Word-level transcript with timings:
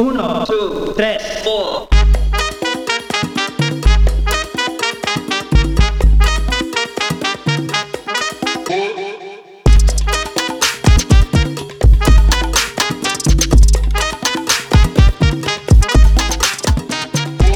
Uno, 0.00 0.44
two, 0.44 0.92
tres, 0.94 1.22
four. 1.44 1.88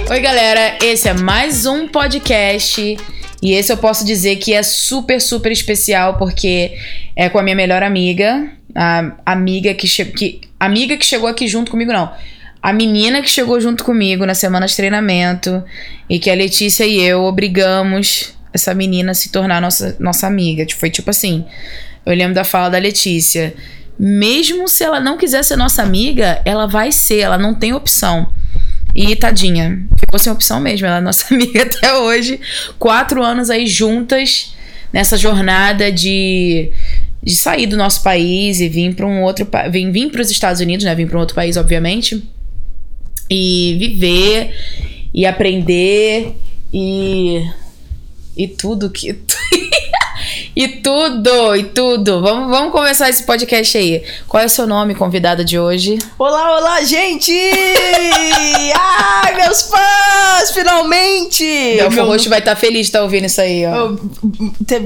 Oi, 0.08 0.20
galera, 0.20 0.78
esse 0.80 1.08
é 1.08 1.14
mais 1.14 1.66
um 1.66 1.88
podcast 1.88 2.96
e 3.42 3.52
esse 3.52 3.72
eu 3.72 3.76
posso 3.76 4.04
dizer 4.04 4.36
que 4.36 4.54
é 4.54 4.62
super, 4.62 5.20
super 5.20 5.50
especial 5.50 6.16
porque 6.16 6.78
é 7.16 7.28
com 7.28 7.40
a 7.40 7.42
minha 7.42 7.56
melhor 7.56 7.82
amiga, 7.82 8.48
a 8.76 9.12
amiga 9.26 9.74
que, 9.74 9.88
que 10.04 10.47
amiga 10.58 10.96
que 10.96 11.04
chegou 11.04 11.28
aqui 11.28 11.46
junto 11.46 11.70
comigo, 11.70 11.92
não. 11.92 12.12
A 12.62 12.72
menina 12.72 13.22
que 13.22 13.30
chegou 13.30 13.60
junto 13.60 13.84
comigo 13.84 14.26
na 14.26 14.34
semana 14.34 14.66
de 14.66 14.74
treinamento 14.74 15.62
e 16.08 16.18
que 16.18 16.28
a 16.28 16.34
Letícia 16.34 16.84
e 16.84 17.00
eu 17.00 17.22
obrigamos 17.22 18.34
essa 18.52 18.74
menina 18.74 19.12
a 19.12 19.14
se 19.14 19.30
tornar 19.30 19.60
nossa, 19.60 19.96
nossa 20.00 20.26
amiga. 20.26 20.66
Foi 20.76 20.90
tipo 20.90 21.10
assim, 21.10 21.44
eu 22.04 22.14
lembro 22.14 22.34
da 22.34 22.44
fala 22.44 22.68
da 22.68 22.78
Letícia. 22.78 23.54
Mesmo 23.98 24.68
se 24.68 24.84
ela 24.84 25.00
não 25.00 25.16
quiser 25.16 25.42
ser 25.44 25.56
nossa 25.56 25.82
amiga, 25.82 26.40
ela 26.44 26.66
vai 26.66 26.90
ser, 26.90 27.18
ela 27.18 27.38
não 27.38 27.54
tem 27.54 27.72
opção. 27.72 28.32
E 28.94 29.14
tadinha, 29.14 29.86
ficou 29.98 30.18
sem 30.18 30.32
opção 30.32 30.60
mesmo. 30.60 30.86
Ela 30.86 30.98
é 30.98 31.00
nossa 31.00 31.26
amiga 31.34 31.62
até 31.62 31.94
hoje. 31.94 32.40
Quatro 32.78 33.22
anos 33.22 33.50
aí 33.50 33.66
juntas 33.66 34.54
nessa 34.92 35.16
jornada 35.16 35.92
de, 35.92 36.70
de 37.28 37.36
sair 37.36 37.66
do 37.66 37.76
nosso 37.76 38.02
país 38.02 38.58
e 38.58 38.70
vir 38.70 38.94
para 38.94 39.06
um 39.06 39.22
outro 39.22 39.46
vim 39.70 39.92
vir 39.92 40.10
para 40.10 40.22
os 40.22 40.30
Estados 40.30 40.62
Unidos, 40.62 40.82
né? 40.86 40.94
Vir 40.94 41.06
para 41.06 41.18
um 41.18 41.20
outro 41.20 41.34
país, 41.34 41.58
obviamente. 41.58 42.22
E 43.28 43.76
viver 43.78 44.50
e 45.12 45.26
aprender 45.26 46.32
e 46.72 47.46
e 48.34 48.48
tudo 48.48 48.88
que 48.88 49.12
e 50.58 50.66
tudo, 50.66 51.54
e 51.54 51.62
tudo. 51.62 52.20
Vamos, 52.20 52.50
vamos 52.50 52.72
começar 52.72 53.08
esse 53.08 53.22
podcast 53.22 53.78
aí. 53.78 54.02
Qual 54.26 54.42
é 54.42 54.46
o 54.46 54.48
seu 54.48 54.66
nome, 54.66 54.92
convidada 54.92 55.44
de 55.44 55.56
hoje? 55.56 56.00
Olá, 56.18 56.56
olá, 56.56 56.82
gente! 56.82 57.30
Ai, 58.74 59.36
meus 59.36 59.62
fãs, 59.62 60.50
finalmente! 60.52 61.44
Meu, 61.76 61.92
meu 61.92 62.06
host 62.06 62.28
vai 62.28 62.40
estar 62.40 62.56
tá 62.56 62.60
feliz 62.60 62.80
de 62.80 62.88
estar 62.88 62.98
tá 62.98 63.04
ouvindo 63.04 63.26
isso 63.26 63.40
aí, 63.40 63.62
ó. 63.66 63.94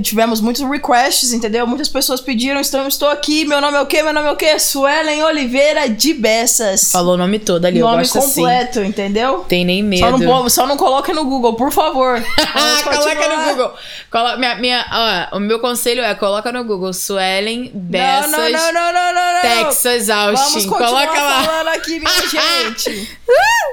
tivemos 0.02 0.42
muitos 0.42 0.62
requests, 0.62 1.32
entendeu? 1.32 1.66
Muitas 1.66 1.88
pessoas 1.88 2.20
pediram, 2.20 2.60
estou, 2.60 2.86
estou 2.86 3.08
aqui, 3.08 3.46
meu 3.46 3.62
nome 3.62 3.78
é 3.78 3.80
o 3.80 3.86
quê? 3.86 4.02
Meu 4.02 4.12
nome 4.12 4.28
é 4.28 4.32
o 4.32 4.36
quê? 4.36 4.58
Suelen 4.58 5.22
Oliveira 5.22 5.88
de 5.88 6.12
Bessas. 6.12 6.92
Falou 6.92 7.14
o 7.14 7.16
nome 7.16 7.38
todo 7.38 7.64
ali, 7.64 7.80
nome 7.80 7.94
eu 7.94 7.98
gosto 8.00 8.18
assim. 8.18 8.42
completo, 8.42 8.80
assim. 8.80 8.88
entendeu? 8.90 9.38
Tem 9.48 9.64
nem 9.64 9.82
medo. 9.82 10.02
Só 10.02 10.18
não, 10.18 10.50
só 10.50 10.66
não 10.66 10.76
coloca 10.76 11.14
no 11.14 11.24
Google, 11.24 11.54
por 11.54 11.72
favor. 11.72 12.22
coloca 12.84 13.28
no 13.36 13.44
Google. 13.44 13.72
Colo 14.10 14.36
minha, 14.36 14.56
minha, 14.56 15.30
ó, 15.32 15.38
o 15.38 15.40
meu 15.40 15.61
conselho 15.62 16.02
é 16.02 16.14
coloca 16.14 16.52
no 16.52 16.62
Google 16.64 16.92
Suelen 16.92 17.70
Bessas 17.72 18.30
não, 18.30 18.38
não, 18.38 18.50
não, 18.50 18.92
não, 18.92 19.14
não, 19.14 19.34
não, 19.34 19.40
Texas 19.40 20.10
Austin. 20.10 20.60
Vamos 20.60 20.66
coloca 20.66 21.22
lá. 21.22 21.42
falando 21.44 21.68
aqui, 21.68 21.98
minha 21.98 22.28
gente. 22.28 23.18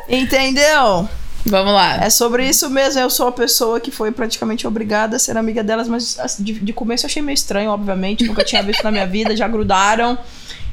Entendeu? 0.08 1.10
Vamos 1.46 1.74
lá. 1.74 1.98
É 2.04 2.10
sobre 2.10 2.48
isso 2.48 2.70
mesmo. 2.70 3.02
Eu 3.02 3.10
sou 3.10 3.26
uma 3.26 3.32
pessoa 3.32 3.80
que 3.80 3.92
foi 3.92 4.12
praticamente 4.12 4.68
obrigada 4.68 5.16
a 5.16 5.20
ser 5.20 5.36
amiga 5.38 5.64
delas, 5.64 5.88
mas 5.88 6.18
assim, 6.20 6.44
de, 6.44 6.54
de 6.54 6.72
começo 6.72 7.06
eu 7.06 7.08
achei 7.08 7.22
meio 7.22 7.34
estranho, 7.34 7.72
obviamente. 7.72 8.24
Nunca 8.26 8.44
tinha 8.44 8.62
visto 8.62 8.84
na 8.84 8.92
minha 8.92 9.08
vida, 9.08 9.36
já 9.36 9.48
grudaram. 9.48 10.18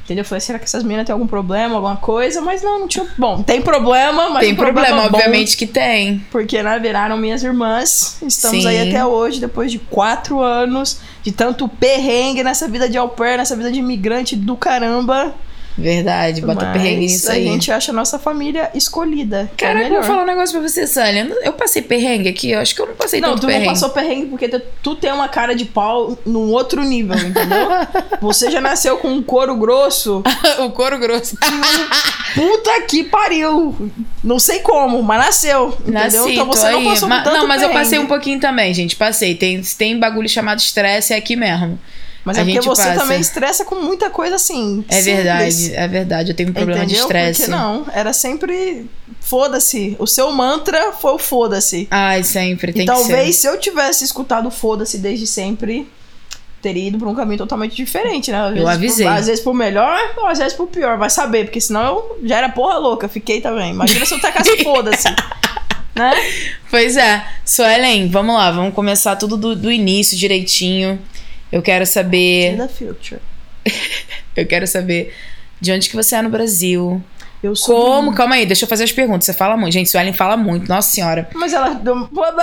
Entendeu? 0.07 0.21
Eu 0.21 0.25
falei, 0.25 0.39
será 0.39 0.57
que 0.57 0.63
essas 0.63 0.83
meninas 0.83 1.05
têm 1.05 1.11
algum 1.11 1.27
problema, 1.27 1.75
alguma 1.75 1.97
coisa? 1.97 2.39
Mas 2.39 2.63
não, 2.63 2.79
não 2.79 2.87
tinha. 2.87 3.05
Bom, 3.17 3.43
tem 3.43 3.61
problema, 3.61 4.29
mas. 4.29 4.39
Tem 4.39 4.53
um 4.53 4.55
problema, 4.55 5.01
problema 5.01 5.17
obviamente 5.17 5.57
que 5.57 5.67
tem. 5.67 6.25
Porque, 6.31 6.63
né, 6.63 6.79
viraram 6.79 7.17
minhas 7.17 7.43
irmãs. 7.43 8.17
Estamos 8.25 8.63
Sim. 8.63 8.69
aí 8.69 8.87
até 8.87 9.05
hoje, 9.05 9.41
depois 9.41 9.69
de 9.69 9.79
quatro 9.79 10.39
anos 10.39 11.01
de 11.21 11.33
tanto 11.33 11.67
perrengue 11.67 12.41
nessa 12.41 12.69
vida 12.69 12.87
de 12.87 12.97
au 12.97 13.09
pair, 13.09 13.37
nessa 13.37 13.53
vida 13.53 13.69
de 13.69 13.79
imigrante 13.79 14.33
do 14.33 14.55
caramba. 14.55 15.35
Verdade, 15.77 16.41
bota 16.41 16.65
Mas 16.65 16.73
perrengue 16.73 17.01
nisso 17.01 17.31
aí. 17.31 17.47
A 17.47 17.51
gente 17.51 17.71
acha 17.71 17.91
a 17.91 17.93
nossa 17.93 18.17
família 18.17 18.71
escolhida. 18.73 19.49
Cara, 19.55 19.83
é 19.83 19.87
eu 19.87 19.93
vou 19.93 20.03
falar 20.03 20.23
um 20.23 20.25
negócio 20.25 20.57
pra 20.57 20.67
você, 20.67 20.87
Sânia. 20.87 21.31
Eu 21.43 21.53
passei 21.53 21.83
perrengue 21.83 22.27
aqui, 22.27 22.51
eu 22.51 22.59
acho 22.59 22.73
que 22.73 22.81
eu 22.81 22.87
não 22.87 22.95
passei 22.95 23.21
não, 23.21 23.29
tanto 23.29 23.45
perrengue. 23.45 23.67
Não, 23.67 23.73
tu 23.73 23.81
não 23.81 23.89
passou 23.89 23.89
perrengue 23.89 24.25
porque 24.25 24.49
tu, 24.49 24.59
tu, 24.81 24.95
tem 24.95 25.11
uma 25.11 25.27
cara 25.27 25.53
de 25.53 25.65
pau 25.65 26.17
num 26.25 26.51
outro 26.51 26.83
nível, 26.83 27.15
entendeu? 27.15 27.69
você 28.19 28.49
já 28.49 28.59
nasceu 28.59 28.97
com 28.97 29.09
um 29.09 29.21
couro 29.21 29.55
grosso. 29.55 30.23
o 30.59 30.71
couro 30.71 30.97
grosso. 30.97 31.37
Puta 32.33 32.81
que 32.81 33.03
pariu. 33.03 33.91
Não 34.23 34.39
sei 34.39 34.59
como, 34.59 35.03
mas 35.03 35.19
nasceu. 35.19 35.77
Nasci, 35.85 36.17
entendeu? 36.17 36.29
Então 36.33 36.45
você 36.47 36.65
aí. 36.65 36.73
não 36.73 36.83
passou 36.85 37.07
Ma 37.07 37.21
tanto 37.21 37.37
Não, 37.37 37.47
mas 37.47 37.59
perrengue. 37.59 37.77
eu 37.77 37.83
passei 37.83 37.99
um 37.99 38.07
pouquinho 38.07 38.39
também, 38.39 38.73
gente. 38.73 38.95
Passei. 38.95 39.35
Tem, 39.35 39.61
tem 39.61 39.99
bagulho 39.99 40.27
chamado 40.27 40.57
estresse 40.57 41.13
é 41.13 41.17
aqui 41.17 41.35
mesmo. 41.35 41.79
Mas 42.27 42.37
a 42.37 42.41
é 42.41 42.43
porque 42.43 42.59
você 42.59 42.83
passa. 42.83 42.99
também 42.99 43.21
estressa 43.21 43.63
com 43.63 43.75
muita 43.75 44.09
coisa 44.09 44.35
assim. 44.35 44.83
É 44.89 44.95
simples. 44.95 45.05
verdade, 45.05 45.75
é 45.75 45.87
verdade. 45.87 46.31
Eu 46.31 46.35
tenho 46.35 46.49
um 46.49 46.53
problema 46.53 46.83
Entendeu? 46.83 46.97
de 46.97 47.01
estresse. 47.03 47.41
Porque 47.43 47.51
não, 47.55 47.85
era 47.93 48.11
sempre 48.11 48.85
foda-se. 49.21 49.95
O 49.97 50.05
seu 50.05 50.29
mantra 50.33 50.91
foi 50.91 51.13
o 51.13 51.17
foda-se. 51.17 51.87
Ai, 51.89 52.23
sempre, 52.23 52.73
tem 52.73 52.81
e 52.81 52.85
que 52.85 52.91
talvez 52.91 53.37
ser. 53.37 53.41
se 53.41 53.47
eu 53.47 53.57
tivesse 53.57 54.03
escutado 54.03 54.51
foda-se 54.51 54.97
desde 54.97 55.25
sempre, 55.25 55.87
teria 56.61 56.89
ido 56.89 56.97
pra 56.97 57.07
um 57.07 57.15
caminho 57.15 57.37
totalmente 57.37 57.73
diferente, 57.77 58.29
né? 58.29 58.49
Às 58.49 58.57
eu 58.57 58.67
avisei. 58.67 59.05
Por, 59.05 59.13
às 59.13 59.27
vezes 59.27 59.41
por 59.41 59.53
melhor, 59.53 59.97
ou 60.17 60.25
às 60.25 60.37
vezes 60.37 60.53
por 60.53 60.67
pior, 60.67 60.97
vai 60.97 61.09
saber, 61.09 61.45
porque 61.45 61.61
senão 61.61 61.85
eu 61.85 62.19
já 62.25 62.39
era 62.39 62.49
porra 62.49 62.77
louca, 62.77 63.07
fiquei 63.07 63.39
também. 63.39 63.71
Imagina 63.71 64.05
se 64.05 64.13
eu 64.13 64.19
tacasse 64.19 64.57
foda-se. 64.65 65.07
Né? 65.95 66.13
Pois 66.69 66.97
é. 66.97 67.25
Suelen, 67.45 68.09
vamos 68.09 68.35
lá, 68.35 68.51
vamos 68.51 68.73
começar 68.73 69.15
tudo 69.15 69.37
do, 69.37 69.55
do 69.55 69.71
início 69.71 70.17
direitinho. 70.17 70.99
Eu 71.51 71.61
quero 71.61 71.85
saber. 71.85 72.57
The 72.57 72.67
future. 72.67 73.21
eu 74.35 74.45
quero 74.45 74.67
saber 74.67 75.13
de 75.59 75.71
onde 75.71 75.89
que 75.89 75.95
você 75.95 76.15
é 76.15 76.21
no 76.21 76.29
Brasil. 76.29 77.01
Eu 77.41 77.55
sou. 77.55 77.75
Como? 77.75 78.13
Calma 78.13 78.35
aí, 78.35 78.45
deixa 78.45 78.65
eu 78.65 78.69
fazer 78.69 78.83
as 78.83 78.91
perguntas. 78.91 79.25
Você 79.25 79.33
fala 79.33 79.55
muito. 79.55 79.73
Gente, 79.73 79.89
Suelen 79.89 80.13
fala 80.13 80.35
muito, 80.35 80.67
nossa 80.67 80.89
senhora. 80.91 81.29
Mas 81.33 81.53
ela. 81.53 81.79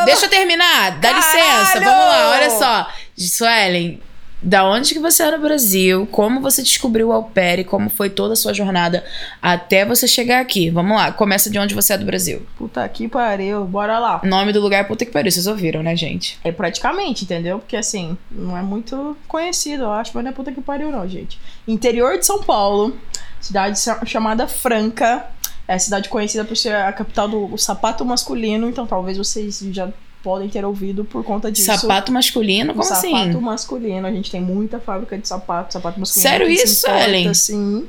Deixa 0.05 0.27
eu 0.27 0.31
terminar, 0.31 0.99
dá 1.01 1.13
Caralho! 1.13 1.27
licença. 1.27 1.81
Vamos 1.81 2.07
lá, 2.07 2.31
olha 2.31 2.51
só. 2.51 2.89
Suelen, 3.17 4.01
da 4.45 4.63
onde 4.69 4.93
que 4.93 5.01
você 5.01 5.23
é 5.23 5.31
no 5.31 5.39
Brasil? 5.39 6.07
Como 6.13 6.41
você 6.41 6.63
descobriu 6.63 7.09
o 7.09 7.13
au 7.13 7.25
pair 7.25 7.61
e 7.61 7.65
como 7.65 7.89
foi 7.89 8.11
toda 8.11 8.35
a 8.35 8.37
sua 8.37 8.53
jornada 8.53 9.03
até 9.41 9.87
você 9.87 10.07
chegar 10.07 10.41
aqui? 10.41 10.69
Vamos 10.69 10.95
lá, 10.97 11.11
começa 11.11 11.49
de 11.49 11.59
onde 11.59 11.75
você 11.75 11.95
é 11.95 11.99
do 11.99 12.05
Brasil. 12.05 12.47
Puta 12.59 12.87
que 12.87 13.09
pariu, 13.09 13.65
bora 13.65 13.99
lá. 13.99 14.21
Nome 14.23 14.53
do 14.53 14.61
lugar, 14.61 14.87
puta 14.87 15.07
que 15.07 15.11
pariu, 15.11 15.33
vocês 15.33 15.47
ouviram, 15.47 15.83
né, 15.83 15.97
gente? 15.97 16.39
É 16.45 16.53
praticamente, 16.53 17.25
entendeu? 17.25 17.59
Porque 17.59 17.77
assim, 17.77 18.19
não 18.31 18.57
é 18.57 18.61
muito 18.61 19.17
conhecido, 19.27 19.85
eu 19.85 19.93
acho, 19.93 20.13
mas 20.15 20.23
não 20.23 20.31
é 20.31 20.35
puta 20.35 20.53
que 20.53 20.61
pariu, 20.61 20.91
não, 20.91 21.09
gente. 21.09 21.41
Interior 21.67 22.19
de 22.19 22.27
São 22.27 22.43
Paulo, 22.43 22.95
cidade 23.41 23.81
chamada 24.05 24.47
Franca. 24.47 25.27
É 25.67 25.73
a 25.73 25.79
cidade 25.79 26.11
conhecida 26.11 26.45
por 26.45 26.55
ser 26.59 26.75
a 26.75 26.93
capital 26.93 27.27
do 27.27 27.57
sapato 27.57 28.05
masculino, 28.05 28.69
então 28.69 28.87
talvez 28.87 29.17
vocês 29.17 29.61
já 29.71 29.89
podem 30.25 30.49
ter 30.49 30.65
ouvido 30.65 31.05
por 31.05 31.23
conta 31.23 31.53
disso. 31.53 31.67
Sapato 31.67 32.11
masculino? 32.11 32.73
Como 32.73 32.83
sapato 32.83 33.07
assim? 33.07 33.17
Sapato 33.17 33.41
masculino. 33.43 34.07
A 34.07 34.11
gente 34.11 34.31
tem 34.31 34.41
muita 34.41 34.81
fábrica 34.81 35.19
de 35.19 35.29
sapato, 35.29 35.75
sapato 35.75 36.01
masculino. 36.01 36.31
Sério 36.31 36.49
isso, 36.49 36.87
importa, 36.87 37.05
Ellen? 37.05 37.35
Sim. 37.35 37.87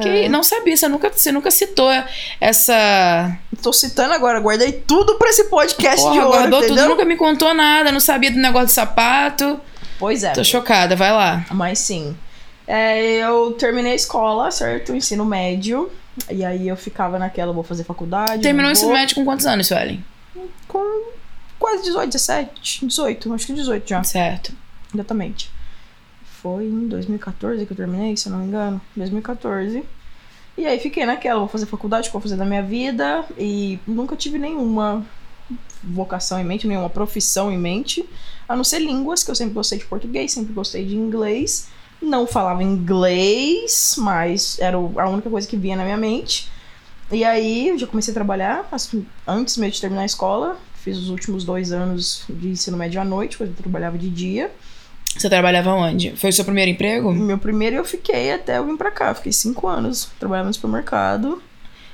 Que 0.00 0.08
é. 0.26 0.28
não 0.28 0.44
sabia, 0.44 0.76
você 0.76 0.86
nunca, 0.86 1.10
você 1.10 1.32
nunca 1.32 1.50
citou 1.50 1.90
essa. 2.40 3.36
Tô 3.60 3.72
citando 3.72 4.12
agora, 4.12 4.38
guardei 4.38 4.70
tudo 4.70 5.16
pra 5.16 5.30
esse 5.30 5.44
podcast 5.44 6.02
Porra, 6.02 6.12
de 6.12 6.20
hoje. 6.20 6.28
Guardou 6.28 6.58
entendeu? 6.60 6.84
tudo, 6.84 6.88
nunca 6.90 7.04
me 7.04 7.16
contou 7.16 7.54
nada, 7.54 7.90
não 7.90 7.98
sabia 7.98 8.30
do 8.30 8.38
negócio 8.38 8.68
de 8.68 8.72
sapato. 8.72 9.58
Pois 9.98 10.22
é. 10.22 10.32
Tô 10.32 10.44
chocada, 10.44 10.94
vai 10.94 11.10
lá. 11.10 11.44
Mas 11.50 11.80
sim. 11.80 12.14
É, 12.68 13.02
eu 13.16 13.52
terminei 13.52 13.92
a 13.92 13.96
escola, 13.96 14.50
certo? 14.52 14.94
Ensino 14.94 15.24
médio. 15.24 15.90
E 16.30 16.44
aí 16.44 16.68
eu 16.68 16.76
ficava 16.76 17.18
naquela, 17.18 17.52
vou 17.52 17.64
fazer 17.64 17.82
faculdade. 17.82 18.42
Terminou 18.42 18.68
o 18.68 18.72
ensino 18.72 18.92
médio 18.92 19.16
com 19.16 19.24
quantos 19.24 19.46
anos, 19.46 19.66
Suelen? 19.66 20.04
Com 20.68 21.10
quase 21.60 21.84
18, 21.84 22.10
17, 22.10 22.86
18, 22.86 23.34
acho 23.34 23.46
que 23.46 23.52
18 23.52 23.88
já. 23.88 24.02
Certo. 24.02 24.52
Exatamente. 24.92 25.50
Foi 26.42 26.64
em 26.64 26.88
2014 26.88 27.66
que 27.66 27.72
eu 27.72 27.76
terminei, 27.76 28.16
se 28.16 28.26
eu 28.26 28.32
não 28.32 28.40
me 28.40 28.46
engano. 28.46 28.80
2014. 28.96 29.84
E 30.56 30.66
aí 30.66 30.80
fiquei 30.80 31.04
naquela, 31.06 31.38
vou 31.38 31.48
fazer 31.48 31.66
faculdade, 31.66 32.10
vou 32.10 32.20
fazer 32.20 32.36
da 32.36 32.44
minha 32.44 32.62
vida. 32.62 33.24
E 33.38 33.78
nunca 33.86 34.16
tive 34.16 34.38
nenhuma 34.38 35.06
vocação 35.82 36.40
em 36.40 36.44
mente, 36.44 36.66
nenhuma 36.66 36.90
profissão 36.90 37.52
em 37.52 37.58
mente. 37.58 38.08
A 38.48 38.56
não 38.56 38.64
ser 38.64 38.78
línguas, 38.78 39.22
que 39.22 39.30
eu 39.30 39.34
sempre 39.34 39.54
gostei 39.54 39.78
de 39.78 39.84
português, 39.84 40.32
sempre 40.32 40.52
gostei 40.52 40.84
de 40.84 40.96
inglês. 40.96 41.68
Não 42.00 42.26
falava 42.26 42.62
inglês, 42.62 43.96
mas 43.98 44.58
era 44.58 44.76
a 44.76 45.08
única 45.08 45.28
coisa 45.28 45.46
que 45.46 45.56
vinha 45.56 45.76
na 45.76 45.84
minha 45.84 45.98
mente. 45.98 46.50
E 47.12 47.24
aí 47.24 47.68
eu 47.68 47.78
já 47.78 47.86
comecei 47.86 48.12
a 48.12 48.14
trabalhar, 48.14 48.68
antes 49.26 49.56
mesmo 49.56 49.72
de 49.72 49.80
terminar 49.80 50.02
a 50.02 50.06
escola. 50.06 50.56
Fiz 50.82 50.96
os 50.96 51.10
últimos 51.10 51.44
dois 51.44 51.72
anos 51.72 52.24
de 52.28 52.48
ensino 52.48 52.76
médio 52.76 53.00
à 53.00 53.04
noite, 53.04 53.36
quando 53.36 53.50
eu 53.50 53.56
trabalhava 53.56 53.98
de 53.98 54.08
dia. 54.08 54.50
Você 55.16 55.28
trabalhava 55.28 55.72
onde? 55.72 56.12
Foi 56.12 56.30
o 56.30 56.32
seu 56.32 56.44
primeiro 56.44 56.70
emprego? 56.70 57.12
Meu 57.12 57.36
primeiro 57.36 57.76
eu 57.76 57.84
fiquei 57.84 58.32
até 58.32 58.58
eu 58.58 58.66
vim 58.66 58.76
pra 58.76 58.90
cá. 58.90 59.12
Fiquei 59.14 59.32
cinco 59.32 59.66
anos 59.66 60.08
trabalhando 60.18 60.46
no 60.46 60.54
supermercado. 60.54 61.42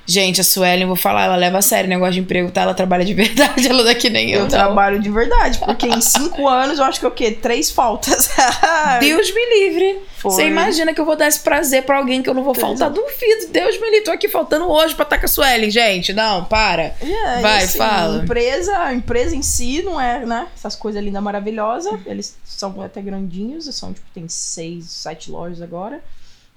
Gente, 0.06 0.40
a 0.40 0.44
Suelen, 0.44 0.86
vou 0.86 0.94
falar, 0.96 1.24
ela 1.24 1.36
leva 1.36 1.58
a 1.58 1.62
sério 1.62 1.86
o 1.86 1.90
negócio 1.90 2.14
de 2.14 2.20
emprego, 2.20 2.50
tá? 2.50 2.62
Ela 2.62 2.74
trabalha 2.74 3.04
de 3.04 3.12
verdade, 3.14 3.66
ela 3.68 3.82
daqui 3.82 4.08
nem 4.08 4.30
eu, 4.30 4.36
Eu 4.36 4.42
não. 4.42 4.48
trabalho 4.48 5.00
de 5.00 5.10
verdade, 5.10 5.58
porque 5.58 5.86
em 5.86 6.00
cinco 6.00 6.46
anos 6.48 6.78
eu 6.78 6.84
acho 6.84 7.00
que 7.00 7.04
é 7.06 7.08
o 7.08 7.12
quê? 7.12 7.30
Três 7.32 7.70
faltas. 7.70 8.30
Deus 9.00 9.32
me 9.34 9.60
livre. 9.60 10.00
Foi. 10.16 10.30
Você 10.30 10.46
imagina 10.46 10.94
que 10.94 11.00
eu 11.00 11.04
vou 11.04 11.14
dar 11.16 11.26
esse 11.28 11.40
prazer 11.40 11.82
pra 11.84 11.98
alguém 11.98 12.22
que 12.22 12.28
eu 12.30 12.34
não 12.34 12.42
vou 12.42 12.54
faltar? 12.54 12.88
é. 12.88 12.92
Duvido. 12.92 13.52
Deus 13.52 13.78
me 13.80 13.90
livre. 13.90 14.04
Tô 14.04 14.10
aqui 14.12 14.28
faltando 14.28 14.68
hoje 14.70 14.94
pra 14.94 15.02
estar 15.04 15.18
com 15.18 15.26
a 15.26 15.28
Suelen, 15.28 15.70
gente. 15.70 16.12
Não, 16.12 16.44
para. 16.44 16.94
É, 17.00 17.40
Vai, 17.42 17.66
fala. 17.68 18.22
Empresa, 18.22 18.76
a 18.78 18.94
empresa 18.94 19.36
em 19.36 19.42
si 19.42 19.82
não 19.82 20.00
é, 20.00 20.24
né? 20.24 20.46
Essas 20.56 20.74
coisas 20.74 21.02
lindas, 21.02 21.22
maravilhosas. 21.22 22.00
Eles 22.06 22.34
são 22.44 22.80
até 22.82 23.00
grandinhos, 23.02 23.66
são, 23.74 23.92
tipo, 23.92 24.06
tem 24.14 24.26
seis, 24.28 24.86
sete 24.86 25.30
lojas 25.30 25.60
agora. 25.60 26.00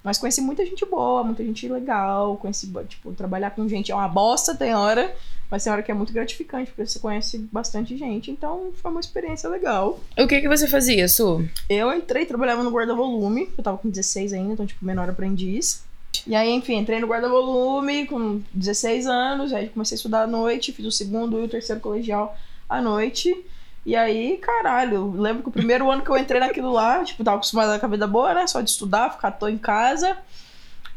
Mas 0.10 0.18
conheci 0.18 0.42
muita 0.42 0.66
gente 0.66 0.84
boa, 0.88 1.24
muita 1.24 1.44
gente 1.44 1.70
legal. 1.70 2.36
Conheci, 2.38 2.68
tipo, 2.88 3.12
trabalhar 3.12 3.52
com 3.52 3.70
gente 3.70 3.92
é 3.92 3.96
uma 3.96 4.08
bosta, 4.08 4.56
tem 4.56 4.74
hora. 4.74 5.16
Mas 5.52 5.64
tem 5.64 5.72
hora 5.72 5.84
que 5.84 5.92
é 5.92 5.94
muito 5.94 6.12
gratificante, 6.12 6.72
porque 6.72 6.84
você 6.84 6.98
conhece 6.98 7.38
bastante 7.52 7.96
gente. 7.96 8.32
Então, 8.32 8.72
foi 8.74 8.90
uma 8.90 9.00
experiência 9.00 9.48
legal. 9.48 10.00
O 10.18 10.26
que 10.26 10.42
que 10.42 10.48
você 10.48 10.68
fazia, 10.68 11.08
Su? 11.08 11.48
Eu 11.70 11.94
entrei, 11.94 12.26
trabalhava 12.26 12.64
no 12.64 12.72
guarda-volume. 12.72 13.52
Eu 13.56 13.64
tava 13.64 13.78
com 13.78 13.88
16 13.88 14.34
ainda, 14.34 14.54
então, 14.54 14.66
tipo, 14.66 14.84
menor 14.84 15.08
aprendiz. 15.08 15.84
E 16.26 16.34
aí, 16.34 16.50
enfim, 16.50 16.78
entrei 16.78 17.00
no 17.00 17.06
guarda-volume 17.06 18.08
com 18.08 18.42
16 18.52 19.06
anos. 19.06 19.54
Aí 19.54 19.70
comecei 19.70 19.94
a 19.94 19.98
estudar 19.98 20.24
à 20.24 20.28
noite. 20.28 20.72
Fiz 20.72 20.88
o 20.88 20.92
segundo 20.92 21.40
e 21.40 21.44
o 21.44 21.48
terceiro 21.48 21.80
colegial 21.80 22.36
à 22.68 22.82
noite. 22.82 23.46
E 23.90 23.96
aí, 23.96 24.38
caralho, 24.38 25.12
lembro 25.20 25.42
que 25.42 25.50
o 25.50 25.52
primeiro 25.52 25.90
ano 25.90 26.04
que 26.04 26.10
eu 26.12 26.18
entrei 26.18 26.40
naquilo 26.40 26.72
lá, 26.72 27.04
tipo, 27.04 27.24
tava 27.24 27.38
acostumada 27.38 27.80
com 27.80 27.86
a 27.86 27.90
vida 27.90 28.06
boa, 28.06 28.34
né? 28.36 28.46
Só 28.46 28.62
de 28.62 28.70
estudar, 28.70 29.12
ficar 29.14 29.30
à 29.30 29.32
toa 29.32 29.50
em 29.52 29.58
casa. 29.58 30.16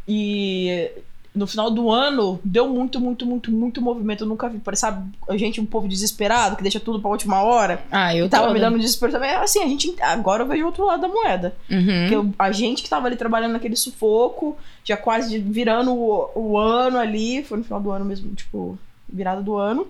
E 0.07 0.91
no 1.35 1.47
final 1.47 1.71
do 1.71 1.91
ano, 1.91 2.39
deu 2.45 2.69
muito, 2.69 3.01
muito, 3.01 3.25
muito, 3.25 3.51
muito 3.51 3.81
movimento. 3.81 4.25
Eu 4.25 4.29
nunca 4.29 4.49
vi, 4.49 4.61
sabe, 4.75 5.11
a 5.29 5.37
gente, 5.39 5.61
um 5.61 5.65
povo 5.65 5.89
desesperado, 5.89 6.57
que 6.57 6.63
deixa 6.63 6.79
tudo 6.79 7.01
pra 7.01 7.11
última 7.11 7.43
hora. 7.43 7.83
Ah, 7.91 8.15
eu 8.15 8.29
tava 8.29 8.43
toda. 8.49 8.55
me 8.55 8.61
dando 8.61 8.79
desespero 8.79 9.11
também. 9.13 9.31
Assim, 9.31 9.63
a 9.63 9.67
gente. 9.69 9.95
Agora 10.03 10.43
eu 10.43 10.47
vejo 10.49 10.63
o 10.65 10.67
outro 10.67 10.85
lado 10.85 11.01
da 11.01 11.09
moeda. 11.09 11.55
Uhum. 11.71 11.87
Porque 12.01 12.15
eu- 12.15 12.35
a 12.39 12.53
gente 12.53 12.83
que 12.83 12.91
tava 12.91 13.07
ali 13.07 13.17
trabalhando 13.17 13.53
naquele 13.53 13.77
sufoco, 13.77 14.57
já 14.85 14.97
quase 14.97 15.39
virando 15.39 15.93
o, 15.95 16.31
o 16.35 16.59
ano 16.59 16.99
ali, 16.99 17.43
foi 17.43 17.57
no 17.59 17.65
final 17.65 17.81
do 17.81 17.91
ano 17.91 18.05
mesmo, 18.05 18.35
tipo, 18.35 18.79
virada 19.09 19.41
do 19.41 19.57
ano. 19.57 19.87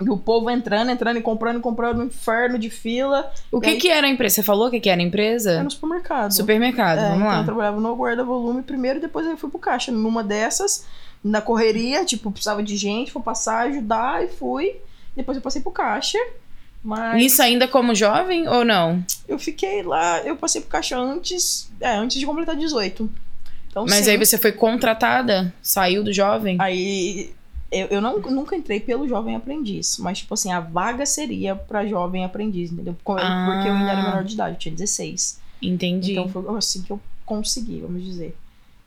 E 0.00 0.08
o 0.08 0.16
povo 0.16 0.48
entrando, 0.50 0.90
entrando 0.90 1.18
e 1.18 1.22
comprando, 1.22 1.60
comprando, 1.60 2.00
um 2.00 2.04
inferno 2.04 2.58
de 2.58 2.70
fila. 2.70 3.30
O 3.52 3.60
que 3.60 3.70
aí- 3.70 3.78
que 3.78 3.88
era 3.90 4.06
a 4.06 4.10
empresa? 4.10 4.36
Você 4.36 4.42
falou 4.42 4.68
o 4.68 4.70
que 4.70 4.80
que 4.80 4.88
era 4.88 5.00
a 5.00 5.04
empresa? 5.04 5.62
no 5.62 5.70
supermercado. 5.70 6.32
Supermercado, 6.32 6.98
É, 6.98 7.02
vamos 7.10 7.18
então 7.18 7.28
lá. 7.28 7.38
eu 7.40 7.44
trabalhava 7.44 7.80
no 7.80 7.94
guarda-volume 7.94 8.62
primeiro 8.62 8.98
e 8.98 9.02
depois 9.02 9.26
eu 9.26 9.36
fui 9.36 9.50
pro 9.50 9.58
caixa. 9.58 9.92
Numa 9.92 10.24
dessas, 10.24 10.86
na 11.22 11.40
correria, 11.42 12.04
tipo, 12.04 12.30
precisava 12.30 12.62
de 12.62 12.76
gente 12.76 13.12
pra 13.12 13.20
passar, 13.20 13.66
ajudar 13.68 14.24
e 14.24 14.28
fui. 14.28 14.76
Depois 15.14 15.36
eu 15.36 15.42
passei 15.42 15.60
pro 15.60 15.70
caixa. 15.70 16.18
Mas 16.82 17.22
Isso 17.22 17.42
ainda 17.42 17.68
como 17.68 17.94
jovem 17.94 18.48
ou 18.48 18.64
não? 18.64 19.04
eu 19.28 19.38
fiquei 19.38 19.82
lá, 19.82 20.20
eu 20.22 20.34
passei 20.34 20.62
pro 20.62 20.70
caixa 20.70 20.96
antes, 20.98 21.70
é, 21.78 21.90
antes 21.94 22.18
de 22.18 22.24
completar 22.24 22.56
18. 22.56 23.10
Então, 23.68 23.84
Mas 23.86 24.06
sim. 24.06 24.12
aí 24.12 24.16
você 24.16 24.38
foi 24.38 24.50
contratada? 24.50 25.52
Saiu 25.62 26.02
do 26.02 26.10
jovem? 26.12 26.56
Aí 26.58 27.32
eu, 27.70 27.86
eu 27.86 28.00
não, 28.00 28.18
nunca 28.18 28.56
entrei 28.56 28.80
pelo 28.80 29.06
jovem 29.06 29.36
aprendiz, 29.36 29.96
mas 29.98 30.18
tipo 30.18 30.34
assim, 30.34 30.52
a 30.52 30.60
vaga 30.60 31.06
seria 31.06 31.54
pra 31.54 31.86
jovem 31.86 32.24
aprendiz, 32.24 32.72
entendeu? 32.72 32.96
Ah. 33.06 33.46
Porque 33.46 33.68
eu 33.68 33.74
ainda 33.74 33.92
era 33.92 34.02
menor 34.02 34.24
de 34.24 34.34
idade, 34.34 34.54
eu 34.54 34.58
tinha 34.58 34.74
16. 34.74 35.40
Entendi. 35.62 36.12
Então 36.12 36.28
foi 36.28 36.56
assim 36.56 36.82
que 36.82 36.90
eu 36.90 37.00
consegui, 37.24 37.80
vamos 37.80 38.04
dizer. 38.04 38.36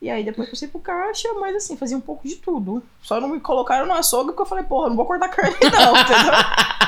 E 0.02 0.10
aí 0.10 0.22
depois 0.22 0.50
passei 0.50 0.68
pro 0.68 0.82
caixa, 0.82 1.30
mas 1.40 1.56
assim, 1.56 1.78
fazia 1.78 1.96
um 1.96 2.02
pouco 2.02 2.28
de 2.28 2.36
tudo. 2.36 2.84
Só 3.02 3.22
não 3.22 3.30
me 3.30 3.40
colocaram 3.40 3.86
no 3.86 3.94
açougue 3.94 4.32
porque 4.32 4.42
eu 4.42 4.46
falei, 4.46 4.66
porra, 4.66 4.90
não 4.90 4.98
vou 4.98 5.06
cortar 5.06 5.30
carne 5.30 5.56
não, 5.62 5.96
entendeu? 5.96 6.34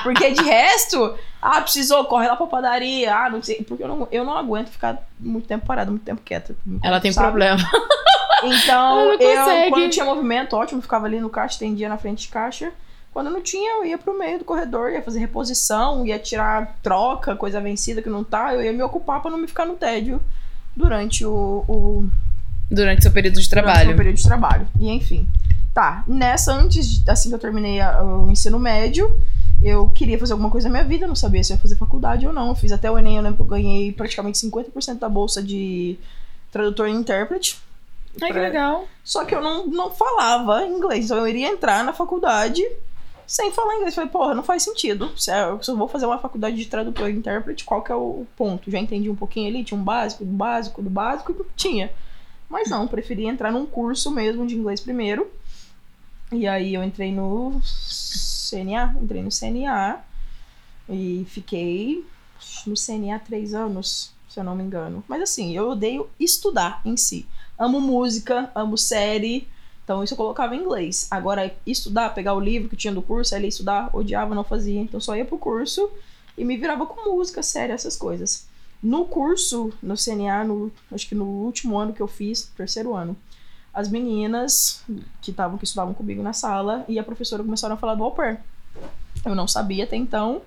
Porque 0.03 0.31
de 0.31 0.43
resto, 0.43 1.17
ah, 1.41 1.61
precisou, 1.61 2.03
corre 2.03 2.27
lá 2.27 2.35
pra 2.35 2.45
padaria, 2.45 3.15
ah, 3.15 3.29
não 3.29 3.41
sei. 3.41 3.63
Porque 3.63 3.83
eu 3.83 3.87
não, 3.87 4.05
eu 4.11 4.25
não 4.25 4.35
aguento 4.35 4.67
ficar 4.67 5.01
muito 5.17 5.47
tempo 5.47 5.65
parada, 5.65 5.89
muito 5.89 6.03
tempo 6.03 6.21
quieta. 6.25 6.57
Ela 6.83 6.99
tem 6.99 7.13
sabe? 7.13 7.27
problema. 7.27 7.57
Então, 8.43 9.11
eu, 9.13 9.19
consegue. 9.19 9.69
quando 9.69 9.89
tinha 9.89 10.05
movimento, 10.05 10.55
ótimo, 10.55 10.81
ficava 10.81 11.05
ali 11.05 11.19
no 11.19 11.29
caixa, 11.29 11.59
tendia 11.59 11.87
na 11.89 11.97
frente 11.97 12.23
de 12.23 12.27
caixa. 12.29 12.71
Quando 13.13 13.29
não 13.29 13.41
tinha, 13.41 13.75
eu 13.77 13.85
ia 13.85 13.97
pro 13.97 14.17
meio 14.17 14.39
do 14.39 14.45
corredor, 14.45 14.91
ia 14.91 15.01
fazer 15.01 15.19
reposição, 15.19 16.05
ia 16.05 16.19
tirar 16.19 16.75
troca, 16.83 17.35
coisa 17.35 17.61
vencida 17.61 18.01
que 18.01 18.09
não 18.09 18.23
tá, 18.25 18.53
eu 18.53 18.61
ia 18.61 18.73
me 18.73 18.83
ocupar 18.83 19.21
pra 19.21 19.31
não 19.31 19.37
me 19.37 19.47
ficar 19.47 19.65
no 19.65 19.75
tédio 19.75 20.21
durante 20.75 21.25
o, 21.25 21.63
o 21.67 22.09
Durante 22.69 23.03
seu 23.03 23.11
período 23.11 23.39
de 23.39 23.47
durante 23.47 23.47
o 23.47 23.49
trabalho. 23.71 23.87
meu 23.87 23.97
período 23.97 24.15
de 24.17 24.23
trabalho. 24.23 24.67
E 24.79 24.89
enfim. 24.91 25.27
Tá, 25.73 26.03
nessa, 26.07 26.53
antes, 26.53 27.01
assim 27.07 27.29
que 27.29 27.35
eu 27.35 27.39
terminei 27.39 27.79
a- 27.79 28.01
o 28.03 28.29
ensino 28.29 28.59
médio, 28.59 29.09
eu 29.61 29.89
queria 29.89 30.19
fazer 30.19 30.33
alguma 30.33 30.49
coisa 30.49 30.67
na 30.67 30.73
minha 30.73 30.83
vida, 30.83 31.07
não 31.07 31.15
sabia 31.15 31.41
se 31.43 31.53
eu 31.53 31.55
ia 31.55 31.61
fazer 31.61 31.75
faculdade 31.75 32.27
ou 32.27 32.33
não. 32.33 32.49
Eu 32.49 32.55
fiz 32.55 32.71
até 32.73 32.91
o 32.91 32.97
Enem, 32.97 33.15
eu 33.17 33.21
lembro 33.23 33.37
que 33.37 33.43
eu 33.43 33.47
ganhei 33.47 33.91
praticamente 33.93 34.37
50% 34.39 34.99
da 34.99 35.07
bolsa 35.07 35.41
de 35.41 35.97
tradutor 36.51 36.89
e 36.89 36.91
intérprete. 36.91 37.57
Ai, 38.21 38.27
que 38.27 38.33
Pra- 38.33 38.41
legal. 38.43 38.87
Só 39.03 39.25
que 39.25 39.35
eu 39.35 39.41
não, 39.41 39.67
não 39.67 39.91
falava 39.91 40.65
inglês. 40.65 41.05
Então 41.05 41.17
eu 41.17 41.27
iria 41.27 41.47
entrar 41.47 41.83
na 41.83 41.93
faculdade 41.93 42.63
sem 43.27 43.51
falar 43.51 43.75
inglês. 43.75 43.95
Falei, 43.95 44.09
porra, 44.09 44.33
não 44.33 44.43
faz 44.43 44.63
sentido. 44.63 45.11
Se 45.17 45.31
eu 45.31 45.61
se 45.61 45.69
eu 45.71 45.77
vou 45.77 45.87
fazer 45.87 46.05
uma 46.05 46.17
faculdade 46.19 46.55
de 46.55 46.65
tradutor 46.65 47.09
e 47.09 47.13
intérprete, 47.13 47.63
qual 47.65 47.81
que 47.83 47.91
é 47.91 47.95
o 47.95 48.25
ponto? 48.37 48.69
Já 48.71 48.79
entendi 48.79 49.09
um 49.09 49.15
pouquinho 49.15 49.49
ali, 49.49 49.63
tinha 49.63 49.79
um 49.79 49.83
básico, 49.83 50.23
do 50.23 50.31
básico, 50.31 50.81
do 50.81 50.89
básico, 50.89 51.31
e 51.31 51.45
tinha. 51.55 51.91
Mas 52.49 52.69
não, 52.69 52.87
preferi 52.87 53.25
entrar 53.25 53.51
num 53.51 53.65
curso 53.65 54.11
mesmo 54.11 54.45
de 54.45 54.55
inglês 54.55 54.79
primeiro. 54.79 55.29
E 56.31 56.47
aí 56.47 56.73
eu 56.73 56.83
entrei 56.83 57.11
no 57.11 57.59
CNA, 57.63 58.95
entrei 59.01 59.21
no 59.21 59.29
CNA 59.31 59.99
e 60.89 61.25
fiquei 61.29 62.05
no 62.67 62.75
CNA 62.75 63.19
três 63.19 63.53
anos, 63.53 64.11
se 64.29 64.39
eu 64.39 64.43
não 64.43 64.55
me 64.55 64.63
engano. 64.63 65.03
Mas 65.07 65.21
assim, 65.21 65.55
eu 65.55 65.69
odeio 65.69 66.09
estudar 66.19 66.81
em 66.85 66.95
si. 66.97 67.27
Amo 67.57 67.79
música, 67.79 68.51
amo 68.53 68.77
série, 68.77 69.47
então 69.83 70.03
isso 70.03 70.13
eu 70.13 70.17
colocava 70.17 70.55
em 70.55 70.59
inglês. 70.59 71.07
Agora, 71.09 71.55
estudar, 71.65 72.09
pegar 72.13 72.33
o 72.33 72.39
livro 72.39 72.67
que 72.67 72.75
tinha 72.75 72.93
do 72.93 73.01
curso, 73.01 73.35
ler 73.35 73.47
estudar, 73.47 73.89
odiava, 73.93 74.35
não 74.35 74.43
fazia. 74.43 74.81
Então 74.81 74.99
só 74.99 75.15
ia 75.15 75.23
pro 75.23 75.37
curso 75.37 75.89
e 76.37 76.43
me 76.43 76.57
virava 76.57 76.85
com 76.85 77.09
música, 77.09 77.41
série, 77.41 77.71
essas 77.71 77.95
coisas. 77.95 78.47
No 78.81 79.05
curso, 79.05 79.71
no 79.81 79.95
CNA, 79.95 80.43
no, 80.43 80.71
acho 80.91 81.07
que 81.07 81.15
no 81.15 81.25
último 81.25 81.77
ano 81.77 81.93
que 81.93 82.01
eu 82.01 82.07
fiz, 82.07 82.51
terceiro 82.57 82.93
ano, 82.93 83.15
as 83.73 83.87
meninas 83.89 84.83
que 85.21 85.31
estavam 85.31 85.57
que 85.57 85.65
estudavam 85.65 85.93
comigo 85.93 86.23
na 86.23 86.33
sala 86.33 86.83
e 86.87 86.97
a 86.97 87.03
professora 87.03 87.43
começaram 87.43 87.75
a 87.75 87.77
falar 87.77 87.95
do 87.95 88.03
au 88.03 88.11
pair. 88.11 88.39
Eu 89.23 89.35
não 89.35 89.47
sabia 89.47 89.83
até 89.83 89.95
então. 89.95 90.41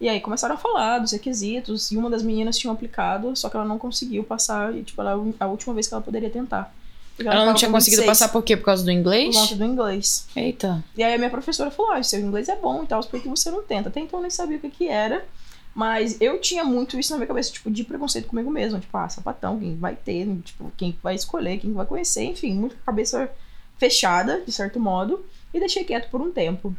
E 0.00 0.08
aí 0.08 0.20
começaram 0.20 0.54
a 0.54 0.58
falar 0.58 0.98
dos 0.98 1.12
requisitos 1.12 1.90
e 1.90 1.96
uma 1.96 2.08
das 2.08 2.22
meninas 2.22 2.56
tinha 2.56 2.72
aplicado, 2.72 3.36
só 3.36 3.50
que 3.50 3.56
ela 3.56 3.66
não 3.66 3.78
conseguiu 3.78 4.24
passar 4.24 4.74
e 4.74 4.82
tipo, 4.82 5.00
ela, 5.00 5.12
a 5.38 5.46
última 5.46 5.74
vez 5.74 5.86
que 5.86 5.94
ela 5.94 6.02
poderia 6.02 6.30
tentar. 6.30 6.74
Porque 7.14 7.28
Ela 7.28 7.44
não 7.44 7.52
tinha 7.52 7.70
conseguido 7.70 8.00
26 8.00 8.06
passar 8.18 8.32
por 8.32 8.42
quê? 8.42 8.56
Por 8.56 8.64
causa 8.64 8.82
do 8.82 8.90
inglês? 8.90 9.36
por 9.36 9.42
conta 9.42 9.56
do 9.56 9.64
inglês. 9.66 10.26
Eita. 10.34 10.82
E 10.96 11.02
aí 11.02 11.12
a 11.12 11.18
minha 11.18 11.28
professora 11.28 11.70
falou: 11.70 11.92
ah, 11.92 12.02
seu 12.02 12.18
inglês 12.18 12.48
é 12.48 12.56
bom 12.56 12.82
e 12.82 12.86
tal, 12.86 13.04
por 13.04 13.20
que 13.20 13.28
você 13.28 13.50
não 13.50 13.62
tenta? 13.62 13.90
Até 13.90 14.00
então 14.00 14.20
eu 14.20 14.22
nem 14.22 14.30
sabia 14.30 14.56
o 14.56 14.60
que, 14.60 14.70
que 14.70 14.88
era. 14.88 15.26
Mas 15.74 16.18
eu 16.18 16.40
tinha 16.40 16.64
muito 16.64 16.98
isso 16.98 17.12
na 17.12 17.18
minha 17.18 17.28
cabeça, 17.28 17.52
tipo, 17.52 17.70
de 17.70 17.84
preconceito 17.84 18.26
comigo 18.26 18.50
mesmo. 18.50 18.80
Tipo, 18.80 18.96
ah, 18.96 19.08
sapatão, 19.08 19.58
quem 19.60 19.76
vai 19.76 19.94
ter, 19.94 20.26
tipo, 20.42 20.72
quem 20.78 20.96
vai 21.02 21.14
escolher, 21.14 21.58
quem 21.58 21.72
vai 21.74 21.84
conhecer, 21.84 22.24
enfim, 22.24 22.54
muito 22.54 22.74
cabeça 22.86 23.30
fechada, 23.76 24.40
de 24.40 24.50
certo 24.50 24.80
modo. 24.80 25.22
E 25.52 25.60
deixei 25.60 25.84
quieto 25.84 26.10
por 26.10 26.22
um 26.22 26.32
tempo. 26.32 26.74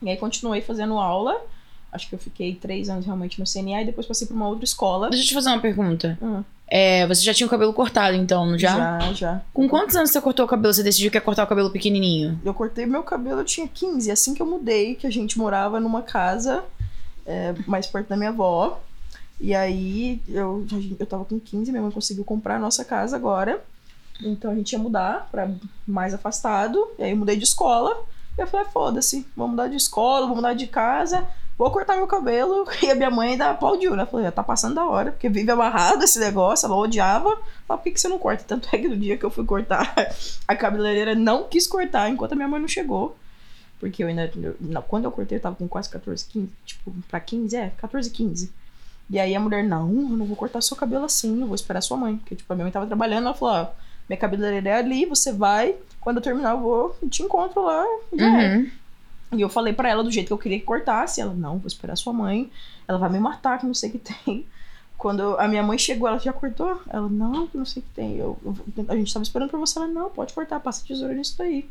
E 0.00 0.08
aí 0.08 0.16
continuei 0.16 0.62
fazendo 0.62 0.98
aula. 0.98 1.38
Acho 1.92 2.08
que 2.08 2.14
eu 2.14 2.18
fiquei 2.18 2.54
três 2.54 2.88
anos 2.88 3.06
realmente 3.06 3.38
no 3.38 3.46
CNA 3.46 3.82
e 3.82 3.86
depois 3.86 4.06
passei 4.06 4.26
pra 4.26 4.36
uma 4.36 4.48
outra 4.48 4.64
escola. 4.64 5.08
Deixa 5.08 5.24
eu 5.24 5.28
te 5.28 5.34
fazer 5.34 5.50
uma 5.50 5.60
pergunta. 5.60 6.18
Hum. 6.20 6.42
É, 6.68 7.06
você 7.06 7.22
já 7.22 7.32
tinha 7.32 7.46
o 7.46 7.50
cabelo 7.50 7.72
cortado, 7.72 8.16
então, 8.16 8.58
já? 8.58 8.98
Já, 8.98 9.12
já. 9.12 9.42
Com 9.54 9.68
quantos 9.68 9.94
anos 9.94 10.10
você 10.10 10.20
cortou 10.20 10.44
o 10.44 10.48
cabelo? 10.48 10.74
Você 10.74 10.82
decidiu 10.82 11.10
que 11.10 11.16
ia 11.16 11.20
cortar 11.20 11.44
o 11.44 11.46
cabelo 11.46 11.70
pequenininho? 11.70 12.40
Eu 12.44 12.52
cortei 12.52 12.86
meu 12.86 13.04
cabelo, 13.04 13.40
eu 13.40 13.44
tinha 13.44 13.68
15. 13.68 14.10
Assim 14.10 14.34
que 14.34 14.42
eu 14.42 14.46
mudei, 14.46 14.96
que 14.96 15.06
a 15.06 15.10
gente 15.10 15.38
morava 15.38 15.78
numa 15.78 16.02
casa 16.02 16.64
é, 17.24 17.54
mais 17.66 17.86
perto 17.86 18.08
da 18.08 18.16
minha 18.16 18.30
avó. 18.30 18.80
E 19.40 19.54
aí 19.54 20.20
eu, 20.28 20.66
eu 20.98 21.06
tava 21.06 21.24
com 21.24 21.38
15, 21.38 21.70
minha 21.70 21.82
mãe 21.82 21.90
conseguiu 21.90 22.24
comprar 22.24 22.56
a 22.56 22.58
nossa 22.58 22.84
casa 22.84 23.14
agora. 23.14 23.62
Então 24.22 24.50
a 24.50 24.54
gente 24.54 24.72
ia 24.72 24.78
mudar 24.78 25.28
pra 25.30 25.48
mais 25.86 26.14
afastado. 26.14 26.88
E 26.98 27.04
aí 27.04 27.10
eu 27.10 27.16
mudei 27.16 27.36
de 27.36 27.44
escola. 27.44 28.04
E 28.36 28.40
eu 28.40 28.46
falei, 28.46 28.66
foda-se, 28.72 29.26
vou 29.36 29.48
mudar 29.48 29.68
de 29.68 29.76
escola, 29.76 30.26
vou 30.26 30.36
mudar 30.36 30.54
de 30.54 30.66
casa, 30.66 31.26
vou 31.58 31.70
cortar 31.70 31.96
meu 31.96 32.06
cabelo. 32.06 32.66
E 32.82 32.90
a 32.90 32.94
minha 32.94 33.10
mãe 33.10 33.30
ainda 33.30 33.50
aplaudiu, 33.50 33.96
né? 33.96 34.06
Falei, 34.06 34.26
já 34.26 34.32
tá 34.32 34.42
passando 34.42 34.74
da 34.74 34.84
hora, 34.84 35.12
porque 35.12 35.28
vive 35.28 35.50
amarrado 35.50 36.04
esse 36.04 36.18
negócio, 36.18 36.66
ela 36.66 36.76
odiava. 36.76 37.38
Falei, 37.66 37.82
por 37.82 37.92
que, 37.92 38.00
você 38.00 38.08
não 38.08 38.18
corta? 38.18 38.44
Tanto 38.46 38.68
é 38.72 38.78
que 38.78 38.88
no 38.88 38.96
dia 38.96 39.16
que 39.16 39.24
eu 39.24 39.30
fui 39.30 39.44
cortar, 39.44 39.94
a 40.46 40.56
cabeleireira 40.56 41.14
não 41.14 41.44
quis 41.44 41.66
cortar 41.66 42.08
enquanto 42.10 42.32
a 42.32 42.36
minha 42.36 42.48
mãe 42.48 42.60
não 42.60 42.68
chegou. 42.68 43.16
Porque 43.78 44.02
eu 44.02 44.08
ainda. 44.08 44.30
não, 44.60 44.82
quando 44.82 45.04
eu 45.04 45.12
cortei, 45.12 45.38
eu 45.38 45.42
tava 45.42 45.56
com 45.56 45.68
quase 45.68 45.88
14, 45.90 46.24
15. 46.26 46.48
Tipo, 46.64 46.94
pra 47.08 47.20
15, 47.20 47.56
é, 47.56 47.72
14, 47.76 48.10
15. 48.10 48.52
E 49.08 49.18
aí 49.18 49.34
a 49.34 49.40
mulher, 49.40 49.62
não, 49.62 49.88
eu 49.88 50.16
não 50.16 50.26
vou 50.26 50.36
cortar 50.36 50.60
seu 50.60 50.76
cabelo 50.76 51.04
assim, 51.04 51.40
eu 51.40 51.46
vou 51.46 51.54
esperar 51.54 51.80
sua 51.80 51.96
mãe. 51.96 52.16
Porque, 52.16 52.34
tipo, 52.34 52.52
a 52.52 52.56
minha 52.56 52.64
mãe 52.64 52.72
tava 52.72 52.86
trabalhando, 52.86 53.26
ela 53.26 53.34
falou, 53.34 53.54
ó, 53.54 53.66
Minha 54.08 54.18
cabeleireira 54.18 54.70
é 54.70 54.78
ali, 54.78 55.04
você 55.06 55.32
vai. 55.32 55.76
Quando 56.00 56.16
eu 56.16 56.22
terminar, 56.22 56.52
eu 56.52 56.60
vou 56.60 56.96
te 57.10 57.22
encontro 57.22 57.62
lá. 57.62 57.84
Já 58.12 58.42
é. 58.42 58.66
E 59.32 59.40
eu 59.40 59.48
falei 59.48 59.72
pra 59.72 59.88
ela 59.88 60.04
do 60.04 60.10
jeito 60.10 60.28
que 60.28 60.32
eu 60.32 60.38
queria 60.38 60.58
que 60.58 60.64
cortasse. 60.64 61.20
Ela, 61.20 61.34
não, 61.34 61.58
vou 61.58 61.66
esperar 61.66 61.96
sua 61.96 62.12
mãe. 62.12 62.50
Ela 62.86 62.98
vai 62.98 63.10
me 63.10 63.18
matar, 63.18 63.58
que 63.58 63.66
não 63.66 63.74
sei 63.74 63.90
o 63.90 63.92
que 63.92 63.98
tem. 63.98 64.46
Quando 64.96 65.36
a 65.38 65.46
minha 65.46 65.62
mãe 65.62 65.76
chegou, 65.76 66.08
ela 66.08 66.18
já 66.18 66.32
cortou? 66.32 66.80
Ela, 66.88 67.08
não, 67.08 67.46
que 67.46 67.56
não 67.58 67.64
sei 67.66 67.82
o 67.82 67.84
que 67.84 67.90
tem. 67.92 68.16
Eu, 68.16 68.38
eu- 68.44 68.56
a 68.88 68.96
gente 68.96 69.12
tava 69.12 69.22
esperando 69.24 69.50
pra 69.50 69.58
você. 69.58 69.78
Ela, 69.78 69.88
não, 69.88 70.08
pode 70.10 70.32
cortar, 70.32 70.58
passa 70.60 70.82
a 70.82 70.86
tesoura 70.86 71.12
nisso 71.14 71.34
daí. 71.36 71.68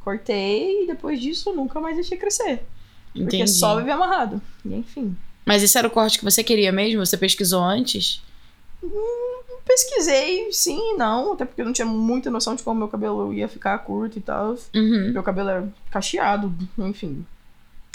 Cortei 0.00 0.84
e 0.84 0.86
depois 0.86 1.20
disso 1.20 1.50
eu 1.50 1.54
nunca 1.56 1.80
mais 1.80 1.96
deixei 1.96 2.16
crescer. 2.18 2.64
Porque 3.12 3.36
Entendi. 3.36 3.50
só 3.50 3.76
viver 3.76 3.92
amarrado. 3.92 4.40
E 4.64 4.74
enfim. 4.74 5.16
Mas 5.44 5.62
esse 5.62 5.76
era 5.78 5.86
o 5.86 5.90
corte 5.90 6.18
que 6.18 6.24
você 6.24 6.42
queria 6.42 6.72
mesmo? 6.72 7.04
Você 7.04 7.16
pesquisou 7.16 7.62
antes? 7.62 8.20
Pesquisei, 9.66 10.50
sim 10.52 10.78
e 10.94 10.96
não. 10.96 11.32
Até 11.32 11.44
porque 11.44 11.60
eu 11.60 11.66
não 11.66 11.72
tinha 11.72 11.86
muita 11.86 12.30
noção 12.30 12.54
de 12.54 12.62
como 12.62 12.78
meu 12.78 12.88
cabelo 12.88 13.34
ia 13.34 13.48
ficar 13.48 13.76
curto 13.80 14.16
e 14.18 14.22
tal. 14.22 14.56
Uhum. 14.74 15.10
Meu 15.12 15.22
cabelo 15.22 15.50
é 15.50 15.64
cacheado, 15.90 16.54
enfim. 16.78 17.26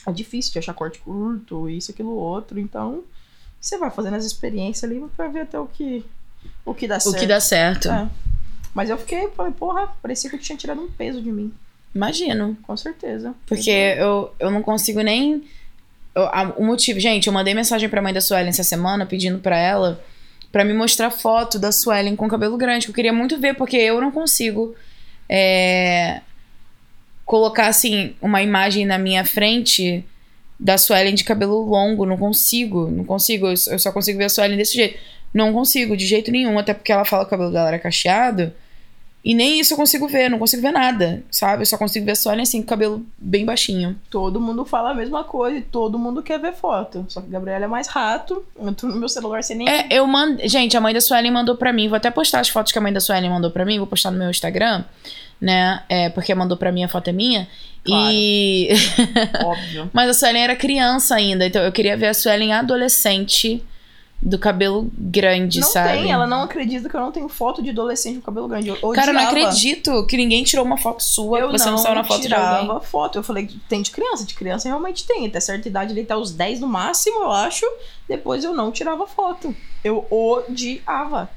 É 0.06 0.12
difícil 0.12 0.51
de 0.51 0.60
achar 0.60 0.74
corte 0.74 1.00
curto, 1.00 1.70
isso, 1.70 1.92
aquilo, 1.92 2.12
outro. 2.13 2.60
Então, 2.60 3.04
você 3.60 3.78
vai 3.78 3.90
fazendo 3.90 4.16
as 4.16 4.25
experiências 4.25 4.84
ali 4.90 5.04
pra 5.16 5.28
ver 5.30 5.42
até 5.42 5.58
o 5.60 5.66
que, 5.66 6.06
o 6.66 6.74
que 6.74 6.88
dá 6.88 6.98
O 6.98 7.00
certo. 7.00 7.20
que 7.20 7.28
dá 7.28 7.40
certo. 7.40 7.90
É. 7.90 8.10
Mas 8.74 8.90
eu 8.90 8.98
fiquei, 8.98 9.28
falei, 9.30 9.51
porra, 9.54 9.88
parecia 10.01 10.30
que 10.30 10.36
eu 10.36 10.40
tinha 10.40 10.58
tirado 10.58 10.82
um 10.82 10.90
peso 10.92 11.22
de 11.22 11.32
mim. 11.32 11.54
Imagino. 11.96 12.58
Com 12.63 12.75
certeza. 12.75 13.34
Porque 13.46 13.70
eu, 13.70 14.34
eu 14.40 14.50
não 14.51 14.62
consigo 14.62 15.01
nem. 15.01 15.44
eu- 16.16 16.24
a- 16.28 16.54
o 16.58 16.66
motivo. 16.66 17.00
Gente, 17.00 17.28
eu 17.28 17.34
mandei 17.34 17.54
mensagem 17.54 17.88
pra 17.90 18.01
mãe 18.01 18.13
da 18.13 18.22
Suelen 18.22 18.50
essa 18.50 18.63
semana 18.63 19.06
pedindo 19.06 19.40
pra 19.40 19.58
ela 19.58 20.01
pra 20.51 20.65
me 20.65 20.74
mostrar 20.74 21.10
foto 21.10 21.58
da 21.58 21.72
Suelen 21.72 22.15
com 22.15 22.27
cabelo 22.27 22.58
grande, 22.58 22.86
que 22.86 22.91
eu 22.91 22.96
queria 22.96 23.13
muito 23.13 23.39
ver, 23.39 23.55
porque 23.55 23.77
eu 23.77 24.01
não 24.01 24.12
consigo 24.12 24.75
é, 25.29 26.22
colocar 27.25 27.67
assim 27.67 28.15
uma 28.22 28.41
imagem 28.41 28.86
na 28.86 28.98
minha 28.98 29.24
frente 29.24 30.03
da 30.60 30.77
Suelen 30.77 31.15
de 31.15 31.24
cabelo 31.24 31.62
longo. 31.62 32.05
Não 32.05 32.17
consigo, 32.17 32.89
não 32.91 33.05
consigo. 33.05 33.48
Eu 33.48 33.79
só 33.79 33.91
consigo 33.91 34.17
ver 34.17 34.25
a 34.25 34.29
Suelen 34.29 34.58
desse 34.58 34.74
jeito. 34.74 35.00
Não 35.34 35.53
consigo, 35.53 35.96
de 35.96 36.05
jeito 36.05 36.29
nenhum, 36.29 36.60
até 36.60 36.74
porque 36.74 36.91
ela 36.91 37.05
fala 37.05 37.24
que 37.24 37.29
o 37.29 37.31
cabelo 37.31 37.51
dela 37.51 37.70
era 37.70 37.79
cacheado. 37.79 38.53
E 39.24 39.36
nem 39.36 39.60
isso 39.60 39.74
eu 39.74 39.78
consigo 39.78 40.08
ver, 40.08 40.30
não 40.30 40.40
consigo 40.40 40.63
ver 40.63 40.72
nada, 40.72 41.24
sabe? 41.30 41.62
Eu 41.62 41.66
só 41.68 41.78
consigo 41.78 42.04
ver 42.06 42.13
a 42.13 42.16
Suelen 42.16 42.42
assim, 42.42 42.60
com 42.60 42.66
o 42.66 42.70
cabelo 42.70 43.06
bem 43.20 43.46
baixinho. 43.46 43.96
Todo 44.10 44.42
mundo 44.42 44.66
fala 44.66 44.92
a 44.92 44.94
mesma 44.96 45.24
coisa 45.24 45.60
e 45.60 45.62
todo 45.62 46.00
mundo 46.00 46.24
quer 46.24 46.40
ver 46.40 46.54
foto. 46.54 47.06
Só 47.08 47.22
que 47.22 47.28
a 47.28 47.32
Gabriela 47.32 47.66
é 47.66 47.68
mais 47.68 47.88
rato. 47.88 48.44
Eu 48.60 48.74
tô 48.74 48.88
no 48.88 48.96
meu 48.96 49.08
celular 49.08 49.44
sem 49.44 49.58
nem. 49.58 49.70
É, 49.70 49.88
eu 49.92 50.08
mando. 50.08 50.42
Gente, 50.48 50.75
a 50.75 50.82
mãe 50.82 50.92
da 50.92 51.00
Suelen 51.00 51.32
mandou 51.32 51.56
pra 51.56 51.72
mim. 51.72 51.88
Vou 51.88 51.98
até 51.98 52.10
postar 52.10 52.40
as 52.40 52.50
fotos 52.50 52.72
que 52.72 52.80
a 52.80 52.82
mãe 52.82 52.92
da 52.92 53.00
Suelen 53.00 53.30
mandou 53.30 53.51
pra 53.51 53.63
mim. 53.63 53.78
Vou 53.78 53.86
postar 53.86 54.10
no 54.10 54.18
meu 54.18 54.32
Instagram, 54.32 54.84
né? 55.40 55.84
É, 55.88 56.10
porque 56.10 56.34
mandou 56.34 56.58
pra 56.58 56.72
mim 56.72 56.84
a 56.84 56.88
foto 56.88 57.10
é 57.10 57.13
minha. 57.13 57.48
Claro. 57.86 58.12
E. 58.12 58.70
Óbvio. 59.44 59.90
Mas 59.94 60.10
a 60.10 60.13
Suelen 60.16 60.44
era 60.44 60.56
criança 60.56 61.13
ainda. 61.13 61.46
Então 61.46 61.62
eu 61.62 61.72
queria 61.72 61.96
ver 61.96 62.08
a 62.08 62.13
Suelen 62.16 62.54
adolescente 62.54 63.63
do 64.24 64.38
cabelo 64.38 64.88
grande, 64.96 65.60
Não 65.62 65.68
sabe? 65.68 65.98
tem, 65.98 66.12
ela 66.12 66.28
não 66.28 66.44
acredita 66.44 66.88
que 66.88 66.96
eu 66.96 67.01
não 67.01 67.12
tenho 67.12 67.28
foto 67.28 67.63
de 67.63 67.72
adolescente 67.72 68.18
com 68.18 68.22
cabelo 68.22 68.48
grande. 68.48 68.70
Eu 68.70 68.78
Cara, 68.92 69.10
eu 69.10 69.13
não 69.16 69.22
acredito 69.24 70.06
que 70.06 70.16
ninguém 70.16 70.44
tirou 70.44 70.63
uma 70.63 70.78
foto 70.78 71.01
sua. 71.01 71.40
Eu 71.40 71.50
você 71.51 71.66
não, 71.66 71.72
não 71.72 71.78
saiu 71.80 71.96
na 71.96 72.04
foto 72.04 72.22
de 72.28 72.34
alguém. 72.34 72.62
tirava 72.62 72.80
foto. 72.82 73.18
Eu 73.18 73.24
falei, 73.24 73.50
tem 73.68 73.82
de 73.82 73.90
criança. 73.90 74.24
De 74.24 74.36
criança 74.36 74.68
realmente 74.68 75.08
tem. 75.08 75.25
Até 75.25 75.40
certa 75.40 75.68
idade, 75.68 75.94
ele 75.94 76.01
até 76.01 76.16
os 76.16 76.32
10 76.32 76.60
no 76.60 76.68
máximo, 76.68 77.24
eu 77.24 77.32
acho. 77.32 77.66
Depois 78.08 78.44
eu 78.44 78.54
não 78.54 78.72
tirava 78.72 79.08
foto. 79.08 79.56
Eu 79.84 80.06
odiava. 80.12 81.28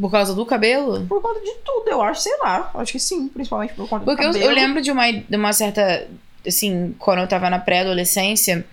Por 0.00 0.10
causa 0.10 0.34
do 0.34 0.46
cabelo? 0.46 1.06
Por 1.06 1.20
conta 1.20 1.40
de 1.40 1.52
tudo, 1.62 1.86
eu 1.88 2.00
acho. 2.00 2.22
Sei 2.22 2.34
lá. 2.38 2.70
Acho 2.74 2.92
que 2.92 2.98
sim, 2.98 3.28
principalmente 3.28 3.74
por 3.74 3.86
conta 3.86 4.06
Porque 4.06 4.22
do 4.22 4.28
eu, 4.28 4.32
cabelo. 4.32 4.50
eu 4.50 4.54
lembro 4.54 4.80
de 4.80 4.90
uma, 4.90 5.10
de 5.12 5.36
uma 5.36 5.52
certa. 5.52 6.08
Assim, 6.46 6.94
quando 6.98 7.18
eu 7.18 7.28
tava 7.28 7.50
na 7.50 7.58
pré-adolescência, 7.58 8.64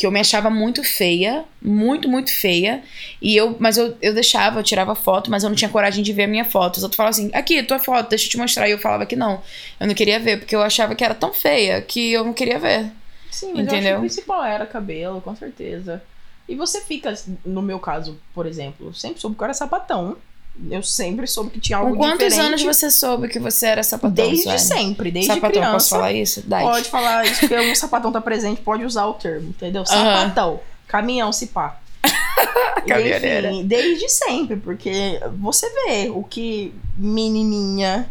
que 0.00 0.06
eu 0.06 0.10
me 0.10 0.18
achava 0.18 0.48
muito 0.48 0.82
feia. 0.82 1.44
Muito, 1.60 2.08
muito 2.08 2.32
feia. 2.32 2.82
E 3.20 3.36
eu. 3.36 3.54
Mas 3.60 3.76
eu, 3.76 3.94
eu 4.00 4.14
deixava, 4.14 4.58
eu 4.58 4.62
tirava 4.64 4.94
foto, 4.94 5.30
mas 5.30 5.42
eu 5.42 5.50
não 5.50 5.54
tinha 5.54 5.68
coragem 5.68 6.02
de 6.02 6.10
ver 6.10 6.22
a 6.22 6.26
minha 6.26 6.42
foto. 6.42 6.78
Os 6.78 6.82
outros 6.82 6.96
falavam 6.96 7.10
assim: 7.10 7.30
aqui, 7.34 7.62
tua 7.62 7.78
foto, 7.78 8.08
deixa 8.08 8.24
eu 8.24 8.30
te 8.30 8.38
mostrar. 8.38 8.66
E 8.66 8.70
eu 8.70 8.78
falava 8.78 9.04
que 9.04 9.14
não. 9.14 9.42
Eu 9.78 9.86
não 9.86 9.94
queria 9.94 10.18
ver, 10.18 10.38
porque 10.38 10.56
eu 10.56 10.62
achava 10.62 10.94
que 10.94 11.04
era 11.04 11.14
tão 11.14 11.34
feia 11.34 11.82
que 11.82 12.12
eu 12.14 12.24
não 12.24 12.32
queria 12.32 12.58
ver. 12.58 12.90
Sim, 13.30 13.52
mas 13.54 13.58
eu 13.58 13.60
acho 13.60 13.68
que 13.68 13.76
Entendeu? 13.76 13.96
o 13.98 14.00
principal 14.00 14.42
era 14.42 14.64
cabelo, 14.64 15.20
com 15.20 15.36
certeza. 15.36 16.02
E 16.48 16.54
você 16.54 16.80
fica, 16.80 17.12
no 17.44 17.60
meu 17.60 17.78
caso, 17.78 18.18
por 18.32 18.46
exemplo, 18.46 18.94
sempre 18.94 19.20
soube 19.20 19.36
que 19.36 19.42
eu 19.42 19.44
era 19.44 19.52
sapatão. 19.52 20.16
Eu 20.68 20.82
sempre 20.82 21.26
soube 21.26 21.50
que 21.50 21.60
tinha 21.60 21.78
algo 21.78 21.92
Com 21.92 21.98
quantos 21.98 22.28
diferente. 22.28 22.46
anos 22.46 22.62
você 22.62 22.90
soube 22.90 23.28
que 23.28 23.38
você 23.38 23.66
era 23.66 23.82
sapatão? 23.82 24.12
Desde 24.12 24.58
sempre, 24.58 25.10
desde 25.10 25.28
sapatão, 25.32 25.50
criança. 25.50 25.72
posso 25.72 25.90
falar 25.90 26.12
isso? 26.12 26.42
Dai. 26.46 26.62
Pode 26.62 26.88
falar 26.88 27.24
isso, 27.24 27.40
porque 27.40 27.58
um 27.58 27.74
sapatão 27.74 28.12
tá 28.12 28.20
presente, 28.20 28.60
pode 28.60 28.84
usar 28.84 29.06
o 29.06 29.14
termo, 29.14 29.48
entendeu? 29.50 29.86
Sapatão. 29.86 30.60
Caminhão, 30.86 31.32
se 31.32 31.46
pá. 31.46 31.78
Caminhoneira. 32.86 33.50
Enfim, 33.52 33.66
desde 33.66 34.08
sempre, 34.08 34.56
porque 34.56 35.20
você 35.38 35.68
vê 35.86 36.10
o 36.10 36.22
que 36.22 36.74
menininha 36.96 38.08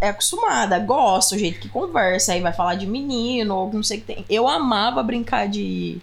é 0.00 0.08
acostumada, 0.08 0.78
gosta, 0.78 1.36
o 1.36 1.38
jeito 1.38 1.60
que 1.60 1.68
conversa, 1.68 2.32
aí 2.32 2.40
vai 2.40 2.52
falar 2.52 2.74
de 2.74 2.86
menino, 2.86 3.54
ou 3.56 3.72
não 3.72 3.82
sei 3.82 3.98
o 3.98 4.00
que 4.00 4.06
tem. 4.14 4.24
Eu 4.28 4.48
amava 4.48 5.02
brincar 5.02 5.46
de 5.48 6.00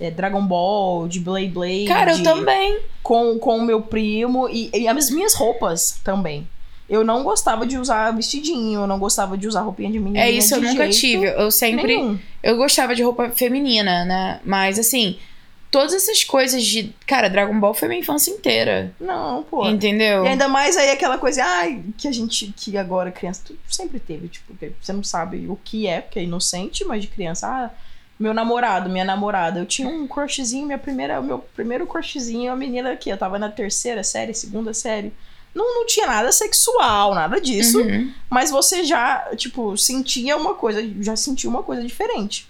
é, 0.00 0.10
Dragon 0.10 0.44
Ball, 0.44 1.06
de 1.06 1.20
Blade 1.20 1.48
Blade. 1.48 1.84
Cara, 1.86 2.12
eu 2.12 2.22
também. 2.22 2.80
Com, 3.02 3.38
com 3.38 3.58
o 3.58 3.62
meu 3.62 3.82
primo 3.82 4.48
e, 4.48 4.70
e 4.72 4.88
as 4.88 5.10
minhas 5.10 5.34
roupas 5.34 6.00
também. 6.02 6.48
Eu 6.88 7.04
não 7.04 7.22
gostava 7.22 7.64
de 7.64 7.78
usar 7.78 8.10
vestidinho, 8.10 8.80
eu 8.80 8.86
não 8.86 8.98
gostava 8.98 9.38
de 9.38 9.46
usar 9.46 9.60
roupinha 9.60 9.92
de 9.92 10.00
menina. 10.00 10.24
É 10.24 10.30
isso, 10.30 10.56
eu 10.56 10.60
nunca 10.60 10.88
tive. 10.88 11.26
Eu 11.26 11.50
sempre. 11.50 11.96
nenhum. 11.96 12.18
Eu 12.42 12.56
gostava 12.56 12.96
de 12.96 13.02
roupa 13.02 13.30
feminina, 13.30 14.04
né? 14.04 14.40
Mas 14.44 14.76
assim, 14.76 15.16
todas 15.70 15.94
essas 15.94 16.24
coisas 16.24 16.64
de. 16.64 16.92
Cara, 17.06 17.28
Dragon 17.28 17.58
Ball 17.60 17.74
foi 17.74 17.86
minha 17.86 18.00
infância 18.00 18.32
inteira. 18.32 18.92
Não, 19.00 19.44
pô. 19.44 19.68
Entendeu? 19.68 20.24
E 20.24 20.28
ainda 20.28 20.48
mais 20.48 20.76
aí 20.76 20.90
aquela 20.90 21.16
coisa, 21.16 21.44
ai, 21.44 21.82
que 21.96 22.08
a 22.08 22.12
gente, 22.12 22.52
que 22.56 22.76
agora 22.76 23.12
criança, 23.12 23.42
tu 23.44 23.56
sempre 23.68 24.00
teve, 24.00 24.28
tipo, 24.28 24.52
você 24.80 24.92
não 24.92 25.04
sabe 25.04 25.46
o 25.48 25.56
que 25.62 25.86
é, 25.86 26.00
porque 26.00 26.18
é 26.18 26.24
inocente, 26.24 26.84
mas 26.84 27.02
de 27.02 27.08
criança, 27.08 27.46
ah, 27.46 27.70
meu 28.20 28.34
namorado, 28.34 28.90
minha 28.90 29.04
namorada, 29.04 29.58
eu 29.58 29.64
tinha 29.66 29.88
um 29.88 30.06
crushzinho, 30.06 30.66
minha 30.66 30.78
primeira, 30.78 31.20
meu 31.22 31.38
primeiro 31.38 31.86
crushzinho, 31.86 32.52
a 32.52 32.56
menina 32.56 32.94
que 32.94 33.08
eu 33.08 33.16
tava 33.16 33.38
na 33.38 33.48
terceira 33.48 34.04
série, 34.04 34.34
segunda 34.34 34.74
série. 34.74 35.10
Não, 35.54 35.64
não 35.74 35.86
tinha 35.86 36.06
nada 36.06 36.30
sexual, 36.30 37.14
nada 37.14 37.40
disso, 37.40 37.80
Uhum. 37.80 38.12
mas 38.28 38.50
você 38.50 38.84
já, 38.84 39.30
tipo, 39.36 39.76
sentia 39.76 40.36
uma 40.36 40.54
coisa, 40.54 40.86
já 41.00 41.16
sentia 41.16 41.48
uma 41.48 41.62
coisa 41.62 41.82
diferente. 41.82 42.46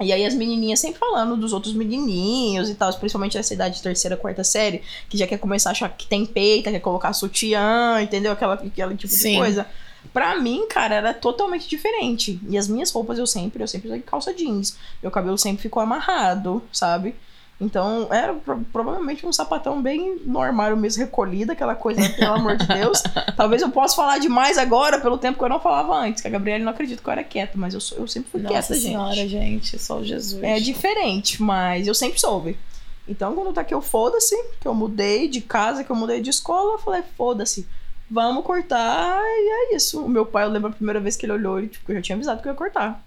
E 0.00 0.12
aí 0.12 0.24
as 0.24 0.34
menininhas 0.34 0.80
sempre 0.80 0.98
falando 0.98 1.36
dos 1.36 1.52
outros 1.52 1.72
menininhos 1.74 2.68
e 2.68 2.74
tal, 2.74 2.92
principalmente 2.94 3.36
nessa 3.36 3.54
idade 3.54 3.76
de 3.76 3.82
terceira, 3.82 4.16
quarta 4.16 4.44
série, 4.44 4.82
que 5.08 5.16
já 5.16 5.26
quer 5.26 5.38
começar 5.38 5.70
a 5.70 5.72
achar 5.72 5.88
que 5.88 6.06
tem 6.06 6.26
peita, 6.26 6.70
quer 6.70 6.80
colocar 6.80 7.12
sutiã, 7.12 8.00
entendeu? 8.02 8.32
Aquela, 8.32 8.54
aquele 8.54 8.96
tipo 8.96 9.12
Sim. 9.12 9.32
de 9.32 9.38
coisa. 9.38 9.66
Pra 10.12 10.38
mim, 10.38 10.66
cara, 10.68 10.94
era 10.94 11.14
totalmente 11.14 11.68
diferente. 11.68 12.40
E 12.48 12.56
as 12.58 12.68
minhas 12.68 12.90
roupas 12.90 13.18
eu 13.18 13.26
sempre, 13.26 13.62
eu 13.62 13.68
sempre 13.68 13.88
usei 13.88 14.00
calça 14.00 14.32
jeans. 14.34 14.76
Meu 15.02 15.10
cabelo 15.10 15.38
sempre 15.38 15.62
ficou 15.62 15.82
amarrado, 15.82 16.62
sabe? 16.72 17.14
Então, 17.60 18.08
era 18.10 18.34
pro- 18.34 18.58
provavelmente 18.72 19.24
um 19.24 19.32
sapatão 19.32 19.80
bem 19.80 20.18
no 20.24 20.40
armário 20.40 20.76
mesmo, 20.76 21.04
recolhido, 21.04 21.52
aquela 21.52 21.76
coisa, 21.76 22.06
pelo 22.10 22.32
amor 22.34 22.56
de 22.56 22.66
Deus. 22.66 23.00
Talvez 23.36 23.62
eu 23.62 23.70
possa 23.70 23.94
falar 23.94 24.18
demais 24.18 24.58
agora, 24.58 24.98
pelo 25.00 25.16
tempo 25.16 25.38
que 25.38 25.44
eu 25.44 25.48
não 25.48 25.60
falava 25.60 25.94
antes, 25.94 26.20
que 26.20 26.26
a 26.26 26.30
Gabriela 26.30 26.64
não 26.64 26.72
acredita 26.72 27.00
que 27.00 27.08
eu 27.08 27.12
era 27.12 27.22
quieta, 27.22 27.52
mas 27.56 27.72
eu, 27.72 27.80
sou- 27.80 27.98
eu 27.98 28.08
sempre 28.08 28.30
fui 28.32 28.40
Nossa 28.40 28.52
quieta, 28.52 28.74
senhora, 28.74 29.14
gente. 29.14 29.28
gente. 29.30 29.78
Só 29.78 30.02
Jesus. 30.02 30.42
É 30.42 30.58
diferente, 30.58 31.40
mas 31.40 31.86
eu 31.86 31.94
sempre 31.94 32.20
soube. 32.20 32.58
Então, 33.06 33.32
quando 33.34 33.52
tá 33.52 33.60
aqui, 33.60 33.74
eu 33.74 33.80
foda-se, 33.82 34.34
que 34.60 34.66
eu 34.66 34.74
mudei 34.74 35.28
de 35.28 35.40
casa, 35.40 35.84
que 35.84 35.90
eu 35.90 35.96
mudei 35.96 36.20
de 36.20 36.30
escola, 36.30 36.74
eu 36.74 36.78
falei, 36.78 37.02
foda-se, 37.16 37.66
vamos 38.12 38.44
cortar, 38.44 39.22
e 39.22 39.72
é 39.72 39.76
isso. 39.76 40.04
O 40.04 40.08
meu 40.08 40.26
pai, 40.26 40.44
eu 40.44 40.50
lembro 40.50 40.68
a 40.68 40.74
primeira 40.74 41.00
vez 41.00 41.16
que 41.16 41.24
ele 41.24 41.32
olhou, 41.32 41.58
ele, 41.58 41.68
tipo, 41.68 41.90
eu 41.90 41.96
já 41.96 42.02
tinha 42.02 42.16
avisado 42.16 42.42
que 42.42 42.46
eu 42.46 42.52
ia 42.52 42.58
cortar. 42.58 43.02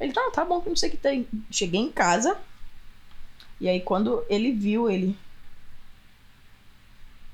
Ele, 0.00 0.12
tá, 0.12 0.30
tá 0.32 0.44
bom, 0.46 0.62
que 0.62 0.70
não 0.70 0.76
sei 0.76 0.88
o 0.88 0.92
que 0.92 0.96
tem. 0.96 1.28
Cheguei 1.50 1.80
em 1.80 1.92
casa, 1.92 2.38
e 3.60 3.68
aí 3.68 3.80
quando 3.80 4.24
ele 4.30 4.50
viu, 4.50 4.90
ele. 4.90 5.14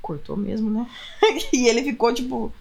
Cortou 0.03 0.37
mesmo, 0.37 0.69
né? 0.69 0.87
e 1.53 1.69
ele 1.69 1.85
ficou, 1.85 2.13
tipo. 2.13 2.53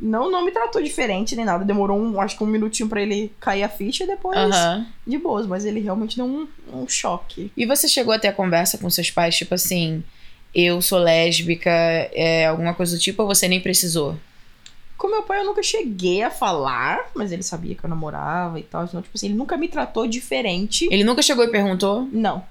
Não, 0.00 0.30
não 0.30 0.44
me 0.44 0.52
tratou 0.52 0.80
diferente 0.80 1.34
nem 1.34 1.44
nada. 1.44 1.64
Demorou 1.64 1.98
um, 1.98 2.20
acho 2.20 2.38
que 2.38 2.44
um 2.44 2.46
minutinho 2.46 2.88
pra 2.88 3.02
ele 3.02 3.32
cair 3.40 3.64
a 3.64 3.68
ficha 3.68 4.04
e 4.04 4.06
depois 4.06 4.38
Aham. 4.38 4.86
de 5.04 5.18
boas, 5.18 5.44
mas 5.44 5.64
ele 5.64 5.80
realmente 5.80 6.14
deu 6.14 6.24
um, 6.24 6.46
um 6.72 6.86
choque. 6.86 7.50
E 7.56 7.66
você 7.66 7.88
chegou 7.88 8.14
a 8.14 8.18
ter 8.18 8.28
a 8.28 8.32
conversa 8.32 8.78
com 8.78 8.88
seus 8.88 9.10
pais, 9.10 9.36
tipo 9.36 9.56
assim, 9.56 10.04
eu 10.54 10.80
sou 10.82 10.98
lésbica, 10.98 11.70
é, 11.70 12.46
alguma 12.46 12.74
coisa 12.74 12.96
do 12.96 13.00
tipo, 13.00 13.22
ou 13.22 13.28
você 13.28 13.46
nem 13.48 13.60
precisou? 13.60 14.16
Com 14.96 15.08
meu 15.08 15.22
pai 15.22 15.40
eu 15.40 15.44
nunca 15.44 15.62
cheguei 15.62 16.22
a 16.22 16.30
falar, 16.30 17.10
mas 17.14 17.30
ele 17.30 17.42
sabia 17.42 17.74
que 17.74 17.84
eu 17.84 17.88
namorava 17.88 18.58
e 18.58 18.64
tal. 18.64 18.84
Então, 18.84 19.00
tipo 19.00 19.16
assim, 19.16 19.26
ele 19.26 19.36
nunca 19.36 19.56
me 19.56 19.68
tratou 19.68 20.06
diferente. 20.08 20.88
Ele 20.90 21.04
nunca 21.04 21.22
chegou 21.22 21.44
e 21.44 21.48
perguntou? 21.48 22.08
Não. 22.12 22.42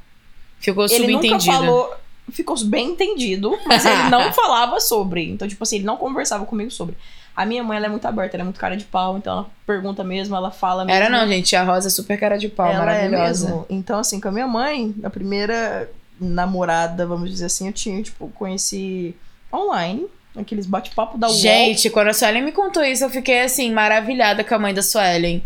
Ficou 0.59 0.85
Ele 0.85 1.07
nunca 1.07 1.27
subentendido. 1.27 1.51
falou. 1.51 1.93
ficou 2.31 2.57
bem 2.65 2.91
entendido, 2.91 3.57
mas 3.65 3.85
ele 3.85 4.03
não 4.09 4.31
falava 4.31 4.79
sobre. 4.79 5.29
Então, 5.29 5.45
tipo 5.47 5.61
assim, 5.63 5.77
ele 5.77 5.85
não 5.85 5.97
conversava 5.97 6.45
comigo 6.45 6.71
sobre. 6.71 6.95
A 7.35 7.45
minha 7.45 7.63
mãe, 7.63 7.77
ela 7.77 7.85
é 7.87 7.89
muito 7.89 8.07
aberta, 8.07 8.35
ela 8.37 8.43
é 8.43 8.45
muito 8.45 8.59
cara 8.59 8.75
de 8.77 8.85
pau, 8.85 9.17
então 9.17 9.31
ela 9.33 9.49
pergunta 9.65 10.03
mesmo, 10.03 10.35
ela 10.35 10.49
fala 10.49 10.85
mesmo. 10.85 10.97
Era 10.97 11.09
não, 11.09 11.27
gente. 11.27 11.55
A 11.55 11.63
Rosa 11.63 11.87
é 11.87 11.91
super 11.91 12.17
cara 12.17 12.37
de 12.37 12.47
pau, 12.49 12.65
ela 12.65 12.79
maravilhosa. 12.79 13.47
É 13.47 13.51
mesmo. 13.51 13.65
Então, 13.69 13.99
assim, 13.99 14.19
com 14.21 14.29
a 14.29 14.31
minha 14.31 14.47
mãe, 14.47 14.95
a 15.03 15.09
primeira 15.09 15.87
namorada, 16.19 17.05
vamos 17.05 17.29
dizer 17.29 17.45
assim, 17.45 17.67
eu 17.67 17.73
tinha, 17.73 18.01
tipo, 18.01 18.27
conheci 18.29 19.15
online, 19.53 20.07
aqueles 20.35 20.65
bate-papo 20.65 21.17
da 21.17 21.27
UOL. 21.27 21.37
Gente, 21.37 21.89
quando 21.89 22.07
a 22.07 22.13
Suelen 22.13 22.43
me 22.43 22.51
contou 22.51 22.83
isso, 22.83 23.03
eu 23.03 23.09
fiquei 23.09 23.41
assim, 23.41 23.71
maravilhada 23.71 24.43
com 24.43 24.55
a 24.55 24.59
mãe 24.59 24.73
da 24.73 24.81
Suelen. 24.81 25.43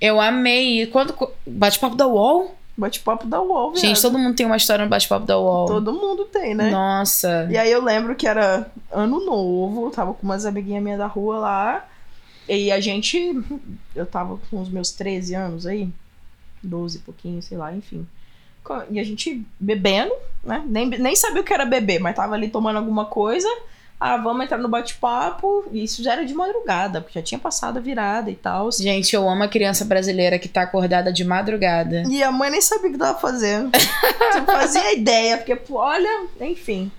Eu 0.00 0.20
amei. 0.20 0.86
Quando. 0.86 1.14
Bate-papo 1.46 1.94
da 1.94 2.06
UOL? 2.06 2.54
Bate-papo 2.76 3.26
da 3.26 3.42
UOL, 3.42 3.72
velho. 3.72 3.80
Gente, 3.84 4.00
todo 4.00 4.18
mundo 4.18 4.34
tem 4.34 4.46
uma 4.46 4.56
história 4.56 4.84
no 4.84 4.90
bate-papo 4.90 5.26
da 5.26 5.38
UOL. 5.38 5.66
Todo 5.66 5.92
mundo 5.92 6.24
tem, 6.24 6.54
né? 6.54 6.70
Nossa. 6.70 7.46
E 7.50 7.58
aí 7.58 7.70
eu 7.70 7.84
lembro 7.84 8.14
que 8.14 8.26
era 8.26 8.70
ano 8.90 9.20
novo, 9.24 9.86
eu 9.86 9.90
tava 9.90 10.14
com 10.14 10.22
umas 10.22 10.46
amiguinhas 10.46 10.82
minhas 10.82 10.98
da 10.98 11.06
rua 11.06 11.38
lá. 11.38 11.88
E 12.48 12.72
a 12.72 12.80
gente. 12.80 13.38
Eu 13.94 14.06
tava 14.06 14.38
com 14.50 14.60
os 14.60 14.70
meus 14.70 14.90
13 14.92 15.34
anos 15.34 15.66
aí. 15.66 15.90
12 16.62 16.96
e 16.96 17.00
pouquinho, 17.00 17.42
sei 17.42 17.58
lá, 17.58 17.74
enfim. 17.74 18.06
E 18.90 19.00
a 19.00 19.04
gente 19.04 19.44
bebendo, 19.58 20.12
né? 20.44 20.62
Nem, 20.66 20.86
nem 20.86 21.16
sabia 21.16 21.40
o 21.40 21.44
que 21.44 21.52
era 21.52 21.64
beber, 21.64 22.00
mas 22.00 22.14
tava 22.14 22.34
ali 22.34 22.48
tomando 22.48 22.76
alguma 22.76 23.04
coisa. 23.06 23.48
Ah, 23.98 24.16
vamos 24.16 24.44
entrar 24.44 24.56
no 24.56 24.68
bate-papo. 24.68 25.66
E 25.70 25.84
isso 25.84 26.02
já 26.02 26.12
era 26.12 26.24
de 26.24 26.32
madrugada, 26.32 27.02
porque 27.02 27.18
já 27.18 27.22
tinha 27.22 27.38
passado 27.38 27.76
a 27.76 27.80
virada 27.80 28.30
e 28.30 28.34
tal. 28.34 28.72
Gente, 28.72 29.14
eu 29.14 29.28
amo 29.28 29.42
a 29.42 29.48
criança 29.48 29.84
brasileira 29.84 30.38
que 30.38 30.48
tá 30.48 30.62
acordada 30.62 31.12
de 31.12 31.22
madrugada. 31.22 32.04
E 32.08 32.22
a 32.22 32.32
mãe 32.32 32.50
nem 32.50 32.62
sabia 32.62 32.88
o 32.88 32.92
que 32.92 32.98
tava 32.98 33.18
fazendo. 33.18 33.70
Não 34.34 34.46
fazia 34.46 34.94
ideia, 34.94 35.36
porque, 35.36 35.58
olha, 35.70 36.26
enfim. 36.40 36.90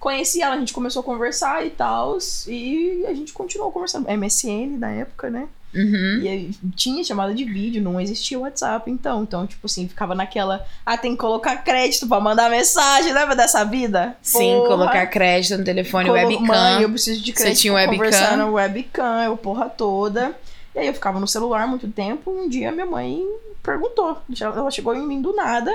Conheci 0.00 0.42
ela, 0.42 0.56
a 0.56 0.58
gente 0.58 0.72
começou 0.72 1.00
a 1.00 1.04
conversar 1.04 1.64
e 1.64 1.70
tal. 1.70 2.18
E 2.48 3.04
a 3.06 3.14
gente 3.14 3.32
continuou 3.32 3.70
conversando. 3.70 4.10
MSN 4.10 4.76
na 4.76 4.90
época, 4.90 5.30
né? 5.30 5.48
Uhum. 5.74 6.20
E 6.22 6.28
aí 6.28 6.50
tinha 6.76 7.02
chamada 7.02 7.34
de 7.34 7.44
vídeo, 7.44 7.82
não 7.82 8.00
existia 8.00 8.38
WhatsApp, 8.38 8.90
então. 8.90 9.22
Então, 9.22 9.46
tipo 9.46 9.66
assim, 9.66 9.88
ficava 9.88 10.14
naquela. 10.14 10.64
Ah, 10.86 10.96
tem 10.96 11.12
que 11.12 11.18
colocar 11.18 11.56
crédito 11.58 12.06
pra 12.06 12.20
mandar 12.20 12.48
mensagem, 12.50 13.12
lembra 13.12 13.34
dessa 13.34 13.64
vida? 13.64 14.16
Sim, 14.22 14.54
Porra. 14.56 14.68
colocar 14.68 15.06
crédito 15.08 15.58
no 15.58 15.64
telefone, 15.64 16.08
Colo- 16.08 16.18
webcam. 16.18 16.46
Mãe, 16.46 16.82
eu 16.82 16.90
preciso 16.90 17.20
de 17.20 17.32
Você 17.32 17.42
crédito 17.42 17.60
tinha 17.60 17.72
pra 17.72 17.80
webcam? 17.82 17.96
conversar 17.98 18.36
no 18.36 18.52
webcam, 18.52 19.22
eu 19.24 19.36
porra 19.36 19.68
toda. 19.68 20.34
E 20.74 20.78
aí 20.78 20.86
eu 20.86 20.94
ficava 20.94 21.18
no 21.20 21.26
celular 21.28 21.66
muito 21.66 21.86
tempo. 21.88 22.30
Um 22.30 22.48
dia 22.48 22.72
minha 22.72 22.86
mãe 22.86 23.24
perguntou. 23.62 24.18
Ela 24.40 24.70
chegou 24.70 24.94
em 24.94 25.06
mim 25.06 25.20
do 25.22 25.32
nada. 25.34 25.70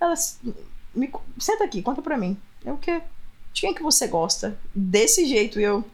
Ela 0.00 0.14
me 0.94 1.10
senta 1.38 1.64
aqui, 1.64 1.80
conta 1.82 2.02
pra 2.02 2.16
mim. 2.18 2.36
Eu 2.64 2.74
o 2.74 2.78
quê? 2.78 3.00
De 3.52 3.60
quem 3.62 3.72
que 3.74 3.82
você 3.82 4.06
gosta? 4.06 4.56
Desse 4.74 5.26
jeito 5.26 5.58
eu 5.60 5.84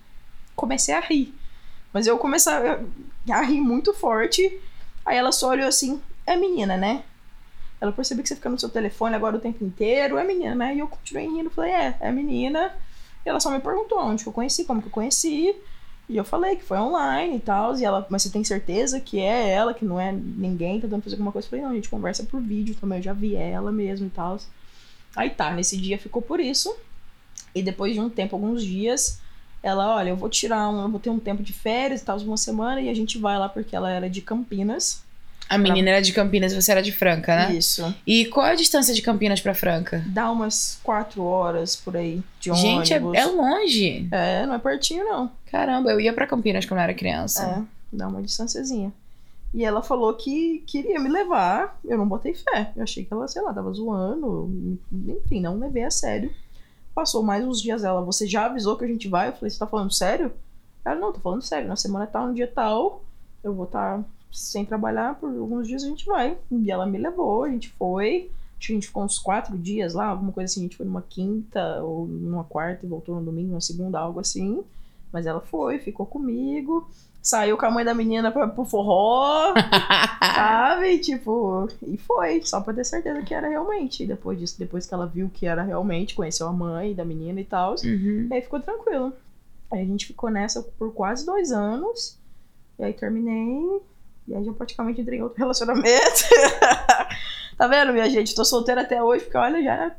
comecei 0.57 0.95
a 0.95 1.00
rir. 1.00 1.33
Mas 1.92 2.06
eu 2.06 2.18
comecei 2.18 2.52
a, 3.30 3.40
rir 3.42 3.61
muito 3.61 3.92
forte. 3.92 4.61
Aí 5.04 5.16
ela 5.16 5.32
só 5.32 5.50
olhou 5.50 5.66
assim, 5.66 6.00
é 6.26 6.37
menina, 6.37 6.76
né? 6.76 7.02
Ela 7.80 7.92
percebeu 7.92 8.23
que 8.23 8.28
você 8.28 8.37
fica 8.37 8.50
no 8.50 8.59
seu 8.59 8.68
telefone 8.68 9.16
agora 9.16 9.37
o 9.37 9.40
tempo 9.40 9.64
inteiro, 9.64 10.18
é 10.18 10.25
menina, 10.25 10.54
né? 10.54 10.75
E 10.75 10.78
eu 10.78 10.88
continuei 10.88 11.26
rindo, 11.26 11.50
falei, 11.50 11.73
é, 11.73 11.97
é 12.00 12.12
menina. 12.12 12.73
E 13.25 13.28
ela 13.28 13.40
só 13.40 13.50
me 13.50 13.61
perguntou 13.61 13.99
onde 13.99 14.23
que 14.23 14.28
eu 14.28 14.32
conheci, 14.32 14.64
como 14.64 14.80
que 14.80 14.88
eu 14.88 14.92
conheci. 14.92 15.56
E 16.09 16.16
eu 16.16 16.25
falei 16.25 16.56
que 16.56 16.64
foi 16.64 16.76
online 16.76 17.37
e 17.37 17.40
tal. 17.40 17.76
E 17.78 17.85
ela, 17.85 18.06
mas 18.11 18.23
você 18.23 18.30
tem 18.30 18.44
certeza 18.44 19.00
que 19.00 19.20
é 19.20 19.50
ela, 19.50 19.73
que 19.73 19.85
não 19.85 19.99
é 19.99 20.12
ninguém 20.12 20.80
tentando 20.80 21.02
fazer 21.02 21.14
alguma 21.14 21.32
coisa? 21.32 21.47
Eu 21.47 21.50
falei, 21.50 21.64
não, 21.64 21.70
a 21.73 21.75
gente 21.75 21.88
conversa 21.88 22.25
por 22.25 22.40
vídeo 22.40 22.75
também, 22.75 22.99
eu 22.99 23.04
já 23.04 23.12
vi 23.12 23.35
ela 23.35 23.73
mesmo 23.73 24.06
e 24.06 24.11
tal. 24.11 24.38
Aí 25.16 25.30
tá, 25.30 25.50
nesse 25.52 25.76
dia 25.76 25.99
ficou 25.99 26.20
por 26.20 26.40
isso. 26.40 26.75
E 27.54 27.62
depois 27.62 27.94
de 27.94 28.00
um 28.00 28.11
tempo, 28.11 28.37
alguns 28.37 28.62
dias, 28.62 29.20
ela, 29.62 29.97
olha, 29.97 30.11
eu 30.11 30.17
vou 30.17 30.29
tirar 30.29 30.69
um, 30.71 30.83
eu 30.83 30.88
vou 30.88 31.00
ter 31.00 31.11
um 31.11 31.19
tempo 31.19 31.43
de 31.43 31.52
férias 31.52 32.02
tal, 32.02 32.19
uma 32.21 32.37
semana, 32.37 32.81
e 32.81 32.88
a 32.88 32.95
gente 32.95 33.19
vai 33.19 33.38
lá 33.38 33.49
porque 33.49 33.76
ela 33.76 33.90
era 33.90 34.09
de 34.09 34.21
Campinas. 34.21 35.02
A 35.49 35.59
menina 35.59 35.90
era 35.90 36.00
de 36.00 36.12
Campinas 36.12 36.52
e 36.52 36.55
você 36.62 36.71
era 36.71 36.81
de 36.81 36.93
Franca, 36.93 37.35
né? 37.35 37.55
Isso. 37.55 37.93
E 38.07 38.26
qual 38.26 38.47
é 38.47 38.52
a 38.52 38.54
distância 38.54 38.95
de 38.95 39.02
Campinas 39.02 39.41
pra 39.41 39.52
Franca? 39.52 40.04
Dá 40.06 40.30
umas 40.30 40.78
quatro 40.84 41.25
horas 41.25 41.75
por 41.75 41.97
aí 41.97 42.23
de 42.39 42.54
Gente, 42.54 42.95
é, 42.95 42.99
ônibus. 42.99 43.19
é 43.19 43.26
longe. 43.26 44.08
É, 44.13 44.47
não 44.47 44.54
é 44.54 44.58
pertinho, 44.61 45.04
não. 45.04 45.28
Caramba, 45.50 45.91
eu 45.91 46.00
ia 46.00 46.13
pra 46.13 46.25
Campinas 46.25 46.65
quando 46.65 46.78
eu 46.78 46.84
era 46.84 46.95
criança. 46.95 47.43
É, 47.43 47.97
dá 47.97 48.06
uma 48.06 48.23
distânciazinha. 48.23 48.93
E 49.52 49.65
ela 49.65 49.82
falou 49.82 50.15
que 50.15 50.63
queria 50.69 51.00
me 51.00 51.08
levar. 51.08 51.80
Eu 51.84 51.99
não 51.99 52.06
botei 52.06 52.32
fé. 52.32 52.71
Eu 52.76 52.84
achei 52.84 53.04
que 53.04 53.13
ela, 53.13 53.26
sei 53.26 53.43
lá, 53.43 53.52
tava 53.52 53.73
zoando. 53.73 54.78
Enfim, 54.93 55.41
não 55.41 55.58
levei 55.58 55.82
a 55.82 55.91
sério. 55.91 56.32
Passou 57.00 57.23
mais 57.23 57.43
uns 57.43 57.63
dias 57.63 57.82
ela. 57.82 58.02
Você 58.02 58.26
já 58.26 58.45
avisou 58.45 58.76
que 58.76 58.84
a 58.84 58.86
gente 58.86 59.08
vai? 59.08 59.28
Eu 59.28 59.32
falei, 59.32 59.49
você 59.49 59.58
tá 59.58 59.67
falando 59.67 59.91
sério? 59.91 60.30
Ela, 60.84 60.97
não, 60.97 61.10
tô 61.10 61.19
falando 61.19 61.41
sério. 61.41 61.67
Na 61.67 61.75
semana 61.75 62.06
tal, 62.06 62.26
no 62.26 62.34
dia 62.34 62.47
tal, 62.47 63.02
eu 63.43 63.54
vou 63.54 63.65
estar 63.65 64.04
sem 64.30 64.67
trabalhar 64.67 65.15
por 65.19 65.30
alguns 65.30 65.67
dias, 65.67 65.82
a 65.82 65.86
gente 65.86 66.04
vai. 66.04 66.36
E 66.50 66.71
ela 66.71 66.84
me 66.84 66.99
levou, 66.99 67.45
a 67.45 67.49
gente 67.49 67.71
foi. 67.71 68.30
A 68.58 68.63
gente 68.63 68.89
ficou 68.89 69.02
uns 69.02 69.19
quatro 69.19 69.56
dias 69.56 69.95
lá, 69.95 70.08
alguma 70.08 70.30
coisa 70.30 70.52
assim. 70.52 70.60
A 70.60 70.65
gente 70.65 70.76
foi 70.76 70.84
numa 70.84 71.00
quinta 71.00 71.82
ou 71.82 72.06
numa 72.06 72.45
quarta 72.45 72.84
e 72.84 72.89
voltou 72.91 73.17
no 73.17 73.25
domingo, 73.25 73.54
na 73.54 73.63
segunda, 73.63 73.99
algo 73.99 74.21
assim. 74.21 74.63
Mas 75.10 75.25
ela 75.25 75.41
foi, 75.41 75.78
ficou 75.78 76.04
comigo. 76.04 76.86
Saiu 77.23 77.56
com 77.59 77.67
a 77.67 77.71
mãe 77.71 77.85
da 77.85 77.93
menina 77.95 78.30
pra, 78.33 78.49
pro 78.49 78.65
forró, 78.65 79.52
sabe? 80.35 80.99
Tipo, 81.00 81.69
e 81.87 81.97
foi, 81.99 82.41
só 82.45 82.61
pra 82.61 82.73
ter 82.73 82.85
certeza 82.85 83.21
que 83.23 83.35
era 83.35 83.49
realmente. 83.49 84.02
E 84.02 84.06
depois 84.06 84.39
disso, 84.39 84.59
depois 84.59 84.87
que 84.87 84.95
ela 84.95 85.06
viu 85.06 85.30
que 85.33 85.47
era 85.47 85.63
realmente, 85.63 86.15
conheceu 86.15 86.49
a 86.49 86.52
mãe 86.52 86.95
da 86.95 87.04
menina 87.04 87.41
e 87.41 87.45
tal, 87.45 87.75
Uhum. 87.85 88.28
aí 88.33 88.41
ficou 88.41 88.59
tranquilo. 88.61 89.13
Aí 89.71 89.83
a 89.83 89.85
gente 89.85 90.06
ficou 90.06 90.30
nessa 90.30 90.63
por 90.78 90.93
quase 90.95 91.25
dois 91.26 91.52
anos. 91.52 92.17
E 92.78 92.85
aí 92.85 92.93
terminei. 92.95 93.80
E 94.26 94.35
aí 94.35 94.45
já 94.45 94.52
praticamente 94.52 95.00
entrei 95.00 95.19
em 95.19 95.23
outro 95.23 95.37
relacionamento. 95.39 96.23
tá 97.56 97.67
vendo, 97.69 97.93
minha 97.93 98.09
gente? 98.09 98.35
Tô 98.35 98.45
solteira 98.45 98.80
até 98.80 99.02
hoje, 99.02 99.25
porque 99.25 99.37
olha, 99.39 99.63
já. 99.63 99.95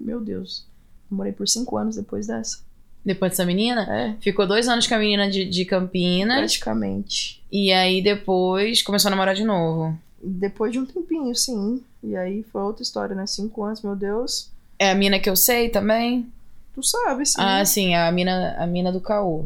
Meu 0.00 0.20
Deus. 0.20 0.66
Morei 1.10 1.32
por 1.32 1.46
cinco 1.46 1.76
anos 1.76 1.96
depois 1.96 2.26
dessa. 2.26 2.58
Depois 3.04 3.32
dessa 3.32 3.44
menina? 3.44 3.82
É, 3.90 4.14
Ficou 4.20 4.46
dois 4.46 4.66
anos 4.68 4.86
com 4.86 4.94
a 4.94 4.98
menina 4.98 5.30
de, 5.30 5.44
de 5.44 5.64
Campinas. 5.64 6.38
praticamente. 6.38 7.42
E 7.52 7.70
aí 7.72 8.02
depois 8.02 8.82
começou 8.82 9.08
a 9.08 9.10
namorar 9.10 9.34
de 9.34 9.44
novo. 9.44 9.96
Depois 10.22 10.72
de 10.72 10.78
um 10.78 10.86
tempinho, 10.86 11.34
sim. 11.34 11.82
E 12.02 12.16
aí 12.16 12.42
foi 12.44 12.62
outra 12.62 12.82
história, 12.82 13.14
né? 13.14 13.26
Cinco 13.26 13.62
anos, 13.62 13.82
meu 13.82 13.94
Deus. 13.94 14.50
É 14.78 14.90
a 14.90 14.94
mina 14.94 15.18
que 15.18 15.28
eu 15.28 15.36
sei 15.36 15.68
também? 15.68 16.26
Tu 16.74 16.82
sabe, 16.82 17.26
sim. 17.26 17.36
Ah, 17.38 17.64
sim, 17.64 17.94
a 17.94 18.10
mina, 18.10 18.56
a 18.58 18.66
mina 18.66 18.90
do 18.90 19.00
caô. 19.00 19.44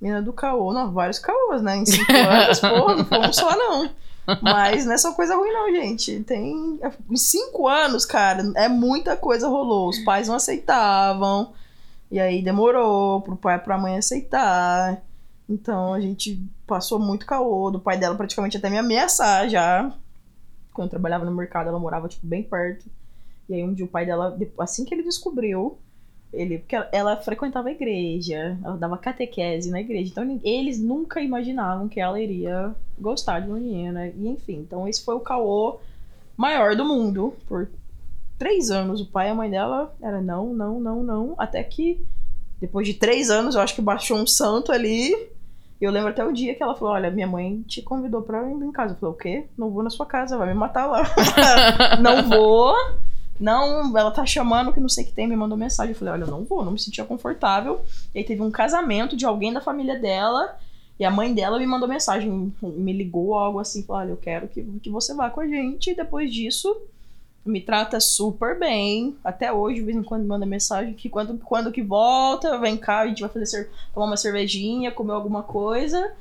Mina 0.00 0.22
do 0.22 0.32
caô. 0.32 0.72
Não, 0.72 0.92
vários 0.92 1.18
caôs, 1.18 1.60
né? 1.62 1.76
Em 1.78 1.84
cinco 1.86 2.12
anos, 2.12 2.60
pô, 2.60 2.94
não 2.94 3.04
foi 3.04 3.18
um 3.18 3.32
só, 3.32 3.56
não. 3.56 3.90
Mas 4.42 4.86
não 4.86 4.92
é 4.92 4.98
só 4.98 5.12
coisa 5.12 5.36
ruim, 5.36 5.52
não, 5.52 5.70
gente. 5.72 6.20
Tem. 6.20 6.78
Em 7.10 7.16
cinco 7.16 7.68
anos, 7.68 8.04
cara, 8.04 8.42
é 8.56 8.68
muita 8.68 9.16
coisa 9.16 9.48
rolou. 9.48 9.88
Os 9.88 9.98
pais 10.00 10.28
não 10.28 10.36
aceitavam. 10.36 11.52
E 12.10 12.20
aí 12.20 12.42
demorou 12.42 13.20
pro 13.20 13.36
pai 13.36 13.56
e 13.56 13.58
pra 13.58 13.78
mãe 13.78 13.96
aceitar. 13.96 15.02
Então 15.48 15.94
a 15.94 16.00
gente 16.00 16.42
passou 16.66 16.98
muito 16.98 17.26
caô. 17.26 17.70
Do 17.70 17.80
pai 17.80 17.98
dela 17.98 18.14
praticamente 18.14 18.56
até 18.56 18.70
me 18.70 18.78
ameaçar 18.78 19.48
já. 19.48 19.92
Quando 20.72 20.86
eu 20.86 20.90
trabalhava 20.90 21.24
no 21.24 21.34
mercado, 21.34 21.68
ela 21.68 21.78
morava, 21.78 22.08
tipo, 22.08 22.26
bem 22.26 22.42
perto. 22.42 22.86
E 23.48 23.54
aí 23.54 23.64
um 23.64 23.72
dia 23.72 23.84
o 23.84 23.88
pai 23.88 24.04
dela, 24.04 24.36
assim 24.58 24.84
que 24.84 24.92
ele 24.92 25.02
descobriu, 25.02 25.78
ele, 26.32 26.58
porque 26.58 26.76
ela, 26.92 27.16
frequentava 27.16 27.68
a 27.68 27.72
igreja, 27.72 28.58
ela 28.62 28.76
dava 28.76 28.98
catequese 28.98 29.70
na 29.70 29.80
igreja, 29.80 30.10
então 30.10 30.40
eles 30.42 30.80
nunca 30.80 31.20
imaginavam 31.20 31.88
que 31.88 32.00
ela 32.00 32.20
iria 32.20 32.74
gostar 32.98 33.40
de 33.40 33.48
uma 33.48 33.58
menina, 33.58 34.08
e 34.08 34.28
enfim, 34.28 34.58
então 34.58 34.88
esse 34.88 35.04
foi 35.04 35.14
o 35.14 35.20
caô 35.20 35.78
maior 36.36 36.74
do 36.74 36.84
mundo, 36.84 37.34
três 38.38 38.70
anos, 38.70 39.00
o 39.00 39.06
pai 39.06 39.28
e 39.28 39.30
a 39.30 39.34
mãe 39.34 39.50
dela 39.50 39.94
era 40.00 40.20
não, 40.20 40.52
não, 40.52 40.80
não, 40.80 41.02
não, 41.02 41.34
até 41.38 41.62
que 41.62 42.04
depois 42.60 42.86
de 42.86 42.94
três 42.94 43.30
anos, 43.30 43.54
eu 43.54 43.60
acho 43.60 43.74
que 43.74 43.82
baixou 43.82 44.16
um 44.16 44.26
santo 44.26 44.72
ali, 44.72 45.12
e 45.78 45.84
eu 45.84 45.90
lembro 45.90 46.08
até 46.08 46.24
o 46.24 46.32
dia 46.32 46.54
que 46.54 46.62
ela 46.62 46.74
falou, 46.74 46.94
olha, 46.94 47.10
minha 47.10 47.26
mãe 47.26 47.62
te 47.62 47.82
convidou 47.82 48.22
pra 48.22 48.48
ir 48.50 48.54
em 48.54 48.72
casa, 48.72 48.94
eu 48.94 48.98
falei, 48.98 49.14
o 49.14 49.18
quê? 49.18 49.46
Não 49.58 49.70
vou 49.70 49.82
na 49.82 49.90
sua 49.90 50.06
casa, 50.06 50.38
vai 50.38 50.48
me 50.48 50.54
matar 50.54 50.86
lá, 50.86 51.02
não 52.00 52.28
vou, 52.28 52.74
não, 53.38 53.96
ela 53.96 54.10
tá 54.10 54.24
chamando 54.24 54.72
que 54.72 54.80
não 54.80 54.88
sei 54.88 55.04
o 55.04 55.06
que 55.06 55.12
tem, 55.12 55.26
me 55.26 55.36
mandou 55.36 55.56
mensagem. 55.56 55.92
Eu 55.92 55.98
falei, 55.98 56.14
olha, 56.14 56.24
eu 56.24 56.30
não 56.30 56.44
vou, 56.44 56.64
não 56.64 56.72
me 56.72 56.78
sentia 56.78 57.04
confortável. 57.04 57.82
E 58.14 58.18
aí 58.18 58.24
teve 58.24 58.42
um 58.42 58.50
casamento 58.50 59.16
de 59.16 59.26
alguém 59.26 59.52
da 59.52 59.60
família 59.60 59.98
dela. 59.98 60.56
E 60.98 61.04
a 61.04 61.10
mãe 61.10 61.34
dela 61.34 61.58
me 61.58 61.66
mandou 61.66 61.86
mensagem, 61.86 62.52
me 62.62 62.92
ligou 62.92 63.34
algo 63.34 63.58
assim, 63.58 63.82
falou, 63.82 64.02
olha, 64.02 64.10
eu 64.12 64.16
quero 64.16 64.48
que, 64.48 64.62
que 64.82 64.88
você 64.88 65.14
vá 65.14 65.28
com 65.28 65.40
a 65.40 65.46
gente. 65.46 65.90
E 65.90 65.94
depois 65.94 66.32
disso, 66.32 66.74
me 67.46 67.60
trata 67.60 68.00
super 68.00 68.58
bem. 68.58 69.16
Até 69.24 69.52
hoje, 69.52 69.76
de 69.76 69.86
vez 69.86 69.96
em 69.96 70.02
quando, 70.02 70.26
manda 70.26 70.44
mensagem 70.44 70.92
que 70.94 71.08
quando, 71.08 71.38
quando 71.38 71.72
que 71.72 71.82
volta, 71.82 72.58
vem 72.58 72.76
cá, 72.76 73.00
a 73.00 73.06
gente 73.06 73.20
vai 73.20 73.30
fazer 73.30 73.70
tomar 73.94 74.06
uma 74.06 74.16
cervejinha, 74.16 74.90
comer 74.90 75.12
alguma 75.12 75.42
coisa. 75.42 76.12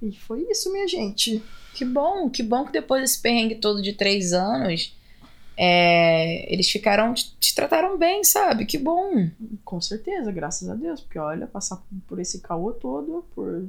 E 0.00 0.12
foi 0.12 0.46
isso, 0.48 0.72
minha 0.72 0.86
gente. 0.86 1.42
Que 1.74 1.84
bom, 1.84 2.30
que 2.30 2.42
bom 2.42 2.64
que 2.64 2.72
depois 2.72 3.02
desse 3.02 3.20
perrengue 3.20 3.56
todo 3.56 3.82
de 3.82 3.92
três 3.92 4.32
anos, 4.32 4.96
é, 5.56 6.52
eles 6.52 6.70
ficaram, 6.70 7.12
te, 7.12 7.34
te 7.38 7.54
trataram 7.54 7.98
bem, 7.98 8.22
sabe? 8.22 8.64
Que 8.64 8.78
bom. 8.78 9.28
Com 9.64 9.80
certeza, 9.80 10.30
graças 10.30 10.68
a 10.68 10.74
Deus. 10.74 11.00
Porque 11.00 11.18
olha, 11.18 11.46
passar 11.46 11.82
por 12.06 12.20
esse 12.20 12.40
caô 12.40 12.72
todo 12.72 13.24
por 13.34 13.66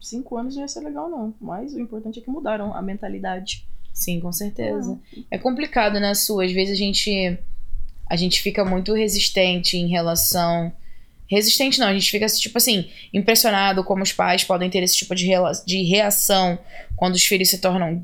cinco 0.00 0.36
anos 0.36 0.56
não 0.56 0.62
ia 0.62 0.68
ser 0.68 0.80
legal, 0.80 1.08
não. 1.08 1.32
Mas 1.40 1.72
o 1.72 1.80
importante 1.80 2.18
é 2.18 2.22
que 2.22 2.30
mudaram 2.30 2.74
a 2.74 2.82
mentalidade. 2.82 3.66
Sim, 3.94 4.18
com 4.20 4.32
certeza. 4.32 4.98
É 5.30 5.38
complicado, 5.38 5.98
né, 6.00 6.12
Su? 6.14 6.40
Às 6.40 6.50
vezes 6.52 6.74
a 6.74 6.76
gente, 6.76 7.38
a 8.10 8.16
gente 8.16 8.42
fica 8.42 8.64
muito 8.64 8.92
resistente 8.92 9.76
em 9.78 9.86
relação. 9.88 10.70
Resistente 11.30 11.78
não, 11.78 11.86
a 11.86 11.94
gente 11.94 12.10
fica, 12.10 12.26
tipo 12.26 12.58
assim, 12.58 12.90
impressionado 13.12 13.82
como 13.84 14.02
os 14.02 14.12
pais 14.12 14.42
podem 14.44 14.68
ter 14.68 14.82
esse 14.82 14.96
tipo 14.96 15.14
de, 15.14 15.26
rela- 15.26 15.52
de 15.64 15.82
reação 15.84 16.58
quando 16.96 17.14
os 17.14 17.24
filhos 17.24 17.48
se 17.48 17.58
tornam. 17.58 17.98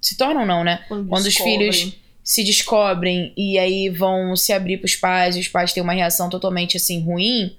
Se 0.00 0.16
tornam, 0.16 0.44
não, 0.46 0.62
né? 0.62 0.84
Quando 0.88 1.16
os 1.16 1.24
descobrem. 1.24 1.72
filhos 1.72 1.94
se 2.22 2.44
descobrem 2.44 3.32
e 3.36 3.58
aí 3.58 3.88
vão 3.88 4.36
se 4.36 4.52
abrir 4.52 4.76
pros 4.76 4.94
pais 4.94 5.36
e 5.36 5.40
os 5.40 5.48
pais 5.48 5.72
têm 5.72 5.82
uma 5.82 5.94
reação 5.94 6.28
totalmente 6.28 6.76
assim 6.76 7.00
ruim 7.02 7.56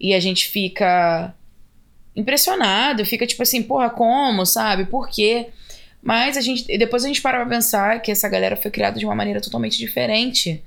e 0.00 0.14
a 0.14 0.20
gente 0.20 0.46
fica 0.46 1.34
impressionado, 2.16 3.04
fica 3.04 3.26
tipo 3.26 3.42
assim, 3.42 3.62
porra, 3.62 3.90
como, 3.90 4.46
sabe? 4.46 4.86
Por 4.86 5.08
quê? 5.08 5.48
Mas 6.02 6.36
a 6.36 6.40
gente 6.40 6.64
depois 6.78 7.04
a 7.04 7.08
gente 7.08 7.20
para 7.20 7.38
pra 7.38 7.48
pensar 7.48 8.00
que 8.00 8.10
essa 8.10 8.28
galera 8.28 8.56
foi 8.56 8.70
criada 8.70 8.98
de 8.98 9.04
uma 9.04 9.14
maneira 9.14 9.40
totalmente 9.40 9.76
diferente 9.76 10.62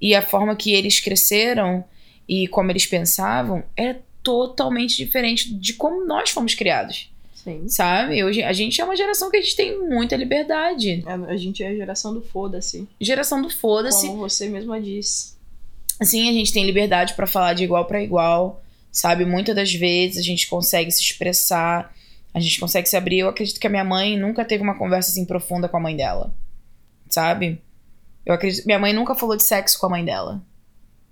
e 0.00 0.14
a 0.14 0.22
forma 0.22 0.56
que 0.56 0.72
eles 0.72 1.00
cresceram 1.00 1.84
e 2.28 2.48
como 2.48 2.70
eles 2.70 2.86
pensavam 2.86 3.62
é 3.76 3.96
totalmente 4.22 4.96
diferente 4.96 5.54
de 5.54 5.74
como 5.74 6.04
nós 6.06 6.30
fomos 6.30 6.54
criados, 6.54 7.10
Sim. 7.34 7.68
sabe? 7.68 8.24
Hoje 8.24 8.42
a 8.42 8.52
gente 8.52 8.80
é 8.80 8.84
uma 8.84 8.96
geração 8.96 9.30
que 9.30 9.36
a 9.36 9.40
gente 9.40 9.54
tem 9.54 9.78
muita 9.78 10.16
liberdade. 10.16 11.04
É, 11.06 11.12
A 11.12 11.36
gente 11.36 11.62
é 11.62 11.68
a 11.68 11.74
geração 11.74 12.12
do 12.12 12.22
foda-se. 12.22 12.88
Geração 13.00 13.42
do 13.42 13.50
foda-se. 13.50 14.06
Como 14.06 14.20
você 14.20 14.48
mesma 14.48 14.80
disse. 14.80 15.34
Assim, 16.00 16.28
a 16.28 16.32
gente 16.32 16.52
tem 16.52 16.64
liberdade 16.64 17.14
pra 17.14 17.26
falar 17.26 17.54
de 17.54 17.62
igual 17.62 17.84
pra 17.84 18.02
igual, 18.02 18.62
sabe? 18.90 19.24
Muitas 19.24 19.54
das 19.54 19.72
vezes 19.72 20.18
a 20.18 20.22
gente 20.22 20.46
consegue 20.48 20.90
se 20.90 21.02
expressar, 21.02 21.93
a 22.34 22.40
gente 22.40 22.58
consegue 22.58 22.88
se 22.88 22.96
abrir. 22.96 23.20
Eu 23.20 23.28
acredito 23.28 23.60
que 23.60 23.66
a 23.66 23.70
minha 23.70 23.84
mãe 23.84 24.18
nunca 24.18 24.44
teve 24.44 24.62
uma 24.62 24.76
conversa 24.76 25.10
assim 25.10 25.24
profunda 25.24 25.68
com 25.68 25.76
a 25.76 25.80
mãe 25.80 25.96
dela, 25.96 26.34
sabe? 27.08 27.62
Eu 28.26 28.34
acredito. 28.34 28.66
Minha 28.66 28.78
mãe 28.78 28.92
nunca 28.92 29.14
falou 29.14 29.36
de 29.36 29.44
sexo 29.44 29.78
com 29.78 29.86
a 29.86 29.90
mãe 29.90 30.04
dela, 30.04 30.42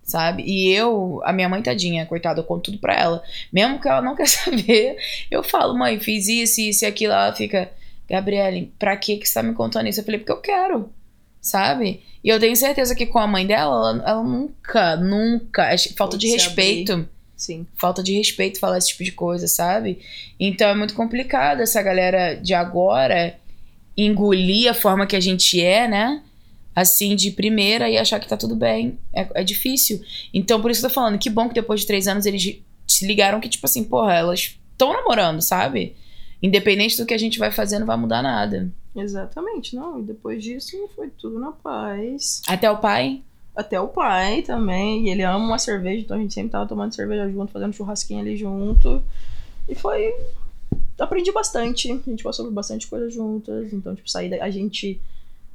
sabe? 0.03 0.43
E 0.43 0.73
eu, 0.73 1.21
a 1.25 1.33
minha 1.33 1.49
mãe 1.49 1.63
tadinha, 1.63 2.05
coitada, 2.05 2.41
eu 2.41 2.45
conto 2.45 2.65
tudo 2.65 2.79
pra 2.79 2.95
ela. 2.95 3.23
Mesmo 3.53 3.81
que 3.81 3.89
ela 3.89 4.03
não 4.03 4.17
quer 4.17 4.27
saber, 4.27 4.97
eu 5.31 5.45
falo, 5.45 5.79
mãe, 5.79 6.01
fiz 6.01 6.27
isso, 6.27 6.61
isso 6.61 6.85
e 6.85 6.89
aquilo. 6.89 7.13
Ela 7.13 7.33
fica, 7.33 7.71
Gabriele, 8.11 8.73
pra 8.79 8.97
que 8.97 9.17
que 9.17 9.29
você 9.29 9.35
tá 9.35 9.43
me 9.45 9.55
contando 9.55 9.89
isso? 9.89 10.01
Eu 10.01 10.05
falei, 10.05 10.19
porque 10.19 10.33
eu 10.33 10.41
quero, 10.41 10.93
sabe? 11.41 12.03
E 12.25 12.29
eu 12.29 12.41
tenho 12.41 12.57
certeza 12.57 12.95
que 12.95 13.07
com 13.07 13.19
a 13.19 13.27
mãe 13.27 13.47
dela, 13.47 13.91
ela, 13.91 14.03
ela 14.09 14.23
nunca, 14.25 14.97
nunca. 14.97 15.77
falta 15.97 16.17
de 16.19 16.29
Pode 16.29 16.43
respeito. 16.43 17.09
Sim. 17.43 17.67
Falta 17.75 18.05
de 18.05 18.15
respeito 18.15 18.61
falar 18.61 18.79
esse 18.79 18.89
tipo 18.89 19.03
de 19.03 19.11
coisa, 19.11 19.49
sabe? 19.49 19.99
Então 20.39 20.69
é 20.69 20.77
muito 20.77 20.95
complicado 20.95 21.61
essa 21.61 21.83
galera 21.83 22.35
de 22.35 22.55
agora 22.55 23.37
engolir 23.97 24.71
a 24.71 24.75
forma 24.75 25.09
que 25.09 25.17
a 25.17 25.21
gente 25.21 25.61
é, 25.61 25.89
né? 25.89 26.23
Assim, 26.73 27.17
de 27.17 27.33
primeira 27.33 27.91
e 27.91 27.99
achar 27.99 28.21
que 28.21 28.29
tá 28.29 28.37
tudo 28.37 28.55
bem. 28.55 28.97
É, 29.13 29.41
é 29.41 29.45
difícil. 29.45 30.01
Então, 30.33 30.63
por 30.63 30.71
isso 30.71 30.81
que 30.81 30.87
eu 30.87 30.91
tô 30.91 30.95
falando, 30.95 31.19
que 31.19 31.29
bom 31.29 31.49
que 31.49 31.55
depois 31.55 31.81
de 31.81 31.87
três 31.89 32.07
anos 32.07 32.27
eles 32.27 32.61
se 32.87 33.07
ligaram 33.09 33.41
que, 33.41 33.49
tipo 33.49 33.67
assim, 33.67 33.83
porra, 33.83 34.15
elas 34.15 34.57
estão 34.71 34.93
namorando, 34.93 35.43
sabe? 35.43 35.97
Independente 36.41 36.97
do 36.97 37.05
que 37.05 37.13
a 37.13 37.19
gente 37.19 37.41
vai 37.41 37.51
fazer, 37.51 37.81
não 37.81 37.87
vai 37.89 37.97
mudar 37.97 38.23
nada. 38.23 38.71
Exatamente, 38.95 39.75
não. 39.75 39.99
E 39.99 40.03
depois 40.05 40.43
disso 40.45 40.89
foi 40.95 41.11
tudo 41.11 41.41
na 41.41 41.51
paz. 41.51 42.41
Até 42.47 42.71
o 42.71 42.79
pai. 42.79 43.23
Até 43.55 43.81
o 43.81 43.89
pai 43.89 44.43
também. 44.43 45.07
E 45.07 45.11
ele 45.11 45.23
ama 45.23 45.45
uma 45.45 45.59
cerveja, 45.59 46.03
então 46.03 46.17
a 46.17 46.21
gente 46.21 46.35
sempre 46.35 46.51
tava 46.51 46.67
tomando 46.67 46.95
cerveja 46.95 47.29
junto, 47.31 47.53
fazendo 47.53 47.73
churrasquinho 47.73 48.21
ali 48.21 48.37
junto. 48.37 49.03
E 49.69 49.75
foi. 49.75 50.15
Aprendi 50.99 51.33
bastante. 51.33 51.91
A 51.91 52.11
gente 52.11 52.23
passou 52.23 52.45
por 52.47 52.53
bastante 52.53 52.87
coisa 52.87 53.11
juntas. 53.11 53.73
Então, 53.73 53.95
tipo, 53.95 54.11
sair 54.11 54.31
da... 54.31 54.45
A 54.45 54.51
gente. 54.51 55.01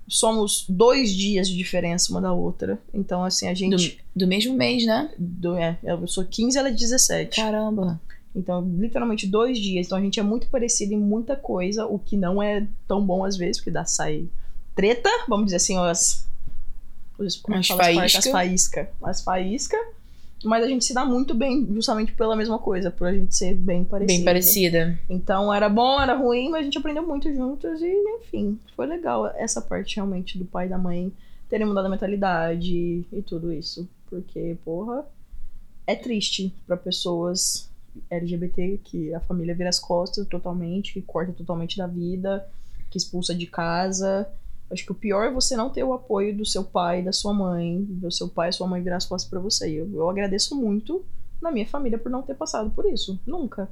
Somos 0.09 0.65
dois 0.69 1.13
dias 1.13 1.49
de 1.49 1.57
diferença 1.57 2.11
uma 2.11 2.21
da 2.21 2.31
outra. 2.31 2.79
Então, 2.93 3.25
assim, 3.25 3.47
a 3.47 3.51
Do, 3.51 3.57
gente. 3.57 3.99
do 4.15 4.25
mesmo 4.25 4.55
mês, 4.55 4.85
né? 4.85 5.11
Do, 5.17 5.57
é, 5.57 5.77
eu 5.83 6.07
sou 6.07 6.23
15 6.23 6.57
ela 6.57 6.69
é 6.69 6.71
17. 6.71 7.35
Caramba. 7.35 7.99
Então, 8.37 8.61
literalmente 8.61 9.25
dois 9.25 9.57
dias. 9.57 9.87
Então 9.87 9.97
a 9.97 10.01
gente 10.01 10.19
é 10.19 10.23
muito 10.23 10.47
parecido 10.47 10.93
em 10.93 10.99
muita 10.99 11.35
coisa, 11.35 11.87
o 11.87 11.97
que 11.97 12.15
não 12.15 12.41
é 12.41 12.67
tão 12.87 13.03
bom 13.03 13.25
às 13.25 13.35
vezes, 13.35 13.57
porque 13.57 13.71
dá 13.71 13.83
sai 13.83 14.27
treta, 14.75 15.09
vamos 15.27 15.45
dizer 15.45 15.57
assim, 15.57 15.77
as. 15.77 16.27
Os- 17.17 17.35
como 17.37 17.57
As 17.57 17.67
faísca. 17.67 18.19
As 19.03 19.21
faísca. 19.21 19.77
As. 19.77 19.87
Mas 20.43 20.63
a 20.63 20.67
gente 20.67 20.85
se 20.85 20.93
dá 20.93 21.03
muito 21.03 21.33
bem, 21.33 21.67
justamente 21.73 22.11
pela 22.13 22.35
mesma 22.35 22.59
coisa, 22.59 22.91
por 22.91 23.07
a 23.07 23.11
gente 23.13 23.35
ser 23.35 23.55
bem 23.55 23.83
parecido. 23.83 24.17
Bem 24.17 24.23
parecida. 24.23 24.99
Então 25.09 25.51
era 25.51 25.67
bom, 25.67 25.99
era 25.99 26.13
ruim, 26.15 26.49
mas 26.49 26.61
a 26.61 26.63
gente 26.63 26.77
aprendeu 26.77 27.01
muito 27.05 27.33
juntas 27.33 27.81
e, 27.81 27.91
enfim, 28.19 28.59
foi 28.75 28.85
legal 28.85 29.27
essa 29.35 29.59
parte 29.59 29.95
realmente 29.95 30.37
do 30.37 30.45
pai 30.45 30.67
e 30.67 30.69
da 30.69 30.77
mãe 30.77 31.11
terem 31.49 31.65
mudado 31.65 31.87
a 31.87 31.89
mentalidade 31.89 33.03
e 33.11 33.21
tudo 33.25 33.51
isso. 33.51 33.89
Porque, 34.09 34.55
porra, 34.63 35.05
é 35.87 35.95
triste 35.95 36.53
pra 36.67 36.77
pessoas 36.77 37.67
LGBT 38.11 38.79
que 38.83 39.13
a 39.15 39.19
família 39.19 39.55
vira 39.55 39.69
as 39.69 39.79
costas 39.79 40.27
totalmente, 40.27 40.93
que 40.93 41.01
corta 41.01 41.33
totalmente 41.33 41.77
da 41.77 41.87
vida, 41.87 42.47
que 42.91 42.97
expulsa 42.97 43.33
de 43.33 43.47
casa. 43.47 44.27
Acho 44.69 44.85
que 44.85 44.91
o 44.91 44.95
pior 44.95 45.23
é 45.23 45.31
você 45.31 45.55
não 45.55 45.69
ter 45.69 45.83
o 45.83 45.93
apoio 45.93 46.35
do 46.35 46.45
seu 46.45 46.63
pai 46.63 47.01
da 47.01 47.13
sua 47.13 47.33
mãe, 47.33 47.83
do 47.83 48.11
seu 48.11 48.27
pai 48.27 48.49
e 48.49 48.53
sua 48.53 48.67
mãe 48.67 48.81
virar 48.81 48.97
as 48.97 49.05
costas 49.05 49.29
pra 49.29 49.39
você. 49.39 49.69
E 49.69 49.75
Eu, 49.75 49.89
eu 49.93 50.09
agradeço 50.09 50.55
muito 50.55 51.05
na 51.41 51.51
minha 51.51 51.65
família 51.65 51.97
por 51.97 52.09
não 52.09 52.21
ter 52.21 52.35
passado 52.35 52.69
por 52.71 52.85
isso. 52.85 53.19
Nunca 53.25 53.69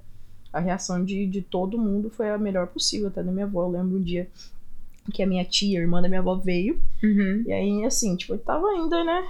a 0.56 0.60
reação 0.62 1.04
de, 1.04 1.26
de 1.28 1.42
todo 1.42 1.78
mundo 1.78 2.10
foi 2.10 2.30
a 2.30 2.38
melhor 2.38 2.68
possível, 2.68 3.10
até 3.10 3.22
da 3.22 3.30
minha 3.30 3.46
avó. 3.46 3.64
Eu 3.64 3.72
lembro 3.72 3.98
um 3.98 4.02
dia 4.02 4.30
que 5.12 5.22
a 5.22 5.28
minha 5.28 5.44
tia, 5.44 5.80
a 5.80 5.82
irmã 5.82 6.02
da 6.02 6.08
minha 6.08 6.22
avó, 6.22 6.34
veio. 6.36 6.82
Uhum. 7.04 7.44
E 7.46 7.52
aí, 7.52 7.84
assim, 7.84 8.16
tipo, 8.16 8.34
eu 8.34 8.40
tava 8.40 8.66
ainda, 8.70 9.04
né? 9.04 9.28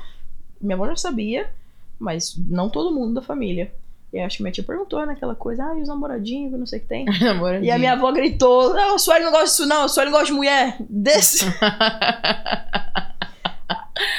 Minha 0.62 0.75
avó 0.75 0.86
já 0.86 0.95
sabia, 0.95 1.49
mas 1.97 2.38
não 2.47 2.69
todo 2.69 2.93
mundo 2.93 3.15
da 3.15 3.23
família. 3.23 3.73
E 4.15 4.19
acho 4.21 4.38
que 4.38 4.43
minha 4.43 4.54
tia 4.54 4.63
perguntou 4.63 5.06
naquela 5.06 5.36
coisa, 5.36 5.62
ah, 5.65 5.78
e 5.78 5.82
os 5.82 5.89
namoradinhos, 5.89 6.54
que 6.54 6.58
não 6.58 6.65
sei 6.65 6.80
o 6.80 6.82
que 6.84 6.88
tem. 6.88 7.06
E 7.62 7.69
a 7.69 7.78
minha 7.78 7.91
avó 7.91 8.13
gritou, 8.13 8.73
não, 8.73 8.95
a 8.95 8.97
Sueli 8.97 9.25
não 9.25 9.32
gosta 9.32 9.45
disso 9.47 9.65
não, 9.65 9.84
a 9.84 9.88
Sueli 9.89 10.10
não 10.10 10.17
gosta 10.17 10.32
de 10.32 10.38
mulher. 10.38 10.78
Desse. 10.89 11.43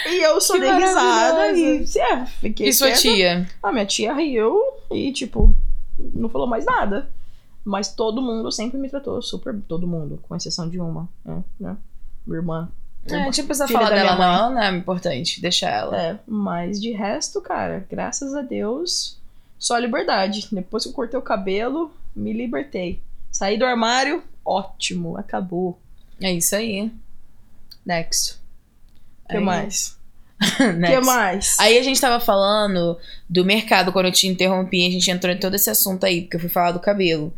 e 0.06 0.22
eu 0.22 0.38
só 0.38 0.52
Que 0.52 0.61
dei 0.61 0.70
risada 0.70 1.32
maravilhosa. 1.32 1.98
e, 1.98 2.02
é, 2.02 2.26
fiquei 2.26 2.68
E 2.68 2.72
sua 2.74 2.88
quieta. 2.88 3.00
tia? 3.00 3.48
A 3.62 3.72
minha 3.72 3.87
tia 3.87 4.12
riu 4.12 4.61
e, 4.90 5.11
tipo, 5.12 5.50
não 6.14 6.28
falou 6.28 6.46
mais 6.46 6.66
nada. 6.66 7.09
Mas 7.64 7.94
todo 7.94 8.20
mundo 8.20 8.52
sempre 8.52 8.78
me 8.78 8.90
tratou 8.90 9.20
super. 9.22 9.59
Todo 9.66 9.87
mundo, 9.88 10.20
com 10.28 10.37
exceção 10.37 10.68
de 10.68 10.78
uma, 10.78 11.09
né? 11.24 11.42
né? 11.59 11.76
Minha 12.26 12.38
irmã. 12.38 12.68
É, 13.06 13.24
não 13.24 13.30
tinha 13.30 13.44
precisado 13.46 13.68
Filha 13.68 13.80
falar 13.80 13.94
dela, 13.94 14.16
não. 14.16 14.54
Não 14.54 14.62
é 14.62 14.70
importante. 14.76 15.40
Deixa 15.40 15.68
ela. 15.68 15.96
É, 15.96 16.18
mas 16.26 16.80
de 16.80 16.92
resto, 16.92 17.40
cara, 17.40 17.87
graças 17.90 18.35
a 18.35 18.42
Deus, 18.42 19.15
só 19.59 19.77
liberdade. 19.79 20.47
Depois 20.53 20.83
que 20.85 20.88
eu 20.90 20.92
cortei 20.92 21.19
o 21.19 21.23
cabelo, 21.23 21.92
me 22.14 22.33
libertei. 22.33 23.01
Saí 23.31 23.59
do 23.59 23.64
armário, 23.64 24.23
ótimo, 24.45 25.16
acabou. 25.16 25.79
É 26.21 26.33
isso 26.33 26.55
aí. 26.57 26.90
Next. 27.85 28.35
O 29.25 29.29
que 29.31 29.37
Aí- 29.37 29.42
mais? 29.45 29.97
O 30.61 30.73
Next. 30.73 30.97
que 31.01 31.07
mais? 31.07 31.57
Aí 31.59 31.79
a 31.79 31.83
gente 31.83 32.01
tava 32.01 32.21
falando 32.21 32.99
do 33.29 33.42
mercado, 33.45 33.90
quando 33.92 34.07
eu 34.07 34.12
te 34.12 34.27
interrompi, 34.27 34.87
a 34.87 34.90
gente 34.90 35.11
entrou 35.11 35.33
em 35.35 35.38
todo 35.38 35.55
esse 35.55 35.71
assunto 35.71 36.05
aí, 36.05 36.23
porque 36.23 36.37
eu 36.37 36.40
fui 36.40 36.51
falar 36.51 36.73
do 36.73 36.81
cabelo. 36.81 37.33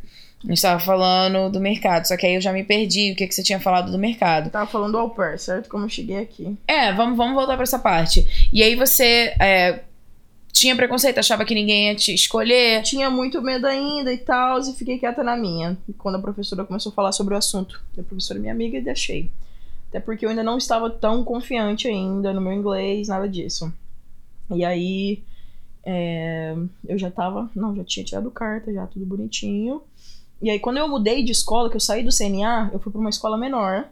A 0.44 0.48
gente 0.48 0.62
tava 0.62 0.78
falando 0.80 1.50
do 1.50 1.60
mercado, 1.60 2.06
só 2.06 2.16
que 2.16 2.24
aí 2.26 2.34
eu 2.34 2.40
já 2.40 2.52
me 2.52 2.62
perdi 2.64 3.12
o 3.12 3.16
que, 3.16 3.26
que 3.26 3.34
você 3.34 3.42
tinha 3.42 3.58
falado 3.60 3.90
do 3.90 3.98
mercado. 3.98 4.46
Eu 4.46 4.50
tava 4.52 4.70
falando 4.70 4.92
do 4.92 4.98
au 4.98 5.10
pair, 5.10 5.38
certo? 5.38 5.68
Como 5.68 5.84
eu 5.84 5.88
cheguei 5.88 6.16
aqui. 6.18 6.56
É, 6.66 6.92
vamos, 6.92 7.16
vamos 7.16 7.34
voltar 7.34 7.54
pra 7.54 7.64
essa 7.64 7.78
parte. 7.78 8.48
E 8.52 8.62
aí 8.62 8.74
você 8.76 9.34
é, 9.40 9.80
tinha 10.58 10.74
preconceito, 10.74 11.18
achava 11.18 11.44
que 11.44 11.54
ninguém 11.54 11.86
ia 11.86 11.94
te 11.94 12.12
escolher. 12.12 12.82
Tinha 12.82 13.08
muito 13.08 13.40
medo 13.40 13.66
ainda 13.66 14.12
e 14.12 14.18
tal, 14.18 14.58
e 14.60 14.72
fiquei 14.72 14.98
quieta 14.98 15.22
na 15.22 15.36
minha. 15.36 15.78
E 15.88 15.92
quando 15.92 16.16
a 16.16 16.20
professora 16.20 16.64
começou 16.64 16.90
a 16.90 16.94
falar 16.94 17.12
sobre 17.12 17.34
o 17.34 17.36
assunto, 17.36 17.80
a 17.96 18.02
professora 18.02 18.40
é 18.40 18.42
minha 18.42 18.52
amiga 18.52 18.76
e 18.76 18.82
deixei. 18.82 19.30
Até 19.88 20.00
porque 20.00 20.26
eu 20.26 20.30
ainda 20.30 20.42
não 20.42 20.58
estava 20.58 20.90
tão 20.90 21.22
confiante 21.22 21.86
ainda 21.86 22.32
no 22.32 22.40
meu 22.40 22.52
inglês, 22.52 23.06
nada 23.06 23.28
disso. 23.28 23.72
E 24.50 24.64
aí, 24.64 25.22
é, 25.84 26.56
eu 26.88 26.98
já 26.98 27.10
tava, 27.10 27.48
não, 27.54 27.76
já 27.76 27.84
tinha 27.84 28.04
tirado 28.04 28.30
carta, 28.30 28.72
já 28.72 28.86
tudo 28.86 29.06
bonitinho. 29.06 29.80
E 30.42 30.50
aí, 30.50 30.58
quando 30.58 30.78
eu 30.78 30.88
mudei 30.88 31.22
de 31.22 31.30
escola, 31.30 31.70
que 31.70 31.76
eu 31.76 31.80
saí 31.80 32.02
do 32.02 32.14
CNA, 32.14 32.70
eu 32.72 32.80
fui 32.80 32.90
pra 32.90 33.00
uma 33.00 33.10
escola 33.10 33.38
menor, 33.38 33.88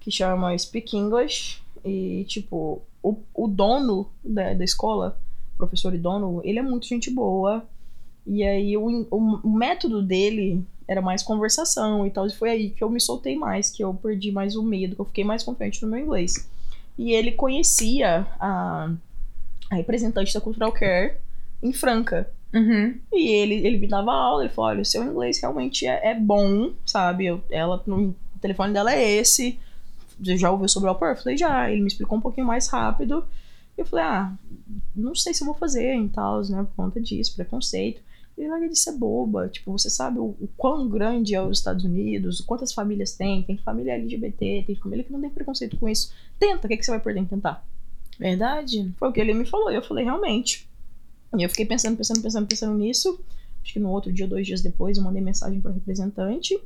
que 0.00 0.10
chama 0.10 0.56
Speak 0.56 0.96
English. 0.96 1.60
E, 1.84 2.24
tipo, 2.28 2.80
o, 3.02 3.16
o 3.34 3.48
dono 3.48 4.08
da, 4.24 4.54
da 4.54 4.64
escola, 4.64 5.18
professor 5.56 5.94
e 5.94 5.98
dono, 5.98 6.40
ele 6.44 6.58
é 6.58 6.62
muito 6.62 6.86
gente 6.86 7.10
boa. 7.10 7.64
E 8.26 8.42
aí, 8.42 8.76
o, 8.76 9.06
o, 9.10 9.50
método 9.50 10.02
dele 10.02 10.64
era 10.88 11.00
mais 11.00 11.22
conversação 11.22 12.06
e 12.06 12.10
tal. 12.10 12.26
E 12.26 12.34
foi 12.34 12.50
aí 12.50 12.70
que 12.70 12.82
eu 12.82 12.90
me 12.90 13.00
soltei 13.00 13.36
mais, 13.36 13.70
que 13.70 13.82
eu 13.82 13.94
perdi 13.94 14.32
mais 14.32 14.56
o 14.56 14.62
medo, 14.62 14.94
que 14.94 15.00
eu 15.00 15.04
fiquei 15.06 15.24
mais 15.24 15.42
confiante 15.42 15.82
no 15.82 15.90
meu 15.90 16.00
inglês. 16.00 16.48
E 16.98 17.12
ele 17.12 17.32
conhecia 17.32 18.26
a, 18.40 18.90
a 19.70 19.74
representante 19.74 20.34
da 20.34 20.40
Cultural 20.40 20.72
Care 20.72 21.16
em 21.62 21.72
Franca. 21.72 22.28
Uhum. 22.52 22.98
E 23.12 23.28
ele, 23.28 23.54
ele 23.66 23.78
me 23.78 23.86
dava 23.86 24.12
aula, 24.12 24.44
ele 24.44 24.52
falou, 24.52 24.70
olha, 24.70 24.82
o 24.82 24.84
seu 24.84 25.04
inglês 25.04 25.40
realmente 25.40 25.86
é, 25.86 26.10
é 26.10 26.14
bom, 26.14 26.72
sabe? 26.84 27.26
Eu- 27.26 27.42
ela, 27.50 27.82
no, 27.86 28.08
o 28.08 28.38
telefone 28.40 28.72
dela 28.72 28.92
é 28.92 29.02
esse. 29.02 29.58
Você 30.18 30.36
já 30.36 30.50
ouviu 30.50 30.68
sobre 30.68 30.88
o 30.88 30.92
Upper? 30.92 31.10
Eu 31.10 31.16
falei, 31.16 31.36
já. 31.36 31.70
Ele 31.70 31.82
me 31.82 31.88
explicou 31.88 32.16
um 32.16 32.20
pouquinho 32.20 32.46
mais 32.46 32.68
rápido. 32.68 33.24
Eu 33.76 33.84
falei, 33.84 34.04
ah, 34.04 34.38
não 34.94 35.14
sei 35.14 35.34
se 35.34 35.42
eu 35.42 35.46
vou 35.46 35.54
fazer 35.54 35.92
em 35.92 36.08
tal, 36.08 36.42
né? 36.48 36.62
Por 36.64 36.74
conta 36.84 37.00
disso, 37.00 37.34
preconceito. 37.34 38.00
Ele 38.36 38.48
larga 38.48 38.68
de 38.68 38.78
ser 38.78 38.92
boba. 38.92 39.48
Tipo, 39.48 39.72
você 39.72 39.88
sabe 39.88 40.18
o, 40.18 40.36
o 40.40 40.48
quão 40.56 40.88
grande 40.88 41.34
é 41.34 41.42
os 41.42 41.58
Estados 41.58 41.84
Unidos, 41.84 42.40
quantas 42.40 42.72
famílias 42.72 43.12
tem, 43.12 43.42
tem 43.42 43.56
família 43.58 43.94
LGBT, 43.94 44.64
tem 44.66 44.76
família 44.76 45.04
que 45.04 45.12
não 45.12 45.20
tem 45.20 45.30
preconceito 45.30 45.76
com 45.76 45.88
isso. 45.88 46.12
Tenta, 46.38 46.66
o 46.66 46.68
que, 46.68 46.76
que 46.76 46.84
você 46.84 46.90
vai 46.90 47.00
perder 47.00 47.20
em 47.20 47.26
tentar? 47.26 47.66
Verdade. 48.18 48.92
Foi 48.98 49.08
o 49.08 49.12
que 49.12 49.20
ele 49.20 49.34
me 49.34 49.46
falou. 49.46 49.70
E 49.70 49.76
eu 49.76 49.82
falei, 49.82 50.04
realmente. 50.04 50.68
E 51.36 51.42
eu 51.42 51.48
fiquei 51.48 51.66
pensando, 51.66 51.96
pensando, 51.96 52.22
pensando, 52.22 52.46
pensando 52.46 52.78
nisso. 52.78 53.20
Acho 53.62 53.72
que 53.72 53.80
no 53.80 53.90
outro 53.90 54.12
dia, 54.12 54.26
dois 54.26 54.46
dias 54.46 54.62
depois, 54.62 54.96
eu 54.96 55.04
mandei 55.04 55.22
mensagem 55.22 55.60
para 55.60 55.72
representante. 55.72 56.58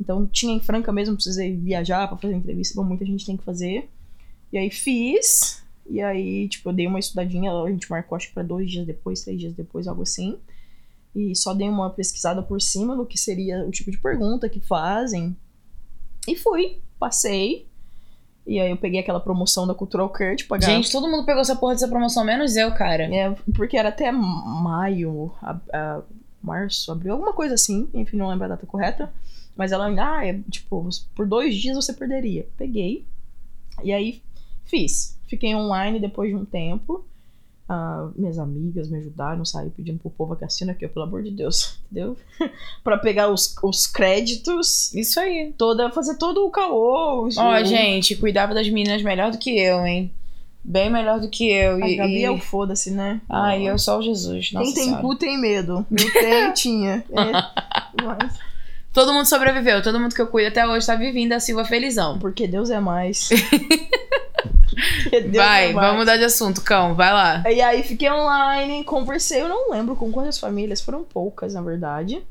Então, 0.00 0.26
tinha 0.26 0.54
em 0.54 0.60
Franca 0.60 0.92
mesmo, 0.92 1.14
precisei 1.14 1.56
viajar 1.56 2.06
para 2.08 2.16
fazer 2.16 2.34
entrevista, 2.34 2.74
como 2.74 2.88
muita 2.88 3.04
gente 3.04 3.26
tem 3.26 3.36
que 3.36 3.44
fazer. 3.44 3.88
E 4.52 4.58
aí 4.58 4.70
fiz. 4.70 5.62
E 5.88 6.00
aí, 6.00 6.48
tipo, 6.48 6.68
eu 6.68 6.72
dei 6.72 6.86
uma 6.86 6.98
estudadinha, 6.98 7.52
a 7.52 7.70
gente 7.70 7.88
marcou 7.90 8.16
acho 8.16 8.28
que 8.28 8.34
pra 8.34 8.42
dois 8.42 8.70
dias 8.70 8.86
depois, 8.86 9.22
três 9.22 9.38
dias 9.38 9.52
depois, 9.54 9.86
algo 9.86 10.02
assim. 10.02 10.38
E 11.14 11.34
só 11.34 11.54
dei 11.54 11.68
uma 11.68 11.88
pesquisada 11.90 12.42
por 12.42 12.60
cima 12.60 12.94
no 12.94 13.06
que 13.06 13.16
seria 13.18 13.64
o 13.64 13.70
tipo 13.70 13.90
de 13.90 13.98
pergunta 13.98 14.48
que 14.48 14.60
fazem. 14.60 15.34
E 16.28 16.36
fui, 16.36 16.78
passei. 16.98 17.66
E 18.46 18.60
aí 18.60 18.70
eu 18.70 18.76
peguei 18.76 19.00
aquela 19.00 19.18
promoção 19.20 19.66
da 19.66 19.74
Cultural 19.74 20.08
Care 20.10 20.36
de 20.36 20.44
pagar. 20.44 20.66
Gente, 20.66 20.92
todo 20.92 21.08
mundo 21.08 21.24
pegou 21.24 21.40
essa 21.40 21.56
porra 21.56 21.72
dessa 21.74 21.88
promoção, 21.88 22.24
menos 22.24 22.54
eu, 22.56 22.72
cara. 22.74 23.04
É, 23.04 23.30
porque 23.54 23.76
era 23.76 23.88
até 23.88 24.12
maio, 24.12 25.32
a- 25.42 25.58
a- 25.72 26.02
março, 26.42 26.92
abril, 26.92 27.12
alguma 27.14 27.32
coisa 27.32 27.54
assim. 27.54 27.88
Enfim, 27.94 28.16
não 28.16 28.28
lembro 28.28 28.44
a 28.44 28.48
data 28.48 28.66
correta. 28.66 29.12
Mas 29.56 29.72
ela, 29.72 29.86
ah, 29.88 30.24
é, 30.26 30.38
tipo, 30.50 30.88
por 31.14 31.26
dois 31.26 31.56
dias 31.56 31.74
você 31.76 31.92
perderia. 31.92 32.46
Peguei. 32.56 33.04
E 33.82 33.92
aí 33.92 34.22
fiz. 34.66 35.16
Fiquei 35.28 35.54
online 35.54 35.98
depois 35.98 36.30
de 36.30 36.36
um 36.36 36.44
tempo. 36.44 37.04
Ah, 37.68 38.10
minhas 38.14 38.38
amigas 38.38 38.88
me 38.88 38.98
ajudaram, 38.98 39.44
saí 39.44 39.68
pedindo 39.70 39.98
pro 39.98 40.08
povo 40.08 40.36
que 40.36 40.44
assina 40.44 40.70
aqui, 40.70 40.86
pelo 40.86 41.04
amor 41.04 41.24
de 41.24 41.32
Deus, 41.32 41.80
entendeu? 41.90 42.16
pra 42.84 42.96
pegar 42.96 43.28
os, 43.28 43.56
os 43.60 43.88
créditos, 43.88 44.94
Isso 44.94 45.18
aí. 45.18 45.52
toda, 45.58 45.90
fazer 45.90 46.16
todo 46.16 46.46
o 46.46 46.50
caô. 46.50 46.94
Ó, 46.94 47.22
o- 47.24 47.64
gente, 47.64 48.14
cuidava 48.14 48.54
das 48.54 48.68
meninas 48.68 49.02
melhor 49.02 49.32
do 49.32 49.38
que 49.38 49.50
eu, 49.58 49.84
hein? 49.84 50.12
Bem 50.62 50.90
melhor 50.90 51.18
do 51.20 51.28
que 51.28 51.48
eu. 51.48 51.76
A 51.82 51.88
E, 51.88 51.96
Gabi 51.96 52.18
e... 52.20 52.24
é 52.24 52.30
o 52.30 52.38
foda-se, 52.38 52.90
né? 52.92 53.20
Ai, 53.28 53.68
eu 53.68 53.78
sou 53.78 53.98
o 53.98 54.02
Jesus. 54.02 54.52
Nossa 54.52 54.64
Quem 54.66 54.74
tem 54.74 54.84
Senhora. 54.84 55.02
cu 55.02 55.14
tem 55.16 55.40
medo. 55.40 55.86
Eu 56.22 56.54
tinha. 56.54 57.04
É, 57.10 58.04
mas- 58.04 58.38
Todo 58.92 59.12
mundo 59.12 59.26
sobreviveu. 59.26 59.80
Todo 59.82 60.00
mundo 60.00 60.14
que 60.14 60.20
eu 60.22 60.26
cuido 60.26 60.48
até 60.48 60.66
hoje 60.66 60.86
tá 60.86 60.96
vivendo 60.96 61.32
a 61.34 61.38
Silva 61.40 61.64
felizão. 61.66 62.18
Porque 62.18 62.48
Deus 62.48 62.70
é 62.70 62.80
mais. 62.80 63.28
Deus 65.10 65.36
vai, 65.36 65.72
vamos 65.72 66.00
mudar 66.00 66.16
de 66.16 66.24
assunto, 66.24 66.62
cão. 66.62 66.94
Vai 66.94 67.12
lá. 67.12 67.42
E 67.50 67.60
aí 67.60 67.82
fiquei 67.82 68.10
online, 68.10 68.84
conversei, 68.84 69.42
eu 69.42 69.48
não 69.48 69.70
lembro 69.70 69.96
com 69.96 70.10
quantas 70.10 70.38
famílias, 70.38 70.80
foram 70.80 71.02
poucas, 71.04 71.54
na 71.54 71.62
verdade. 71.62 72.22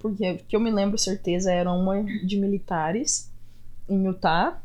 Porque 0.00 0.40
que 0.48 0.56
eu 0.56 0.60
me 0.60 0.70
lembro 0.70 0.96
certeza 0.96 1.52
era 1.52 1.70
uma 1.70 2.02
de 2.02 2.36
militares 2.36 3.30
em 3.88 4.04
Utah. 4.06 4.58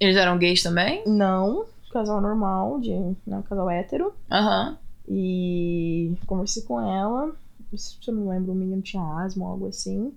Eles 0.00 0.16
eram 0.16 0.38
gays 0.38 0.62
também? 0.62 1.02
Não, 1.06 1.66
casal 1.92 2.20
normal, 2.20 2.80
de 2.80 2.92
né, 3.26 3.42
casal 3.48 3.70
hétero. 3.70 4.12
Aham. 4.30 4.76
E 5.08 6.12
conversei 6.26 6.62
com 6.62 6.80
ela. 6.80 7.32
Se 7.76 7.96
eu 8.06 8.14
não 8.14 8.28
lembro, 8.28 8.52
o 8.52 8.54
menino 8.54 8.82
tinha 8.82 9.02
asma 9.02 9.44
ou 9.44 9.52
algo 9.52 9.68
assim. 9.68 10.12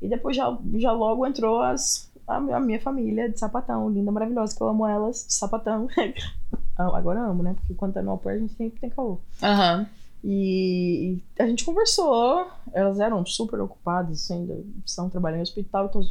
E 0.00 0.08
depois 0.08 0.36
já, 0.36 0.56
já 0.76 0.92
logo 0.92 1.26
entrou 1.26 1.60
as, 1.60 2.07
a, 2.28 2.60
minha 2.60 2.80
família 2.80 3.28
de 3.28 3.38
sapatão, 3.38 3.88
linda, 3.88 4.12
maravilhosa, 4.12 4.54
que 4.54 4.62
eu 4.62 4.68
amo 4.68 4.86
elas, 4.86 5.26
de 5.26 5.34
sapatão. 5.34 5.88
Agora 6.76 7.20
amo, 7.20 7.42
né? 7.42 7.54
Porque 7.54 7.74
quando 7.74 7.94
tá 7.94 8.02
no 8.02 8.12
apoio 8.12 8.36
a 8.36 8.38
gente 8.38 8.54
sempre 8.54 8.80
tem 8.80 8.90
caô. 8.90 9.18
Aham. 9.42 9.88
E 10.22 11.22
a 11.38 11.46
gente 11.46 11.64
conversou, 11.64 12.46
elas 12.72 12.98
eram 13.00 13.24
super 13.24 13.60
ocupadas, 13.60 14.30
ainda 14.30 14.62
estão 14.84 15.08
trabalhando 15.08 15.40
em 15.40 15.42
hospital, 15.42 15.86
então 15.86 16.02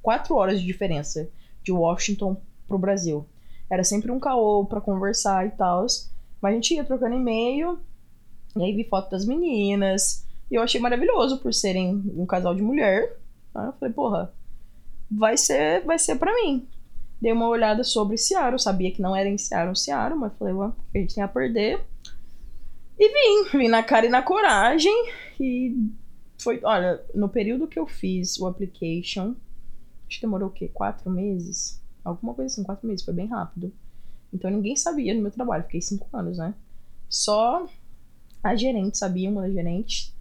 quatro 0.00 0.34
horas 0.36 0.60
de 0.60 0.66
diferença 0.66 1.28
de 1.62 1.70
Washington 1.70 2.36
pro 2.66 2.78
Brasil. 2.78 3.26
Era 3.70 3.84
sempre 3.84 4.10
um 4.10 4.18
caô 4.18 4.64
pra 4.64 4.80
conversar 4.80 5.46
e 5.46 5.50
tal, 5.50 5.86
mas 6.40 6.52
a 6.52 6.54
gente 6.54 6.74
ia 6.74 6.84
trocando 6.84 7.14
e-mail, 7.14 7.78
e 8.56 8.62
aí 8.62 8.74
vi 8.74 8.84
foto 8.84 9.10
das 9.10 9.24
meninas, 9.24 10.26
e 10.50 10.54
eu 10.54 10.62
achei 10.62 10.80
maravilhoso 10.80 11.38
por 11.38 11.52
serem 11.52 12.02
um 12.16 12.26
casal 12.26 12.54
de 12.54 12.62
mulher. 12.62 13.18
Aí 13.54 13.66
eu 13.66 13.72
falei, 13.74 13.94
porra, 13.94 14.32
vai 15.16 15.36
ser, 15.36 15.84
vai 15.84 15.98
ser 15.98 16.16
pra 16.16 16.34
mim. 16.34 16.66
Dei 17.20 17.32
uma 17.32 17.48
olhada 17.48 17.84
sobre 17.84 18.18
Seattle, 18.18 18.58
sabia 18.58 18.90
que 18.90 19.00
não 19.00 19.14
era 19.14 19.28
em 19.28 19.38
Seattle, 19.38 19.76
Seattle, 19.76 20.18
mas 20.18 20.32
falei, 20.38 20.54
ué, 20.54 20.72
a 20.94 20.98
gente 20.98 21.14
tem 21.14 21.22
a 21.22 21.28
perder? 21.28 21.84
E 22.98 23.08
vim, 23.08 23.58
vim 23.58 23.68
na 23.68 23.82
cara 23.82 24.06
e 24.06 24.08
na 24.08 24.22
coragem. 24.22 24.92
E 25.38 25.76
foi, 26.38 26.60
olha, 26.64 27.00
no 27.14 27.28
período 27.28 27.68
que 27.68 27.78
eu 27.78 27.86
fiz 27.86 28.38
o 28.38 28.46
application, 28.46 29.36
acho 30.08 30.18
que 30.18 30.20
demorou 30.20 30.48
o 30.48 30.52
quê? 30.52 30.68
Quatro 30.68 31.10
meses? 31.10 31.80
Alguma 32.04 32.34
coisa 32.34 32.52
assim, 32.52 32.64
quatro 32.64 32.86
meses, 32.86 33.04
foi 33.04 33.14
bem 33.14 33.26
rápido. 33.26 33.72
Então 34.32 34.50
ninguém 34.50 34.74
sabia 34.74 35.14
do 35.14 35.20
meu 35.20 35.30
trabalho, 35.30 35.64
fiquei 35.64 35.80
cinco 35.80 36.08
anos, 36.12 36.38
né? 36.38 36.54
Só 37.08 37.66
a 38.42 38.56
gerente 38.56 38.98
sabia, 38.98 39.30
uma 39.30 39.42
das 39.42 39.52
gerentes. 39.52 40.12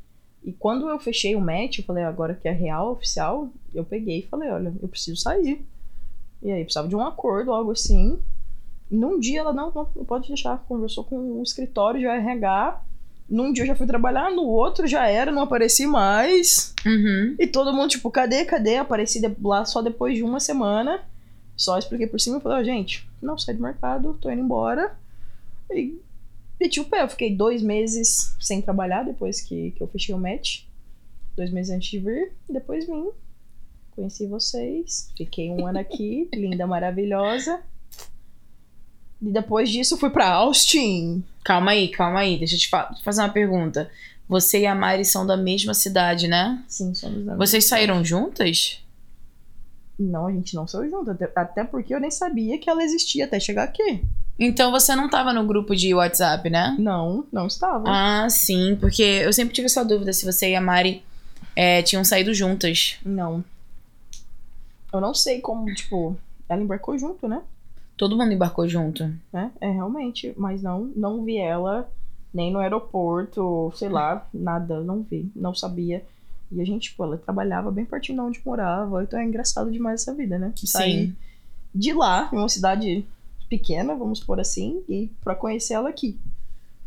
E 0.43 0.51
quando 0.51 0.89
eu 0.89 0.99
fechei 0.99 1.35
o 1.35 1.41
match, 1.41 1.79
eu 1.79 1.85
falei, 1.85 2.03
agora 2.03 2.33
que 2.33 2.47
é 2.47 2.51
real, 2.51 2.91
oficial, 2.93 3.49
eu 3.73 3.83
peguei 3.85 4.19
e 4.19 4.27
falei, 4.27 4.49
olha, 4.49 4.73
eu 4.81 4.87
preciso 4.87 5.15
sair. 5.21 5.63
E 6.41 6.51
aí, 6.51 6.63
precisava 6.63 6.87
de 6.87 6.95
um 6.95 7.05
acordo, 7.05 7.51
algo 7.53 7.71
assim. 7.71 8.17
Num 8.89 9.19
dia 9.19 9.41
ela, 9.41 9.53
não, 9.53 9.71
não, 9.71 9.85
pode 10.05 10.27
deixar. 10.27 10.57
Conversou 10.67 11.03
com 11.03 11.39
o 11.39 11.43
escritório 11.43 11.99
de 11.99 12.05
RH. 12.07 12.81
Num 13.29 13.53
dia 13.53 13.63
eu 13.63 13.67
já 13.67 13.75
fui 13.75 13.85
trabalhar, 13.87 14.31
no 14.31 14.41
outro 14.43 14.87
já 14.87 15.07
era, 15.07 15.31
não 15.31 15.43
apareci 15.43 15.85
mais. 15.85 16.73
Uhum. 16.85 17.35
E 17.39 17.47
todo 17.47 17.71
mundo, 17.71 17.89
tipo, 17.89 18.09
cadê, 18.09 18.43
cadê? 18.43 18.77
Apareci 18.77 19.21
de- 19.21 19.33
lá 19.41 19.63
só 19.63 19.81
depois 19.81 20.15
de 20.15 20.23
uma 20.23 20.39
semana. 20.39 20.99
Só 21.55 21.77
expliquei 21.77 22.07
por 22.07 22.19
cima 22.19 22.39
e 22.39 22.41
falei, 22.41 22.57
ó, 22.57 22.63
gente, 22.63 23.07
não 23.21 23.37
saí 23.37 23.55
do 23.55 23.61
mercado, 23.61 24.17
tô 24.19 24.29
indo 24.31 24.41
embora. 24.41 24.93
E 25.69 26.01
meti 26.61 26.79
o 26.79 26.85
pé. 26.85 27.01
Eu 27.03 27.07
fiquei 27.09 27.35
dois 27.35 27.61
meses 27.61 28.35
sem 28.39 28.61
trabalhar 28.61 29.03
depois 29.03 29.41
que, 29.41 29.71
que 29.71 29.81
eu 29.81 29.87
fechei 29.87 30.13
o 30.15 30.17
match. 30.19 30.61
Dois 31.35 31.51
meses 31.51 31.73
antes 31.73 31.89
de 31.89 31.99
vir. 31.99 32.31
Depois 32.49 32.85
vim. 32.85 33.09
Conheci 33.95 34.25
vocês. 34.27 35.11
Fiquei 35.17 35.49
um 35.49 35.65
ano 35.67 35.79
aqui, 35.79 36.29
linda, 36.33 36.65
maravilhosa. 36.67 37.61
E 39.21 39.29
depois 39.31 39.69
disso 39.69 39.97
fui 39.97 40.09
pra 40.09 40.27
Austin. 40.29 41.23
Calma 41.43 41.71
aí, 41.71 41.89
calma 41.89 42.19
aí. 42.21 42.37
Deixa 42.37 42.55
eu 42.55 42.59
te 42.59 42.69
fa- 42.69 42.95
fazer 43.03 43.21
uma 43.21 43.29
pergunta. 43.29 43.89
Você 44.27 44.61
e 44.61 44.65
a 44.65 44.73
Mari 44.73 45.03
são 45.03 45.25
da 45.27 45.35
mesma 45.35 45.73
cidade, 45.73 46.27
né? 46.27 46.63
Sim, 46.67 46.93
somos 46.93 47.25
da 47.25 47.35
Vocês 47.35 47.63
mesma 47.65 47.69
saíram 47.77 48.03
juntas? 48.05 48.81
Não, 49.99 50.25
a 50.27 50.31
gente 50.31 50.55
não 50.55 50.65
saiu 50.67 50.89
junto. 50.89 51.11
Até, 51.11 51.31
até 51.35 51.63
porque 51.63 51.93
eu 51.93 51.99
nem 51.99 52.09
sabia 52.09 52.57
que 52.57 52.69
ela 52.69 52.83
existia 52.83 53.25
até 53.25 53.39
chegar 53.39 53.63
aqui. 53.63 54.03
Então 54.43 54.71
você 54.71 54.95
não 54.95 55.07
tava 55.07 55.31
no 55.31 55.45
grupo 55.45 55.75
de 55.75 55.93
WhatsApp, 55.93 56.49
né? 56.49 56.75
Não, 56.79 57.23
não 57.31 57.45
estava. 57.45 57.83
Ah, 57.85 58.27
sim, 58.27 58.75
porque 58.81 59.03
eu 59.03 59.31
sempre 59.31 59.53
tive 59.53 59.67
essa 59.67 59.85
dúvida 59.85 60.11
se 60.11 60.25
você 60.25 60.49
e 60.49 60.55
a 60.55 60.59
Mari 60.59 61.03
é, 61.55 61.83
tinham 61.83 62.03
saído 62.03 62.33
juntas. 62.33 62.97
Não. 63.05 63.45
Eu 64.91 64.99
não 64.99 65.13
sei 65.13 65.41
como, 65.41 65.71
tipo, 65.75 66.17
ela 66.49 66.59
embarcou 66.59 66.97
junto, 66.97 67.27
né? 67.27 67.43
Todo 67.95 68.17
mundo 68.17 68.33
embarcou 68.33 68.67
junto. 68.67 69.03
É, 69.31 69.47
é 69.61 69.69
realmente. 69.69 70.33
Mas 70.35 70.63
não, 70.63 70.91
não 70.95 71.23
vi 71.23 71.37
ela 71.37 71.87
nem 72.33 72.51
no 72.51 72.57
aeroporto, 72.57 73.71
sei 73.75 73.89
lá, 73.89 74.27
nada, 74.33 74.81
não 74.81 75.03
vi, 75.03 75.31
não 75.35 75.53
sabia. 75.53 76.03
E 76.51 76.59
a 76.59 76.65
gente, 76.65 76.89
tipo, 76.89 77.03
ela 77.03 77.15
trabalhava 77.15 77.69
bem 77.69 77.85
pertinho 77.85 78.17
de 78.17 78.21
onde 78.21 78.41
morava, 78.43 79.03
então 79.03 79.19
é 79.19 79.23
engraçado 79.23 79.71
demais 79.71 80.01
essa 80.01 80.15
vida, 80.15 80.39
né? 80.39 80.51
Sair 80.55 81.15
de 81.75 81.93
lá, 81.93 82.27
em 82.33 82.37
uma 82.37 82.49
cidade 82.49 83.05
pequena, 83.51 83.93
vamos 83.95 84.21
por 84.21 84.39
assim, 84.39 84.81
e 84.87 85.11
pra 85.21 85.35
conhecer 85.35 85.73
ela 85.73 85.89
aqui. 85.89 86.17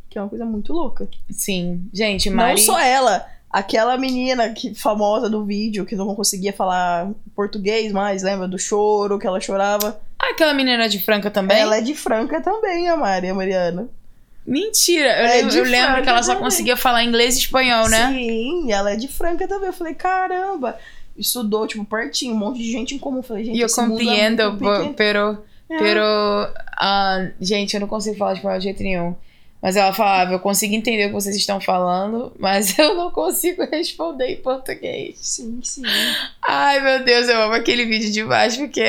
Que 0.08 0.18
é 0.18 0.22
uma 0.22 0.30
coisa 0.30 0.46
muito 0.46 0.72
louca. 0.72 1.06
Sim. 1.30 1.86
Gente, 1.92 2.30
Mari. 2.30 2.52
Não 2.52 2.56
só 2.58 2.80
ela, 2.80 3.26
aquela 3.50 3.98
menina 3.98 4.48
que, 4.50 4.74
famosa 4.74 5.28
do 5.28 5.44
vídeo, 5.44 5.84
que 5.84 5.94
não 5.94 6.14
conseguia 6.14 6.52
falar 6.54 7.10
português 7.36 7.92
mais, 7.92 8.22
lembra? 8.22 8.48
Do 8.48 8.58
choro, 8.58 9.18
que 9.18 9.26
ela 9.26 9.40
chorava. 9.40 10.00
Ah, 10.18 10.30
aquela 10.30 10.54
menina 10.54 10.88
de 10.88 10.98
Franca 11.04 11.30
também? 11.30 11.58
Ela 11.58 11.76
é 11.76 11.80
de 11.82 11.94
Franca 11.94 12.40
também, 12.40 12.88
a 12.88 12.96
Mari, 12.96 13.28
a 13.28 13.34
Mariana. 13.34 13.88
Mentira! 14.46 15.08
Eu, 15.08 15.26
É 15.26 15.36
lembro, 15.42 15.56
eu 15.56 15.64
lembro 15.64 16.02
que 16.02 16.08
ela 16.08 16.22
só 16.22 16.32
também. 16.34 16.44
conseguia 16.44 16.76
falar 16.76 17.02
inglês 17.04 17.36
e 17.36 17.40
espanhol, 17.40 17.88
né? 17.88 18.08
Sim, 18.12 18.72
ela 18.72 18.92
é 18.92 18.96
de 18.96 19.08
Franca 19.08 19.46
também. 19.48 19.66
Eu 19.68 19.72
falei, 19.72 19.94
caramba. 19.94 20.78
Estudou, 21.16 21.66
tipo, 21.66 21.84
pertinho, 21.84 22.34
um 22.34 22.38
monte 22.38 22.58
de 22.58 22.70
gente 22.72 22.94
em 22.94 22.98
comum. 22.98 23.18
Eu 23.18 23.22
falei, 23.22 23.44
gente, 23.44 23.56
E 23.56 23.60
eu 23.60 23.66
é 23.66 23.70
compreendo, 23.74 24.52
pequeno. 24.58 24.94
pero, 24.94 25.38
É. 25.68 25.78
Pero. 25.78 26.02
ah, 26.78 27.28
gente, 27.40 27.74
eu 27.74 27.80
não 27.80 27.88
consigo 27.88 28.16
falar 28.16 28.34
espanhol 28.34 28.58
de 28.58 28.64
jeito 28.64 28.82
nenhum. 28.82 29.14
Mas 29.64 29.76
ela 29.76 29.94
falava, 29.94 30.34
eu 30.34 30.40
consigo 30.40 30.74
entender 30.74 31.06
o 31.06 31.08
que 31.08 31.14
vocês 31.14 31.34
estão 31.34 31.58
falando, 31.58 32.30
mas 32.38 32.76
eu 32.78 32.94
não 32.94 33.10
consigo 33.10 33.64
responder 33.64 34.26
em 34.26 34.36
português. 34.36 35.16
Sim, 35.18 35.58
sim. 35.62 35.82
Ai, 36.46 36.80
meu 36.80 37.02
Deus, 37.02 37.28
eu 37.30 37.40
amo 37.40 37.54
aquele 37.54 37.86
vídeo 37.86 38.12
demais, 38.12 38.58
porque 38.58 38.84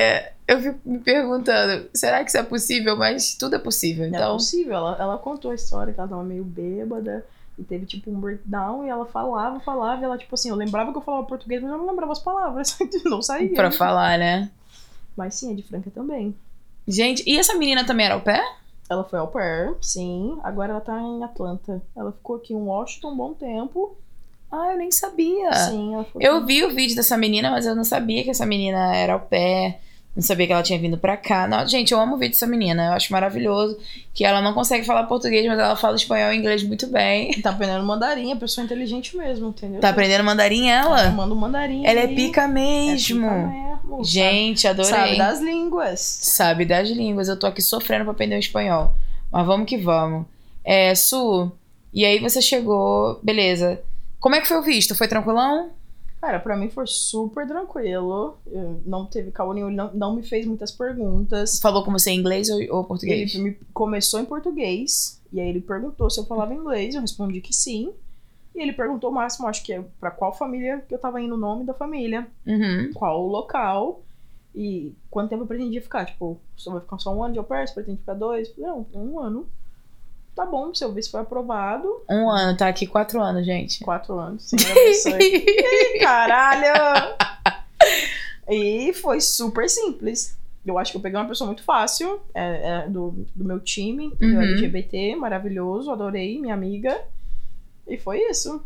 eu 0.45 0.61
fico 0.61 0.79
me 0.83 0.99
perguntando, 0.99 1.87
será 1.93 2.21
que 2.25 2.29
isso 2.29 2.37
é 2.37 2.43
possível? 2.43 2.97
Mas 2.97 3.35
tudo 3.35 3.55
é 3.55 3.59
possível, 3.59 4.03
é 4.03 4.09
então. 4.09 4.33
possível. 4.33 4.75
Ela, 4.75 4.97
ela 4.99 5.17
contou 5.17 5.51
a 5.51 5.55
história 5.55 5.93
que 5.93 5.99
ela 5.99 6.09
tava 6.09 6.23
meio 6.25 6.43
bêbada 6.43 7.25
e 7.57 7.63
teve 7.63 7.85
tipo 7.85 8.11
um 8.11 8.19
breakdown 8.19 8.85
e 8.85 8.89
ela 8.89 9.05
falava, 9.05 9.61
falava, 9.61 10.01
e 10.01 10.03
ela, 10.03 10.17
tipo 10.17 10.35
assim, 10.35 10.49
eu 10.49 10.55
lembrava 10.57 10.91
que 10.91 10.97
eu 10.97 11.01
falava 11.01 11.25
português, 11.25 11.61
mas 11.61 11.71
eu 11.71 11.77
não 11.77 11.87
lembrava 11.87 12.11
as 12.11 12.19
palavras. 12.19 12.77
não 13.05 13.21
saía. 13.21 13.53
Pra 13.53 13.71
falar, 13.71 14.19
né? 14.19 14.51
Mas 15.15 15.35
sim, 15.35 15.53
é 15.53 15.55
de 15.55 15.63
Franca 15.63 15.89
também. 15.89 16.35
Gente, 16.87 17.23
e 17.25 17.37
essa 17.37 17.55
menina 17.55 17.85
também 17.85 18.05
era 18.05 18.15
o 18.17 18.21
pé? 18.21 18.41
Ela 18.89 19.03
foi 19.03 19.17
ao 19.17 19.27
pair, 19.27 19.75
sim. 19.81 20.37
Agora 20.43 20.71
ela 20.71 20.81
tá 20.81 20.99
em 21.01 21.23
Atlanta. 21.23 21.81
Ela 21.95 22.11
ficou 22.11 22.35
aqui 22.35 22.53
em 22.53 22.57
Washington 22.57 23.11
um 23.11 23.17
bom 23.17 23.33
tempo. 23.33 23.97
Ah, 24.51 24.71
eu 24.73 24.77
nem 24.77 24.91
sabia. 24.91 25.51
Sim, 25.53 25.95
ela 25.95 26.03
ficou 26.03 26.21
Eu 26.21 26.37
aqui. 26.37 26.45
vi 26.45 26.63
o 26.63 26.73
vídeo 26.73 26.95
dessa 26.95 27.17
menina, 27.17 27.49
mas 27.49 27.65
eu 27.65 27.75
não 27.75 27.83
sabia 27.83 28.23
que 28.23 28.29
essa 28.29 28.45
menina 28.45 28.95
era 28.95 29.13
ao 29.13 29.19
pé. 29.21 29.79
Não 30.15 30.23
sabia 30.23 30.47
que 30.47 30.53
ela 30.53 30.63
tinha 30.63 30.79
vindo 30.79 30.97
pra 30.97 31.17
cá. 31.17 31.45
Não, 31.45 31.67
gente, 31.67 31.91
eu 31.91 31.99
amo 31.99 32.15
o 32.15 32.17
vídeo 32.17 32.31
dessa 32.31 32.47
menina. 32.47 32.85
Eu 32.87 32.93
acho 32.93 33.11
maravilhoso. 33.11 33.77
Que 34.13 34.23
ela 34.23 34.41
não 34.41 34.53
consegue 34.53 34.85
falar 34.85 35.03
português, 35.03 35.45
mas 35.45 35.59
ela 35.59 35.75
fala 35.75 35.97
espanhol 35.97 36.31
e 36.31 36.37
inglês 36.37 36.63
muito 36.63 36.87
bem. 36.87 37.33
Tá 37.41 37.49
aprendendo 37.49 37.83
mandarim, 37.85 38.31
a 38.31 38.35
pessoa 38.37 38.63
inteligente 38.63 39.17
mesmo, 39.17 39.49
entendeu? 39.49 39.81
Tá 39.81 39.89
aprendendo 39.89 40.23
mandarim 40.23 40.69
Ela 40.69 41.01
ela? 41.01 41.11
manda 41.11 41.33
um 41.33 41.37
mandarim. 41.37 41.85
Ela 41.85 41.99
é 41.99 42.03
ali. 42.03 42.15
pica 42.15 42.43
É 42.43 42.47
mesmo. 42.47 43.19
pica 43.21 43.35
mesmo, 43.47 44.03
Gente, 44.05 44.67
adorei. 44.69 44.89
Sabe, 44.89 45.03
sabe 45.07 45.17
das 45.17 45.41
línguas. 45.41 45.99
Sabe 45.99 46.65
das 46.65 46.89
línguas. 46.89 47.27
Eu 47.27 47.37
tô 47.37 47.45
aqui 47.45 47.61
sofrendo 47.61 48.05
pra 48.05 48.13
aprender 48.13 48.35
o 48.37 48.39
espanhol. 48.39 48.95
Mas 49.29 49.45
vamos 49.45 49.67
que 49.67 49.77
vamos. 49.77 50.25
É, 50.63 50.95
Su, 50.95 51.51
e 51.93 52.05
aí 52.05 52.19
você 52.19 52.41
chegou, 52.41 53.19
beleza. 53.21 53.81
Como 54.19 54.33
é 54.33 54.39
que 54.41 54.47
foi 54.47 54.57
o 54.57 54.63
visto? 54.63 54.95
Foi 54.95 55.09
tranquilão? 55.09 55.71
Cara, 56.25 56.39
pra 56.39 56.57
mim 56.57 56.69
foi 56.71 56.87
super 56.87 57.47
tranquilo. 57.47 58.39
Não 58.83 59.05
teve 59.05 59.29
caô 59.29 59.53
nenhum, 59.53 59.67
ele 59.67 59.75
não, 59.75 59.93
não 59.93 60.15
me 60.15 60.23
fez 60.23 60.43
muitas 60.43 60.71
perguntas. 60.71 61.59
Falou 61.59 61.83
com 61.85 61.91
você 61.91 62.09
em 62.09 62.17
inglês 62.19 62.49
ou, 62.49 62.59
ou 62.77 62.83
português? 62.83 63.35
Ele 63.35 63.43
me 63.43 63.57
começou 63.71 64.19
em 64.19 64.25
português, 64.25 65.21
e 65.31 65.39
aí 65.39 65.47
ele 65.47 65.61
perguntou 65.61 66.09
se 66.09 66.19
eu 66.19 66.25
falava 66.25 66.51
inglês, 66.51 66.95
eu 66.95 67.01
respondi 67.01 67.41
que 67.41 67.53
sim. 67.53 67.93
E 68.55 68.59
ele 68.59 68.73
perguntou 68.73 69.11
o 69.11 69.13
máximo, 69.13 69.47
acho 69.47 69.61
que 69.63 69.71
é 69.73 69.83
pra 69.99 70.09
qual 70.09 70.33
família 70.33 70.83
que 70.87 70.95
eu 70.95 70.99
tava 70.99 71.21
indo, 71.21 71.35
o 71.35 71.37
nome 71.37 71.63
da 71.63 71.75
família, 71.75 72.25
Uhum. 72.47 72.89
qual 72.95 73.23
o 73.23 73.27
local 73.27 74.01
e 74.55 74.93
quanto 75.11 75.29
tempo 75.29 75.43
eu 75.43 75.47
pretendia 75.47 75.81
ficar. 75.81 76.05
Tipo, 76.05 76.39
só 76.55 76.71
vai 76.71 76.81
ficar 76.81 76.97
só 76.97 77.13
um 77.13 77.23
ano 77.23 77.33
de 77.33 77.39
au 77.39 77.45
pair, 77.45 77.67
você 77.67 77.73
pretende 77.75 77.99
ficar 77.99 78.15
dois? 78.15 78.51
Não, 78.57 78.87
um 78.95 79.19
ano. 79.19 79.47
Tá 80.35 80.45
bom, 80.45 80.73
seu 80.75 80.91
visto 80.91 81.11
foi 81.11 81.21
aprovado. 81.21 82.03
Um 82.09 82.29
ano, 82.29 82.57
tá 82.57 82.67
aqui 82.67 82.85
quatro 82.85 83.21
anos, 83.21 83.45
gente. 83.45 83.83
Quatro 83.83 84.19
anos, 84.19 84.43
Senhor 84.49 84.69
abençoe. 84.69 85.17
Ih, 85.23 85.99
Caralho! 86.03 87.15
E 88.49 88.93
foi 88.93 89.21
super 89.21 89.69
simples. 89.69 90.37
Eu 90.65 90.77
acho 90.77 90.91
que 90.91 90.97
eu 90.97 91.01
peguei 91.01 91.17
uma 91.19 91.27
pessoa 91.27 91.47
muito 91.47 91.63
fácil, 91.63 92.19
é, 92.33 92.83
é, 92.85 92.89
do, 92.89 93.25
do 93.35 93.45
meu 93.45 93.59
time? 93.59 94.07
Uhum. 94.21 94.41
LGBT, 94.41 95.15
maravilhoso, 95.15 95.91
adorei, 95.91 96.39
minha 96.39 96.53
amiga. 96.53 96.99
E 97.87 97.97
foi 97.97 98.19
isso. 98.29 98.63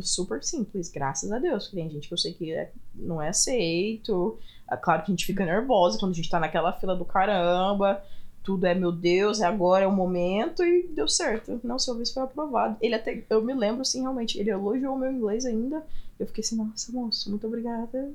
Super 0.00 0.42
simples, 0.42 0.90
graças 0.90 1.30
a 1.30 1.38
Deus. 1.38 1.68
Tem 1.68 1.88
gente 1.90 2.08
que 2.08 2.14
eu 2.14 2.18
sei 2.18 2.32
que 2.32 2.50
é- 2.52 2.70
não 2.94 3.20
é 3.20 3.28
aceito. 3.28 4.38
É 4.70 4.76
claro 4.76 5.02
que 5.02 5.10
a 5.10 5.12
gente 5.12 5.26
fica 5.26 5.44
nervosa 5.44 5.98
quando 5.98 6.12
a 6.12 6.14
gente 6.14 6.30
tá 6.30 6.40
naquela 6.40 6.72
fila 6.72 6.96
do 6.96 7.04
caramba. 7.04 8.02
Tudo 8.44 8.66
é, 8.66 8.74
meu 8.74 8.92
Deus, 8.92 9.40
é 9.40 9.46
agora, 9.46 9.84
é 9.84 9.88
o 9.88 9.92
momento. 9.92 10.62
E 10.62 10.86
deu 10.88 11.08
certo. 11.08 11.58
Não, 11.64 11.78
seu 11.78 11.96
visto 11.96 12.14
foi 12.14 12.22
aprovado. 12.22 12.76
Ele 12.80 12.94
até, 12.94 13.24
eu 13.28 13.42
me 13.42 13.54
lembro, 13.54 13.80
assim, 13.80 14.02
realmente, 14.02 14.38
ele 14.38 14.50
elogiou 14.50 14.94
o 14.94 14.98
meu 14.98 15.10
inglês 15.10 15.46
ainda. 15.46 15.82
Eu 16.20 16.26
fiquei 16.26 16.44
assim, 16.44 16.56
nossa, 16.56 16.92
moço, 16.92 17.30
muito 17.30 17.46
obrigada. 17.46 18.12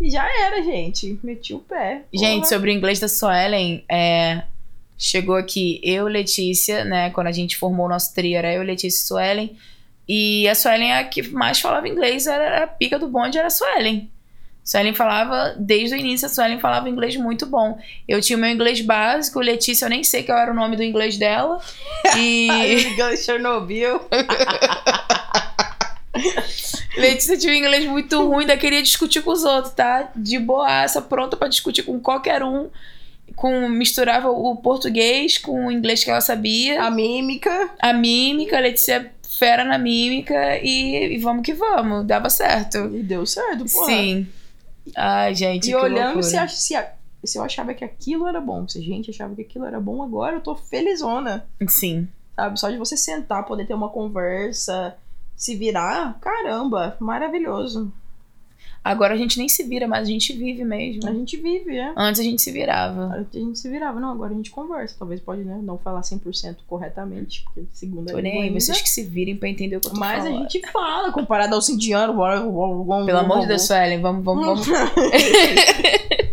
E 0.00 0.10
já 0.10 0.28
era, 0.44 0.62
gente. 0.62 1.18
Meti 1.22 1.54
o 1.54 1.60
pé. 1.60 2.04
Gente, 2.12 2.48
sobre 2.48 2.70
o 2.70 2.74
inglês 2.74 3.00
da 3.00 3.08
Suelen, 3.08 3.84
é, 3.88 4.42
chegou 4.96 5.36
aqui 5.36 5.80
eu, 5.82 6.06
Letícia, 6.06 6.84
né? 6.84 7.10
Quando 7.10 7.28
a 7.28 7.32
gente 7.32 7.56
formou 7.56 7.86
o 7.86 7.88
nosso 7.88 8.12
trio, 8.14 8.36
era 8.36 8.52
eu, 8.52 8.62
Letícia 8.62 8.98
e 8.98 9.06
Suelen. 9.06 9.56
E 10.08 10.48
a 10.48 10.54
Suelen, 10.54 10.92
a 10.94 11.04
que 11.04 11.22
mais 11.28 11.60
falava 11.60 11.88
inglês, 11.88 12.26
era 12.26 12.64
a 12.64 12.66
pica 12.66 12.98
do 12.98 13.08
bonde, 13.08 13.38
era 13.38 13.46
a 13.46 13.50
Suelen. 13.50 14.10
Suelen 14.68 14.92
falava, 14.92 15.54
desde 15.56 15.94
o 15.94 15.98
início, 15.98 16.26
a 16.26 16.28
Suelen 16.28 16.60
falava 16.60 16.90
inglês 16.90 17.16
muito 17.16 17.46
bom. 17.46 17.78
Eu 18.06 18.20
tinha 18.20 18.36
o 18.36 18.40
meu 18.40 18.50
inglês 18.50 18.82
básico, 18.82 19.40
Letícia, 19.40 19.86
eu 19.86 19.88
nem 19.88 20.04
sei 20.04 20.22
qual 20.22 20.36
era 20.36 20.52
o 20.52 20.54
nome 20.54 20.76
do 20.76 20.82
inglês 20.82 21.16
dela. 21.16 21.58
E 22.18 22.50
Ligando 22.90 23.16
Chernobyl. 23.16 23.98
Letícia 26.98 27.38
tinha 27.38 27.50
um 27.50 27.56
inglês 27.56 27.86
muito 27.86 28.22
ruim, 28.28 28.40
ainda 28.40 28.58
queria 28.58 28.82
discutir 28.82 29.22
com 29.22 29.30
os 29.30 29.42
outros, 29.42 29.72
tá? 29.72 30.10
De 30.14 30.38
boaça, 30.38 31.00
pronta 31.00 31.34
pra 31.34 31.48
discutir 31.48 31.84
com 31.84 31.98
qualquer 31.98 32.42
um. 32.42 32.68
Com, 33.36 33.70
misturava 33.70 34.28
o 34.30 34.54
português 34.56 35.38
com 35.38 35.68
o 35.68 35.72
inglês 35.72 36.04
que 36.04 36.10
ela 36.10 36.20
sabia. 36.20 36.82
A 36.82 36.90
mímica. 36.90 37.70
A 37.78 37.94
mímica, 37.94 38.58
a 38.58 38.60
Letícia 38.60 39.10
fera 39.22 39.64
na 39.64 39.78
mímica 39.78 40.58
e, 40.62 41.14
e 41.14 41.18
vamos 41.18 41.42
que 41.42 41.54
vamos, 41.54 42.06
dava 42.06 42.28
certo. 42.28 42.94
E 42.94 43.02
deu 43.02 43.24
certo, 43.24 43.64
porra. 43.64 43.86
Sim. 43.86 44.28
Ai, 44.96 45.34
gente, 45.34 45.70
E 45.70 45.74
olhando 45.74 46.22
se, 46.22 46.36
ach- 46.36 46.50
se, 46.54 46.74
a- 46.76 46.92
se 47.24 47.38
eu 47.38 47.42
achava 47.42 47.74
que 47.74 47.84
aquilo 47.84 48.26
era 48.26 48.40
bom. 48.40 48.66
Se 48.68 48.78
a 48.78 48.82
gente 48.82 49.10
achava 49.10 49.34
que 49.34 49.42
aquilo 49.42 49.64
era 49.64 49.80
bom, 49.80 50.02
agora 50.02 50.36
eu 50.36 50.40
tô 50.40 50.54
felizona. 50.56 51.46
Sim. 51.68 52.08
Sabe? 52.36 52.58
Só 52.60 52.70
de 52.70 52.76
você 52.78 52.96
sentar, 52.96 53.44
poder 53.44 53.66
ter 53.66 53.74
uma 53.74 53.88
conversa, 53.88 54.96
se 55.36 55.56
virar, 55.56 56.18
caramba, 56.20 56.96
maravilhoso. 57.00 57.92
Agora 58.84 59.12
a 59.12 59.16
gente 59.16 59.38
nem 59.38 59.48
se 59.48 59.64
vira, 59.64 59.86
mas 59.86 60.08
a 60.08 60.10
gente 60.10 60.32
vive 60.32 60.64
mesmo. 60.64 61.06
A 61.08 61.12
gente 61.12 61.36
vive, 61.36 61.76
é. 61.76 61.92
Antes 61.96 62.20
a 62.20 62.24
gente 62.24 62.40
se 62.40 62.50
virava. 62.50 63.12
A 63.12 63.36
gente 63.38 63.58
se 63.58 63.68
virava. 63.68 64.00
Não, 64.00 64.10
agora 64.12 64.32
a 64.32 64.36
gente 64.36 64.50
conversa. 64.50 64.94
Talvez 64.98 65.20
pode, 65.20 65.42
né, 65.44 65.58
não 65.62 65.76
falar 65.76 66.00
100% 66.00 66.56
corretamente, 66.66 67.44
porque 67.44 67.64
segunda 67.72 68.12
Tô 68.12 68.18
nem 68.18 68.32
língua 68.32 68.46
ainda. 68.46 68.60
vocês 68.60 68.80
que 68.80 68.88
se 68.88 69.02
virem 69.02 69.36
pra 69.36 69.48
entender 69.48 69.76
o 69.76 69.80
que 69.80 69.88
eu 69.88 69.92
tô 69.92 69.98
Mas 69.98 70.20
a 70.24 70.28
falando. 70.28 70.50
gente 70.50 70.66
fala, 70.70 71.12
comparado 71.12 71.54
ao 71.54 71.60
indiano. 71.68 72.14
Pelo 72.14 73.18
amor 73.18 73.40
de 73.40 73.48
Deus, 73.48 73.62
Suelen, 73.66 74.00
vamos, 74.00 74.24
vamos, 74.24 74.66
vamos. 74.66 74.66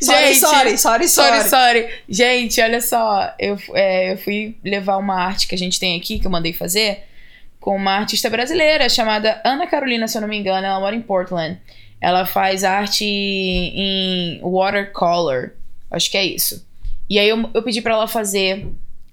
Gente, 0.00 0.36
sorry, 0.38 0.78
sorry, 0.78 1.08
Sorry, 1.08 1.08
sorry. 1.08 1.48
sorry. 1.48 1.88
Gente, 2.08 2.60
olha 2.60 2.80
só. 2.80 3.32
Eu, 3.38 3.58
é, 3.74 4.12
eu 4.12 4.18
fui 4.18 4.56
levar 4.64 4.96
uma 4.98 5.14
arte 5.14 5.48
que 5.48 5.54
a 5.54 5.58
gente 5.58 5.80
tem 5.80 5.96
aqui, 5.98 6.18
que 6.18 6.26
eu 6.26 6.30
mandei 6.30 6.52
fazer, 6.52 7.02
com 7.60 7.76
uma 7.76 7.92
artista 7.92 8.30
brasileira 8.30 8.88
chamada 8.88 9.40
Ana 9.44 9.66
Carolina, 9.66 10.08
se 10.08 10.16
eu 10.16 10.22
não 10.22 10.28
me 10.28 10.38
engano. 10.38 10.66
Ela 10.66 10.80
mora 10.80 10.94
em 10.94 11.02
Portland. 11.02 11.58
Ela 12.00 12.24
faz 12.24 12.64
arte 12.64 13.04
em 13.04 14.40
watercolor. 14.42 15.50
Acho 15.90 16.10
que 16.10 16.16
é 16.16 16.24
isso. 16.24 16.66
E 17.08 17.18
aí 17.18 17.28
eu, 17.28 17.50
eu 17.54 17.62
pedi 17.62 17.80
pra 17.80 17.94
ela 17.94 18.06
fazer 18.06 18.68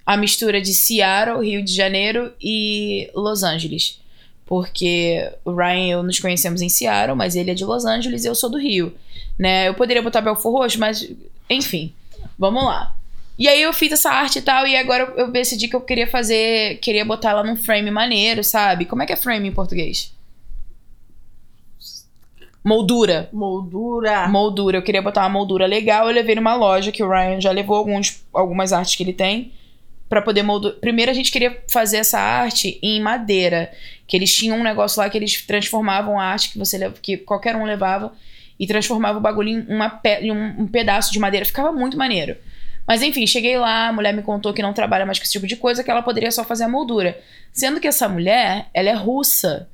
a 0.06 0.16
mistura 0.16 0.62
de 0.62 0.74
Seattle, 0.74 1.46
Rio 1.46 1.64
de 1.64 1.74
Janeiro 1.74 2.32
e 2.40 3.10
Los 3.16 3.44
Angeles. 3.44 4.00
Porque 4.46 5.32
o 5.44 5.56
Ryan 5.56 5.88
e 5.88 5.90
eu 5.90 6.04
nos 6.04 6.20
conhecemos 6.20 6.62
em 6.62 6.70
Seattle, 6.70 7.18
mas 7.18 7.36
ele 7.36 7.50
é 7.50 7.56
de 7.56 7.66
Los 7.66 7.86
Angeles 7.86 8.24
e 8.24 8.28
eu 8.28 8.36
sou 8.36 8.50
do 8.50 8.60
Rio. 8.60 8.94
Né? 9.40 9.68
Eu 9.68 9.74
poderia 9.74 10.04
botar 10.04 10.22
Belfor 10.22 10.52
Roxo, 10.52 10.80
mas 10.80 11.10
enfim, 11.50 11.94
vamos 12.38 12.64
lá. 12.64 12.96
E 13.38 13.48
aí 13.50 13.62
eu 13.62 13.74
fiz 13.74 13.92
essa 13.92 14.10
arte 14.10 14.40
e 14.40 14.42
tal, 14.42 14.66
e 14.66 14.78
agora 14.78 15.14
eu, 15.18 15.30
decidi 15.30 15.68
que 15.68 15.76
eu 15.76 15.82
queria 15.82 16.08
fazer, 16.08 16.78
queria 16.78 17.04
botar 17.04 17.32
ela 17.32 17.44
num 17.44 17.58
frame 17.58 17.92
maneiro, 17.92 18.44
sabe? 18.44 18.86
Como 18.86 19.04
é 19.04 19.06
que 19.06 19.12
é 19.12 19.18
frame 19.18 19.50
em 19.50 19.52
português? 19.52 20.16
Moldura. 22.64 23.30
Moldura. 23.32 24.28
Moldura. 24.28 24.78
Eu 24.80 24.82
queria 24.82 25.02
botar 25.02 25.22
uma 25.22 25.30
moldura 25.30 25.68
legal. 25.68 26.08
Eu 26.08 26.16
levei 26.16 26.34
numa 26.34 26.56
loja 26.56 26.92
que 26.92 27.04
o 27.04 27.08
Ryan 27.08 27.40
já 27.40 27.52
levou 27.52 27.76
alguns, 27.76 28.26
algumas 28.34 28.74
artes 28.74 28.96
que 28.96 29.04
ele 29.04 29.14
tem. 29.14 29.52
Pra 30.10 30.20
poder 30.20 30.42
moldurar. 30.42 30.80
Primeiro 30.80 31.12
a 31.12 31.14
gente 31.14 31.32
queria 31.32 31.64
fazer 31.70 31.98
essa 31.98 32.20
arte 32.20 32.80
em 32.82 33.00
madeira. 33.00 33.72
Que 34.08 34.18
eles 34.18 34.34
tinham 34.34 34.58
um 34.58 34.64
negócio 34.64 35.00
lá 35.00 35.08
que 35.08 35.18
eles 35.18 35.46
transformavam 35.46 36.20
a 36.20 36.24
arte 36.24 36.52
que 36.52 36.58
você 36.58 36.92
que 37.04 37.18
qualquer 37.18 37.56
um 37.56 37.66
levava 37.66 38.14
e 38.60 38.66
transformava 38.66 39.20
o 39.20 39.22
bagulho 39.22 39.50
em, 39.50 39.62
uma 39.68 40.02
em 40.22 40.32
um 40.32 40.66
pedaço 40.66 41.14
de 41.14 41.20
madeira. 41.20 41.46
Ficava 41.46 41.72
muito 41.72 41.96
maneiro. 41.96 42.36
Mas 42.88 43.02
enfim, 43.02 43.26
cheguei 43.26 43.58
lá, 43.58 43.88
a 43.88 43.94
mulher 43.94 44.14
me 44.14 44.22
contou 44.22 44.54
que 44.54 44.62
não 44.62 44.74
trabalha 44.74 45.06
mais 45.06 45.18
com 45.18 45.24
esse 45.24 45.32
tipo 45.32 45.48
de 45.48 45.56
coisa, 45.56 45.84
que 45.84 45.90
ela 45.90 46.02
poderia 46.02 46.32
só 46.32 46.44
fazer 46.44 46.66
a 46.66 46.70
moldura. 46.70 47.20
Sendo 47.52 47.80
que 47.80 47.88
essa 47.88 48.08
mulher, 48.08 48.68
ela 48.74 48.90
é 48.90 48.94
russa. 48.94 49.68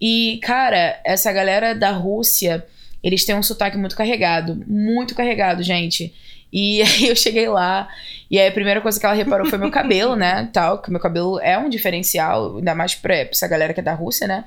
E, 0.00 0.38
cara, 0.42 1.00
essa 1.04 1.32
galera 1.32 1.74
da 1.74 1.90
Rússia, 1.92 2.66
eles 3.02 3.24
têm 3.24 3.34
um 3.34 3.42
sotaque 3.42 3.78
muito 3.78 3.96
carregado. 3.96 4.62
Muito 4.66 5.14
carregado, 5.14 5.62
gente. 5.62 6.12
E 6.52 6.82
aí 6.82 7.08
eu 7.08 7.16
cheguei 7.16 7.48
lá, 7.48 7.88
e 8.30 8.38
aí 8.38 8.48
a 8.48 8.52
primeira 8.52 8.80
coisa 8.80 9.00
que 9.00 9.06
ela 9.06 9.14
reparou 9.14 9.46
foi 9.46 9.58
meu 9.58 9.70
cabelo, 9.70 10.14
né? 10.14 10.48
Tal, 10.52 10.82
que 10.82 10.90
meu 10.90 11.00
cabelo 11.00 11.40
é 11.40 11.56
um 11.56 11.70
diferencial, 11.70 12.58
ainda 12.58 12.74
mais 12.74 12.94
pra 12.94 13.16
essa 13.16 13.48
galera 13.48 13.72
que 13.72 13.80
é 13.80 13.82
da 13.82 13.94
Rússia, 13.94 14.26
né? 14.26 14.44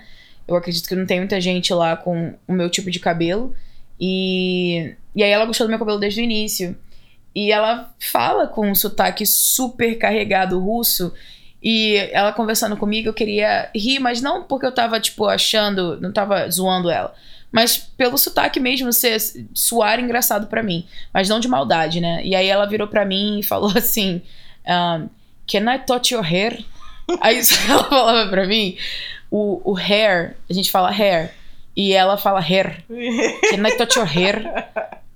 Eu 0.47 0.55
acredito 0.55 0.87
que 0.87 0.95
não 0.95 1.07
tem 1.07 1.19
muita 1.19 1.41
gente 1.41 1.73
lá 1.73 1.97
com 1.97 2.35
o 2.47 2.53
meu 2.53 2.69
tipo 2.69 2.91
de 2.91 2.99
cabelo. 2.99 3.55
E, 3.99 4.93
e 5.15 5.23
aí 5.23 5.31
ela 5.31 5.45
gostou 5.45 5.65
do 5.65 5.69
meu 5.69 5.79
cabelo 5.79 5.99
desde 5.99 6.21
o 6.21 6.23
início. 6.23 6.77
E 7.35 7.51
ela 7.51 7.93
fala 7.99 8.47
com 8.47 8.71
um 8.71 8.73
sotaque 8.73 9.25
super 9.25 9.97
carregado 9.97 10.57
russo. 10.57 11.13
E 11.61 11.97
ela 12.13 12.31
conversando 12.31 12.77
comigo, 12.77 13.09
eu 13.09 13.13
queria 13.13 13.69
rir, 13.75 13.99
mas 13.99 14.21
não 14.21 14.43
porque 14.43 14.65
eu 14.65 14.71
tava, 14.71 14.99
tipo, 14.99 15.25
achando, 15.25 15.99
não 15.99 16.13
tava 16.13 16.49
zoando 16.49 16.89
ela. 16.89 17.13
Mas 17.51 17.77
pelo 17.77 18.17
sotaque 18.17 18.59
mesmo 18.59 18.93
ser 18.93 19.17
suar 19.53 19.99
engraçado 19.99 20.47
pra 20.47 20.63
mim. 20.63 20.85
Mas 21.13 21.27
não 21.27 21.39
de 21.39 21.47
maldade, 21.47 21.99
né? 21.99 22.21
E 22.23 22.35
aí 22.35 22.47
ela 22.47 22.65
virou 22.65 22.87
pra 22.87 23.05
mim 23.05 23.39
e 23.39 23.43
falou 23.43 23.71
assim: 23.75 24.21
um, 24.65 25.09
Can 25.49 25.73
I 25.73 25.79
touch 25.79 26.13
your 26.13 26.23
hair? 26.23 26.63
aí 27.19 27.39
ela 27.69 27.83
falava 27.83 28.29
pra 28.29 28.45
mim: 28.45 28.77
o, 29.29 29.61
o 29.71 29.73
hair, 29.73 30.35
a 30.49 30.53
gente 30.53 30.71
fala 30.71 30.89
hair. 30.89 31.31
E 31.75 31.91
ela 31.91 32.15
fala 32.15 32.39
hair. 32.39 32.83
Can 33.49 33.67
I 33.67 33.77
touch 33.77 33.97
your 33.97 34.07
hair? 34.07 34.43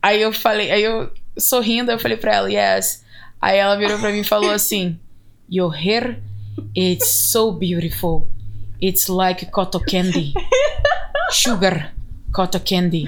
Aí 0.01 0.21
eu 0.21 0.31
falei, 0.31 0.71
aí 0.71 0.83
eu 0.83 1.11
sorrindo, 1.39 1.91
eu 1.91 1.99
falei 1.99 2.17
pra 2.17 2.35
ela, 2.35 2.51
yes. 2.51 3.03
Aí 3.41 3.57
ela 3.57 3.75
virou 3.75 3.97
pra 3.99 4.11
mim 4.11 4.21
e 4.21 4.23
falou 4.23 4.51
assim: 4.51 4.99
Your 5.49 5.73
hair, 5.73 6.19
it's 6.75 7.07
so 7.07 7.51
beautiful. 7.51 8.27
It's 8.81 9.07
like 9.07 9.45
cotton 9.47 9.79
candy. 9.79 10.33
Sugar 11.31 11.93
cotton 12.31 12.59
candy. 12.59 13.05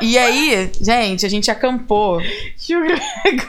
E 0.00 0.18
aí, 0.18 0.70
gente, 0.80 1.24
a 1.26 1.28
gente 1.28 1.50
acampou. 1.50 2.20
Sugar. 2.56 3.00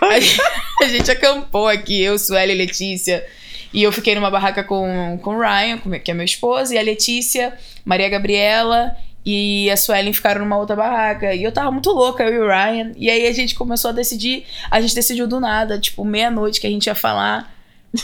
A, 0.02 0.86
a 0.86 0.88
gente 0.88 1.10
acampou 1.10 1.68
aqui, 1.68 2.02
eu, 2.02 2.18
Sueli 2.18 2.54
e 2.54 2.56
Letícia. 2.56 3.26
E 3.74 3.82
eu 3.82 3.92
fiquei 3.92 4.14
numa 4.14 4.30
barraca 4.30 4.64
com, 4.64 5.20
com 5.24 5.36
o 5.36 5.40
Ryan, 5.40 5.80
que 6.00 6.12
é 6.12 6.14
meu 6.14 6.26
esposo, 6.26 6.74
e 6.74 6.78
a 6.78 6.82
Letícia, 6.82 7.58
Maria 7.84 8.08
Gabriela 8.08 8.96
e 9.26 9.72
a 9.72 9.78
Suelen 9.78 10.12
ficaram 10.12 10.42
numa 10.42 10.58
outra 10.58 10.76
barraca. 10.76 11.34
E 11.34 11.44
eu 11.44 11.52
tava 11.52 11.72
muito 11.72 11.90
louca, 11.92 12.24
eu 12.24 12.34
e 12.34 12.40
o 12.40 12.48
Ryan. 12.48 12.92
E 12.96 13.10
aí 13.10 13.26
a 13.26 13.32
gente 13.32 13.56
começou 13.56 13.90
a 13.90 13.94
decidir. 13.94 14.46
A 14.70 14.82
gente 14.82 14.94
decidiu 14.94 15.28
do 15.28 15.40
nada, 15.40 15.80
tipo, 15.80 16.04
meia-noite, 16.04 16.60
que 16.60 16.68
a 16.68 16.70
gente 16.70 16.88
ia 16.88 16.96
falar 16.96 17.54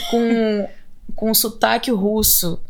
com, 0.10 0.70
com 1.16 1.34
sotaque 1.34 1.92
russo. 1.92 2.62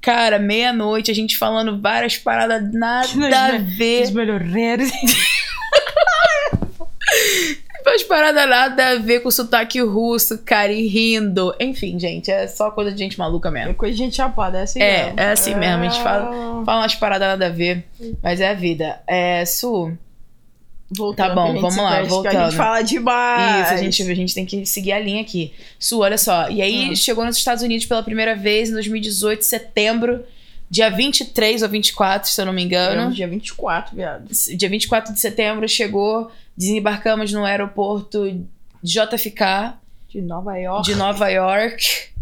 Cara, 0.00 0.38
meia-noite, 0.38 1.10
a 1.10 1.14
gente 1.14 1.38
falando 1.38 1.80
várias 1.80 2.18
paradas 2.18 2.70
nada 2.72 3.54
a 3.54 3.58
ver. 3.58 4.02
Os 4.02 4.10
melhores. 4.10 4.92
Umas 7.86 8.02
paradas 8.02 8.48
nada 8.48 8.88
a 8.90 8.94
ver 8.98 9.20
com 9.20 9.30
sotaque 9.30 9.80
russo, 9.80 10.38
cara, 10.38 10.72
e 10.72 10.86
rindo. 10.86 11.54
Enfim, 11.60 11.98
gente, 11.98 12.30
é 12.30 12.46
só 12.46 12.70
coisa 12.70 12.90
de 12.90 12.98
gente 12.98 13.18
maluca 13.18 13.50
mesmo. 13.50 13.70
É 13.72 13.74
coisa 13.74 13.92
de 13.94 13.98
gente 13.98 14.16
chapada, 14.16 14.58
é 14.58 14.62
assim 14.62 14.82
É, 14.82 15.04
mesmo. 15.04 15.20
é 15.20 15.32
assim 15.32 15.54
mesmo, 15.54 15.84
a 15.84 15.88
gente 15.88 16.02
fala- 16.02 16.30
Ah, 16.32 16.62
Fala 16.64 16.80
umas 16.80 16.94
paradas 16.94 17.28
nada 17.28 17.46
a 17.46 17.50
ver, 17.50 17.84
mas 18.22 18.40
é 18.40 18.48
a 18.48 18.54
vida. 18.54 19.00
É, 19.06 19.44
Su, 19.44 19.92
Voltando, 20.96 21.28
Tá 21.28 21.34
bom, 21.34 21.54
vamos 21.60 21.76
lá, 21.76 21.92
que 21.96 22.00
A 22.00 22.04
voltando. 22.04 22.44
gente 22.44 22.56
fala 22.56 22.82
demais. 22.82 23.64
isso, 23.66 23.74
a 23.74 23.76
gente, 23.78 24.02
a 24.02 24.14
gente 24.14 24.34
tem 24.34 24.46
que 24.46 24.64
seguir 24.66 24.92
a 24.92 24.98
linha 25.00 25.22
aqui. 25.22 25.52
Su, 25.78 26.00
olha 26.00 26.16
só. 26.18 26.48
E 26.50 26.62
aí, 26.62 26.90
Ah. 26.92 26.94
chegou 26.94 27.24
nos 27.24 27.36
Estados 27.36 27.62
Unidos 27.64 27.84
pela 27.86 28.02
primeira 28.02 28.36
vez 28.36 28.68
em 28.70 28.74
2018, 28.74 29.42
setembro, 29.44 30.24
dia 30.74 30.90
23 30.90 31.62
ou 31.62 31.68
24, 31.68 32.28
se 32.28 32.40
eu 32.40 32.46
não 32.46 32.52
me 32.52 32.64
engano. 32.64 33.02
Ano 33.02 33.14
dia 33.14 33.28
24, 33.28 33.94
viado. 33.94 34.28
Dia 34.56 34.68
24 34.68 35.14
de 35.14 35.20
setembro, 35.20 35.68
chegou, 35.68 36.32
desembarcamos 36.56 37.32
no 37.32 37.44
aeroporto 37.44 38.44
JFK 38.82 39.74
De 40.08 40.20
Nova 40.20 40.56
York. 40.56 40.84
de 40.84 40.96
Nova 40.96 41.28
York. 41.28 42.12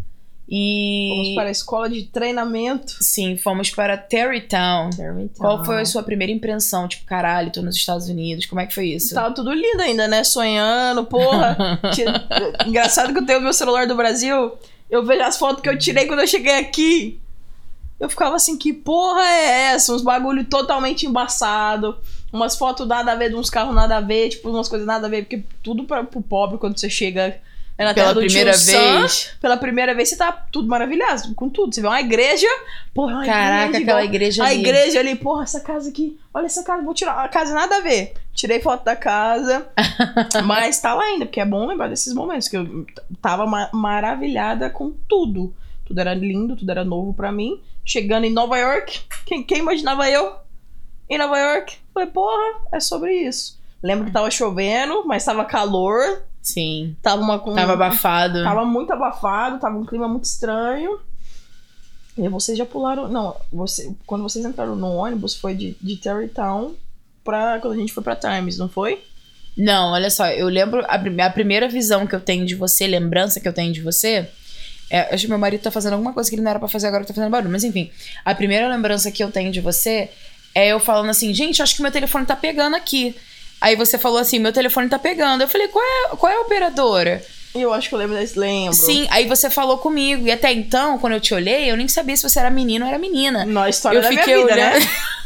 E. 0.47 1.09
Vamos 1.09 1.35
para 1.35 1.49
a 1.49 1.51
escola 1.51 1.89
de 1.89 2.03
treinamento. 2.03 2.93
Sim, 3.01 3.39
fomos 3.39 3.71
para 3.71 3.97
Terrytown. 3.97 4.91
Qual 5.39 5.55
Então. 5.55 5.65
foi 5.65 5.81
a 5.81 5.85
sua 5.87 6.03
primeira 6.03 6.31
impressão? 6.31 6.87
Tipo, 6.87 7.07
caralho, 7.07 7.51
tô 7.51 7.63
nos 7.63 7.75
Estados 7.75 8.07
Unidos. 8.11 8.45
Como 8.45 8.61
é 8.61 8.67
que 8.67 8.75
foi 8.75 8.89
isso? 8.89 9.15
Tava 9.15 9.35
tudo 9.35 9.51
lindo 9.51 9.81
ainda, 9.81 10.07
né? 10.07 10.23
Sonhando, 10.25 11.05
porra. 11.07 11.57
Engraçado 12.67 13.15
que 13.15 13.21
eu 13.21 13.25
tenho 13.25 13.39
o 13.39 13.43
meu 13.43 13.55
celular 13.55 13.87
do 13.87 13.95
Brasil. 13.97 14.53
Eu 14.91 15.03
vejo 15.07 15.23
as 15.23 15.39
fotos 15.39 15.63
que 15.63 15.71
eu 15.71 15.79
tirei 15.79 16.05
quando 16.07 16.21
eu 16.21 16.27
cheguei 16.27 16.59
aqui. 16.59 17.19
Eu 18.03 18.09
ficava 18.09 18.35
assim, 18.35 18.59
que 18.59 18.73
porra 18.73 19.23
é 19.23 19.73
essa? 19.75 19.93
Uns 19.95 20.03
bagulho 20.03 20.45
totalmente 20.45 21.07
embaçado. 21.07 21.97
Umas 22.33 22.57
fotos 22.57 22.87
nada 22.89 23.13
a 23.13 23.15
ver 23.15 23.29
de 23.31 23.37
uns 23.37 23.49
carros 23.49 23.75
nada 23.75 23.97
a 23.99 24.01
ver, 24.01 24.31
tipo, 24.31 24.51
umas 24.51 24.69
coisas 24.69 24.87
nada 24.87 25.07
a 25.07 25.11
ver, 25.11 25.23
porque 25.23 25.45
tudo 25.63 25.85
pra, 25.85 26.03
pro 26.03 26.21
pobre 26.21 26.59
quando 26.59 26.77
você 26.79 26.91
chega 26.91 27.41
é 27.79 27.85
na 27.85 27.95
Pela 27.95 28.15
primeira 28.15 28.51
tio 28.53 28.61
Sam, 28.61 29.01
vez. 29.01 29.31
Pela 29.41 29.57
primeira 29.57 29.95
vez 29.95 30.09
você 30.09 30.17
tá 30.17 30.31
tudo 30.33 30.69
maravilhado 30.69 31.35
com 31.35 31.49
tudo. 31.49 31.75
Você 31.75 31.81
vê 31.81 31.87
uma 31.87 32.01
igreja, 32.01 32.47
porra, 32.95 33.13
é 33.13 33.15
uma 33.17 33.25
Caraca, 33.25 33.65
igreja, 33.67 33.83
aquela 33.85 34.05
igreja 34.05 34.43
a 34.43 34.47
ali. 34.49 34.59
igreja 34.61 35.01
ali, 35.01 35.15
porra, 35.15 35.45
essa 35.45 35.61
casa 35.61 35.89
aqui. 35.89 36.19
Olha 36.35 36.47
essa 36.47 36.63
casa, 36.65 36.83
vou 36.83 36.95
tirar. 36.95 37.25
A 37.25 37.29
casa 37.29 37.55
nada 37.55 37.77
a 37.77 37.81
ver. 37.81 38.15
Tirei 38.35 38.61
foto 38.61 38.85
da 38.85 38.97
casa. 38.97 39.67
mas 40.45 40.81
tá 40.81 40.93
lá 40.95 41.05
ainda, 41.05 41.25
porque 41.27 41.41
é 41.41 41.45
bom 41.47 41.67
lembrar 41.67 41.89
desses 41.89 42.13
momentos 42.15 42.49
que 42.49 42.57
eu 42.57 42.85
tava 43.23 43.47
ma- 43.47 43.71
maravilhada 43.73 44.69
com 44.71 44.91
tudo. 45.09 45.55
Tudo 45.85 45.99
era 46.01 46.15
lindo, 46.15 46.57
tudo 46.57 46.71
era 46.71 46.85
novo 46.85 47.15
pra 47.15 47.31
mim. 47.33 47.61
Chegando 47.85 48.25
em 48.25 48.33
Nova 48.33 48.57
York, 48.59 49.01
quem, 49.27 49.43
quem 49.43 49.59
imaginava 49.59 50.09
eu 50.09 50.35
em 51.09 51.19
Nova 51.19 51.39
York? 51.39 51.77
Falei, 51.93 52.09
porra, 52.09 52.61
é 52.73 52.81
sobre 52.81 53.13
isso. 53.13 53.59
Lembro 53.83 54.07
que 54.07 54.13
tava 54.13 54.31
chovendo, 54.31 55.05
mas 55.07 55.25
tava 55.25 55.45
calor. 55.45 56.23
Sim. 56.41 56.97
Tava 57.03 57.21
uma 57.23 57.39
com- 57.39 57.55
Tava 57.55 57.73
abafado. 57.73 58.43
Tava 58.45 58.65
muito 58.65 58.93
abafado, 58.93 59.59
tava 59.59 59.77
um 59.77 59.85
clima 59.85 60.07
muito 60.09 60.25
estranho. 60.25 61.01
E 62.17 62.29
vocês 62.29 62.57
já 62.57 62.65
pularam. 62.67 63.09
Não, 63.09 63.37
você, 63.53 63.95
quando 64.07 64.23
vocês 64.23 64.45
entraram 64.45 64.77
no 64.77 64.89
ônibus 64.95 65.35
foi 65.35 65.55
de, 65.55 65.77
de 65.81 65.97
Terrytown 65.97 66.75
pra. 67.25 67.59
Quando 67.61 67.75
a 67.75 67.77
gente 67.77 67.93
foi 67.93 68.03
pra 68.03 68.15
Times, 68.17 68.59
não 68.59 68.69
foi? 68.69 69.03
Não, 69.57 69.93
olha 69.93 70.11
só, 70.11 70.27
eu 70.29 70.47
lembro. 70.49 70.85
A, 70.87 70.95
a 71.27 71.31
primeira 71.31 71.69
visão 71.69 72.07
que 72.07 72.15
eu 72.15 72.21
tenho 72.21 72.45
de 72.47 72.55
você, 72.55 72.87
lembrança 72.87 73.41
que 73.41 73.49
eu 73.49 73.53
tenho 73.53 73.73
de 73.73 73.81
você. 73.81 74.29
É, 74.93 75.15
acho 75.15 75.23
que 75.25 75.29
meu 75.31 75.39
marido 75.39 75.63
tá 75.63 75.71
fazendo 75.71 75.95
alguma 75.95 76.13
coisa 76.13 76.29
que 76.29 76.37
ele 76.37 76.43
não 76.43 76.51
era 76.51 76.59
pra 76.59 76.69
fazer 76.69 76.87
agora 76.87 77.03
que 77.03 77.09
tá 77.09 77.15
fazendo 77.15 77.31
barulho. 77.31 77.51
Mas 77.51 77.65
enfim, 77.65 77.91
a 78.25 78.35
primeira 78.35 78.69
lembrança 78.69 79.11
que 79.11 79.25
eu 79.25 79.31
tenho 79.31 79.51
de 79.51 79.59
você 79.59 80.11
é 80.55 80.69
eu 80.69 80.79
falando 80.79 81.09
assim, 81.09 81.33
gente, 81.33 81.63
acho 81.63 81.75
que 81.75 81.81
meu 81.81 81.91
telefone 81.91 82.27
tá 82.27 82.37
pegando 82.37 82.77
aqui. 82.77 83.17
Aí 83.59 83.75
você 83.75 83.97
falou 83.97 84.19
assim, 84.19 84.39
meu 84.39 84.53
telefone 84.53 84.91
tá 84.91 84.99
pegando. 84.99 85.41
Eu 85.41 85.49
falei, 85.49 85.69
qual 85.69 85.83
é, 85.83 86.09
qual 86.17 86.31
é 86.31 86.37
a 86.37 86.41
operadora? 86.43 87.25
Eu 87.55 87.73
acho 87.73 87.89
que 87.89 87.95
eu 87.95 87.99
lembro 87.99 88.17
desse 88.17 88.39
lembro. 88.39 88.75
Sim, 88.75 89.07
aí 89.11 89.27
você 89.27 89.49
falou 89.49 89.79
comigo. 89.79 90.27
E 90.27 90.31
até 90.31 90.53
então, 90.53 90.99
quando 90.99 91.15
eu 91.15 91.21
te 91.21 91.33
olhei, 91.33 91.71
eu 91.71 91.77
nem 91.77 91.89
sabia 91.89 92.17
se 92.17 92.23
você 92.23 92.39
era 92.41 92.51
menino 92.51 92.85
ou 92.85 92.89
era 92.91 92.99
menina. 92.99 93.45
Na 93.47 93.69
história 93.71 93.99
Eu 93.99 94.03
da 94.03 94.09
minha 94.11 94.21
fiquei 94.23 94.37
vida, 94.37 94.53
olhando. 94.53 94.79
né? 94.81 94.91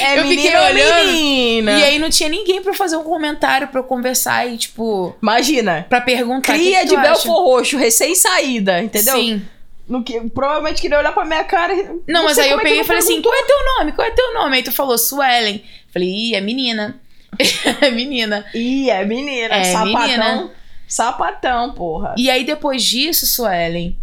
É 0.00 0.18
Eu 0.18 0.24
menina 0.24 0.42
fiquei 0.42 0.56
olhando, 0.60 1.12
menina? 1.12 1.78
E 1.78 1.84
aí 1.84 1.98
não 1.98 2.10
tinha 2.10 2.28
ninguém 2.28 2.62
pra 2.62 2.74
fazer 2.74 2.96
um 2.96 3.04
comentário, 3.04 3.68
pra 3.68 3.80
eu 3.80 3.84
conversar 3.84 4.46
e, 4.48 4.56
tipo, 4.56 5.14
Imagina. 5.22 5.86
pra 5.88 6.00
perguntar. 6.00 6.52
que 6.54 6.58
Cria 6.58 6.80
que 6.80 6.88
de? 6.88 6.96
Belfor 6.96 7.42
Roxo, 7.44 7.76
recém-saída, 7.76 8.82
entendeu? 8.82 9.14
Sim. 9.16 9.42
No 9.86 10.02
que, 10.02 10.18
provavelmente 10.30 10.80
queria 10.80 10.98
olhar 10.98 11.12
pra 11.12 11.24
minha 11.24 11.44
cara 11.44 11.74
e. 11.74 12.00
Não, 12.08 12.24
mas 12.24 12.38
aí 12.38 12.50
eu 12.50 12.58
é 12.58 12.62
peguei 12.62 12.76
e 12.76 12.78
não 12.78 12.84
falei 12.86 13.00
assim: 13.02 13.20
qual 13.20 13.34
é 13.34 13.42
teu 13.44 13.56
nome? 13.78 13.92
Qual 13.92 14.06
é 14.06 14.10
teu 14.10 14.32
nome? 14.34 14.56
Aí 14.56 14.62
tu 14.62 14.72
falou 14.72 14.96
Suelen. 14.96 15.62
Falei, 15.92 16.08
ih, 16.08 16.34
é 16.34 16.40
menina. 16.40 16.98
é 17.82 17.90
menina. 17.90 18.44
Ih, 18.54 18.88
é 18.90 19.04
menina, 19.04 19.54
É, 19.54 19.64
sapatão. 19.64 20.00
menina. 20.00 20.50
Sapatão, 20.88 21.72
porra. 21.74 22.14
E 22.16 22.30
aí 22.30 22.44
depois 22.44 22.82
disso, 22.82 23.26
Suelen, 23.26 23.96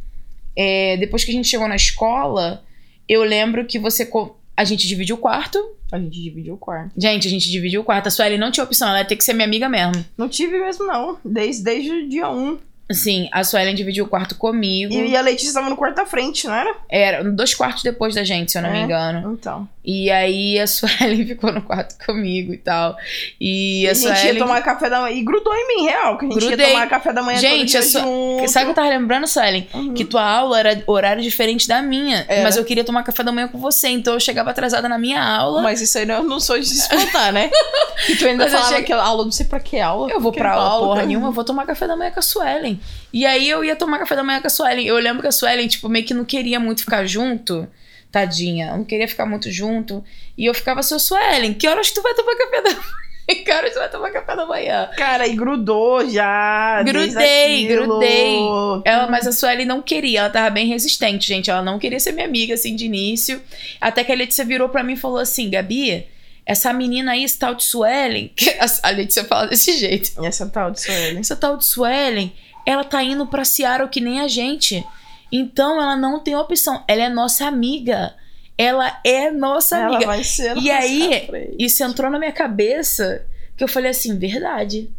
é, 0.56 0.98
depois 0.98 1.24
que 1.24 1.32
a 1.32 1.34
gente 1.34 1.48
chegou 1.48 1.68
na 1.68 1.76
escola, 1.76 2.64
eu 3.10 3.24
lembro 3.24 3.66
que 3.66 3.80
você. 3.80 4.06
co- 4.06 4.38
A 4.62 4.64
gente 4.64 4.88
dividiu 4.88 5.16
o 5.16 5.20
quarto. 5.20 5.58
A 5.92 5.98
gente 5.98 6.22
dividiu 6.22 6.54
o 6.54 6.58
quarto. 6.58 6.94
Gente, 6.96 7.28
a 7.28 7.32
gente 7.32 7.50
dividiu 7.50 7.82
o 7.82 7.84
quarto. 7.84 8.06
A 8.06 8.12
Suelen 8.12 8.38
não 8.38 8.52
tinha 8.52 8.64
opção, 8.64 8.90
ela 8.90 9.00
ia 9.00 9.06
ter 9.06 9.16
que 9.16 9.24
ser 9.24 9.34
minha 9.34 9.48
amiga 9.48 9.68
mesmo. 9.68 10.06
Não 10.16 10.30
tive 10.30 10.60
mesmo, 10.60 10.86
não. 10.86 11.18
Desde, 11.26 11.64
desde 11.64 11.90
o 11.90 12.08
dia 12.08 12.30
1. 12.30 12.60
Sim, 12.94 13.30
a 13.32 13.44
Suelen 13.44 13.76
dividiu 13.76 14.06
o 14.06 14.08
quarto 14.08 14.36
comigo. 14.36 14.94
E, 14.94 15.16
a 15.16 15.22
Letícia 15.22 15.54
tava 15.54 15.70
no 15.70 15.76
quarto 15.76 15.96
da 15.96 16.06
frente, 16.06 16.48
não 16.48 16.54
era? 16.54 16.76
Era 16.90 17.24
dois 17.24 17.54
quartos 17.54 17.84
depois 17.84 18.16
da 18.16 18.24
gente, 18.24 18.52
se 18.52 18.58
eu 18.58 18.62
não 18.62 18.72
me 18.72 18.80
É. 18.80 18.82
engano. 18.82 19.34
Então. 19.34 19.68
E 19.84 20.12
aí 20.12 20.60
a 20.60 20.68
Suelen 20.68 21.26
ficou 21.26 21.52
no 21.52 21.62
quarto 21.62 21.96
comigo 22.06 22.54
e 22.54 22.58
tal. 22.58 22.96
E 23.40 23.82
E 23.84 23.88
a 23.88 23.92
a 23.92 23.94
gente 23.94 24.08
ia 24.10 24.16
Suelen. 24.16 24.38
tomar 24.40 24.62
café 24.62 24.90
da 24.90 25.02
manhã. 25.02 25.16
E 25.18 25.24
grudou 25.24 25.54
em 25.56 25.68
mim, 25.68 25.84
real. 25.86 26.18
Que 26.18 26.26
a 26.26 26.30
gente 26.30 26.40
Grudei. 26.48 26.66
ia 26.68 26.72
tomar 26.74 26.88
café 26.88 27.12
da 27.14 27.22
manhã 27.24 27.40
Gente, 27.40 27.72
todo 27.74 27.82
a 27.82 27.82
dia 27.82 28.02
junto. 28.02 28.48
Sabe 28.50 28.66
o 28.66 28.68
que 28.68 28.72
eu 28.72 28.76
tava 28.76 28.90
lembrando, 28.90 29.28
Suelen? 29.28 29.68
Uhum. 29.74 29.94
Que 29.94 30.06
tua 30.06 30.24
aula 30.24 30.60
era 30.60 30.84
horário 30.86 31.22
diferente 31.24 31.68
da 31.68 31.82
minha. 31.82 32.26
Era. 32.28 32.44
Mas 32.44 32.58
eu 32.58 32.64
queria 32.66 32.84
tomar 32.84 33.04
café 33.04 33.24
da 33.24 33.32
manhã 33.32 33.48
com 33.48 33.58
você. 33.58 33.88
Então 33.90 34.14
eu 34.14 34.20
chegava 34.20 34.52
atrasada 34.52 34.88
na 34.88 34.98
minha 35.00 35.22
aula. 35.24 35.62
Mas 35.64 35.82
isso 35.82 35.98
aí 35.98 36.08
eu 36.08 36.24
não 36.24 36.40
sou 36.40 36.60
de 36.60 36.66
se 36.68 36.78
espantar, 36.78 37.32
né? 37.34 37.50
E 38.10 38.16
tu 38.16 38.26
ainda 38.26 38.46
Mas 38.46 38.52
falava 38.54 38.70
cheguei- 38.70 38.86
que 38.86 38.94
a 38.94 39.02
aula, 39.04 39.24
não 39.26 39.32
sei 39.32 39.46
pra 39.46 39.60
que 39.60 39.80
aula. 39.80 40.10
Eu 40.12 40.20
vou 40.20 40.32
pra 40.32 40.54
aula 40.54 40.86
porra 40.88 40.96
cara. 40.96 41.08
nenhuma, 41.08 41.28
eu 41.28 41.32
vou 41.32 41.44
tomar 41.44 41.68
café 41.68 41.86
da 41.86 41.96
manhã 41.96 42.10
com 42.10 42.20
a 42.20 42.24
Suelen. 42.24 42.81
E 43.14 43.26
aí 43.26 43.50
eu 43.50 43.64
ia 43.64 43.76
tomar 43.76 44.00
café 44.00 44.16
da 44.16 44.24
manhã 44.24 44.42
com 44.42 44.48
a 44.48 44.50
Suelen. 44.50 44.86
Eu 44.86 44.98
lembro 44.98 45.22
que 45.22 45.28
a 45.28 45.32
Suelen, 45.32 45.68
tipo, 45.68 45.90
meio 45.90 46.06
que 46.06 46.14
não 46.14 46.26
queria 46.26 46.60
muito 46.60 46.82
ficar 46.82 47.06
junto. 47.06 47.68
Tadinha. 48.12 48.76
Não 48.76 48.84
queria 48.84 49.08
ficar 49.08 49.26
muito 49.26 49.52
junto. 49.52 50.04
E 50.38 50.46
eu 50.46 50.54
ficava 50.54 50.82
assim, 50.82 50.98
Suelen, 51.00 51.54
que 51.54 51.68
horas 51.68 51.92
tu 51.92 52.02
vai 52.02 52.14
tomar 52.14 52.36
café 52.36 52.62
da 52.62 52.70
manhã? 52.72 52.82
Que 53.32 53.50
horas 53.50 53.72
tu 53.72 53.80
vai 53.80 53.90
tomar 53.90 54.12
café 54.12 54.36
da 54.36 54.46
manhã? 54.46 54.90
Cara, 54.98 55.26
e 55.26 55.34
grudou 55.36 56.10
já. 56.10 56.84
Grudei, 56.84 57.66
grudei. 57.66 58.36
Ela, 58.84 59.08
mas 59.10 59.26
a 59.26 59.32
Sueli 59.32 59.64
não 59.64 59.82
queria, 59.82 60.22
ela 60.22 60.30
tava 60.30 60.50
bem 60.50 60.68
resistente, 60.68 61.28
gente. 61.28 61.50
Ela 61.50 61.62
não 61.62 61.80
queria 61.80 62.00
ser 62.00 62.12
minha 62.12 62.26
amiga, 62.26 62.56
assim, 62.56 62.76
de 62.76 62.88
início. 62.88 63.42
Até 63.80 64.04
que 64.04 64.12
a 64.12 64.16
Letícia 64.16 64.44
virou 64.44 64.68
pra 64.68 64.84
mim 64.84 64.94
e 64.94 64.98
falou 64.98 65.20
assim: 65.20 65.50
Gabi, 65.50 66.06
essa 66.46 66.74
menina 66.74 67.14
aí, 67.14 67.24
esse 67.24 67.38
tal 67.38 67.56
de 67.56 67.64
Suelen, 67.64 68.34
a 68.84 68.90
Letícia 68.90 69.24
fala 69.24 69.48
desse 69.48 69.78
jeito. 69.78 70.24
Essa 70.26 70.50
tal 70.50 70.72
de 70.72 70.82
Suelen. 70.82 71.20
Essa 71.20 71.36
tal 71.36 71.56
de 71.56 71.66
Suelen, 71.66 72.34
ela 72.66 72.84
tá 72.84 73.04
indo 73.04 73.26
pra 73.28 73.44
Seattle 73.46 73.90
que 73.90 74.00
nem 74.02 74.20
a 74.20 74.28
gente. 74.28 74.86
Então 75.32 75.82
ela 75.82 75.96
não 75.96 76.20
tem 76.20 76.36
opção. 76.36 76.84
Ela 76.88 77.04
é 77.04 77.10
nossa 77.10 77.46
amiga. 77.48 78.14
Ela 78.58 79.00
é 79.04 79.32
nossa 79.32 79.78
Ela 79.78 79.96
amiga. 79.96 80.06
vai 80.06 80.24
ser 80.24 80.52
E 80.58 80.62
nossa 80.68 80.74
aí, 80.78 81.26
frente. 81.28 81.56
Isso 81.60 81.84
entrou 81.84 82.12
na 82.12 82.20
minha 82.20 82.32
cabeça 82.32 83.26
que 83.58 83.64
eu 83.64 83.68
falei 83.68 83.92
assim, 83.92 84.18
verdade. 84.20 84.90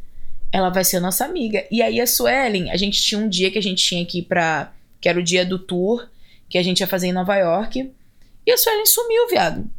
Ela 0.50 0.68
vai 0.70 0.84
ser 0.84 1.00
nossa 1.00 1.24
amiga. 1.24 1.64
E 1.70 1.80
aí 1.82 2.00
a 2.00 2.06
Suelen, 2.06 2.70
a 2.70 2.76
gente 2.76 3.00
tinha 3.02 3.20
um 3.20 3.28
dia 3.28 3.50
que 3.50 3.58
a 3.58 3.62
gente 3.62 3.82
tinha 3.84 4.04
que 4.04 4.18
ir 4.18 4.22
pra. 4.22 4.72
que 5.00 5.08
era 5.08 5.18
o 5.18 5.22
dia 5.22 5.44
do 5.46 5.58
tour, 5.58 6.06
que 6.48 6.58
a 6.58 6.62
gente 6.62 6.80
ia 6.80 6.86
fazer 6.86 7.06
em 7.08 7.12
Nova 7.12 7.36
York. 7.36 7.90
E 8.46 8.50
a 8.52 8.56
Suelen 8.58 8.86
sumiu, 8.86 9.28
viado. 9.28 9.70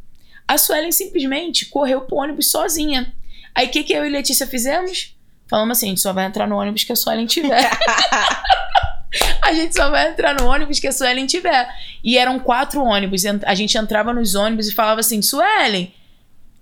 A 0.48 0.56
Suelen 0.58 0.90
simplesmente 0.92 1.66
correu 1.66 2.02
pro 2.02 2.16
ônibus 2.16 2.50
sozinha. 2.50 3.12
Aí 3.54 3.66
o 3.66 3.70
que, 3.70 3.84
que 3.84 3.92
eu 3.92 4.04
e 4.04 4.08
Letícia 4.08 4.46
fizemos? 4.46 5.13
Falamos 5.48 5.76
assim: 5.78 5.86
a 5.86 5.88
gente 5.90 6.00
só 6.00 6.12
vai 6.12 6.26
entrar 6.26 6.46
no 6.48 6.56
ônibus 6.56 6.84
que 6.84 6.92
a 6.92 6.96
Suelen 6.96 7.26
tiver. 7.26 7.70
a 9.42 9.52
gente 9.52 9.74
só 9.74 9.90
vai 9.90 10.10
entrar 10.10 10.34
no 10.34 10.46
ônibus 10.46 10.80
que 10.80 10.86
a 10.86 10.92
Suelen 10.92 11.26
tiver. 11.26 11.68
E 12.02 12.18
eram 12.18 12.38
quatro 12.38 12.82
ônibus. 12.82 13.22
A 13.44 13.54
gente 13.54 13.76
entrava 13.76 14.12
nos 14.12 14.34
ônibus 14.34 14.68
e 14.68 14.72
falava 14.74 15.00
assim: 15.00 15.20
Suelen. 15.22 15.92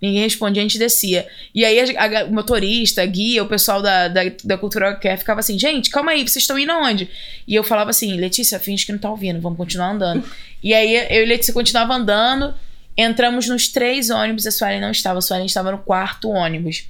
Ninguém 0.01 0.23
respondia, 0.23 0.61
a 0.61 0.65
gente 0.65 0.81
descia. 0.81 1.29
E 1.55 1.65
aí 1.65 1.97
a, 1.97 2.23
a- 2.23 2.25
o 2.25 2.33
motorista, 2.33 3.03
a 3.03 3.07
guia, 3.07 3.41
o 3.41 3.47
pessoal 3.47 3.81
da, 3.81 4.09
da, 4.09 4.23
da 4.43 4.59
Cultura 4.59 4.97
Care 4.97 5.17
ficava 5.17 5.39
assim: 5.39 5.57
gente, 5.57 5.91
calma 5.91 6.11
aí, 6.11 6.23
vocês 6.27 6.43
estão 6.43 6.59
indo 6.59 6.73
aonde? 6.73 7.09
E 7.47 7.55
eu 7.55 7.63
falava 7.63 7.91
assim: 7.91 8.17
Letícia, 8.17 8.59
finge 8.59 8.85
que 8.85 8.91
não 8.91 8.99
tá 8.99 9.09
ouvindo, 9.09 9.41
vamos 9.41 9.57
continuar 9.57 9.91
andando. 9.93 10.25
e 10.63 10.75
aí 10.75 10.93
eu 11.09 11.23
e 11.23 11.27
Letícia 11.27 11.55
continuava 11.55 11.95
andando. 11.95 12.53
Entramos 12.97 13.49
nos 13.49 13.69
três 13.69 14.11
ônibus, 14.11 14.45
a 14.47 14.51
Suelen 14.51 14.81
não 14.81 14.91
estava. 14.91 15.19
A 15.21 15.23
Suelen 15.23 15.47
estava 15.47 15.71
no 15.71 15.79
quarto 15.79 16.29
ônibus. 16.29 16.85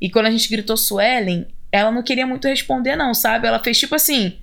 E 0.00 0.10
quando 0.10 0.26
a 0.26 0.30
gente 0.30 0.48
gritou 0.48 0.76
Suelen, 0.76 1.46
ela 1.70 1.90
não 1.90 2.02
queria 2.02 2.26
muito 2.26 2.48
responder, 2.48 2.96
não, 2.96 3.14
sabe? 3.14 3.46
Ela 3.46 3.62
fez 3.62 3.78
tipo 3.78 3.94
assim: 3.94 4.38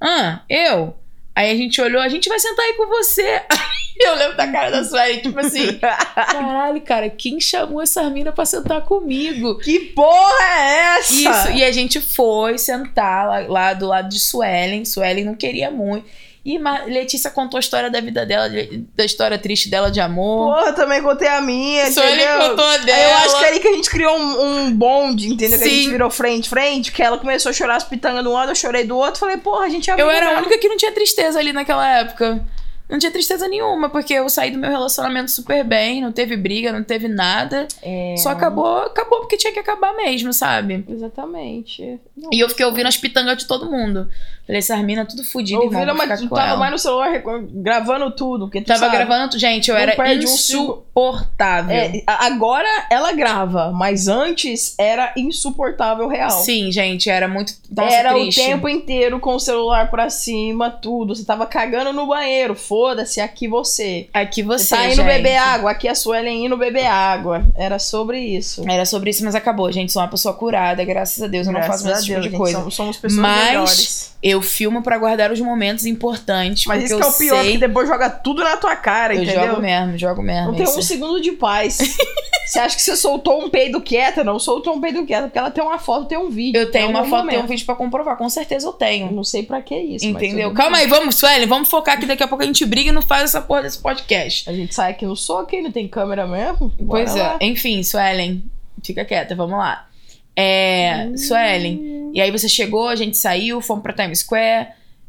Ah, 0.00 0.42
eu? 0.48 0.96
Aí 1.34 1.50
a 1.50 1.56
gente 1.56 1.80
olhou, 1.80 2.00
a 2.00 2.08
gente 2.08 2.28
vai 2.28 2.38
sentar 2.38 2.64
aí 2.64 2.74
com 2.74 2.86
você. 2.86 3.22
Aí 3.50 4.08
eu 4.08 4.14
lembro 4.16 4.36
da 4.36 4.50
cara 4.50 4.70
da 4.70 4.84
Suelen, 4.84 5.20
tipo 5.20 5.38
assim: 5.38 5.78
Caralho, 5.78 6.80
cara, 6.80 7.10
quem 7.10 7.40
chamou 7.40 7.82
essa 7.82 8.08
mina 8.08 8.32
pra 8.32 8.44
sentar 8.44 8.82
comigo? 8.82 9.58
que 9.58 9.80
porra 9.80 10.44
é 10.44 10.98
essa? 10.98 11.12
Isso, 11.12 11.50
e 11.58 11.62
a 11.64 11.70
gente 11.70 12.00
foi 12.00 12.58
sentar 12.58 13.26
lá, 13.26 13.38
lá 13.40 13.72
do 13.74 13.86
lado 13.86 14.08
de 14.08 14.18
Suelen. 14.18 14.84
Suelen 14.84 15.24
não 15.24 15.34
queria 15.34 15.70
muito. 15.70 16.06
E 16.44 16.58
Letícia 16.58 17.30
contou 17.30 17.56
a 17.56 17.60
história 17.60 17.88
da 17.88 18.00
vida 18.00 18.26
dela, 18.26 18.50
de- 18.50 18.84
da 18.96 19.04
história 19.04 19.38
triste 19.38 19.68
dela 19.70 19.90
de 19.92 20.00
amor. 20.00 20.56
Porra, 20.56 20.72
também 20.72 21.00
contei 21.00 21.28
a 21.28 21.40
minha, 21.40 21.88
Suelen 21.92 22.14
entendeu? 22.14 22.48
contou 22.50 22.64
a 22.64 22.72
Aí 22.72 22.84
dela. 22.84 23.10
eu 23.12 23.16
acho 23.18 23.38
que 23.38 23.44
é 23.44 23.48
ali 23.48 23.60
que 23.60 23.68
a 23.68 23.72
gente 23.72 23.88
criou 23.90 24.16
um, 24.18 24.42
um 24.66 24.72
bonde, 24.72 25.28
entendeu? 25.28 25.56
Que 25.58 25.64
a 25.64 25.68
gente 25.68 25.84
Sim. 25.84 25.90
virou 25.90 26.10
frente-frente, 26.10 26.90
que 26.90 27.00
ela 27.00 27.16
começou 27.16 27.50
a 27.50 27.52
chorar 27.52 27.76
as 27.76 27.84
pitangas 27.84 28.26
um 28.26 28.32
lado, 28.32 28.50
eu 28.50 28.56
chorei 28.56 28.82
do 28.84 28.96
outro. 28.96 29.20
Falei, 29.20 29.36
porra, 29.36 29.66
a 29.66 29.68
gente 29.68 29.88
é 29.88 29.94
Eu 29.96 30.10
era 30.10 30.34
a 30.34 30.38
única 30.38 30.58
que 30.58 30.68
não 30.68 30.76
tinha 30.76 30.90
tristeza 30.90 31.38
ali 31.38 31.52
naquela 31.52 31.88
época. 32.00 32.44
Não 32.92 32.98
tinha 32.98 33.10
tristeza 33.10 33.48
nenhuma, 33.48 33.88
porque 33.88 34.12
eu 34.12 34.28
saí 34.28 34.50
do 34.50 34.58
meu 34.58 34.70
relacionamento 34.70 35.30
super 35.30 35.64
bem, 35.64 36.02
não 36.02 36.12
teve 36.12 36.36
briga, 36.36 36.70
não 36.70 36.84
teve 36.84 37.08
nada. 37.08 37.66
É, 37.82 38.14
Só 38.18 38.28
acabou, 38.28 38.82
acabou 38.82 39.20
porque 39.20 39.38
tinha 39.38 39.50
que 39.52 39.58
acabar 39.58 39.94
mesmo, 39.96 40.30
sabe? 40.30 40.84
Exatamente. 40.86 41.98
E 42.30 42.38
eu 42.38 42.48
fiquei 42.50 42.66
ouvindo 42.66 42.86
as 42.88 42.98
pitangas 42.98 43.38
de 43.38 43.46
todo 43.46 43.70
mundo. 43.70 44.08
Falei, 44.46 44.58
essas 44.58 44.78
minas 44.84 45.06
tudo 45.08 45.24
fodidas, 45.24 45.64
irmão. 45.64 45.80
Ouvindo, 45.80 45.94
mas 45.96 46.20
com 46.20 46.28
tava 46.34 46.48
ela. 46.48 46.56
mais 46.58 46.72
no 46.72 46.78
celular 46.78 47.22
gravando 47.52 48.10
tudo. 48.10 48.46
Porque 48.46 48.60
tu 48.60 48.66
Tava 48.66 48.80
sabe. 48.80 48.96
gravando, 48.96 49.38
gente, 49.38 49.70
eu 49.70 49.76
era 49.76 49.94
perde 49.94 50.26
um 50.26 50.28
insuportável. 50.28 51.76
É, 51.76 52.02
agora 52.06 52.68
ela 52.90 53.12
grava, 53.12 53.70
mas 53.70 54.08
antes 54.08 54.74
era 54.78 55.12
insuportável 55.16 56.08
real. 56.08 56.30
Sim, 56.30 56.72
gente, 56.72 57.08
era 57.08 57.28
muito. 57.28 57.54
Nossa, 57.70 57.94
era 57.94 58.12
triste. 58.14 58.40
o 58.40 58.44
tempo 58.44 58.68
inteiro 58.68 59.20
com 59.20 59.34
o 59.36 59.40
celular 59.40 59.90
pra 59.90 60.10
cima, 60.10 60.70
tudo. 60.70 61.14
Você 61.14 61.24
tava 61.24 61.46
cagando 61.46 61.92
no 61.92 62.06
banheiro, 62.06 62.56
foda-se, 62.82 63.20
aqui 63.20 63.46
você. 63.46 64.08
Aqui 64.12 64.42
você. 64.42 64.64
Você 64.64 64.76
tá 64.76 64.86
indo 64.86 64.96
gente. 64.96 65.06
beber 65.06 65.36
água, 65.36 65.70
aqui 65.70 65.86
a 65.86 65.94
Suelen 65.94 66.46
indo 66.46 66.56
beber 66.56 66.86
água. 66.86 67.46
Era 67.54 67.78
sobre 67.78 68.18
isso. 68.18 68.64
Era 68.68 68.84
sobre 68.84 69.10
isso, 69.10 69.24
mas 69.24 69.36
acabou, 69.36 69.70
gente. 69.70 69.92
Sou 69.92 70.02
uma 70.02 70.08
pessoa 70.08 70.34
curada, 70.34 70.84
graças 70.84 71.22
a 71.22 71.28
Deus. 71.28 71.46
Eu 71.46 71.52
não 71.52 71.60
Graças 71.60 71.82
faço 71.82 71.84
mais 71.84 71.98
esse 71.98 72.06
tipo 72.06 72.14
Deus, 72.14 72.24
de 72.24 72.30
gente, 72.30 72.38
coisa. 72.38 72.58
Somos, 72.58 72.74
somos 72.74 72.96
pessoas 72.96 73.20
Mas- 73.22 73.46
melhores. 73.46 74.12
Eu 74.22 74.40
filmo 74.40 74.84
pra 74.84 74.96
guardar 74.98 75.32
os 75.32 75.40
momentos 75.40 75.84
importantes. 75.84 76.66
Mas 76.66 76.84
isso 76.84 76.96
que 76.96 77.02
é 77.02 77.06
o 77.06 77.12
pior, 77.12 77.42
sei... 77.42 77.52
porque 77.52 77.58
depois 77.66 77.88
joga 77.88 78.08
tudo 78.08 78.44
na 78.44 78.56
tua 78.56 78.76
cara, 78.76 79.16
Eu 79.16 79.24
entendeu? 79.24 79.48
jogo 79.48 79.60
mesmo, 79.60 79.98
jogo 79.98 80.22
mesmo. 80.22 80.46
Não 80.52 80.54
tem 80.54 80.64
um 80.64 80.80
segundo 80.80 81.20
de 81.20 81.32
paz. 81.32 81.78
você 82.46 82.60
acha 82.60 82.76
que 82.76 82.82
você 82.82 82.96
soltou 82.96 83.44
um 83.44 83.50
peido 83.50 83.80
quieta? 83.80 84.22
Não 84.22 84.38
soltou 84.38 84.76
um 84.76 84.80
peido 84.80 85.04
quieta, 85.04 85.24
porque 85.24 85.38
ela 85.40 85.50
tem 85.50 85.64
uma 85.64 85.76
foto, 85.76 86.06
tem 86.06 86.16
um 86.16 86.30
vídeo. 86.30 86.60
Eu 86.60 86.70
tenho 86.70 86.88
uma 86.90 87.04
foto, 87.04 87.26
tenho 87.26 87.42
um 87.42 87.48
vídeo 87.48 87.66
pra 87.66 87.74
comprovar. 87.74 88.16
Com 88.16 88.28
certeza 88.28 88.68
eu 88.68 88.72
tenho. 88.72 89.08
Eu 89.08 89.12
Não 89.12 89.24
sei 89.24 89.42
pra 89.42 89.60
que 89.60 89.74
isso. 89.74 90.06
Entendeu? 90.06 90.52
Calma 90.54 90.76
bem. 90.76 90.84
aí, 90.84 90.88
vamos, 90.88 91.16
Suelen, 91.16 91.48
vamos 91.48 91.68
focar 91.68 91.98
que 91.98 92.06
daqui 92.06 92.22
a 92.22 92.28
pouco 92.28 92.44
a 92.44 92.46
gente 92.46 92.64
briga 92.72 92.88
e 92.88 92.92
não 92.92 93.02
faz 93.02 93.24
essa 93.24 93.42
porra 93.42 93.64
desse 93.64 93.78
podcast. 93.78 94.48
A 94.48 94.52
gente 94.54 94.74
sai 94.74 94.92
aqui 94.92 95.04
no 95.04 95.14
soco 95.14 95.54
e 95.54 95.60
não 95.60 95.70
tem 95.70 95.86
câmera 95.86 96.26
mesmo. 96.26 96.68
Bora 96.80 97.04
pois 97.04 97.14
lá. 97.14 97.36
é. 97.38 97.46
Enfim, 97.46 97.82
Suelen, 97.82 98.42
fica 98.82 99.04
quieta, 99.04 99.34
vamos 99.34 99.58
lá. 99.58 99.90
É, 100.34 101.14
Suelen, 101.14 102.10
e 102.14 102.20
aí 102.20 102.30
você 102.30 102.48
chegou, 102.48 102.88
a 102.88 102.96
gente 102.96 103.18
saiu, 103.18 103.60
fomos 103.60 103.82
pra 103.82 103.92
Times 103.92 104.20
Square. 104.20 104.68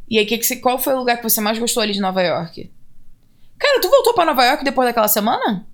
E 0.10 0.20
aí, 0.20 0.26
que 0.26 0.38
que 0.38 0.46
você, 0.46 0.58
qual 0.58 0.78
foi 0.78 0.94
o 0.94 0.98
lugar 0.98 1.16
que 1.16 1.24
você 1.24 1.40
mais 1.40 1.58
gostou 1.58 1.82
ali 1.82 1.94
de 1.94 2.02
Nova 2.02 2.22
York? 2.22 2.70
Cara, 3.58 3.80
tu 3.80 3.90
voltou 3.90 4.14
pra 4.14 4.26
Nova 4.26 4.44
York 4.44 4.66
depois 4.66 4.86
daquela 4.86 5.08
semana? 5.08 5.66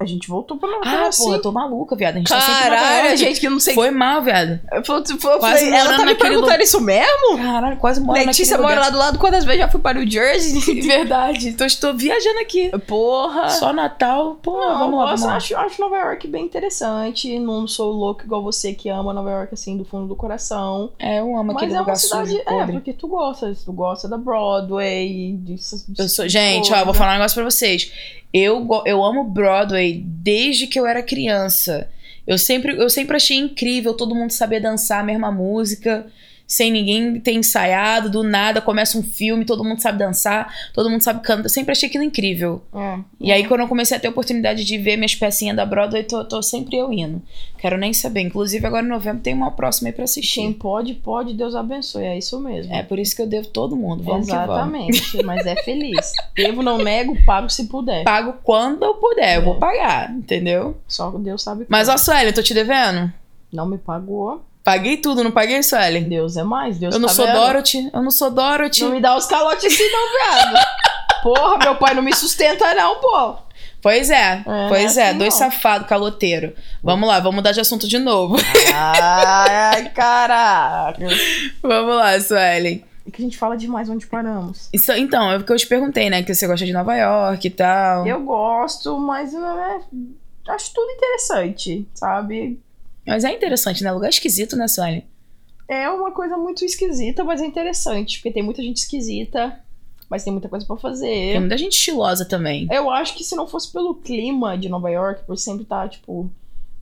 A 0.00 0.06
gente 0.06 0.28
voltou 0.28 0.56
pra 0.56 0.66
Nova 0.66 0.80
Ah, 0.86 1.02
York. 1.02 1.16
porra, 1.18 1.36
eu 1.36 1.42
tô 1.42 1.52
maluca, 1.52 1.94
viado. 1.94 2.14
A 2.14 2.18
gente 2.20 2.28
tá 2.28 2.40
sempre 2.40 2.70
Caralho, 2.70 3.16
gente 3.18 3.38
que 3.38 3.48
não 3.50 3.60
sei. 3.60 3.74
Foi 3.74 3.90
mal, 3.90 4.22
viado. 4.22 4.58
Eu 4.72 4.82
falei, 4.82 5.04
eu 5.10 5.18
falei, 5.40 5.72
ela 5.74 5.96
tá 5.98 6.04
me 6.06 6.14
perguntando 6.14 6.56
lu- 6.56 6.62
isso 6.62 6.80
mesmo? 6.80 7.36
Caralho, 7.36 7.76
quase 7.76 8.00
moro 8.00 8.18
Letícia 8.18 8.56
mora 8.56 8.76
lugar. 8.76 8.84
lá 8.86 8.90
do 8.90 8.96
lado. 8.98 9.18
Quantas 9.18 9.44
vezes 9.44 9.60
já 9.60 9.68
fui 9.68 9.78
para 9.78 9.98
o 9.98 10.10
Jersey? 10.10 10.80
Verdade. 10.80 11.48
Então 11.50 11.66
estou 11.66 11.92
viajando 11.94 12.38
aqui. 12.40 12.70
Porra. 12.86 13.50
Só 13.50 13.74
Natal. 13.74 14.36
Pô, 14.42 14.58
Não, 14.58 14.78
vamos 14.78 14.98
lá, 15.00 15.04
vamos 15.04 15.22
lá. 15.22 15.36
acho, 15.36 15.54
acho 15.54 15.78
Nova 15.82 15.98
York 15.98 16.26
bem 16.28 16.46
interessante. 16.46 17.38
Não 17.38 17.68
sou 17.68 17.92
louco 17.92 18.24
igual 18.24 18.42
você 18.42 18.72
que 18.72 18.88
ama 18.88 19.12
Nova 19.12 19.30
York 19.30 19.52
assim 19.52 19.76
do 19.76 19.84
fundo 19.84 20.06
do 20.08 20.16
coração. 20.16 20.92
É, 20.98 21.20
eu 21.20 21.36
amo 21.36 21.52
Mas 21.52 21.56
aquele 21.56 21.74
é 21.74 21.80
uma 21.82 21.94
cidade. 21.94 22.30
sujo, 22.30 22.42
É, 22.46 22.66
porque 22.68 22.94
tu 22.94 23.06
gosta. 23.06 23.54
Tu 23.54 23.72
gosta 23.72 24.08
da 24.08 24.16
Broadway. 24.16 25.36
Disso, 25.42 25.84
Eu 25.98 26.08
sou, 26.08 26.26
gente, 26.26 26.72
ó, 26.72 26.76
eu 26.78 26.84
vou 26.86 26.94
falar 26.94 27.10
um 27.10 27.14
negócio 27.16 27.34
pra 27.34 27.44
vocês. 27.50 27.92
Eu, 28.32 28.68
eu 28.86 29.04
amo 29.04 29.24
Broadway 29.24 30.02
desde 30.04 30.66
que 30.66 30.78
eu 30.78 30.86
era 30.86 31.02
criança. 31.02 31.90
Eu 32.26 32.38
sempre, 32.38 32.76
eu 32.76 32.88
sempre 32.88 33.16
achei 33.16 33.36
incrível 33.36 33.94
todo 33.94 34.14
mundo 34.14 34.30
saber 34.30 34.60
dançar 34.60 35.00
a 35.00 35.04
mesma 35.04 35.32
música, 35.32 36.06
sem 36.50 36.68
ninguém 36.72 37.20
ter 37.20 37.30
ensaiado, 37.32 38.10
do 38.10 38.24
nada 38.24 38.60
começa 38.60 38.98
um 38.98 39.04
filme, 39.04 39.44
todo 39.44 39.62
mundo 39.62 39.80
sabe 39.80 39.98
dançar, 39.98 40.52
todo 40.74 40.90
mundo 40.90 41.00
sabe 41.00 41.20
cantar. 41.22 41.44
Eu 41.44 41.48
sempre 41.48 41.70
achei 41.70 41.88
aquilo 41.88 42.02
incrível. 42.02 42.60
É. 42.74 42.98
E 43.20 43.30
aí, 43.30 43.46
quando 43.46 43.60
eu 43.60 43.68
comecei 43.68 43.96
a 43.96 44.00
ter 44.00 44.08
a 44.08 44.10
oportunidade 44.10 44.64
de 44.64 44.76
ver 44.76 44.96
minhas 44.96 45.14
pecinhas 45.14 45.56
da 45.56 45.64
Broadway, 45.64 46.02
tô, 46.02 46.24
tô 46.24 46.42
sempre 46.42 46.76
eu 46.76 46.92
indo. 46.92 47.22
Quero 47.56 47.78
nem 47.78 47.92
saber. 47.92 48.22
Inclusive, 48.22 48.66
agora 48.66 48.84
em 48.84 48.88
novembro 48.88 49.22
tem 49.22 49.32
uma 49.32 49.52
próxima 49.52 49.90
aí 49.90 49.92
pra 49.92 50.02
assistir. 50.02 50.40
Quem 50.40 50.52
pode, 50.52 50.94
pode, 50.94 51.34
Deus 51.34 51.54
abençoe. 51.54 52.02
É 52.02 52.18
isso 52.18 52.40
mesmo. 52.40 52.74
É 52.74 52.82
por 52.82 52.98
isso 52.98 53.14
que 53.14 53.22
eu 53.22 53.28
devo 53.28 53.46
todo 53.46 53.76
mundo. 53.76 54.02
Vamos 54.02 54.26
que 54.26 54.32
vamos. 54.32 54.48
Exatamente, 54.50 55.22
mas 55.22 55.46
é 55.46 55.54
feliz. 55.62 56.12
Devo, 56.34 56.64
não 56.64 56.78
nego, 56.78 57.16
pago 57.24 57.48
se 57.48 57.66
puder. 57.66 58.02
Pago 58.02 58.34
quando 58.42 58.82
eu 58.84 58.94
puder, 58.94 59.36
eu 59.36 59.42
É. 59.42 59.44
vou 59.44 59.54
pagar, 59.54 60.10
entendeu? 60.10 60.76
Só 60.88 61.10
Deus 61.12 61.42
sabe 61.44 61.64
Mas, 61.68 61.88
ó, 61.88 61.96
Suelen, 61.96 62.32
tô 62.32 62.42
te 62.42 62.54
devendo? 62.54 63.12
Não 63.52 63.66
me 63.66 63.78
pagou. 63.78 64.42
Paguei 64.62 64.98
tudo, 64.98 65.24
não 65.24 65.30
paguei, 65.30 65.62
Suelen? 65.62 66.04
Deus 66.04 66.36
é 66.36 66.42
mais, 66.42 66.78
Deus 66.78 66.94
Eu 66.94 67.00
não 67.00 67.08
tá 67.08 67.14
sou 67.14 67.26
vendo? 67.26 67.36
Dorothy, 67.36 67.90
eu 67.92 68.02
não 68.02 68.10
sou 68.10 68.30
Dorothy. 68.30 68.84
Não 68.84 68.90
me 68.92 69.00
dá 69.00 69.16
os 69.16 69.26
calotes 69.26 69.64
assim 69.64 69.90
não, 69.90 70.08
viado. 70.12 70.66
Porra, 71.22 71.58
meu 71.58 71.76
pai 71.76 71.94
não 71.94 72.02
me 72.02 72.14
sustenta 72.14 72.74
não, 72.74 72.96
pô. 72.96 73.36
Pois 73.82 74.10
é, 74.10 74.42
É, 74.46 74.68
pois 74.68 74.96
não 74.96 75.02
é 75.02 75.06
é, 75.06 75.08
assim, 75.08 75.18
dois 75.18 75.34
safados, 75.34 75.88
caloteiro. 75.88 76.54
Vamos 76.82 77.08
lá, 77.08 77.18
vamos 77.18 77.36
mudar 77.36 77.52
de 77.52 77.60
assunto 77.60 77.88
de 77.88 77.98
novo. 77.98 78.36
Ai, 78.74 79.88
caraca. 79.90 80.98
vamos 81.62 81.96
lá, 81.96 82.20
Suelen. 82.20 82.84
É 83.06 83.10
que 83.10 83.22
a 83.22 83.24
gente 83.24 83.38
fala 83.38 83.56
demais 83.56 83.88
onde 83.88 84.06
paramos. 84.06 84.68
Isso, 84.72 84.92
então, 84.92 85.32
é 85.32 85.38
porque 85.38 85.52
eu 85.52 85.56
te 85.56 85.66
perguntei, 85.66 86.10
né? 86.10 86.22
Que 86.22 86.34
você 86.34 86.46
gosta 86.46 86.66
de 86.66 86.72
Nova 86.72 86.94
York 86.94 87.46
e 87.46 87.50
tal. 87.50 88.06
Eu 88.06 88.22
gosto, 88.22 88.98
mas 88.98 89.32
não 89.32 89.58
é... 89.58 89.80
acho 90.48 90.74
tudo 90.74 90.90
interessante, 90.92 91.88
sabe? 91.94 92.60
Mas 93.10 93.24
é 93.24 93.32
interessante, 93.34 93.82
né? 93.82 93.90
Lugar 93.90 94.08
esquisito, 94.08 94.54
né, 94.56 94.68
Suelen? 94.68 95.04
É 95.68 95.88
uma 95.90 96.12
coisa 96.12 96.36
muito 96.36 96.64
esquisita, 96.64 97.24
mas 97.24 97.42
é 97.42 97.44
interessante, 97.44 98.18
porque 98.18 98.30
tem 98.30 98.40
muita 98.40 98.62
gente 98.62 98.76
esquisita, 98.76 99.58
mas 100.08 100.22
tem 100.22 100.32
muita 100.32 100.48
coisa 100.48 100.64
pra 100.64 100.76
Tem 100.76 100.82
fazer. 100.82 101.40
muita 101.40 101.58
gente 101.58 101.72
estilosa 101.72 102.24
também. 102.24 102.68
Eu 102.70 102.88
acho 102.88 103.16
que 103.16 103.24
se 103.24 103.34
não 103.34 103.48
fosse 103.48 103.72
pelo 103.72 103.96
clima 103.96 104.56
de 104.56 104.68
Nova 104.68 104.88
York, 104.88 105.24
por 105.24 105.36
sempre 105.36 105.64
estar, 105.64 105.88
tipo, 105.88 106.30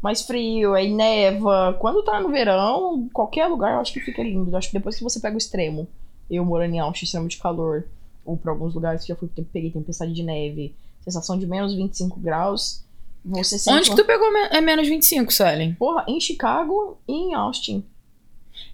mais 0.02 0.20
frio, 0.20 0.74
aí 0.74 0.92
neva. 0.92 1.74
Quando 1.80 2.02
tá 2.04 2.20
no 2.20 2.28
verão, 2.28 3.08
qualquer 3.10 3.46
lugar 3.46 3.72
eu 3.72 3.80
acho 3.80 3.94
que 3.94 4.00
fica 4.00 4.22
lindo. 4.22 4.50
Eu 4.50 4.58
acho 4.58 4.68
que 4.68 4.76
depois 4.76 4.96
que 4.96 5.02
você 5.02 5.18
pega 5.20 5.34
o 5.34 5.38
extremo, 5.38 5.88
eu 6.30 6.44
morando 6.44 6.74
em 6.74 6.78
Austin, 6.78 7.06
extremo 7.06 7.26
de 7.28 7.38
calor, 7.38 7.86
ou 8.22 8.36
pra 8.36 8.52
alguns 8.52 8.74
lugares 8.74 9.00
que 9.00 9.08
já 9.08 9.16
fui, 9.16 9.30
peguei 9.50 9.70
tempestade 9.70 10.12
de 10.12 10.22
neve, 10.22 10.74
sensação 11.02 11.38
de 11.38 11.46
menos 11.46 11.74
25 11.74 12.20
graus, 12.20 12.84
Você 13.24 13.58
sente 13.58 13.76
Onde 13.76 13.90
que 13.90 13.96
tu 13.96 14.04
pegou 14.04 14.32
me- 14.32 14.48
é 14.50 14.60
menos 14.60 14.88
25, 14.88 15.32
Suelen? 15.32 15.74
Porra, 15.74 16.04
em 16.08 16.18
Chicago 16.20 16.98
e 17.06 17.12
em 17.12 17.34
Austin. 17.34 17.84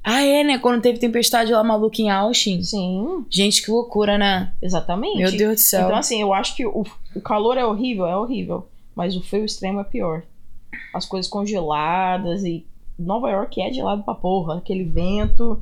Ah, 0.03 0.23
é, 0.23 0.45
né? 0.45 0.59
Quando 0.59 0.81
teve 0.83 0.99
tempestade 0.99 1.53
lá 1.53 1.63
maluca 1.65 2.01
em 2.01 2.11
Austin. 2.11 2.63
Sim, 2.63 3.25
Gente, 3.31 3.63
que 3.63 3.71
loucura, 3.71 4.17
né? 4.19 4.53
exatamente. 4.63 5.19
Meu 5.19 5.31
Deus 5.33 5.55
do 5.57 5.61
céu. 5.61 5.87
Então, 5.87 5.97
assim, 5.97 6.21
eu 6.21 6.33
acho 6.33 6.55
que 6.55 6.67
o, 6.67 6.85
o 7.15 7.21
calor 7.21 7.57
é 7.59 7.65
horrível, 7.65 8.07
é 8.07 8.17
horrível. 8.17 8.67
Mas 8.95 9.17
o 9.17 9.23
frio 9.23 9.45
extremo 9.45 9.81
é 9.81 9.85
pior. 9.85 10.23
As 10.95 11.05
coisas 11.07 11.29
congeladas 11.31 12.45
e 12.45 12.65
Nova 12.99 13.31
York 13.31 13.61
é 13.61 13.73
gelado 13.73 14.03
pra 14.05 14.15
porra, 14.15 14.59
aquele 14.59 14.85
vento. 14.85 15.61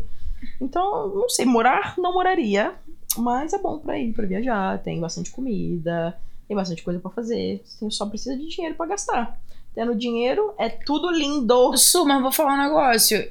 Então, 0.61 1.09
não 1.09 1.29
sei, 1.29 1.45
morar 1.47 1.95
não 1.97 2.13
moraria, 2.13 2.75
mas 3.17 3.53
é 3.53 3.59
bom 3.59 3.79
pra 3.79 3.99
ir, 3.99 4.13
pra 4.13 4.27
viajar. 4.27 4.79
Tem 4.83 5.01
bastante 5.01 5.31
comida, 5.31 6.17
tem 6.53 6.57
bastante 6.57 6.83
coisa 6.83 7.01
pra 7.01 7.11
fazer. 7.11 7.63
Você 7.65 7.91
só 7.91 8.07
precisa 8.07 8.37
de 8.37 8.47
dinheiro 8.47 8.77
pra 8.77 8.87
gastar. 8.87 9.41
Tendo 9.75 9.95
dinheiro, 9.95 10.55
é 10.59 10.69
tudo 10.69 11.11
lindo. 11.11 11.77
Su, 11.79 12.05
mas 12.05 12.21
vou 12.21 12.31
falar 12.31 12.55
um 12.55 12.63
negócio. 12.63 13.27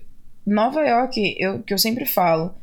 Nova 0.46 0.82
York, 0.82 1.36
eu, 1.38 1.62
que 1.62 1.72
eu 1.72 1.78
sempre 1.78 2.04
falo, 2.04 2.56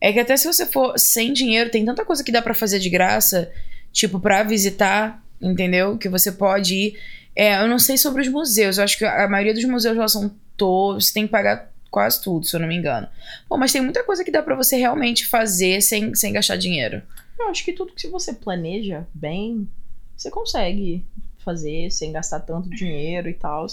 é 0.00 0.12
que 0.12 0.20
até 0.20 0.36
se 0.36 0.46
você 0.46 0.64
for 0.66 0.96
sem 0.96 1.32
dinheiro, 1.32 1.68
tem 1.68 1.84
tanta 1.84 2.04
coisa 2.04 2.22
que 2.22 2.30
dá 2.30 2.40
pra 2.40 2.54
fazer 2.54 2.78
de 2.78 2.88
graça, 2.88 3.50
tipo, 3.92 4.20
pra 4.20 4.44
visitar, 4.44 5.20
entendeu? 5.42 5.98
Que 5.98 6.08
você 6.08 6.30
pode 6.30 6.74
ir. 6.74 7.00
É, 7.34 7.60
eu 7.60 7.66
não 7.66 7.80
sei 7.80 7.98
sobre 7.98 8.22
os 8.22 8.28
museus, 8.28 8.78
eu 8.78 8.84
acho 8.84 8.96
que 8.96 9.04
a 9.04 9.28
maioria 9.28 9.52
dos 9.52 9.64
museus 9.64 9.96
lá 9.96 10.06
são 10.06 10.32
todos, 10.56 11.08
você 11.08 11.14
tem 11.14 11.26
que 11.26 11.32
pagar 11.32 11.72
quase 11.90 12.22
tudo, 12.22 12.46
se 12.46 12.54
eu 12.54 12.60
não 12.60 12.68
me 12.68 12.76
engano. 12.76 13.08
Bom, 13.48 13.58
mas 13.58 13.72
tem 13.72 13.82
muita 13.82 14.04
coisa 14.04 14.22
que 14.22 14.30
dá 14.30 14.40
pra 14.40 14.54
você 14.54 14.76
realmente 14.76 15.26
fazer 15.26 15.82
sem, 15.82 16.14
sem 16.14 16.32
gastar 16.32 16.54
dinheiro. 16.54 17.02
Eu 17.36 17.48
acho 17.48 17.64
que 17.64 17.72
tudo 17.72 17.92
que 17.92 18.06
você 18.06 18.32
planeja 18.32 19.04
bem, 19.12 19.68
você 20.16 20.30
consegue 20.30 21.04
fazer 21.38 21.90
sem 21.90 22.12
gastar 22.12 22.40
tanto 22.40 22.70
dinheiro 22.70 23.28
e 23.28 23.34
tal. 23.34 23.66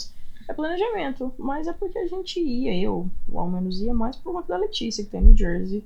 É 0.49 0.53
planejamento. 0.53 1.33
Mas 1.37 1.67
é 1.67 1.73
porque 1.73 1.97
a 1.99 2.07
gente 2.07 2.39
ia, 2.39 2.75
eu, 2.77 3.09
ao 3.33 3.47
menos 3.49 3.79
ia 3.81 3.93
mais 3.93 4.15
por 4.17 4.33
conta 4.33 4.49
da 4.49 4.57
Letícia, 4.57 5.03
que 5.03 5.09
tem 5.09 5.21
New 5.21 5.37
Jersey. 5.37 5.83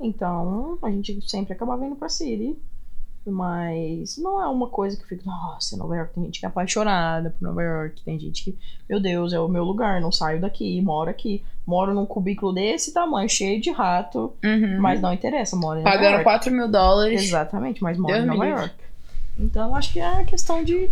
Então, 0.00 0.78
a 0.80 0.90
gente 0.90 1.20
sempre 1.28 1.52
acabava 1.52 1.84
indo 1.84 1.96
pra 1.96 2.08
City. 2.08 2.56
Mas 3.26 4.16
não 4.16 4.40
é 4.42 4.46
uma 4.48 4.68
coisa 4.68 4.96
que 4.96 5.02
eu 5.02 5.08
fico, 5.08 5.26
nossa, 5.26 5.76
Nova 5.76 5.94
York 5.94 6.14
tem 6.14 6.24
gente 6.24 6.40
que 6.40 6.46
é 6.46 6.48
apaixonada 6.48 7.30
por 7.30 7.42
Nova 7.46 7.62
York, 7.62 8.02
tem 8.02 8.18
gente 8.18 8.42
que, 8.44 8.58
meu 8.88 8.98
Deus, 8.98 9.34
é 9.34 9.38
o 9.38 9.46
meu 9.46 9.62
lugar, 9.62 10.00
não 10.00 10.10
saio 10.10 10.40
daqui, 10.40 10.80
moro 10.80 11.10
aqui. 11.10 11.44
Moro 11.66 11.92
num 11.92 12.06
cubículo 12.06 12.52
desse 12.52 12.92
tamanho, 12.94 13.28
cheio 13.28 13.60
de 13.60 13.70
rato, 13.70 14.32
Uhum. 14.42 14.80
mas 14.80 15.00
não 15.02 15.12
interessa, 15.12 15.54
moro 15.54 15.80
em 15.80 15.82
Nova 15.84 15.96
Pagando 15.96 16.12
York. 16.12 16.24
4 16.24 16.50
mil 16.52 16.68
dólares. 16.68 17.22
Exatamente, 17.22 17.82
mas 17.82 17.98
mora 17.98 18.14
Deus 18.14 18.24
em 18.24 18.28
Nova. 18.28 18.46
York. 18.46 18.74
Então, 19.40 19.74
acho 19.74 19.92
que 19.92 20.00
é 20.00 20.24
questão 20.24 20.62
de 20.64 20.88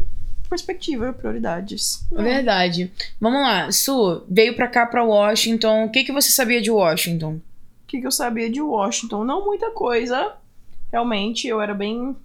perspectiva, 0.49 1.13
prioridades. 1.13 2.07
É 2.17 2.23
Verdade. 2.23 2.91
Vamos 3.21 3.41
lá, 3.43 3.71
Su, 3.71 4.23
veio 4.29 4.55
pra 4.57 4.67
cá, 4.69 4.87
pra 4.87 5.05
Washington. 5.05 5.85
O 5.85 5.91
que, 5.91 6.05
que 6.05 6.13
você 6.13 6.31
sabia 6.31 6.61
de 6.61 6.71
Washington? 6.71 7.35
O 7.35 7.41
que, 7.87 8.01
que 8.01 8.07
eu 8.07 8.13
sabia 8.13 8.51
de 8.51 8.61
Washington? 8.61 9.25
Não 9.25 9.45
muita 9.45 9.71
coisa. 9.71 10.33
Realmente, 10.91 11.47
eu 11.47 11.61
era 11.61 11.75
bem 11.75 12.17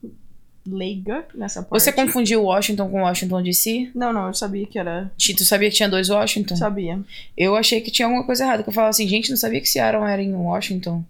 leiga 0.66 1.26
nessa 1.36 1.62
parte. 1.62 1.82
Você 1.84 1.92
confundiu 1.92 2.44
Washington 2.44 2.90
com 2.90 3.02
Washington 3.02 3.42
DC? 3.44 3.92
Não, 3.94 4.14
não, 4.14 4.28
eu 4.28 4.34
sabia 4.34 4.66
que 4.66 4.80
era. 4.80 5.12
Ti- 5.18 5.36
Tu 5.36 5.44
sabia 5.44 5.70
que 5.70 5.76
tinha 5.76 5.90
dois 5.90 6.10
Washington? 6.10 6.56
Sabia. 6.56 7.00
Eu 7.36 7.56
achei 7.58 7.82
que 7.82 7.92
tinha 7.92 8.06
alguma 8.06 8.26
coisa 8.26 8.46
errada. 8.46 8.64
Que 8.64 8.70
eu 8.70 8.74
falava 8.74 8.90
assim, 8.92 9.08
gente, 9.08 9.30
não 9.30 9.36
sabia 9.38 9.60
que 9.60 9.68
Seattle 9.68 10.04
era 10.06 10.22
em 10.24 10.34
Washington. 10.34 11.04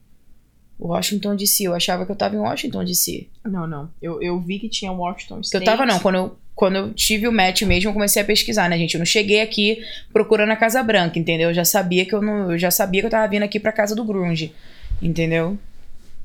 Washington 0.80 1.36
DC. 1.36 1.64
Eu 1.64 1.74
achava 1.74 2.06
que 2.06 2.12
eu 2.12 2.16
tava 2.16 2.36
em 2.36 2.40
Washington 2.40 2.84
DC. 2.84 3.28
Não, 3.46 3.68
não. 3.68 3.90
Eu, 4.02 4.22
eu 4.22 4.40
vi 4.40 4.60
que 4.60 4.70
tinha 4.70 4.92
Washington 4.92 5.36
Eu 5.38 5.42
State. 5.42 5.66
tava, 5.66 5.86
não. 5.86 6.00
Quando 6.00 6.16
eu, 6.16 6.38
quando 6.56 6.76
eu 6.76 6.94
tive 6.94 7.28
o 7.28 7.32
match 7.32 7.62
mesmo, 7.64 7.90
eu 7.90 7.94
comecei 7.94 8.22
a 8.22 8.26
pesquisar, 8.26 8.70
né, 8.70 8.78
gente? 8.78 8.96
Eu 8.96 9.00
não 9.00 9.06
cheguei 9.06 9.42
aqui 9.42 9.84
procurando 10.12 10.52
a 10.52 10.56
Casa 10.56 10.84
Branca, 10.84 11.18
entendeu? 11.18 11.50
Eu 11.50 11.54
já 11.54 11.66
sabia 11.66 12.06
que 12.06 12.14
eu 12.14 12.22
não. 12.22 12.52
Eu 12.52 12.58
já 12.58 12.70
sabia 12.72 13.02
que 13.02 13.08
eu 13.08 13.12
tava 13.12 13.28
vindo 13.28 13.44
aqui 13.44 13.60
pra 13.60 13.72
casa 13.72 13.96
do 13.96 14.04
Grunge. 14.04 14.54
Entendeu? 15.02 15.58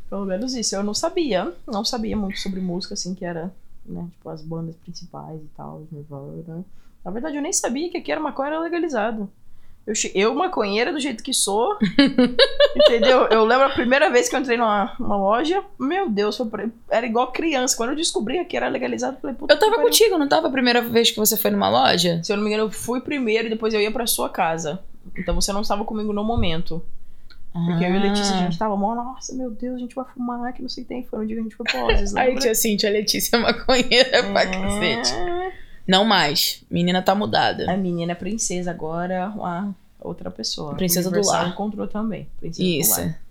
Pelo 0.09 0.25
menos 0.25 0.55
isso. 0.55 0.75
Eu 0.75 0.83
não 0.83 0.95
sabia. 0.95 1.53
Não 1.67 1.85
sabia 1.85 2.17
muito 2.17 2.39
sobre 2.39 2.61
música, 2.61 2.95
assim, 2.95 3.15
que 3.15 3.25
era, 3.25 3.53
né? 3.85 4.07
Tipo, 4.13 4.31
as 4.31 4.43
bandas 4.43 4.77
principais 4.77 5.41
e 5.41 5.49
tal, 5.57 5.87
Nirvana. 5.91 6.65
Na 7.05 7.11
verdade, 7.11 7.37
eu 7.37 7.43
nem 7.43 7.53
sabia 7.53 7.91
que 7.91 7.97
aqui 7.97 8.11
era 8.13 8.21
maconha 8.21 8.49
era 8.49 8.61
legalizado. 8.61 9.31
Eu, 9.89 9.95
eu, 10.15 10.35
maconheira 10.35 10.93
do 10.93 11.01
jeito 11.01 11.23
que 11.23 11.33
sou, 11.33 11.79
entendeu? 12.77 13.27
Eu 13.31 13.45
lembro 13.45 13.65
a 13.67 13.71
primeira 13.71 14.11
vez 14.11 14.29
que 14.29 14.37
eu 14.37 14.41
entrei 14.41 14.59
numa, 14.59 14.95
numa 15.01 15.17
loja, 15.17 15.63
meu 15.79 16.11
Deus, 16.11 16.37
foi 16.37 16.47
era 16.91 17.07
igual 17.07 17.33
criança. 17.33 17.75
Quando 17.77 17.91
eu 17.91 17.97
descobri 17.97 18.45
que 18.45 18.57
era 18.57 18.69
legalizado, 18.69 19.17
eu 19.17 19.21
falei, 19.21 19.37
puta 19.37 19.55
Eu 19.55 19.59
tava 19.59 19.73
pariu. 19.73 19.87
contigo, 19.87 20.19
não 20.19 20.29
tava 20.29 20.49
a 20.49 20.51
primeira 20.51 20.83
vez 20.83 21.11
que 21.11 21.17
você 21.19 21.37
foi 21.39 21.51
numa 21.51 21.71
loja? 21.71 22.21
Se 22.23 22.31
eu 22.33 22.37
não 22.37 22.45
me 22.45 22.51
engano, 22.51 22.65
eu 22.69 22.71
fui 22.71 23.01
primeiro 23.01 23.47
e 23.47 23.51
depois 23.51 23.73
eu 23.73 23.81
ia 23.81 23.91
pra 23.91 24.07
sua 24.07 24.29
casa. 24.29 24.81
Então 25.17 25.35
você 25.35 25.53
não 25.53 25.63
estava 25.63 25.85
comigo 25.85 26.13
no 26.13 26.23
momento. 26.23 26.83
Porque 27.51 27.83
eu 27.85 27.95
e 27.95 27.97
a 27.97 28.01
Letícia, 28.01 28.35
a 28.37 28.39
Ah. 28.39 28.43
gente 28.43 28.59
tava 28.59 28.77
mó, 28.77 28.95
nossa, 28.95 29.35
meu 29.35 29.51
Deus, 29.51 29.77
a 29.77 29.79
gente 29.79 29.95
vai 29.95 30.05
fumar, 30.15 30.53
que 30.53 30.61
não 30.63 30.69
sei 30.69 30.85
o 30.85 30.87
que 30.87 30.95
tem. 30.95 31.05
Foi 31.07 31.19
no 31.21 31.27
dia 31.27 31.35
que 31.35 31.41
a 31.41 31.43
gente 31.45 31.57
foi 31.57 31.67
Ozes, 31.95 32.15
Aí 32.15 32.37
tia 32.37 32.55
Cintia, 32.55 32.89
a 32.91 32.93
Letícia 32.93 33.37
é 33.37 33.41
maconheira 33.41 34.23
pra 34.33 34.47
cacete. 34.47 35.15
Não 35.89 36.05
mais. 36.05 36.63
Menina 36.71 37.01
tá 37.01 37.15
mudada. 37.15 37.73
A 37.73 37.77
menina 37.77 38.13
é 38.13 38.15
princesa 38.15 38.71
agora, 38.71 39.29
a 39.29 39.73
outra 39.99 40.31
pessoa. 40.31 40.75
Princesa 40.75 41.11
do 41.11 41.27
lar. 41.27 41.49
encontrou 41.49 41.89
também. 41.89 42.29
Princesa 42.39 42.63
do 42.63 42.69
Isso. 42.69 43.01
lar. 43.01 43.23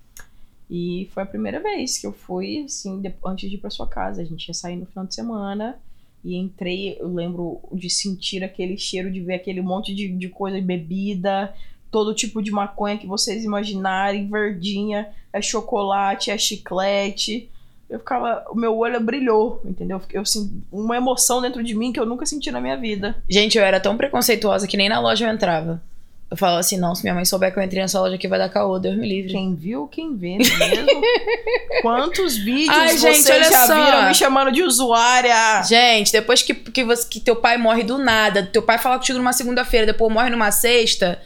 E 0.70 1.08
foi 1.14 1.22
a 1.22 1.26
primeira 1.26 1.62
vez 1.62 2.00
que 2.00 2.08
eu 2.08 2.12
fui, 2.12 2.64
assim, 2.66 3.02
antes 3.24 3.50
de 3.50 3.56
ir 3.56 3.60
pra 3.60 3.70
sua 3.70 3.88
casa. 3.88 4.24
A 4.24 4.26
gente 4.26 4.48
ia 4.48 4.54
sair 4.56 4.76
no 4.76 4.88
final 4.88 5.06
de 5.06 5.14
semana. 5.14 5.78
E 6.26 6.36
entrei, 6.36 6.98
eu 7.00 7.14
lembro 7.14 7.62
de 7.72 7.92
sentir 7.92 8.44
aquele 8.44 8.76
cheiro, 8.76 9.12
de 9.12 9.22
ver 9.22 9.36
aquele 9.36 9.62
monte 9.62 9.94
de, 9.94 10.10
de 10.10 10.28
coisa, 10.28 10.60
bebida, 10.60 11.54
todo 11.92 12.14
tipo 12.14 12.42
de 12.42 12.52
maconha 12.52 12.98
que 12.98 13.06
vocês 13.06 13.44
imaginarem, 13.44 14.28
verdinha, 14.30 15.10
é 15.32 15.42
chocolate, 15.42 16.32
é 16.32 16.38
chiclete. 16.38 17.50
Eu 17.90 18.00
ficava, 18.00 18.46
o 18.50 18.56
meu 18.56 18.78
olho 18.78 19.00
brilhou, 19.00 19.62
entendeu? 19.64 20.02
Eu 20.12 20.26
senti 20.26 20.52
uma 20.72 20.98
emoção 20.98 21.42
dentro 21.42 21.64
de 21.64 21.74
mim 21.74 21.94
que 21.94 22.00
eu 22.00 22.06
nunca 22.06 22.26
senti 22.26 22.52
na 22.52 22.60
minha 22.60 22.76
vida. 22.76 23.16
Gente, 23.30 23.58
eu 23.58 23.64
era 23.64 23.80
tão 23.80 23.96
preconceituosa 23.96 24.68
que 24.68 24.76
nem 24.76 24.90
na 24.90 25.00
loja 25.00 25.26
eu 25.26 25.34
entrava. 25.34 25.82
Eu 26.30 26.36
falava 26.36 26.60
assim, 26.60 26.78
não, 26.78 26.94
se 26.94 27.04
minha 27.04 27.16
mãe 27.16 27.24
souber 27.24 27.54
que 27.54 27.58
eu 27.58 27.64
entrei 27.64 27.82
nessa 27.82 28.02
loja 28.02 28.16
aqui 28.16 28.28
vai 28.28 28.38
dar 28.38 28.50
caô, 28.50 28.78
Deus 28.78 28.98
me 28.98 29.08
livre. 29.08 29.32
Quem 29.32 29.56
viu, 29.56 29.88
quem 29.88 30.18
vê, 30.18 30.38
não 30.38 30.66
é 30.66 30.70
mesmo? 30.70 31.02
Quantos 31.82 32.36
vídeos 32.36 32.78
Ai, 32.78 32.98
gente, 32.98 33.20
vocês 33.20 33.50
já 33.50 33.66
só. 33.66 33.86
viram 33.86 34.08
me 34.10 34.14
chamando 34.14 34.52
de 34.52 34.62
usuária? 34.62 35.64
Gente, 35.64 36.12
depois 36.12 36.42
que, 36.42 36.54
que, 36.54 36.84
você, 36.84 37.08
que 37.08 37.22
teu 37.22 37.38
pai 37.38 37.58
morre 37.58 37.84
do 37.84 37.98
nada, 37.98 38.44
teu 38.44 38.62
pai 38.62 38.78
fala 38.78 38.98
contigo 38.98 39.18
numa 39.18 39.32
segunda-feira, 39.32 39.86
depois 39.86 40.14
morre 40.14 40.30
numa 40.30 40.52
sexta, 40.52 41.18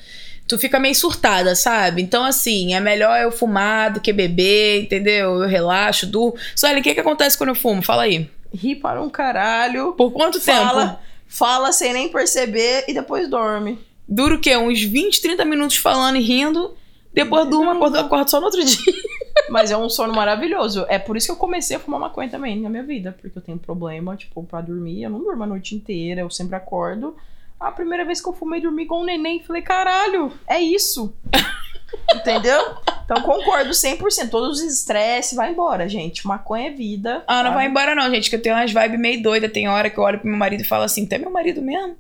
tu 0.48 0.58
fica 0.58 0.80
meio 0.80 0.96
surtada, 0.96 1.56
sabe? 1.56 2.02
Então, 2.02 2.24
assim, 2.24 2.74
é 2.74 2.80
melhor 2.80 3.20
eu 3.20 3.32
fumar 3.32 3.94
do 3.94 4.00
que 4.02 4.12
beber, 4.12 4.84
entendeu? 4.84 5.42
Eu 5.42 5.48
relaxo, 5.48 6.06
durmo. 6.06 6.36
Sueli, 6.56 6.80
o 6.82 6.84
que, 6.84 6.94
que 6.94 7.00
acontece 7.00 7.38
quando 7.38 7.50
eu 7.50 7.56
fumo? 7.56 7.82
Fala 7.82 8.04
aí. 8.04 8.30
Ri 8.54 8.76
para 8.76 9.02
um 9.02 9.10
caralho, 9.10 9.94
Por 9.94 10.12
quanto 10.12 10.39
tempo? 10.39 10.58
fala, 10.62 11.00
fala 11.28 11.72
sem 11.72 11.94
nem 11.94 12.10
perceber 12.10 12.84
e 12.88 12.94
depois 12.94 13.30
dorme. 13.30 13.80
Dura 14.08 14.36
o 14.36 14.39
quê? 14.39 14.58
Uns 14.58 14.82
20, 14.82 15.22
30 15.22 15.46
minutos 15.46 15.78
falando 15.78 16.18
e 16.18 16.22
rindo. 16.22 16.76
Depois 17.14 17.48
durmo, 17.50 17.72
acordo, 17.72 17.98
acordo 17.98 18.30
só 18.30 18.39
no 18.39 18.46
outro 18.46 18.64
dia. 18.64 18.94
Mas 19.50 19.72
é 19.72 19.78
um 19.78 19.89
sono 19.89 20.14
maravilhoso. 20.14 20.86
É 20.89 20.98
por 21.00 21.16
isso 21.18 21.28
que 21.28 21.32
eu 21.32 21.38
comecei 21.38 21.76
a 21.76 21.80
fumar 21.80 22.00
maconha 22.00 22.30
também 22.30 22.60
na 22.60 22.70
minha 22.70 22.84
vida. 22.84 23.16
Porque 23.22 23.38
eu 23.38 23.42
tenho 23.42 23.58
problema, 23.58 24.16
tipo, 24.16 24.44
pra 24.44 24.62
dormir. 24.62 25.04
Eu 25.04 25.10
não 25.10 25.20
durmo 25.20 25.44
a 25.44 25.48
noite 25.48 25.76
inteira, 25.76 26.22
eu 26.22 26.30
sempre 26.30 26.56
acordo. 26.56 27.16
A 27.62 27.72
primeira 27.72 28.03
vez 28.03 28.20
que 28.22 28.28
eu 28.28 28.34
fumei, 28.34 28.59
dormi 28.62 28.86
com 28.86 29.01
um 29.01 29.05
neném. 29.05 29.41
Falei, 29.43 29.62
caralho, 29.62 30.34
é 30.47 30.59
isso. 30.59 31.14
Entendeu? 32.16 32.59
Então 33.05 33.22
concordo 33.22 33.70
100%. 33.72 34.30
Todos 34.30 34.59
os 34.59 34.64
estresses, 34.74 35.36
vai 35.36 35.51
embora, 35.51 35.88
gente. 35.89 36.26
Maconha 36.26 36.68
é 36.68 36.72
vida. 36.72 37.24
Ah, 37.28 37.38
não 37.38 37.43
sabe? 37.51 37.55
vai 37.55 37.68
embora 37.68 37.93
não, 37.95 38.09
gente, 38.09 38.30
que 38.30 38.36
eu 38.36 38.41
tenho 38.41 38.55
umas 38.55 38.72
vibes 38.72 38.99
meio 38.99 39.22
doidas. 39.22 39.51
Tem 39.51 39.68
hora 39.68 39.89
que 39.89 39.97
eu 39.97 40.03
olho 40.03 40.20
pro 40.20 40.28
meu 40.30 40.38
marido 40.38 40.62
e 40.62 40.66
falo 40.66 40.84
assim, 40.84 41.05
tu 41.05 41.14
é 41.14 41.18
meu 41.18 41.30
marido 41.32 41.62
mesmo? 41.62 41.95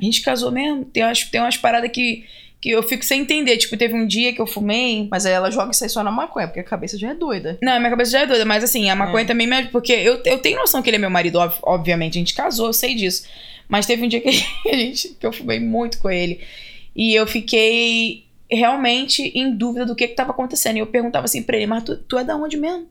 A 0.00 0.04
gente 0.04 0.22
casou 0.22 0.50
mesmo? 0.50 0.84
Tem 0.84 1.02
umas, 1.04 1.22
tem 1.24 1.40
umas 1.40 1.56
paradas 1.56 1.90
que, 1.90 2.24
que 2.60 2.70
eu 2.70 2.82
fico 2.82 3.04
sem 3.04 3.20
entender. 3.20 3.56
Tipo, 3.58 3.76
teve 3.76 3.94
um 3.94 4.06
dia 4.06 4.32
que 4.32 4.40
eu 4.40 4.46
fumei... 4.46 5.06
Mas 5.10 5.26
aí 5.26 5.32
ela 5.32 5.50
joga 5.50 5.72
isso 5.72 5.84
aí 5.84 5.90
só 5.90 6.02
na 6.02 6.10
maconha, 6.10 6.46
porque 6.46 6.60
a 6.60 6.64
cabeça 6.64 6.96
já 6.98 7.10
é 7.10 7.14
doida. 7.14 7.58
Não, 7.62 7.78
minha 7.78 7.90
cabeça 7.90 8.12
já 8.12 8.20
é 8.20 8.26
doida, 8.26 8.44
mas 8.44 8.64
assim, 8.64 8.88
a 8.88 8.94
maconha 8.96 9.24
É. 9.24 9.26
também 9.26 9.46
me 9.46 9.56
ajuda. 9.56 9.72
Porque 9.72 9.92
eu, 9.92 10.22
eu 10.24 10.38
tenho 10.38 10.58
noção 10.58 10.80
que 10.82 10.88
ele 10.88 10.96
é 10.96 11.00
meu 11.00 11.10
marido, 11.10 11.38
ob- 11.38 11.58
obviamente. 11.62 12.16
A 12.16 12.20
gente 12.20 12.34
casou, 12.34 12.68
eu 12.68 12.72
sei 12.72 12.94
disso. 12.94 13.26
Mas 13.68 13.86
teve 13.86 14.04
um 14.04 14.08
dia 14.08 14.20
que, 14.20 14.30
gente, 14.64 15.08
que 15.10 15.26
eu 15.26 15.32
fumei 15.32 15.60
muito 15.60 15.98
com 15.98 16.10
ele. 16.10 16.40
E 16.96 17.14
eu 17.14 17.26
fiquei 17.26 18.24
realmente 18.50 19.22
em 19.34 19.54
dúvida 19.54 19.84
do 19.84 19.94
que 19.94 20.08
que 20.08 20.14
tava 20.14 20.30
acontecendo. 20.30 20.76
E 20.76 20.80
eu 20.80 20.86
perguntava 20.86 21.26
assim 21.26 21.42
pra 21.42 21.56
ele, 21.56 21.66
mas 21.66 21.84
tu, 21.84 21.96
tu 21.96 22.18
é 22.18 22.24
da 22.24 22.36
onde 22.36 22.56
mesmo? 22.56 22.88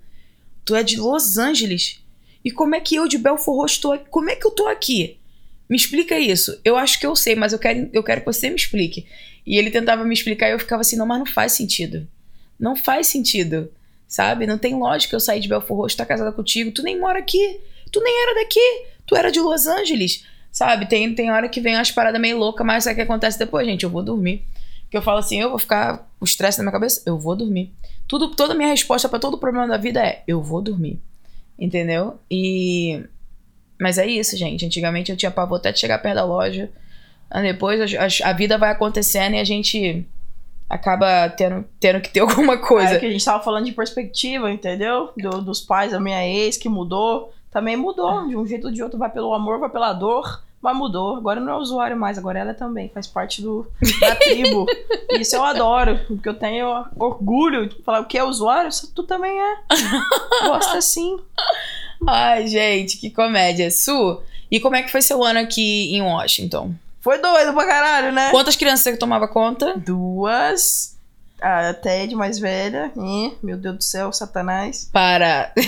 Tu 0.64 0.76
é 0.76 0.84
de 0.84 0.98
Los 0.98 1.38
Angeles? 1.38 2.00
E 2.46 2.52
como 2.52 2.76
é 2.76 2.80
que 2.80 2.96
eu 2.96 3.08
de 3.08 3.18
Belfort 3.18 3.58
Roxo 3.58 3.82
tô 3.82 3.92
aqui? 3.92 4.06
Como 4.10 4.30
é 4.30 4.36
que 4.36 4.46
eu 4.46 4.52
tô 4.52 4.68
aqui? 4.68 5.18
Me 5.70 5.76
explica 5.76 6.18
isso. 6.18 6.60
Eu 6.64 6.78
acho 6.78 7.00
que 7.00 7.06
eu 7.06 7.16
sei, 7.16 7.36
mas 7.36 7.52
eu 7.52 7.60
quero, 7.60 7.90
eu 7.92 8.04
quero 8.04 8.22
que 8.22 8.28
você 8.28 8.50
me 8.50 8.56
explique. 8.56 9.06
E 9.46 9.58
ele 9.58 9.72
tentava 9.72 10.06
me 10.06 10.14
explicar 10.14 10.50
e 10.50 10.52
eu 10.52 10.60
ficava 10.60 10.82
assim, 10.82 10.96
não, 10.96 11.06
mas 11.06 11.20
não 11.20 11.26
faz 11.26 11.54
sentido. 11.54 12.08
Não 12.60 12.76
faz 12.76 13.08
sentido. 13.08 13.72
Sabe? 14.08 14.48
Não 14.48 14.58
tem 14.58 14.76
lógica 14.76 15.16
eu 15.16 15.20
sair 15.20 15.42
de 15.42 15.50
Belfort 15.50 15.78
Roxo, 15.78 15.94
estar 15.94 16.06
casada 16.06 16.32
contigo. 16.32 16.72
Tu 16.72 16.82
nem 16.84 16.98
mora 17.00 17.20
aqui. 17.20 17.60
Tu 17.92 18.02
nem 18.02 18.24
era 18.24 18.36
daqui. 18.36 18.86
Tu 19.06 19.16
era 19.16 19.32
de 19.32 19.40
Los 19.40 19.68
Angeles. 19.68 20.24
Sabe? 20.58 20.88
Tem, 20.88 21.14
tem 21.14 21.30
hora 21.32 21.48
que 21.48 21.62
vem 21.62 21.76
umas 21.76 21.92
paradas 21.92 22.20
meio 22.20 22.36
loucas, 22.36 22.66
mas 22.66 22.84
sabe 22.84 22.94
o 22.94 22.96
que 22.96 23.02
acontece 23.04 23.38
depois, 23.38 23.68
gente? 23.68 23.84
Eu 23.84 23.92
vou 23.92 24.02
dormir. 24.02 24.44
Porque 24.82 24.98
eu 24.98 25.04
falo 25.04 25.20
assim, 25.20 25.40
eu 25.40 25.50
vou 25.52 25.60
ficar 25.60 26.10
o 26.20 26.26
estresse 26.26 26.58
na 26.58 26.64
minha 26.64 26.72
cabeça, 26.72 27.04
eu 27.06 27.20
vou 27.20 27.36
dormir. 27.36 27.72
Tudo, 28.08 28.30
toda 28.36 28.54
a 28.54 28.58
minha 28.58 28.70
resposta 28.70 29.08
pra 29.08 29.20
todo 29.20 29.38
problema 29.38 29.68
da 29.68 29.78
vida 29.78 30.04
é, 30.04 30.24
eu 30.28 30.42
vou 30.42 30.60
dormir. 30.60 31.00
Entendeu? 31.60 32.18
E. 32.32 33.04
Mas 33.80 34.00
é 34.00 34.08
isso, 34.08 34.36
gente. 34.36 34.66
Antigamente 34.66 35.12
eu 35.12 35.18
tinha 35.18 35.30
pavor 35.30 35.60
até 35.60 35.72
de 35.72 35.80
chegar 35.80 36.00
perto 36.00 36.16
da 36.16 36.26
loja. 36.26 36.72
Depois 37.44 37.80
a, 37.94 38.06
a- 38.06 38.30
a 38.32 38.34
vida 38.34 38.58
vai 38.58 38.72
acontecendo 38.72 39.36
e 39.36 39.40
a 39.40 39.44
gente 39.44 40.08
acaba 40.68 41.30
tendo, 41.30 41.66
tendo 41.80 42.02
que 42.02 42.10
ter 42.10 42.22
alguma 42.22 42.58
coisa. 42.58 42.96
É 42.96 43.00
que 43.00 43.06
a 43.06 43.12
gente 43.12 43.24
tava 43.24 43.44
falando 43.44 43.66
de 43.66 43.74
perspectiva, 43.74 44.52
entendeu? 44.52 45.12
Do- 45.18 45.42
dos 45.44 45.62
pais 45.62 45.92
da 45.92 46.00
minha 46.00 46.26
ex 46.28 46.58
que 46.58 46.68
mudou. 46.68 47.32
Também 47.52 47.78
mudou. 47.78 48.28
De 48.28 48.36
um 48.36 48.48
jeito 48.48 48.66
ou 48.68 48.74
de 48.74 48.82
outro, 48.82 48.98
vai 48.98 49.10
pelo 49.12 49.34
amor, 49.36 49.60
vai 49.60 49.70
pela 49.70 49.94
dor. 49.94 50.44
Mas 50.62 50.76
mudou. 50.76 51.16
Agora 51.16 51.40
não 51.40 51.54
é 51.54 51.58
usuário 51.58 51.96
mais, 51.96 52.18
agora 52.18 52.40
ela 52.40 52.54
também 52.54 52.90
faz 52.90 53.08
parte 53.08 53.42
do, 53.42 53.68
da 54.00 54.16
tribo. 54.16 54.66
Isso 55.20 55.36
eu 55.36 55.44
adoro, 55.44 56.00
porque 56.08 56.28
eu 56.28 56.34
tenho 56.34 56.86
orgulho 56.98 57.68
de 57.68 57.82
falar 57.84 58.02
o 58.02 58.06
que 58.06 58.18
é 58.18 58.24
usuário, 58.24 58.70
isso 58.70 58.92
tu 58.94 59.04
também 59.04 59.40
é. 59.40 59.56
Gosta 60.44 60.82
sim. 60.82 61.18
Ai, 62.06 62.48
gente, 62.48 62.98
que 62.98 63.10
comédia. 63.10 63.72
Su, 63.72 64.22
e 64.52 64.60
como 64.60 64.76
é 64.76 64.84
que 64.84 64.92
foi 64.92 65.02
seu 65.02 65.24
ano 65.24 65.40
aqui 65.40 65.96
em 65.96 66.02
Washington? 66.02 66.74
Foi 67.00 67.20
doido 67.20 67.54
pra 67.54 67.66
caralho, 67.66 68.12
né? 68.12 68.32
Quantas 68.32 68.56
crianças 68.56 68.82
você 68.82 68.98
tomava 68.98 69.28
conta? 69.28 69.78
Duas. 69.78 70.97
A 71.42 71.74
Ted 71.74 72.16
mais 72.16 72.40
velha. 72.40 72.92
Ih, 72.98 73.34
meu 73.44 73.58
Deus 73.58 73.78
do 73.78 73.84
céu, 73.84 74.12
Satanás. 74.12 74.90
Para. 74.92 75.54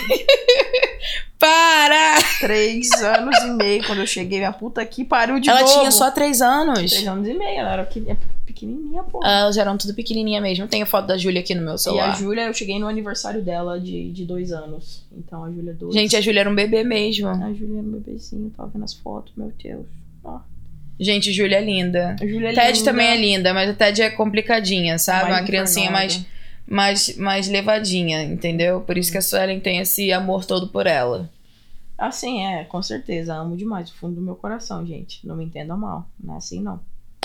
Para! 1.40 2.18
Três 2.42 2.90
anos 3.02 3.38
e 3.44 3.52
meio 3.52 3.86
quando 3.86 4.00
eu 4.00 4.08
cheguei. 4.08 4.40
Minha 4.40 4.52
puta 4.52 4.86
que 4.86 5.06
pariu 5.06 5.40
de 5.40 5.50
Ela 5.50 5.62
novo. 5.62 5.72
tinha 5.74 5.92
só 5.92 6.12
três 6.12 6.42
anos. 6.42 6.92
Três 6.92 7.08
anos 7.08 7.28
e 7.28 7.34
meio. 7.34 7.60
Ela 7.60 7.74
era 7.74 7.84
pequ- 7.86 8.18
pequenininha, 8.46 9.04
pô. 9.04 9.24
Elas 9.24 9.56
eram 9.58 9.78
tudo 9.78 9.94
pequenininha 9.94 10.42
mesmo. 10.42 10.68
Tenho 10.68 10.86
foto 10.86 11.08
da 11.08 11.18
Júlia 11.18 11.40
aqui 11.40 11.56
no 11.56 11.62
meu 11.62 11.72
e 11.72 11.76
a 11.76 11.78
celular. 11.78 12.18
Júlia, 12.18 12.42
eu 12.48 12.54
cheguei 12.54 12.78
no 12.78 12.88
aniversário 12.88 13.42
dela 13.42 13.80
de, 13.80 14.12
de 14.12 14.26
dois 14.26 14.52
anos. 14.52 15.06
Então 15.16 15.44
a 15.46 15.52
Júlia 15.52 15.72
é 15.72 15.74
dois. 15.74 15.94
Gente, 15.94 16.16
a 16.18 16.22
Júlia 16.22 16.42
era 16.42 16.50
um 16.50 16.56
bebê 16.56 16.84
mesmo. 16.84 17.30
A 17.30 17.54
Júlia 17.54 17.78
era 17.80 17.88
um 17.88 17.92
bebezinho, 17.92 18.50
tava 18.58 18.70
vendo 18.74 18.84
as 18.84 18.94
fotos, 18.96 19.32
meu 19.38 19.52
Deus. 19.64 19.86
Ó. 20.24 20.40
Gente, 21.00 21.32
Júlia 21.32 21.58
é 21.58 21.62
linda. 21.62 22.16
Júlia 22.20 22.50
é 22.50 22.54
Ted 22.54 22.80
linda, 22.80 22.91
também 22.91 23.08
é 23.08 23.18
linda, 23.18 23.54
mas 23.54 23.70
a 23.70 23.74
Ted 23.74 24.02
é 24.02 24.10
complicadinha, 24.10 24.97
sabe? 24.97 25.30
mais 25.30 25.39
Uma 25.39 25.45
criancinha 25.45 25.89
mais, 25.89 26.26
mais, 26.68 27.18
mais 27.18 27.47
levadinha, 27.47 28.24
entendeu? 28.24 28.82
Por 28.82 28.97
isso 28.97 29.12
que 29.12 29.18
a 29.18 29.22
Suelen 29.22 29.60
tem 29.60 29.80
esse 29.80 30.12
amor 30.12 30.43
todo 30.43 30.68
por 30.68 30.86
ela. 30.86 31.30
Assim, 31.97 32.45
é, 32.45 32.64
com 32.66 32.82
certeza. 32.82 33.36
Amo 33.36 33.56
demais, 33.56 33.89
do 33.89 33.95
fundo 33.95 34.16
do 34.16 34.22
meu 34.22 34.36
coração, 34.36 34.86
gente. 34.86 35.26
Não 35.26 35.36
me 35.36 35.45
entenda 35.45 35.76
mal. 35.76 36.08
Não 36.20 36.36
é 36.36 36.38
assim, 36.38 36.62
não. 36.62 36.80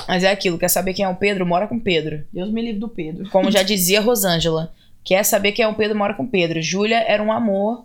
Mas 0.06 0.22
é 0.22 0.30
aquilo, 0.30 0.58
quer 0.58 0.68
saber 0.68 0.92
quem 0.92 1.04
é 1.04 1.08
o 1.08 1.16
Pedro? 1.16 1.46
Mora 1.46 1.66
com 1.66 1.78
Pedro. 1.78 2.24
Deus 2.32 2.50
me 2.50 2.60
livre 2.60 2.80
do 2.80 2.88
Pedro. 2.88 3.28
Como 3.30 3.50
já 3.50 3.62
dizia 3.64 4.00
Rosângela. 4.00 4.72
Quer 5.02 5.24
saber 5.24 5.52
quem 5.52 5.64
é 5.64 5.68
o 5.68 5.74
Pedro? 5.74 5.96
Mora 5.96 6.14
com 6.14 6.26
Pedro. 6.26 6.60
Júlia 6.62 6.98
era 7.06 7.22
um 7.22 7.32
amor. 7.32 7.84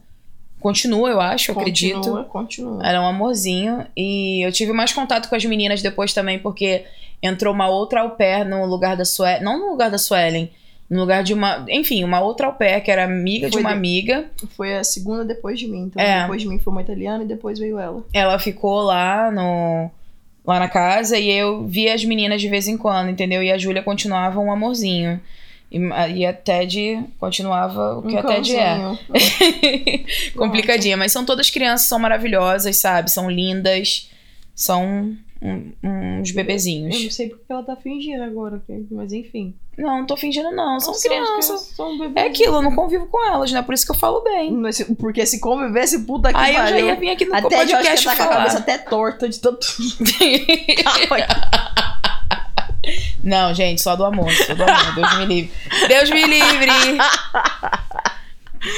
Continua, 0.60 1.10
eu 1.10 1.22
acho, 1.22 1.52
eu 1.52 1.58
acredito. 1.58 1.96
Continua, 1.96 2.24
continua. 2.26 2.86
Era 2.88 3.02
um 3.02 3.08
amorzinho. 3.08 3.86
E 3.96 4.46
eu 4.46 4.52
tive 4.52 4.74
mais 4.74 4.92
contato 4.92 5.30
com 5.30 5.36
as 5.36 5.46
meninas 5.46 5.82
depois 5.82 6.14
também, 6.14 6.38
porque 6.40 6.84
entrou 7.24 7.54
uma 7.54 7.68
outra 7.68 8.02
au 8.02 8.12
pair 8.12 8.46
no 8.46 8.66
lugar 8.66 8.98
da 8.98 9.06
Suelen. 9.06 9.42
Não 9.44 9.60
no 9.60 9.72
lugar 9.72 9.90
da 9.90 9.98
Suelen. 9.98 10.52
No 10.90 11.02
lugar 11.02 11.24
de 11.24 11.34
uma. 11.34 11.66
Enfim, 11.70 12.04
uma 12.04 12.20
outra 12.20 12.48
au 12.48 12.54
pair 12.54 12.82
que 12.82 12.90
era 12.92 13.04
amiga 13.04 13.46
de 13.48 13.54
Foi 13.54 13.62
uma 13.62 13.70
de- 13.70 13.76
amiga. 13.78 14.26
Foi 14.58 14.76
a 14.76 14.84
segunda 14.84 15.24
depois 15.24 15.60
de 15.60 15.68
mim. 15.68 15.84
Então, 15.84 16.02
É. 16.02 16.22
depois 16.22 16.42
de 16.42 16.48
mim 16.48 16.58
foi 16.60 16.72
uma 16.74 16.82
italiana 16.82 17.24
e 17.24 17.28
depois 17.28 17.58
veio 17.60 17.78
ela. 17.80 18.04
Ela 18.14 18.38
ficou 18.40 18.82
lá 18.82 19.32
no. 19.32 19.90
Lá 20.46 20.58
na 20.60 20.68
casa 20.68 21.16
e 21.18 21.30
eu 21.30 21.68
via 21.68 21.94
as 21.94 22.04
meninas 22.04 22.42
de 22.42 22.50
vez 22.50 22.68
em 22.68 22.76
quando, 22.76 23.10
entendeu? 23.12 23.44
E 23.44 23.52
a 23.52 23.58
Júlia 23.58 23.84
continuava 23.84 24.40
um 24.40 24.52
amorzinho. 24.52 25.22
E, 25.72 25.78
e 26.16 26.26
a 26.26 26.34
Ted 26.34 27.04
continuava 27.20 27.98
o 28.00 28.04
que 28.04 28.16
Um 28.16 28.20
a 28.20 28.24
Ted 28.24 28.56
é. 28.56 28.78
Complicadinha, 30.36 30.98
mas 30.98 31.12
são 31.12 31.26
todas 31.26 31.50
crianças, 31.50 31.88
são 31.88 32.00
maravilhosas, 32.00 32.78
sabe? 32.78 33.12
São 33.12 33.30
lindas, 33.30 34.10
são 34.56 35.16
um- 35.42 35.72
uns 35.84 36.30
Eu 36.32 36.36
bebezinhos. 36.36 37.04
não 37.04 37.12
sei 37.12 37.30
porque 37.30 37.46
ela 37.52 37.64
tá 37.64 37.76
fingindo 37.76 38.24
agora, 38.24 38.62
mas 38.92 39.14
enfim. 39.14 39.54
Não, 39.78 40.00
não 40.00 40.06
tô 40.06 40.18
fingindo, 40.18 40.52
não. 40.52 40.78
São 40.80 40.92
Nossa, 40.92 41.08
crianças. 41.08 41.62
São. 41.62 42.12
É 42.14 42.24
aquilo, 42.24 42.58
eu 42.58 42.62
não 42.62 42.76
convivo 42.76 43.08
com 43.08 43.26
elas, 43.26 43.50
né? 43.52 43.62
Por 43.62 43.74
isso 43.74 43.86
que 43.86 43.92
eu 43.92 43.96
falo 43.96 44.20
bem. 44.22 44.52
Nesse- 44.52 44.94
Porque 44.96 45.26
se 45.26 45.40
convivesse, 45.40 46.00
puta 46.00 46.34
que 46.34 46.38
Aí 46.38 46.54
eu 46.54 46.58
já 46.58 46.64
pariu. 46.66 46.88
ia 46.88 46.96
vir 46.96 47.10
aqui 47.12 47.24
no 47.26 47.34
Até 47.36 47.56
eu 47.56 47.60
acho 47.60 47.68
que 47.68 47.74
podcast 47.78 48.06
tá 48.06 48.16
com 48.18 48.24
a 48.24 48.28
cabeça 48.28 48.58
até 48.58 48.78
torta 48.80 49.30
de 49.30 49.40
tanto. 49.40 49.66
não, 53.24 53.54
gente, 53.54 53.82
só 53.82 53.96
do 53.96 54.06
amor, 54.06 54.32
só 54.32 54.54
do 54.54 54.64
amor. 54.64 54.96
Deus 54.96 55.18
me 55.18 55.26
livre. 55.26 55.52
Deus 55.88 56.10
me 56.10 56.26
livre! 56.26 56.72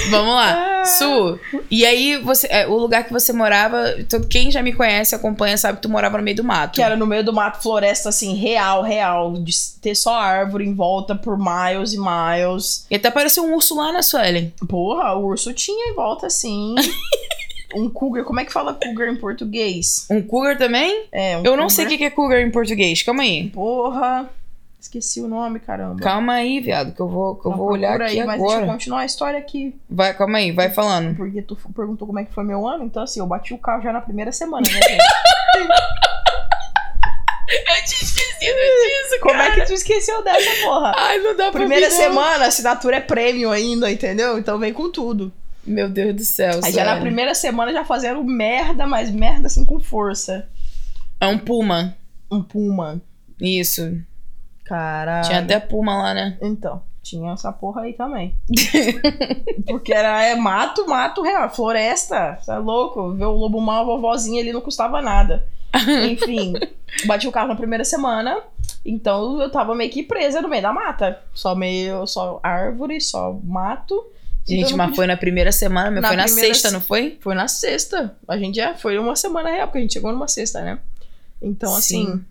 Vamos 0.09 0.35
lá. 0.35 0.85
Su, 0.85 1.39
e 1.69 1.85
aí 1.85 2.17
você, 2.17 2.47
é, 2.49 2.67
o 2.67 2.77
lugar 2.77 3.03
que 3.03 3.11
você 3.11 3.33
morava, 3.33 3.95
então, 3.97 4.21
quem 4.21 4.51
já 4.51 4.61
me 4.61 4.73
conhece, 4.73 5.15
acompanha, 5.15 5.57
sabe 5.57 5.77
que 5.77 5.81
tu 5.81 5.89
morava 5.89 6.17
no 6.17 6.23
meio 6.23 6.37
do 6.37 6.43
mato. 6.43 6.75
que 6.75 6.81
era 6.81 6.95
no 6.95 7.07
meio 7.07 7.23
do 7.23 7.33
mato, 7.33 7.61
floresta, 7.61 8.09
assim, 8.09 8.35
real, 8.35 8.83
real. 8.83 9.33
De 9.33 9.53
ter 9.81 9.95
só 9.95 10.13
árvore 10.13 10.65
em 10.65 10.73
volta 10.73 11.15
por 11.15 11.37
miles 11.37 11.93
e 11.93 11.97
miles. 11.97 12.85
E 12.89 12.95
até 12.95 13.07
apareceu 13.07 13.43
um 13.43 13.55
urso 13.55 13.75
lá 13.75 13.91
na 13.91 14.03
Suelen. 14.03 14.53
Porra, 14.67 15.15
o 15.15 15.25
urso 15.25 15.51
tinha 15.53 15.91
em 15.91 15.95
volta, 15.95 16.27
assim. 16.27 16.75
um 17.75 17.89
cougar. 17.89 18.23
Como 18.23 18.39
é 18.39 18.45
que 18.45 18.51
fala 18.53 18.73
cougar 18.73 19.07
em 19.07 19.15
português? 19.17 20.05
Um 20.09 20.21
cougar 20.21 20.57
também? 20.57 21.05
É, 21.11 21.37
um 21.37 21.43
Eu 21.43 21.55
não 21.57 21.69
sei 21.69 21.85
o 21.85 21.87
cougar. 21.87 21.97
que 21.97 22.03
é 22.05 22.09
cougar 22.09 22.41
em 22.41 22.51
português. 22.51 23.01
Calma 23.03 23.23
aí. 23.23 23.49
Porra. 23.49 24.29
Esqueci 24.79 25.21
o 25.21 25.27
nome, 25.27 25.59
caramba. 25.59 26.01
Calma 26.01 26.33
aí, 26.33 26.59
viado, 26.59 26.95
que 26.95 26.99
eu 26.99 27.07
vou, 27.07 27.35
que 27.35 27.45
eu 27.45 27.51
vou 27.55 27.69
olhar 27.71 27.89
procura 27.89 28.05
aqui 28.07 28.19
aí, 28.19 28.25
Mas 28.25 28.39
deixa 28.39 28.51
eu 28.53 28.57
agora. 28.57 28.71
continuar 28.73 28.99
a 29.01 29.05
história 29.05 29.37
aqui. 29.37 29.75
Vai, 29.87 30.11
calma 30.15 30.39
aí, 30.39 30.51
vai 30.51 30.71
falando. 30.71 31.15
Porque 31.15 31.39
tu 31.43 31.55
perguntou 31.75 32.07
como 32.07 32.17
é 32.17 32.25
que 32.25 32.33
foi 32.33 32.43
meu 32.43 32.67
ano, 32.67 32.83
então 32.85 33.03
assim, 33.03 33.19
eu 33.19 33.27
bati 33.27 33.53
o 33.53 33.59
carro 33.59 33.83
já 33.83 33.93
na 33.93 34.01
primeira 34.01 34.31
semana, 34.31 34.63
né, 34.67 34.73
gente? 34.73 35.03
Eu 37.51 37.85
tinha 37.85 38.01
esquecido 38.01 38.55
disso, 38.55 39.19
como 39.21 39.41
é 39.41 39.51
que 39.51 39.65
tu 39.65 39.73
esqueceu 39.73 40.23
dessa, 40.23 40.63
porra? 40.63 40.93
Ai, 40.95 41.17
não 41.19 41.35
dá 41.35 41.51
pra 41.51 41.59
Primeira 41.59 41.89
não. 41.89 41.95
semana, 41.95 42.45
assinatura 42.45 42.95
é 42.97 43.01
prêmio 43.01 43.51
ainda, 43.51 43.91
entendeu? 43.91 44.37
Então 44.37 44.57
vem 44.57 44.71
com 44.73 44.89
tudo. 44.89 45.31
Meu 45.65 45.87
Deus 45.89 46.15
do 46.15 46.23
céu, 46.23 46.59
Aí 46.63 46.71
já 46.71 46.83
na 46.83 46.91
sério. 46.91 47.01
primeira 47.01 47.35
semana 47.35 47.71
já 47.71 47.85
fazendo 47.85 48.23
merda, 48.23 48.87
mas 48.87 49.11
merda 49.11 49.47
assim 49.47 49.63
com 49.63 49.79
força. 49.79 50.47
É 51.19 51.27
um 51.27 51.37
puma. 51.37 51.95
Um 52.31 52.41
puma. 52.41 53.01
Isso. 53.39 54.01
Caralho. 54.65 55.27
Tinha 55.27 55.39
até 55.39 55.59
puma 55.59 55.95
lá, 56.01 56.13
né? 56.13 56.37
Então, 56.41 56.81
tinha 57.03 57.33
essa 57.33 57.51
porra 57.51 57.81
aí 57.81 57.93
também. 57.93 58.35
Porque 59.67 59.93
era 59.93 60.23
é 60.23 60.35
mato, 60.35 60.87
mato 60.87 61.21
real, 61.21 61.49
floresta. 61.49 62.37
Você 62.41 62.51
é 62.51 62.57
louco? 62.57 63.11
Ver 63.13 63.25
o 63.25 63.31
lobo 63.31 63.59
mal, 63.61 63.81
a 63.81 63.85
vovozinha 63.85 64.41
ali 64.41 64.53
não 64.53 64.61
custava 64.61 65.01
nada. 65.01 65.45
Enfim, 66.09 66.53
bati 67.05 67.27
o 67.27 67.31
carro 67.31 67.47
na 67.49 67.55
primeira 67.55 67.83
semana. 67.83 68.41
Então 68.85 69.41
eu 69.41 69.49
tava 69.51 69.75
meio 69.75 69.91
que 69.91 70.03
presa 70.03 70.41
no 70.41 70.49
meio 70.49 70.61
da 70.61 70.73
mata. 70.73 71.21
Só 71.33 71.53
meio, 71.55 72.05
só 72.07 72.39
árvore, 72.43 72.99
só 72.99 73.33
mato. 73.43 74.03
Gente, 74.55 74.65
Então, 74.73 74.77
mas 74.77 74.95
foi 74.95 75.07
na 75.07 75.17
primeira 75.17 75.51
semana, 75.51 75.89
meu. 75.91 76.01
Na 76.01 76.07
foi 76.09 76.17
na 76.17 76.27
sexta, 76.27 76.67
se- 76.69 76.73
não 76.73 76.81
foi? 76.81 77.17
Foi 77.21 77.33
na 77.35 77.47
sexta. 77.47 78.15
A 78.27 78.37
gente 78.37 78.55
já 78.55 78.75
foi 78.75 78.97
uma 78.97 79.15
semana 79.15 79.49
real, 79.49 79.67
porque 79.67 79.79
a 79.79 79.81
gente 79.81 79.93
chegou 79.93 80.11
numa 80.11 80.27
sexta, 80.27 80.61
né? 80.61 80.79
Então, 81.41 81.69
Sim. 81.79 82.03
assim, 82.03 82.25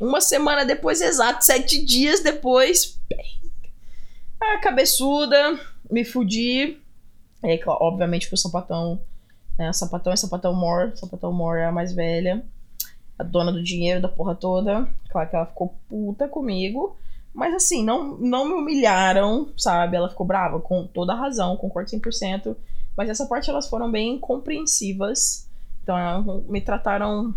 uma 0.00 0.20
semana 0.20 0.64
depois, 0.64 1.00
exato, 1.00 1.44
sete 1.44 1.84
dias 1.84 2.20
depois. 2.20 2.98
bem, 3.08 3.40
Ah, 4.40 4.58
cabeçuda, 4.58 5.58
me 5.90 6.04
fudi. 6.04 6.78
E 7.42 7.46
aí, 7.46 7.60
obviamente, 7.66 8.28
que 8.28 8.34
o 8.34 8.38
sapatão. 8.38 9.00
Né? 9.58 9.72
Sapatão 9.72 10.12
é 10.12 10.16
sapatão 10.16 10.54
Mor. 10.54 10.92
Sapatão 10.96 11.32
Mor 11.32 11.56
é 11.58 11.66
a 11.66 11.72
mais 11.72 11.92
velha. 11.92 12.44
A 13.18 13.22
dona 13.22 13.52
do 13.52 13.62
dinheiro 13.62 14.00
da 14.02 14.08
porra 14.08 14.34
toda. 14.34 14.88
Claro 15.10 15.30
que 15.30 15.36
ela 15.36 15.46
ficou 15.46 15.74
puta 15.88 16.26
comigo. 16.28 16.96
Mas 17.34 17.52
assim, 17.52 17.84
não, 17.84 18.16
não 18.16 18.46
me 18.46 18.54
humilharam, 18.54 19.52
sabe? 19.56 19.96
Ela 19.96 20.08
ficou 20.08 20.24
brava, 20.24 20.60
com 20.60 20.86
toda 20.86 21.12
a 21.12 21.16
razão, 21.16 21.56
concordo 21.56 21.90
100%. 21.90 22.56
Mas 22.96 23.08
essa 23.08 23.26
parte 23.26 23.50
elas 23.50 23.68
foram 23.68 23.90
bem 23.90 24.18
compreensivas. 24.18 25.50
Então 25.82 26.44
me 26.48 26.60
trataram 26.60 27.34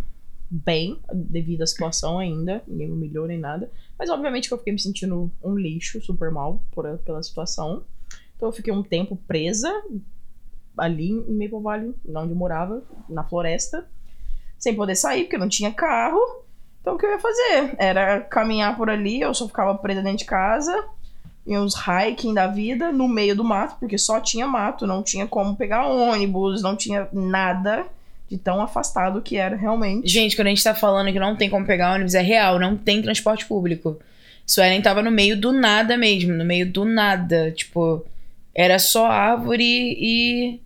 bem 0.50 1.00
devido 1.12 1.64
à 1.64 1.68
situação 1.68 2.20
ainda. 2.20 2.64
Ninguém 2.68 2.88
me 2.88 2.94
humilhou 2.94 3.28
nem 3.28 3.40
nada. 3.40 3.72
Mas 3.98 4.10
obviamente 4.10 4.48
que 4.48 4.54
eu 4.54 4.58
fiquei 4.60 4.72
me 4.72 4.80
sentindo 4.80 5.32
um 5.44 5.56
lixo, 5.56 6.00
super 6.02 6.30
mal 6.32 6.62
por, 6.72 6.98
pela 7.00 7.22
situação. 7.24 7.84
Então 8.36 8.50
eu 8.50 8.54
fiquei 8.54 8.72
um 8.72 8.84
tempo 8.84 9.18
presa 9.28 9.72
ali 10.78 11.10
em 11.10 11.34
Maple 11.34 11.62
Valley, 11.62 11.96
onde 12.08 12.32
eu 12.32 12.36
morava, 12.36 12.84
na 13.10 13.24
floresta. 13.24 13.90
Sem 14.60 14.76
poder 14.76 14.96
sair, 14.96 15.24
porque 15.24 15.38
não 15.40 15.50
tinha 15.50 15.74
carro. 15.74 16.20
Então 16.88 16.96
o 16.96 16.98
que 16.98 17.06
eu 17.06 17.12
ia 17.12 17.20
fazer? 17.20 17.76
Era 17.78 18.22
caminhar 18.22 18.78
por 18.78 18.90
ali, 18.90 19.20
eu 19.20 19.34
só 19.34 19.46
ficava 19.46 19.76
presa 19.76 20.02
dentro 20.02 20.20
de 20.20 20.26
casa. 20.26 20.86
Em 21.46 21.58
uns 21.58 21.76
hiking 21.76 22.34
da 22.34 22.48
vida, 22.48 22.94
no 22.94 23.10
meio 23.10 23.36
do 23.36 23.44
mato, 23.44 23.76
porque 23.78 23.98
só 23.98 24.22
tinha 24.22 24.48
mato, 24.48 24.88
não 24.88 25.04
tinha 25.04 25.28
como 25.28 25.54
pegar 25.58 25.86
ônibus, 25.86 26.62
não 26.62 26.78
tinha 26.78 27.06
nada. 27.12 27.86
De 28.30 28.38
tão 28.38 28.62
afastado 28.62 29.22
que 29.22 29.38
era 29.38 29.56
realmente. 29.56 30.08
Gente, 30.08 30.36
quando 30.36 30.48
a 30.48 30.50
gente 30.50 30.64
tá 30.64 30.76
falando 30.76 31.12
que 31.12 31.20
não 31.20 31.36
tem 31.36 31.50
como 31.50 31.66
pegar 31.66 31.94
ônibus, 31.94 32.14
é 32.14 32.22
real, 32.22 32.60
não 32.60 32.76
tem 32.76 33.02
transporte 33.02 33.46
público. 33.46 33.98
Suelen 34.46 34.82
tava 34.82 35.02
no 35.02 35.12
meio 35.12 35.40
do 35.40 35.52
nada 35.54 35.98
mesmo, 35.98 36.34
no 36.34 36.44
meio 36.44 36.70
do 36.70 36.84
nada. 36.86 37.52
Tipo, 37.52 38.06
era 38.56 38.80
só 38.80 39.08
árvore 39.08 39.64
e. 39.64 40.60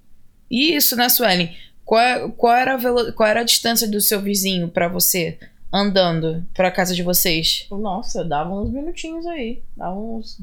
E 0.49 0.75
isso, 0.75 0.95
né, 0.95 1.07
Suelen? 1.09 1.55
Qual, 1.85 2.31
qual, 2.31 2.55
era 2.55 2.73
a 2.73 2.77
velo- 2.77 3.13
qual 3.13 3.29
era 3.29 3.41
a 3.41 3.43
distância 3.43 3.87
do 3.87 4.01
seu 4.01 4.19
vizinho 4.19 4.67
pra 4.67 4.87
você 4.87 5.37
andando 5.71 6.45
pra 6.53 6.71
casa 6.71 6.93
de 6.93 7.03
vocês? 7.03 7.67
Nossa, 7.71 8.23
dava 8.23 8.53
uns 8.53 8.69
minutinhos 8.69 9.25
aí. 9.25 9.63
Dava 9.75 9.97
uns. 9.97 10.37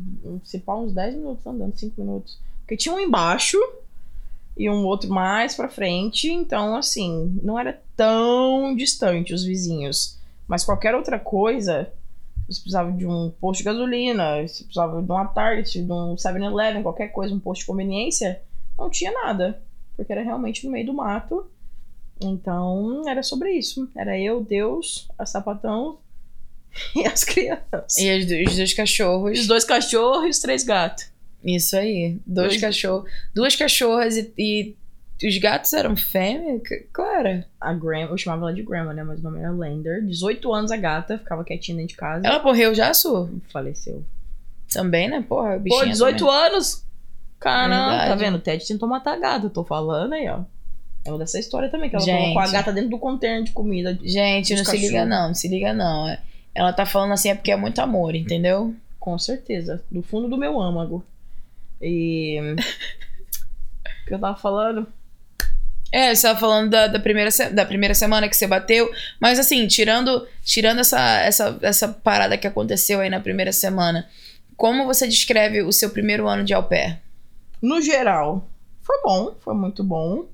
Se 0.44 0.58
pá, 0.58 0.74
uns 0.74 0.92
10 0.92 1.16
minutos 1.16 1.46
andando, 1.46 1.76
5 1.76 2.00
minutos. 2.00 2.38
Porque 2.60 2.76
tinha 2.76 2.94
um 2.94 3.00
embaixo 3.00 3.58
e 4.56 4.68
um 4.68 4.84
outro 4.84 5.10
mais 5.10 5.54
pra 5.54 5.68
frente. 5.68 6.30
Então, 6.30 6.76
assim, 6.76 7.38
não 7.42 7.58
era 7.58 7.80
tão 7.96 8.74
distante 8.74 9.34
os 9.34 9.44
vizinhos. 9.44 10.18
Mas 10.46 10.64
qualquer 10.64 10.94
outra 10.94 11.18
coisa, 11.18 11.92
você 12.48 12.60
precisava 12.60 12.90
de 12.90 13.06
um 13.06 13.30
posto 13.40 13.58
de 13.58 13.64
gasolina, 13.64 14.46
você 14.46 14.64
precisava 14.64 15.02
de 15.02 15.10
uma 15.10 15.26
Target, 15.26 15.82
de 15.82 15.92
um 15.92 16.14
7-Eleven, 16.14 16.82
qualquer 16.82 17.08
coisa, 17.08 17.34
um 17.34 17.40
posto 17.40 17.60
de 17.60 17.66
conveniência, 17.66 18.40
não 18.78 18.88
tinha 18.88 19.12
nada. 19.12 19.62
Porque 19.96 20.12
era 20.12 20.22
realmente 20.22 20.64
no 20.64 20.72
meio 20.72 20.86
do 20.86 20.94
mato. 20.94 21.46
Então, 22.20 23.02
era 23.08 23.22
sobre 23.22 23.52
isso. 23.52 23.88
Era 23.96 24.18
eu, 24.18 24.42
Deus, 24.42 25.08
a 25.18 25.24
sapatão 25.26 25.98
e 26.94 27.06
as 27.06 27.24
crianças. 27.24 27.96
E 27.98 28.18
os, 28.18 28.26
do- 28.26 28.34
os 28.50 28.56
dois 28.56 28.74
cachorros. 28.74 29.38
Os 29.40 29.46
dois 29.46 29.64
cachorros 29.64 30.26
e 30.26 30.30
os 30.30 30.38
três 30.38 30.62
gatos. 30.64 31.10
Isso 31.44 31.76
aí. 31.76 32.18
Dois 32.26 32.48
Dois- 32.50 32.60
cachorros. 32.60 33.10
Duas 33.34 33.54
cachorras 33.56 34.16
e, 34.16 34.32
e 34.36 34.76
os 35.28 35.38
gatos 35.38 35.72
eram 35.72 35.96
fêmea? 35.96 36.60
Qual 36.94 37.08
era? 37.08 37.46
A 37.60 37.72
Grandma, 37.72 38.10
eu 38.12 38.18
chamava 38.18 38.42
ela 38.46 38.54
de 38.54 38.62
Grandma, 38.62 38.92
né? 38.92 39.04
Mas 39.04 39.20
o 39.20 39.22
nome 39.22 39.38
era 39.38 39.50
Lander. 39.52 40.04
18 40.04 40.52
anos 40.52 40.70
a 40.72 40.76
gata, 40.76 41.18
ficava 41.18 41.44
quietinha 41.44 41.76
dentro 41.76 41.90
de 41.90 41.96
casa. 41.96 42.26
Ela 42.26 42.42
morreu 42.42 42.74
já, 42.74 42.92
Su? 42.92 43.30
faleceu. 43.52 44.04
Também, 44.72 45.08
né? 45.08 45.24
Porra, 45.26 45.52
Pô, 45.54 45.60
bichinha 45.60 45.86
18 45.86 46.18
também. 46.18 46.34
anos? 46.34 46.84
Caramba, 47.40 47.90
tá 47.92 47.98
Verdade. 47.98 48.20
vendo? 48.20 48.34
O 48.36 48.40
Ted 48.40 48.66
tentou 48.66 48.88
matar 48.88 49.14
a 49.14 49.18
gata, 49.18 49.46
eu 49.46 49.50
tô 49.50 49.64
falando 49.64 50.12
aí, 50.14 50.28
ó. 50.28 50.40
É 51.04 51.10
uma 51.10 51.18
dessa 51.18 51.38
história 51.38 51.68
também, 51.68 51.88
que 51.88 51.96
ela 51.96 52.04
Gente. 52.04 52.18
colocou 52.18 52.42
a 52.42 52.48
gata 52.48 52.72
dentro 52.72 52.90
do 52.90 52.98
container 52.98 53.42
de 53.42 53.52
comida. 53.52 53.98
Gente, 54.02 54.54
Dos 54.54 54.64
não 54.64 54.72
se 54.72 54.78
liga 54.78 55.04
não, 55.04 55.28
não 55.28 55.34
se 55.34 55.48
liga 55.48 55.72
não. 55.72 56.08
É- 56.08 56.20
Ela 56.54 56.72
tá 56.72 56.84
falando 56.84 57.12
assim 57.12 57.30
é 57.30 57.34
porque 57.34 57.52
é 57.52 57.56
muito 57.56 57.80
amor, 57.80 58.14
entendeu? 58.14 58.74
Com 58.98 59.18
certeza. 59.18 59.82
Do 59.90 60.02
fundo 60.02 60.28
do 60.28 60.36
meu 60.36 60.60
âmago. 60.60 61.04
E. 61.80 62.38
o 62.52 64.06
que 64.06 64.14
eu 64.14 64.18
tava 64.18 64.36
falando? 64.36 64.86
É, 65.90 66.14
você 66.14 66.26
tava 66.26 66.38
falando 66.38 66.70
da, 66.70 66.86
da, 66.86 67.00
primeira, 67.00 67.30
da 67.52 67.64
primeira 67.64 67.94
semana 67.94 68.28
que 68.28 68.36
você 68.36 68.46
bateu, 68.46 68.90
mas 69.18 69.38
assim, 69.38 69.66
tirando, 69.66 70.26
tirando 70.42 70.80
essa, 70.80 71.00
essa, 71.20 71.58
essa 71.62 71.88
parada 71.88 72.36
que 72.36 72.46
aconteceu 72.46 73.00
aí 73.00 73.08
na 73.08 73.20
primeira 73.20 73.52
semana, 73.52 74.06
como 74.54 74.84
você 74.84 75.08
descreve 75.08 75.62
o 75.62 75.72
seu 75.72 75.88
primeiro 75.88 76.28
ano 76.28 76.44
de 76.44 76.52
au 76.52 76.62
pair? 76.64 77.00
No 77.62 77.80
geral, 77.80 78.46
foi 78.82 79.00
bom, 79.02 79.34
foi 79.40 79.54
muito 79.54 79.82
bom. 79.82 80.26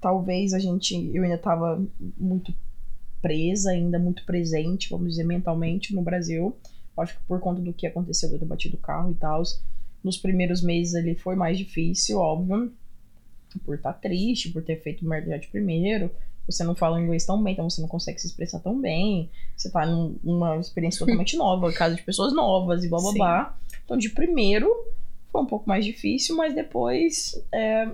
Talvez 0.00 0.52
a 0.52 0.58
gente, 0.58 0.94
eu 1.14 1.22
ainda 1.22 1.38
tava 1.38 1.82
muito 2.18 2.52
presa, 3.22 3.70
ainda 3.70 3.98
muito 3.98 4.24
presente, 4.26 4.90
vamos 4.90 5.10
dizer, 5.10 5.24
mentalmente 5.24 5.94
no 5.94 6.02
Brasil. 6.02 6.54
Acho 6.96 7.14
que 7.18 7.24
por 7.26 7.40
conta 7.40 7.60
do 7.62 7.72
que 7.72 7.86
aconteceu, 7.86 8.28
de 8.28 8.34
eu 8.36 8.38
ter 8.38 8.44
batido 8.46 8.76
o 8.76 8.80
carro 8.80 9.10
e 9.12 9.14
tal. 9.14 9.42
Nos 10.02 10.18
primeiros 10.18 10.62
meses 10.62 10.94
ali 10.94 11.14
foi 11.14 11.34
mais 11.34 11.56
difícil, 11.56 12.18
óbvio. 12.18 12.70
Por 13.64 13.76
estar 13.76 13.94
triste, 13.94 14.50
por 14.50 14.62
ter 14.62 14.82
feito 14.82 15.04
merda 15.06 15.38
de 15.38 15.48
primeiro. 15.48 16.10
Você 16.46 16.62
não 16.62 16.74
fala 16.74 17.00
inglês 17.00 17.24
tão 17.24 17.42
bem, 17.42 17.54
então 17.54 17.68
você 17.70 17.80
não 17.80 17.88
consegue 17.88 18.20
se 18.20 18.26
expressar 18.26 18.58
tão 18.60 18.78
bem. 18.78 19.30
Você 19.56 19.70
tá 19.70 19.86
num- 19.86 20.16
numa 20.22 20.56
experiência 20.58 20.98
totalmente 21.06 21.36
nova, 21.36 21.72
casa 21.72 21.94
de 21.94 22.02
pessoas 22.02 22.34
novas 22.34 22.84
e 22.84 22.88
blá 22.88 23.00
blá 23.00 23.10
Sim. 23.10 23.18
blá. 23.18 23.58
Então, 23.84 23.96
de 23.96 24.10
primeiro, 24.10 24.70
foi 25.32 25.40
um 25.40 25.46
pouco 25.46 25.66
mais 25.66 25.84
difícil, 25.84 26.36
mas 26.36 26.54
depois 26.54 27.42
é, 27.50 27.88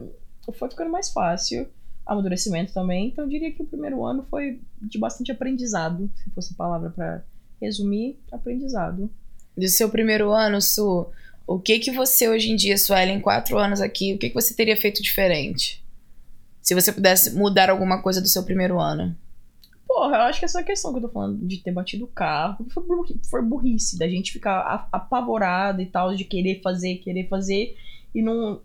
foi 0.53 0.69
ficando 0.71 0.91
mais 0.91 1.11
fácil. 1.11 1.69
Amadurecimento 2.07 2.73
também. 2.73 3.09
Então, 3.09 3.25
eu 3.25 3.31
diria 3.31 3.53
que 3.53 3.63
o 3.63 3.67
primeiro 3.67 4.05
ano 4.05 4.27
foi 4.29 4.61
de 4.81 4.99
bastante 4.99 5.31
aprendizado, 5.31 6.11
se 6.17 6.31
fosse 6.31 6.53
a 6.55 6.57
palavra 6.57 6.91
pra 6.91 7.23
resumir, 7.61 8.19
aprendizado. 8.33 9.11
Do 9.57 9.69
seu 9.69 9.89
primeiro 9.89 10.33
ano, 10.33 10.61
Su, 10.61 11.07
o 11.47 11.59
que 11.59 11.79
que 11.79 11.91
você 11.91 12.29
hoje 12.29 12.51
em 12.51 12.57
dia, 12.57 12.79
Suelen, 12.79 13.21
quatro 13.21 13.59
anos 13.59 13.81
aqui, 13.81 14.15
o 14.15 14.19
que 14.19 14.29
que 14.29 14.35
você 14.35 14.55
teria 14.55 14.77
feito 14.77 15.03
diferente? 15.03 15.85
Se 16.63 16.75
você 16.75 16.93
pudesse 16.93 17.35
mudar 17.37 17.71
alguma 17.71 18.03
coisa 18.03 18.21
do 18.21 18.29
seu 18.29 18.43
primeiro 18.45 18.81
ano. 18.81 19.15
Porra, 19.87 20.17
eu 20.17 20.23
acho 20.23 20.39
que 20.39 20.45
essa 20.45 20.63
questão 20.63 20.93
que 20.93 20.99
eu 20.99 21.03
tô 21.03 21.09
falando 21.09 21.45
de 21.47 21.59
ter 21.59 21.73
batido 21.73 22.05
o 22.05 22.09
carro 22.09 22.65
foi, 22.71 22.85
burri- 22.85 23.21
foi 23.29 23.43
burrice, 23.43 23.99
da 23.99 24.09
gente 24.09 24.33
ficar 24.33 24.89
apavorada 24.91 25.83
e 25.83 25.87
tal, 25.87 26.15
de 26.15 26.25
querer 26.25 26.61
fazer, 26.63 26.97
querer 26.97 27.29
fazer, 27.29 27.77
e 28.15 28.23
não. 28.23 28.61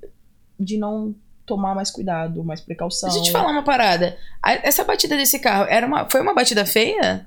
de 0.60 0.78
não 0.78 1.14
tomar 1.46 1.76
mais 1.76 1.92
cuidado, 1.92 2.44
mais 2.44 2.62
precaução. 2.62 3.10
Deixa 3.10 3.22
eu 3.22 3.24
te 3.26 3.32
falar 3.32 3.52
uma 3.52 3.64
parada. 3.64 4.18
Essa 4.64 4.84
batida 4.84 5.16
desse 5.16 5.40
carro 5.40 5.66
era 5.70 5.86
uma, 5.86 6.10
foi 6.10 6.22
uma 6.22 6.34
batida 6.34 6.66
feia? 6.66 7.26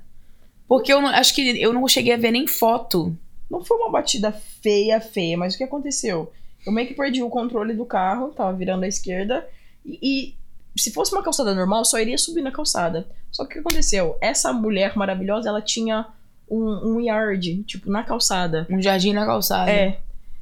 Porque 0.67 0.91
eu 0.93 1.01
não- 1.01 1.09
acho 1.09 1.33
que 1.33 1.59
eu 1.61 1.73
não 1.73 1.87
cheguei 1.87 2.13
a 2.13 2.17
ver 2.17 2.31
nem 2.31 2.45
foto. 2.47 3.15
Não 3.49 3.63
foi 3.63 3.77
uma 3.77 3.89
batida 3.89 4.31
feia, 4.61 4.99
feia, 5.01 5.37
mas 5.37 5.55
o 5.55 5.57
que 5.57 5.63
aconteceu? 5.63 6.31
Eu 6.65 6.71
meio 6.71 6.87
que 6.87 6.93
perdi 6.93 7.23
o 7.23 7.29
controle 7.29 7.73
do 7.73 7.85
carro, 7.85 8.29
tava 8.29 8.53
virando 8.53 8.83
à 8.83 8.87
esquerda, 8.87 9.47
e, 9.85 10.35
e 10.75 10.79
se 10.79 10.91
fosse 10.91 11.11
uma 11.13 11.23
calçada 11.23 11.55
normal, 11.55 11.83
só 11.85 11.97
iria 11.99 12.17
subir 12.17 12.41
na 12.41 12.51
calçada. 12.51 13.07
Só 13.31 13.43
que 13.45 13.51
o 13.51 13.53
que 13.53 13.59
aconteceu? 13.59 14.17
Essa 14.21 14.53
mulher 14.53 14.95
maravilhosa, 14.95 15.49
ela 15.49 15.61
tinha 15.61 16.05
um, 16.49 16.95
um 16.95 17.01
yard, 17.01 17.63
tipo, 17.63 17.89
na 17.89 18.03
calçada. 18.03 18.67
Um 18.69 18.81
jardim 18.81 19.13
na 19.13 19.25
calçada. 19.25 19.71
É. 19.71 19.99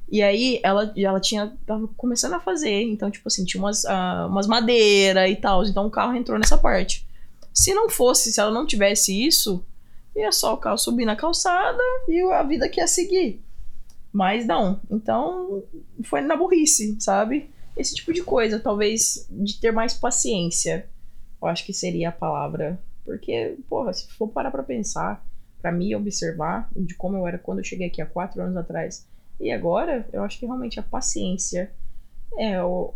E 0.09 0.21
aí 0.21 0.59
ela, 0.63 0.93
ela 0.95 1.19
tinha. 1.19 1.55
Tava 1.65 1.87
começando 1.89 2.33
a 2.33 2.39
fazer. 2.39 2.83
Então, 2.83 3.11
tipo 3.11 3.27
assim, 3.27 3.43
tinha 3.43 3.61
umas, 3.61 3.85
ah, 3.85 4.27
umas 4.29 4.47
madeiras 4.47 5.29
e 5.29 5.35
tal. 5.35 5.63
Então 5.65 5.85
o 5.85 5.91
carro 5.91 6.15
entrou 6.15 6.39
nessa 6.39 6.57
parte. 6.57 7.05
Se 7.53 7.73
não 7.73 7.89
fosse, 7.89 8.31
se 8.31 8.39
ela 8.39 8.51
não 8.51 8.65
tivesse 8.65 9.25
isso, 9.25 9.65
ia 10.15 10.31
só 10.31 10.53
o 10.53 10.57
carro 10.57 10.77
subir 10.77 11.05
na 11.05 11.15
calçada 11.15 11.81
e 12.07 12.21
a 12.31 12.43
vida 12.43 12.69
que 12.69 12.79
ia 12.79 12.87
seguir. 12.87 13.41
Mas 14.13 14.45
não. 14.45 14.79
Então, 14.89 15.63
foi 16.03 16.21
na 16.21 16.35
burrice, 16.35 16.95
sabe? 16.99 17.49
Esse 17.75 17.95
tipo 17.95 18.13
de 18.13 18.23
coisa, 18.23 18.59
talvez 18.59 19.27
de 19.29 19.59
ter 19.59 19.71
mais 19.71 19.93
paciência. 19.93 20.87
Eu 21.41 21.47
acho 21.47 21.65
que 21.65 21.73
seria 21.73 22.09
a 22.09 22.13
palavra. 22.13 22.79
Porque, 23.03 23.57
porra, 23.69 23.93
se 23.93 24.07
for 24.13 24.27
parar 24.27 24.51
pra 24.51 24.63
pensar, 24.63 25.25
pra 25.61 25.71
me 25.71 25.95
observar 25.95 26.69
de 26.75 26.95
como 26.95 27.17
eu 27.17 27.27
era 27.27 27.37
quando 27.37 27.59
eu 27.59 27.63
cheguei 27.63 27.87
aqui 27.87 28.01
há 28.01 28.05
quatro 28.05 28.41
anos 28.41 28.57
atrás 28.57 29.05
e 29.39 29.51
agora, 29.51 30.07
eu 30.11 30.23
acho 30.23 30.39
que 30.39 30.45
realmente 30.45 30.79
a 30.79 30.83
paciência 30.83 31.71
é 32.37 32.61
o, 32.61 32.93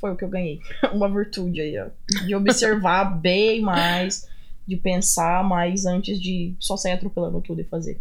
foi 0.00 0.12
o 0.12 0.16
que 0.16 0.24
eu 0.24 0.28
ganhei. 0.28 0.60
Uma 0.92 1.08
virtude 1.08 1.60
aí, 1.60 1.78
ó. 1.78 1.88
De 2.24 2.34
observar 2.34 3.04
bem 3.20 3.60
mais, 3.60 4.28
de 4.66 4.76
pensar 4.76 5.44
mais 5.44 5.86
antes 5.86 6.20
de 6.20 6.54
só 6.58 6.76
sair 6.76 6.92
atropelando 6.92 7.40
tudo 7.40 7.60
e 7.60 7.64
fazer. 7.64 8.00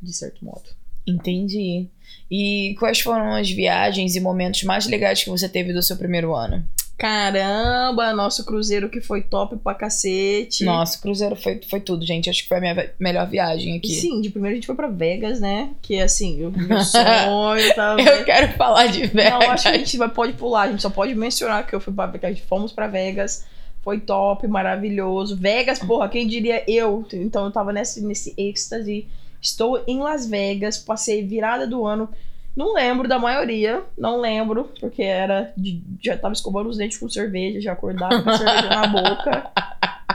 De 0.00 0.12
certo 0.12 0.44
modo. 0.44 0.70
Entendi. 1.06 1.88
E 2.30 2.76
quais 2.78 3.00
foram 3.00 3.34
as 3.34 3.50
viagens 3.50 4.14
e 4.14 4.20
momentos 4.20 4.62
mais 4.62 4.86
legais 4.86 5.22
que 5.22 5.30
você 5.30 5.48
teve 5.48 5.72
do 5.72 5.82
seu 5.82 5.96
primeiro 5.96 6.34
ano? 6.34 6.64
Caramba, 7.00 8.12
nosso 8.12 8.44
cruzeiro 8.44 8.90
que 8.90 9.00
foi 9.00 9.22
top 9.22 9.56
pra 9.56 9.74
cacete. 9.74 10.66
Nossa, 10.66 10.98
o 10.98 11.00
cruzeiro 11.00 11.34
foi, 11.34 11.58
foi 11.66 11.80
tudo, 11.80 12.04
gente. 12.04 12.28
Acho 12.28 12.42
que 12.42 12.48
foi 12.48 12.58
a 12.58 12.60
minha 12.60 12.94
melhor 13.00 13.26
viagem 13.26 13.78
aqui. 13.78 13.88
sim, 13.88 14.20
de 14.20 14.28
primeiro 14.28 14.52
a 14.52 14.56
gente 14.56 14.66
foi 14.66 14.74
pra 14.74 14.86
Vegas, 14.86 15.40
né? 15.40 15.70
Que 15.80 15.98
assim, 15.98 16.44
o 16.44 16.50
meu 16.50 16.80
sonho 16.84 17.74
tava. 17.74 18.02
Eu 18.02 18.22
quero 18.22 18.52
falar 18.52 18.88
de 18.88 19.06
Vegas. 19.06 19.32
Não, 19.32 19.50
acho 19.50 19.62
que 19.62 19.68
a 19.70 19.78
gente 19.78 19.96
vai, 19.96 20.10
pode 20.10 20.34
pular, 20.34 20.64
a 20.64 20.70
gente 20.70 20.82
só 20.82 20.90
pode 20.90 21.14
mencionar 21.14 21.66
que 21.66 21.74
eu 21.74 21.80
fui 21.80 21.94
pra 21.94 22.04
Vegas, 22.04 22.38
fomos 22.40 22.70
pra 22.70 22.86
Vegas, 22.86 23.46
foi 23.82 23.98
top, 23.98 24.46
maravilhoso. 24.46 25.38
Vegas, 25.38 25.78
porra, 25.78 26.06
quem 26.06 26.26
diria 26.26 26.62
eu? 26.70 27.06
Então 27.14 27.46
eu 27.46 27.50
tava 27.50 27.72
nesse, 27.72 28.02
nesse 28.04 28.34
êxtase. 28.36 29.08
Estou 29.40 29.82
em 29.86 30.00
Las 30.00 30.26
Vegas, 30.26 30.76
passei 30.76 31.26
virada 31.26 31.66
do 31.66 31.86
ano. 31.86 32.10
Não 32.56 32.74
lembro 32.74 33.08
da 33.08 33.18
maioria, 33.18 33.82
não 33.96 34.20
lembro, 34.20 34.70
porque 34.80 35.02
era. 35.02 35.52
de- 35.56 35.80
já 36.02 36.16
tava 36.16 36.34
escovando 36.34 36.68
os 36.68 36.76
dentes 36.76 36.98
com 36.98 37.08
cerveja, 37.08 37.60
já 37.60 37.72
acordava 37.72 38.20
com 38.22 38.32
cerveja 38.36 38.68
na 38.68 38.86
boca. 38.88 39.50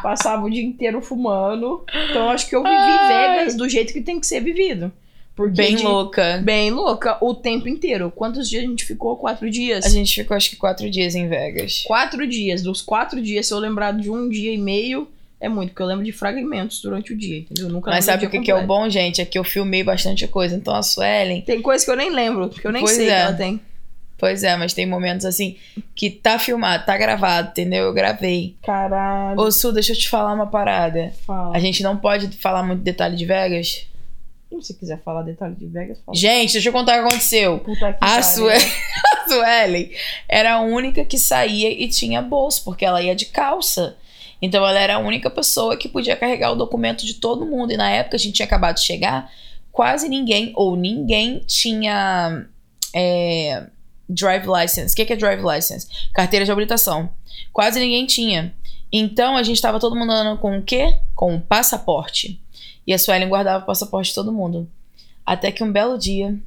Passava 0.03 0.45
o 0.45 0.49
dia 0.49 0.63
inteiro 0.63 1.01
fumando. 1.01 1.83
Então 2.09 2.29
acho 2.29 2.47
que 2.47 2.55
eu 2.55 2.61
vivi 2.61 2.75
Ai. 2.75 3.37
Vegas 3.39 3.55
do 3.55 3.67
jeito 3.67 3.91
que 3.93 4.01
tem 4.01 4.19
que 4.19 4.27
ser 4.27 4.41
vivido. 4.41 4.91
Porque 5.35 5.55
Bem 5.55 5.75
de- 5.75 5.83
louca. 5.83 6.39
Bem 6.43 6.69
louca 6.71 7.17
o 7.21 7.33
tempo 7.33 7.67
inteiro. 7.67 8.11
Quantos 8.15 8.49
dias 8.49 8.63
a 8.63 8.67
gente 8.67 8.85
ficou? 8.85 9.17
Quatro 9.17 9.49
dias? 9.49 9.85
A 9.85 9.89
gente 9.89 10.13
ficou 10.13 10.37
acho 10.37 10.49
que 10.49 10.55
quatro 10.55 10.89
dias 10.89 11.15
em 11.15 11.27
Vegas. 11.27 11.83
Quatro 11.87 12.25
dias. 12.27 12.61
Dos 12.61 12.81
quatro 12.81 13.21
dias, 13.21 13.47
se 13.47 13.53
eu 13.53 13.59
lembrar 13.59 13.91
de 13.93 14.09
um 14.09 14.29
dia 14.29 14.53
e 14.53 14.57
meio, 14.57 15.07
é 15.39 15.49
muito, 15.49 15.69
porque 15.69 15.81
eu 15.81 15.87
lembro 15.87 16.03
de 16.03 16.11
fragmentos 16.11 16.81
durante 16.81 17.13
o 17.13 17.17
dia, 17.17 17.39
entendeu? 17.39 17.67
Eu 17.67 17.73
Nunca 17.73 17.91
Mas 17.91 18.05
sabe 18.05 18.25
o 18.25 18.29
que, 18.29 18.39
que 18.39 18.51
é 18.51 18.55
o 18.55 18.65
bom, 18.65 18.89
gente? 18.89 19.21
É 19.21 19.25
que 19.25 19.37
eu 19.37 19.43
filmei 19.43 19.83
bastante 19.83 20.27
coisa. 20.27 20.55
Então 20.55 20.73
a 20.73 20.81
Suelen. 20.81 21.41
Tem 21.41 21.61
coisa 21.61 21.83
que 21.83 21.91
eu 21.91 21.95
nem 21.95 22.09
lembro, 22.09 22.49
que 22.49 22.65
eu 22.65 22.71
nem 22.71 22.81
Pois 22.81 22.95
sei 22.95 23.09
é. 23.09 23.15
que 23.15 23.21
ela 23.21 23.33
tem. 23.33 23.61
Pois 24.17 24.43
é, 24.43 24.55
mas 24.55 24.73
tem 24.73 24.85
momentos 24.85 25.25
assim 25.25 25.57
que 25.93 26.09
tá 26.09 26.39
filmado, 26.39 26.85
tá 26.85 26.97
gravado, 26.97 27.49
entendeu? 27.49 27.85
Eu 27.85 27.93
gravei. 27.93 28.55
Caralho. 28.63 29.39
Ô, 29.39 29.51
Su, 29.51 29.73
deixa 29.73 29.91
eu 29.91 29.97
te 29.97 30.07
falar 30.07 30.33
uma 30.33 30.47
parada. 30.47 31.11
Fala. 31.25 31.55
A 31.55 31.59
gente 31.59 31.83
não 31.83 31.97
pode 31.97 32.29
falar 32.37 32.63
muito 32.63 32.81
detalhe 32.81 33.17
de 33.17 33.25
Vegas? 33.25 33.87
Se 34.61 34.73
quiser 34.73 35.01
falar 35.03 35.23
detalhe 35.23 35.53
de 35.55 35.65
Vegas, 35.65 35.99
fala. 36.05 36.17
Gente, 36.17 36.53
deixa 36.53 36.69
eu 36.69 36.73
contar 36.73 36.93
o 36.93 37.01
que 37.01 37.07
aconteceu. 37.09 37.59
Puta 37.59 37.91
que 37.91 37.97
A. 37.99 38.21
Suelen, 38.23 38.61
a 39.13 39.27
Suelen 39.27 39.91
era 40.29 40.53
a 40.53 40.61
única 40.61 41.03
que 41.03 41.17
saía 41.17 41.69
e 41.69 41.89
tinha 41.89 42.21
bolso, 42.21 42.63
porque 42.63 42.85
ela 42.85 43.01
ia 43.01 43.13
de 43.13 43.25
calça. 43.25 43.97
Então 44.41 44.65
ela 44.65 44.79
era 44.79 44.95
a 44.95 44.99
única 44.99 45.29
pessoa 45.29 45.77
que 45.77 45.87
podia 45.87 46.15
carregar 46.15 46.51
o 46.51 46.55
documento 46.55 47.05
de 47.05 47.15
todo 47.15 47.45
mundo. 47.45 47.71
E 47.71 47.77
na 47.77 47.89
época 47.89 48.15
a 48.15 48.19
gente 48.19 48.35
tinha 48.35 48.45
acabado 48.45 48.75
de 48.75 48.83
chegar, 48.83 49.31
quase 49.71 50.07
ninguém, 50.09 50.51
ou 50.55 50.75
ninguém, 50.75 51.39
tinha 51.45 52.45
é, 52.93 53.67
drive 54.07 54.45
license. 54.47 54.93
O 54.93 54.95
que 54.95 55.05
que 55.05 55.13
é 55.13 55.15
drive 55.15 55.41
license? 55.41 55.87
Carteira 56.13 56.45
de 56.45 56.51
habilitação. 56.51 57.09
Quase 57.51 57.79
ninguém 57.79 58.05
tinha. 58.05 58.53
Então 58.91 59.35
a 59.35 59.43
gente 59.43 59.61
tava 59.61 59.79
todo 59.79 59.95
mundo 59.95 60.11
andando 60.11 60.39
com 60.39 60.57
o 60.57 60.61
quê? 60.61 60.99
Com 61.13 61.35
um 61.35 61.39
passaporte. 61.39 62.41
E 62.85 62.93
a 62.93 62.99
Suelen 62.99 63.29
guardava 63.29 63.63
o 63.63 63.67
passaporte 63.67 64.09
de 64.09 64.15
todo 64.15 64.31
mundo. 64.31 64.69
Até 65.25 65.51
que 65.51 65.63
um 65.63 65.71
belo 65.71 65.97
dia, 65.97 66.37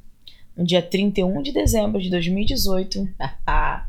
no 0.55 0.63
dia 0.63 0.81
31 0.81 1.41
de 1.41 1.51
dezembro 1.51 2.01
de 2.01 2.09
2018, 2.09 3.09
a 3.45 3.85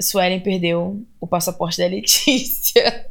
Suelen 0.00 0.40
perdeu 0.40 1.02
o 1.20 1.26
passaporte 1.26 1.78
da 1.78 1.86
Letícia. 1.86 3.06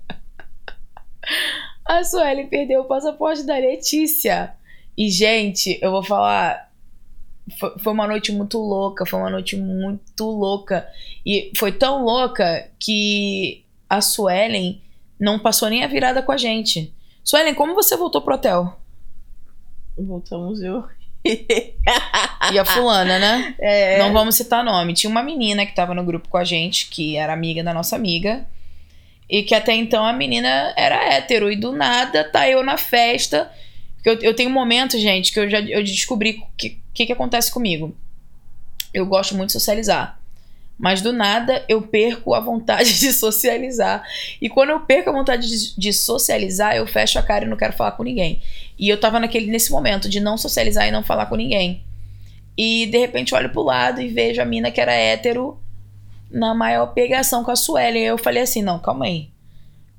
A 1.85 2.03
Suelen 2.03 2.47
perdeu 2.47 2.81
o 2.81 2.85
passaporte 2.85 3.43
da 3.43 3.55
Letícia. 3.57 4.53
E, 4.97 5.09
gente, 5.09 5.77
eu 5.81 5.91
vou 5.91 6.03
falar. 6.03 6.71
fo- 7.59 7.77
Foi 7.79 7.93
uma 7.93 8.07
noite 8.07 8.31
muito 8.31 8.57
louca. 8.57 9.05
Foi 9.05 9.19
uma 9.19 9.29
noite 9.29 9.55
muito 9.55 10.23
louca. 10.25 10.87
E 11.25 11.51
foi 11.57 11.71
tão 11.71 12.03
louca 12.03 12.69
que 12.79 13.63
a 13.89 14.01
Suelen 14.01 14.81
não 15.19 15.39
passou 15.39 15.69
nem 15.69 15.83
a 15.83 15.87
virada 15.87 16.21
com 16.21 16.31
a 16.31 16.37
gente. 16.37 16.93
Suelen, 17.23 17.53
como 17.55 17.73
você 17.75 17.95
voltou 17.97 18.21
pro 18.21 18.35
hotel? 18.35 18.79
Voltamos 19.97 20.61
eu. 20.61 20.83
E 22.53 22.59
a 22.59 22.65
fulana, 22.65 23.17
né? 23.17 23.55
É. 23.59 23.97
Não 23.97 24.13
vamos 24.13 24.35
citar 24.35 24.63
nome. 24.63 24.93
Tinha 24.93 25.09
uma 25.09 25.23
menina 25.23 25.65
que 25.65 25.73
tava 25.73 25.93
no 25.93 26.03
grupo 26.03 26.29
com 26.29 26.37
a 26.37 26.43
gente, 26.43 26.87
que 26.89 27.17
era 27.17 27.33
amiga 27.33 27.63
da 27.63 27.73
nossa 27.73 27.95
amiga. 27.95 28.45
E 29.27 29.41
que 29.41 29.55
até 29.55 29.73
então 29.73 30.05
a 30.05 30.13
menina 30.13 30.73
era 30.77 30.95
hétero. 30.95 31.51
E 31.51 31.55
do 31.55 31.71
nada 31.71 32.23
tá 32.23 32.47
eu 32.47 32.63
na 32.63 32.77
festa. 32.77 33.51
Porque 33.95 34.09
Eu, 34.09 34.29
eu 34.29 34.35
tenho 34.35 34.49
um 34.49 34.53
momento, 34.53 34.99
gente, 34.99 35.33
que 35.33 35.39
eu 35.39 35.49
já 35.49 35.59
eu 35.59 35.83
descobri 35.83 36.41
o 36.41 36.47
que, 36.55 36.79
que, 36.93 37.05
que 37.07 37.13
acontece 37.13 37.51
comigo. 37.51 37.95
Eu 38.93 39.05
gosto 39.05 39.35
muito 39.35 39.47
de 39.47 39.53
socializar. 39.53 40.19
Mas 40.77 41.01
do 41.01 41.13
nada 41.13 41.63
eu 41.69 41.81
perco 41.81 42.33
a 42.33 42.39
vontade 42.39 42.99
de 42.99 43.13
socializar. 43.13 44.03
E 44.41 44.49
quando 44.49 44.71
eu 44.71 44.79
perco 44.81 45.09
a 45.09 45.13
vontade 45.13 45.47
de, 45.47 45.77
de 45.77 45.93
socializar, 45.93 46.75
eu 46.75 46.85
fecho 46.85 47.17
a 47.17 47.23
cara 47.23 47.45
e 47.45 47.47
não 47.47 47.57
quero 47.57 47.73
falar 47.73 47.93
com 47.93 48.03
ninguém. 48.03 48.41
E 48.77 48.89
eu 48.89 48.99
tava 48.99 49.19
naquele, 49.19 49.47
nesse 49.47 49.71
momento 49.71 50.09
de 50.09 50.19
não 50.19 50.37
socializar 50.37 50.87
e 50.87 50.91
não 50.91 51.03
falar 51.03 51.27
com 51.27 51.35
ninguém. 51.35 51.83
E 52.57 52.85
de 52.87 52.97
repente 52.97 53.33
olho 53.33 53.49
pro 53.49 53.63
lado 53.63 54.01
e 54.01 54.07
vejo 54.07 54.41
a 54.41 54.45
mina 54.45 54.71
que 54.71 54.81
era 54.81 54.93
hétero 54.93 55.59
na 56.29 56.53
maior 56.53 56.87
pegação 56.87 57.43
com 57.43 57.51
a 57.51 57.55
Suelen. 57.55 58.03
Aí 58.03 58.09
eu 58.09 58.17
falei 58.17 58.43
assim: 58.43 58.61
não, 58.61 58.79
calma 58.79 59.05
aí. 59.05 59.29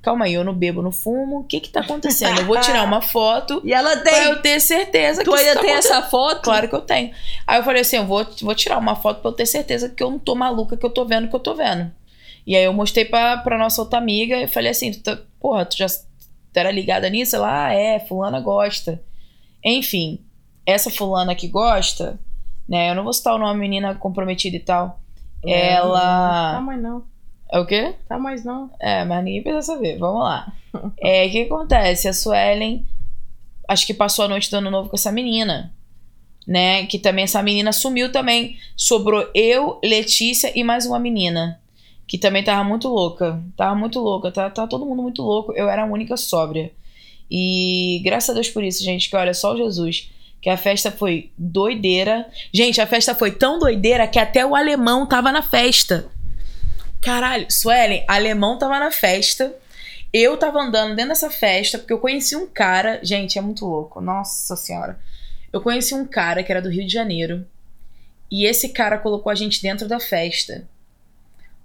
Calma 0.07 0.23
aí, 0.23 0.33
eu 0.35 0.43
não 0.45 0.53
bebo, 0.53 0.81
não 0.81 0.91
fumo. 0.91 1.39
O 1.39 1.43
que 1.43 1.59
que 1.59 1.67
tá 1.69 1.81
acontecendo? 1.81 2.39
Eu 2.39 2.45
vou 2.45 2.57
tirar 2.61 2.83
uma 2.85 3.01
foto 3.03 3.61
E 3.65 3.73
ela 3.73 3.91
pra 3.97 4.03
tem. 4.11 4.23
eu 4.23 4.41
ter 4.41 4.61
certeza 4.61 5.21
Tu 5.21 5.29
que 5.29 5.37
ainda 5.37 5.55
tá 5.55 5.59
tem 5.61 5.71
essa 5.71 6.01
foto? 6.03 6.43
Claro 6.43 6.69
que 6.69 6.75
eu 6.75 6.79
tenho. 6.81 7.11
Aí 7.45 7.59
eu 7.59 7.63
falei 7.65 7.81
assim: 7.81 7.97
eu 7.97 8.05
vou, 8.05 8.25
vou 8.41 8.55
tirar 8.55 8.77
uma 8.77 8.95
foto 8.95 9.19
pra 9.19 9.31
eu 9.31 9.33
ter 9.35 9.45
certeza 9.45 9.89
que 9.89 10.01
eu 10.01 10.09
não 10.09 10.17
tô 10.17 10.33
maluca, 10.33 10.77
que 10.77 10.85
eu 10.85 10.89
tô 10.89 11.03
vendo 11.03 11.25
o 11.25 11.29
que 11.29 11.35
eu 11.35 11.39
tô 11.41 11.53
vendo. 11.55 11.91
E 12.45 12.55
aí 12.55 12.63
eu 12.63 12.71
mostrei 12.71 13.03
pra, 13.03 13.35
pra 13.39 13.57
nossa 13.57 13.81
outra 13.81 13.99
amiga 13.99 14.37
e 14.37 14.47
falei 14.47 14.71
assim: 14.71 14.91
tu 14.93 15.03
tá- 15.03 15.19
porra, 15.41 15.65
tu 15.65 15.75
já 15.75 15.87
tu 15.87 16.57
era 16.57 16.71
ligada 16.71 17.09
nisso? 17.09 17.35
Ela, 17.35 17.65
ah, 17.65 17.73
é, 17.73 17.99
fulana 17.99 18.39
gosta. 18.39 19.03
Enfim, 19.63 20.19
essa 20.65 20.89
fulana 20.89 21.35
que 21.35 21.49
gosta, 21.49 22.17
né? 22.67 22.89
Eu 22.91 22.95
não 22.95 23.03
vou 23.03 23.11
citar 23.11 23.35
o 23.35 23.37
nome, 23.37 23.59
menina 23.59 23.93
comprometida 23.95 24.55
e 24.55 24.61
tal. 24.61 25.01
É, 25.45 25.73
ela- 25.73 26.53
Tá 26.53 26.61
mais 26.61 26.81
não. 26.81 27.03
É 27.51 27.59
o 27.59 27.65
quê? 27.65 27.95
Tá 28.07 28.17
mais 28.17 28.43
não. 28.43 28.69
É, 28.79 29.05
mas 29.05 29.23
ninguém 29.23 29.41
precisa 29.41 29.61
saber. 29.61 29.97
Vamos 29.97 30.21
lá. 30.21 30.51
É, 30.99 31.25
o 31.25 31.31
que 31.31 31.43
acontece? 31.43 32.07
A 32.07 32.13
Suelen, 32.13 32.85
acho 33.67 33.87
que 33.87 33.93
passou 33.93 34.25
a 34.25 34.27
noite 34.27 34.51
do 34.51 34.57
ano 34.57 34.69
novo 34.69 34.89
com 34.89 34.95
essa 34.95 35.11
menina. 35.11 35.73
Né? 36.45 36.85
Que 36.85 36.99
também 36.99 37.23
essa 37.23 37.41
menina 37.41 37.71
sumiu 37.71 38.11
também. 38.11 38.57
Sobrou 38.75 39.29
eu, 39.33 39.79
Letícia 39.83 40.51
e 40.55 40.63
mais 40.63 40.85
uma 40.85 40.99
menina. 40.99 41.59
Que 42.05 42.17
também 42.17 42.43
tava 42.43 42.63
muito 42.63 42.87
louca. 42.87 43.41
Tava 43.55 43.75
muito 43.75 43.99
louca. 43.99 44.31
Tá, 44.31 44.49
tá 44.49 44.67
todo 44.67 44.85
mundo 44.85 45.01
muito 45.01 45.21
louco. 45.21 45.53
Eu 45.53 45.69
era 45.69 45.83
a 45.83 45.85
única 45.85 46.15
sóbria. 46.17 46.71
E 47.29 48.01
graças 48.03 48.29
a 48.29 48.33
Deus 48.33 48.49
por 48.49 48.63
isso, 48.63 48.83
gente. 48.83 49.09
Que 49.09 49.15
olha, 49.15 49.33
só 49.33 49.53
o 49.53 49.57
Jesus. 49.57 50.11
Que 50.41 50.49
a 50.49 50.57
festa 50.57 50.91
foi 50.91 51.31
doideira. 51.37 52.27
Gente, 52.53 52.79
a 52.79 52.87
festa 52.87 53.15
foi 53.15 53.31
tão 53.31 53.57
doideira 53.57 54.07
que 54.07 54.19
até 54.19 54.45
o 54.45 54.55
alemão 54.55 55.05
tava 55.05 55.31
na 55.31 55.41
festa. 55.41 56.09
Caralho, 57.07 57.49
Suelen, 57.49 58.03
alemão 58.05 58.57
tava 58.57 58.77
na 58.79 58.91
festa. 58.91 59.55
Eu 60.11 60.35
tava 60.35 60.59
andando 60.59 60.93
dentro 60.93 61.11
dessa 61.11 61.29
festa 61.29 61.77
porque 61.77 61.93
eu 61.93 61.99
conheci 61.99 62.35
um 62.35 62.45
cara. 62.45 62.99
Gente, 63.01 63.39
é 63.39 63.41
muito 63.41 63.65
louco. 63.65 64.01
Nossa 64.01 64.57
senhora. 64.57 64.99
Eu 65.53 65.61
conheci 65.61 65.93
um 65.93 66.05
cara 66.05 66.43
que 66.43 66.51
era 66.51 66.61
do 66.61 66.69
Rio 66.69 66.85
de 66.85 66.91
Janeiro. 66.91 67.47
E 68.29 68.45
esse 68.45 68.73
cara 68.73 68.97
colocou 68.97 69.31
a 69.31 69.35
gente 69.35 69.61
dentro 69.61 69.87
da 69.87 70.01
festa. 70.01 70.67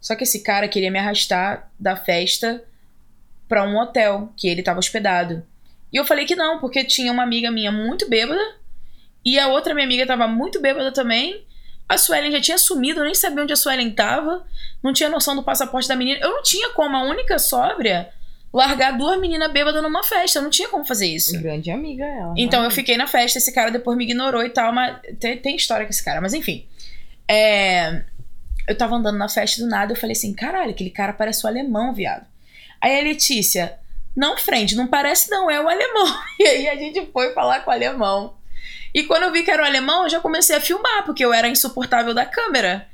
Só 0.00 0.14
que 0.14 0.22
esse 0.22 0.44
cara 0.44 0.68
queria 0.68 0.92
me 0.92 1.00
arrastar 1.00 1.68
da 1.76 1.96
festa 1.96 2.62
pra 3.48 3.64
um 3.64 3.76
hotel 3.76 4.32
que 4.36 4.46
ele 4.46 4.62
tava 4.62 4.78
hospedado. 4.78 5.44
E 5.92 5.96
eu 5.96 6.04
falei 6.04 6.24
que 6.24 6.36
não, 6.36 6.60
porque 6.60 6.84
tinha 6.84 7.10
uma 7.10 7.24
amiga 7.24 7.50
minha 7.50 7.72
muito 7.72 8.08
bêbada. 8.08 8.54
E 9.24 9.40
a 9.40 9.48
outra 9.48 9.74
minha 9.74 9.86
amiga 9.86 10.06
tava 10.06 10.28
muito 10.28 10.60
bêbada 10.60 10.92
também. 10.92 11.44
A 11.92 11.98
Suelen 11.98 12.32
já 12.32 12.40
tinha 12.40 12.56
sumido, 12.56 13.00
eu 13.00 13.04
nem 13.04 13.14
sabia 13.14 13.42
onde 13.42 13.52
a 13.52 13.56
Suelen 13.56 13.90
tava. 13.90 14.42
Não 14.82 14.94
tinha 14.94 15.10
noção 15.10 15.36
do 15.36 15.42
passaporte 15.42 15.86
da 15.86 15.94
menina. 15.94 16.18
Eu 16.22 16.30
não 16.30 16.42
tinha 16.42 16.70
como, 16.70 16.96
a 16.96 17.02
única 17.02 17.38
sóbria, 17.38 18.08
largar 18.50 18.96
duas 18.96 19.20
meninas 19.20 19.52
bêbadas 19.52 19.82
numa 19.82 20.02
festa. 20.02 20.38
Eu 20.38 20.42
não 20.42 20.48
tinha 20.48 20.70
como 20.70 20.86
fazer 20.86 21.06
isso. 21.08 21.38
Grande 21.38 21.70
amiga 21.70 22.02
ela. 22.02 22.32
Então 22.34 22.60
eu 22.60 22.62
realmente. 22.62 22.74
fiquei 22.76 22.96
na 22.96 23.06
festa, 23.06 23.36
esse 23.36 23.52
cara 23.52 23.70
depois 23.70 23.94
me 23.98 24.04
ignorou 24.04 24.42
e 24.42 24.48
tal, 24.48 24.72
mas 24.72 25.00
tem, 25.20 25.36
tem 25.36 25.54
história 25.54 25.84
com 25.84 25.90
esse 25.90 26.02
cara, 26.02 26.18
mas 26.18 26.32
enfim. 26.32 26.66
É, 27.28 28.02
eu 28.66 28.74
tava 28.74 28.94
andando 28.94 29.18
na 29.18 29.28
festa 29.28 29.60
do 29.60 29.68
nada, 29.68 29.92
eu 29.92 29.96
falei 29.96 30.12
assim, 30.12 30.32
caralho, 30.32 30.70
aquele 30.70 30.90
cara 30.90 31.12
parece 31.12 31.44
o 31.44 31.46
alemão, 31.46 31.92
viado. 31.92 32.24
Aí 32.80 32.98
a 32.98 33.02
Letícia, 33.02 33.78
não, 34.16 34.38
friend, 34.38 34.74
não 34.76 34.86
parece 34.86 35.30
não, 35.30 35.50
é 35.50 35.60
o 35.60 35.68
alemão. 35.68 36.06
E 36.40 36.46
aí 36.46 36.68
a 36.68 36.76
gente 36.76 37.06
foi 37.12 37.34
falar 37.34 37.60
com 37.60 37.70
o 37.70 37.74
alemão. 37.74 38.32
E 38.94 39.04
quando 39.04 39.24
eu 39.24 39.32
vi 39.32 39.42
que 39.42 39.50
era 39.50 39.62
o 39.62 39.66
alemão, 39.66 40.04
eu 40.04 40.10
já 40.10 40.20
comecei 40.20 40.56
a 40.56 40.60
filmar, 40.60 41.04
porque 41.04 41.24
eu 41.24 41.32
era 41.32 41.48
insuportável 41.48 42.12
da 42.12 42.26
câmera. 42.26 42.86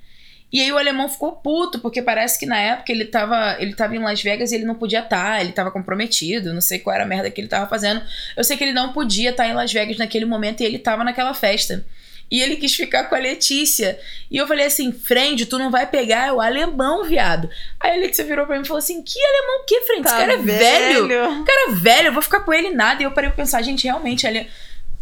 E 0.51 0.63
aí 0.63 0.73
o 0.73 0.79
alemão 0.79 1.09
ficou 1.09 1.33
puto, 1.33 1.79
porque 1.79 2.01
parece 2.01 2.39
que 2.39 2.47
na 2.47 2.59
época 2.59 2.91
ele 2.91 3.05
tava, 3.05 3.57
ele 3.61 3.75
tava 3.75 3.95
em 3.95 3.99
Las 3.99 4.23
Vegas 4.23 4.51
e 4.51 4.55
ele 4.55 4.65
não 4.65 4.75
podia 4.75 5.01
estar, 5.01 5.41
ele 5.43 5.53
tava 5.53 5.71
comprometido, 5.71 6.55
não 6.55 6.61
sei 6.63 6.79
qual 6.79 6.95
era 6.95 7.05
a 7.05 7.07
merda 7.07 7.31
que 7.31 7.41
ele 7.41 7.49
tava 7.49 7.69
fazendo. 7.69 8.01
Eu 8.35 8.43
sei 8.43 8.57
que 8.57 8.65
ele 8.65 8.73
não 8.73 8.93
podia 8.93 9.31
estar 9.31 9.47
em 9.47 9.53
Las 9.53 9.71
Vegas 9.73 9.99
naquele 9.99 10.25
momento 10.25 10.63
e 10.63 10.65
ele 10.65 10.79
tava 10.79 11.05
naquela 11.05 11.35
festa. 11.35 11.85
E 12.31 12.43
ele 12.43 12.57
quis 12.57 12.75
ficar 12.75 13.05
com 13.05 13.15
a 13.15 13.19
Letícia. 13.19 13.99
E 14.31 14.37
eu 14.37 14.47
falei 14.47 14.67
assim, 14.67 14.93
friend, 14.93 15.47
tu 15.47 15.59
não 15.59 15.71
vai 15.71 15.87
pegar, 15.87 16.29
é 16.29 16.33
o 16.33 16.41
alemão, 16.41 17.05
viado. 17.05 17.49
Aí 17.81 17.93
a 17.93 18.01
Letícia 18.01 18.25
virou 18.25 18.47
pra 18.47 18.57
mim 18.57 18.63
e 18.63 18.67
falou 18.67 18.79
assim, 18.79 19.03
que 19.03 19.19
alemão 19.19 19.63
o 19.63 19.65
que, 19.65 19.81
friend? 19.83 20.07
Esse 20.07 20.15
Tá 20.15 20.21
cara 20.21 20.33
é 20.35 20.37
velho. 20.37 21.09
Cara, 21.45 21.73
velho, 21.73 22.09
eu 22.09 22.13
vou 22.13 22.23
ficar 22.23 22.41
com 22.41 22.53
ele 22.53 22.71
nada. 22.71 23.03
E 23.03 23.05
eu 23.05 23.11
parei 23.13 23.31
pra 23.31 23.37
pensar, 23.37 23.63
gente, 23.63 23.85
realmente, 23.85 24.27
ele 24.27 24.47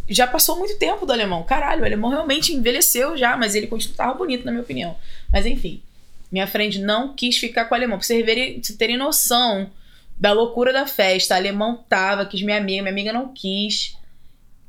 já 0.09 0.26
passou 0.26 0.57
muito 0.57 0.78
tempo 0.78 1.04
do 1.04 1.12
alemão. 1.12 1.42
Caralho, 1.42 1.82
o 1.82 1.84
alemão 1.84 2.11
realmente 2.11 2.52
envelheceu 2.52 3.16
já, 3.16 3.36
mas 3.36 3.54
ele 3.54 3.66
continuava 3.66 4.14
bonito, 4.14 4.44
na 4.44 4.52
minha 4.52 4.62
opinião. 4.62 4.96
Mas 5.32 5.46
enfim, 5.46 5.82
minha 6.30 6.46
friend 6.46 6.80
não 6.80 7.14
quis 7.14 7.38
ficar 7.38 7.64
com 7.64 7.74
o 7.74 7.76
alemão. 7.76 7.98
Pra 7.98 8.07
vocês, 8.07 8.24
verem, 8.24 8.62
vocês 8.62 8.76
terem 8.78 8.96
noção 8.96 9.70
da 10.18 10.32
loucura 10.32 10.72
da 10.72 10.86
festa. 10.86 11.34
O 11.34 11.36
alemão 11.36 11.84
tava, 11.88 12.26
quis 12.26 12.42
minha 12.42 12.59
amiga, 12.59 12.82
minha 12.82 12.92
amiga 12.92 13.12
não 13.12 13.32
quis. 13.32 13.96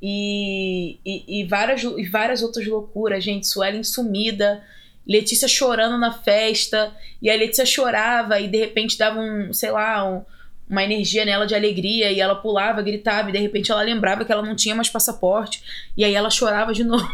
E, 0.02 1.00
e, 1.06 1.42
e 1.42 1.44
várias, 1.46 1.84
e 1.84 2.04
várias 2.06 2.42
outras 2.42 2.66
loucuras, 2.66 3.24
gente. 3.24 3.48
Suelen 3.48 3.84
sumida. 3.84 4.64
Letícia 5.08 5.48
chorando 5.48 5.98
na 5.98 6.12
festa. 6.12 6.94
E 7.22 7.30
a 7.30 7.36
Letícia 7.36 7.66
chorava 7.66 8.40
e 8.40 8.48
de 8.48 8.58
repente 8.58 8.98
dava 8.98 9.20
um, 9.20 9.54
sei 9.54 9.72
lá, 9.72 10.04
um, 10.08 10.24
uma 10.70 10.84
energia 10.84 11.24
nela 11.26 11.46
de 11.48 11.56
alegria 11.56 12.12
e 12.12 12.20
ela 12.20 12.36
pulava, 12.36 12.82
gritava 12.82 13.30
e 13.30 13.32
de 13.34 13.40
repente 13.40 13.72
ela 13.72 13.82
lembrava 13.82 14.26
que 14.26 14.32
ela 14.32 14.42
não 14.44 14.56
tinha 14.56 14.76
mais 14.76 14.90
passaporte 14.90 15.64
e 15.96 16.04
aí 16.04 16.14
ela 16.14 16.30
chorava 16.30 16.74
de 16.74 16.84
novo. 16.86 17.10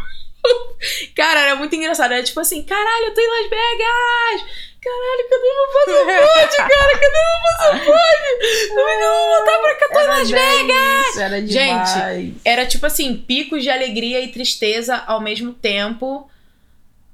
Cara, 1.14 1.40
era 1.40 1.56
muito 1.56 1.74
engraçado. 1.74 2.12
Era 2.12 2.22
tipo 2.22 2.38
assim: 2.40 2.62
caralho, 2.62 3.06
eu 3.06 3.14
tô 3.14 3.20
em 3.20 3.28
Las 3.28 3.48
Vegas! 3.50 4.64
Caralho, 4.84 5.28
cadê 5.30 5.54
meu 5.54 5.66
passaporte, 5.72 6.56
cara? 6.58 6.98
Cadê 6.98 7.08
meu 7.08 7.78
passaporte? 7.80 8.68
Como 8.68 8.88
é 8.88 8.96
que 8.98 9.02
eu 9.02 9.12
vou 9.12 9.28
voltar 9.38 9.58
pra 9.60 9.74
cá? 9.76 9.88
Tô 9.94 10.00
em 10.00 10.06
Las 10.06 10.30
Vegas! 10.30 11.06
Isso, 11.08 11.20
era 11.20 11.36
Gente, 11.46 11.48
demais. 11.94 12.32
Era 12.44 12.66
tipo 12.66 12.84
assim: 12.84 13.16
picos 13.16 13.62
de 13.62 13.70
alegria 13.70 14.20
e 14.20 14.28
tristeza 14.28 15.02
ao 15.06 15.20
mesmo 15.22 15.54
tempo. 15.54 16.28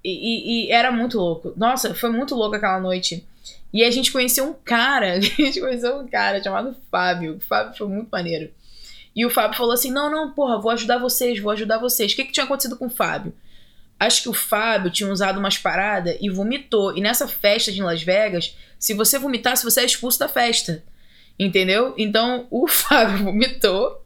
E, 0.02 0.10
e- 0.10 0.66
e 0.68 0.72
era 0.72 0.90
muito 0.90 1.18
louco. 1.18 1.52
Nossa, 1.56 1.94
foi 1.94 2.10
muito 2.10 2.34
louco 2.34 2.56
aquela 2.56 2.80
noite. 2.80 3.24
E 3.72 3.84
a 3.84 3.90
gente 3.90 4.10
conheceu 4.10 4.44
um 4.48 4.52
cara, 4.52 5.14
a 5.14 5.20
gente 5.20 5.60
conheceu 5.60 5.98
um 5.98 6.08
cara 6.08 6.42
chamado 6.42 6.76
Fábio. 6.90 7.36
O 7.36 7.40
Fábio 7.40 7.76
foi 7.76 7.88
muito 7.88 8.08
maneiro. 8.10 8.50
E 9.14 9.24
o 9.26 9.30
Fábio 9.30 9.56
falou 9.56 9.72
assim: 9.72 9.90
não, 9.90 10.10
não, 10.10 10.32
porra, 10.32 10.60
vou 10.60 10.70
ajudar 10.70 10.98
vocês, 10.98 11.38
vou 11.38 11.52
ajudar 11.52 11.78
vocês. 11.78 12.12
O 12.12 12.16
que, 12.16 12.24
que 12.24 12.32
tinha 12.32 12.44
acontecido 12.44 12.76
com 12.76 12.86
o 12.86 12.90
Fábio? 12.90 13.34
Acho 13.98 14.22
que 14.22 14.28
o 14.28 14.32
Fábio 14.32 14.90
tinha 14.90 15.12
usado 15.12 15.38
umas 15.38 15.58
paradas 15.58 16.16
e 16.20 16.30
vomitou. 16.30 16.96
E 16.96 17.00
nessa 17.00 17.28
festa 17.28 17.70
de 17.70 17.82
Las 17.82 18.02
Vegas, 18.02 18.56
se 18.78 18.94
você 18.94 19.18
vomitasse, 19.18 19.62
você 19.62 19.80
é 19.82 19.84
expulso 19.84 20.18
da 20.18 20.28
festa. 20.28 20.82
Entendeu? 21.38 21.94
Então 21.98 22.46
o 22.50 22.66
Fábio 22.68 23.24
vomitou 23.24 24.04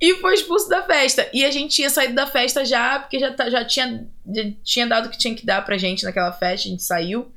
e 0.00 0.14
foi 0.16 0.34
expulso 0.34 0.68
da 0.68 0.82
festa. 0.84 1.28
E 1.32 1.44
a 1.44 1.50
gente 1.50 1.74
tinha 1.74 1.90
saído 1.90 2.14
da 2.14 2.26
festa 2.26 2.64
já, 2.64 2.98
porque 2.98 3.18
já, 3.18 3.32
tá- 3.32 3.50
já, 3.50 3.64
tinha, 3.64 4.06
já 4.32 4.50
tinha 4.62 4.86
dado 4.86 5.06
o 5.06 5.10
que 5.10 5.18
tinha 5.18 5.34
que 5.34 5.44
dar 5.44 5.64
pra 5.64 5.76
gente 5.76 6.04
naquela 6.04 6.32
festa, 6.32 6.68
a 6.68 6.70
gente 6.70 6.82
saiu. 6.82 7.30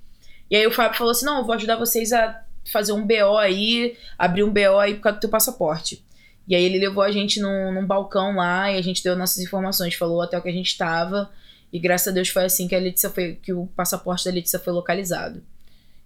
E 0.50 0.56
aí 0.56 0.66
o 0.66 0.72
Fábio 0.72 0.98
falou 0.98 1.12
assim: 1.12 1.26
não, 1.26 1.40
eu 1.40 1.46
vou 1.46 1.56
ajudar 1.56 1.76
vocês 1.76 2.12
a 2.14 2.44
fazer 2.72 2.92
um 2.92 3.06
BO 3.06 3.38
aí, 3.38 3.98
abrir 4.18 4.44
um 4.44 4.52
BO 4.52 4.78
aí 4.80 4.96
por 4.96 5.02
causa 5.02 5.18
do 5.18 5.22
teu 5.22 5.30
passaporte. 5.30 6.06
E 6.48 6.56
aí 6.56 6.64
ele 6.64 6.80
levou 6.80 7.04
a 7.04 7.12
gente 7.12 7.42
num, 7.42 7.74
num 7.74 7.86
balcão 7.86 8.36
lá 8.36 8.72
e 8.72 8.78
a 8.78 8.82
gente 8.82 9.04
deu 9.04 9.16
nossas 9.16 9.40
informações, 9.40 9.96
falou 9.96 10.22
até 10.22 10.38
o 10.38 10.42
que 10.42 10.50
a 10.50 10.54
gente 10.54 10.78
tava. 10.78 11.30
E 11.72 11.80
graças 11.80 12.08
a 12.08 12.12
Deus 12.12 12.30
foi 12.30 12.46
assim 12.46 12.68
que 12.68 12.76
a 12.76 12.80
Letícia 12.80 13.10
foi, 13.10 13.36
que 13.36 13.52
o 13.52 13.68
passaporte 13.76 14.24
da 14.26 14.32
Letícia 14.32 14.58
foi 14.58 14.72
localizado. 14.72 15.44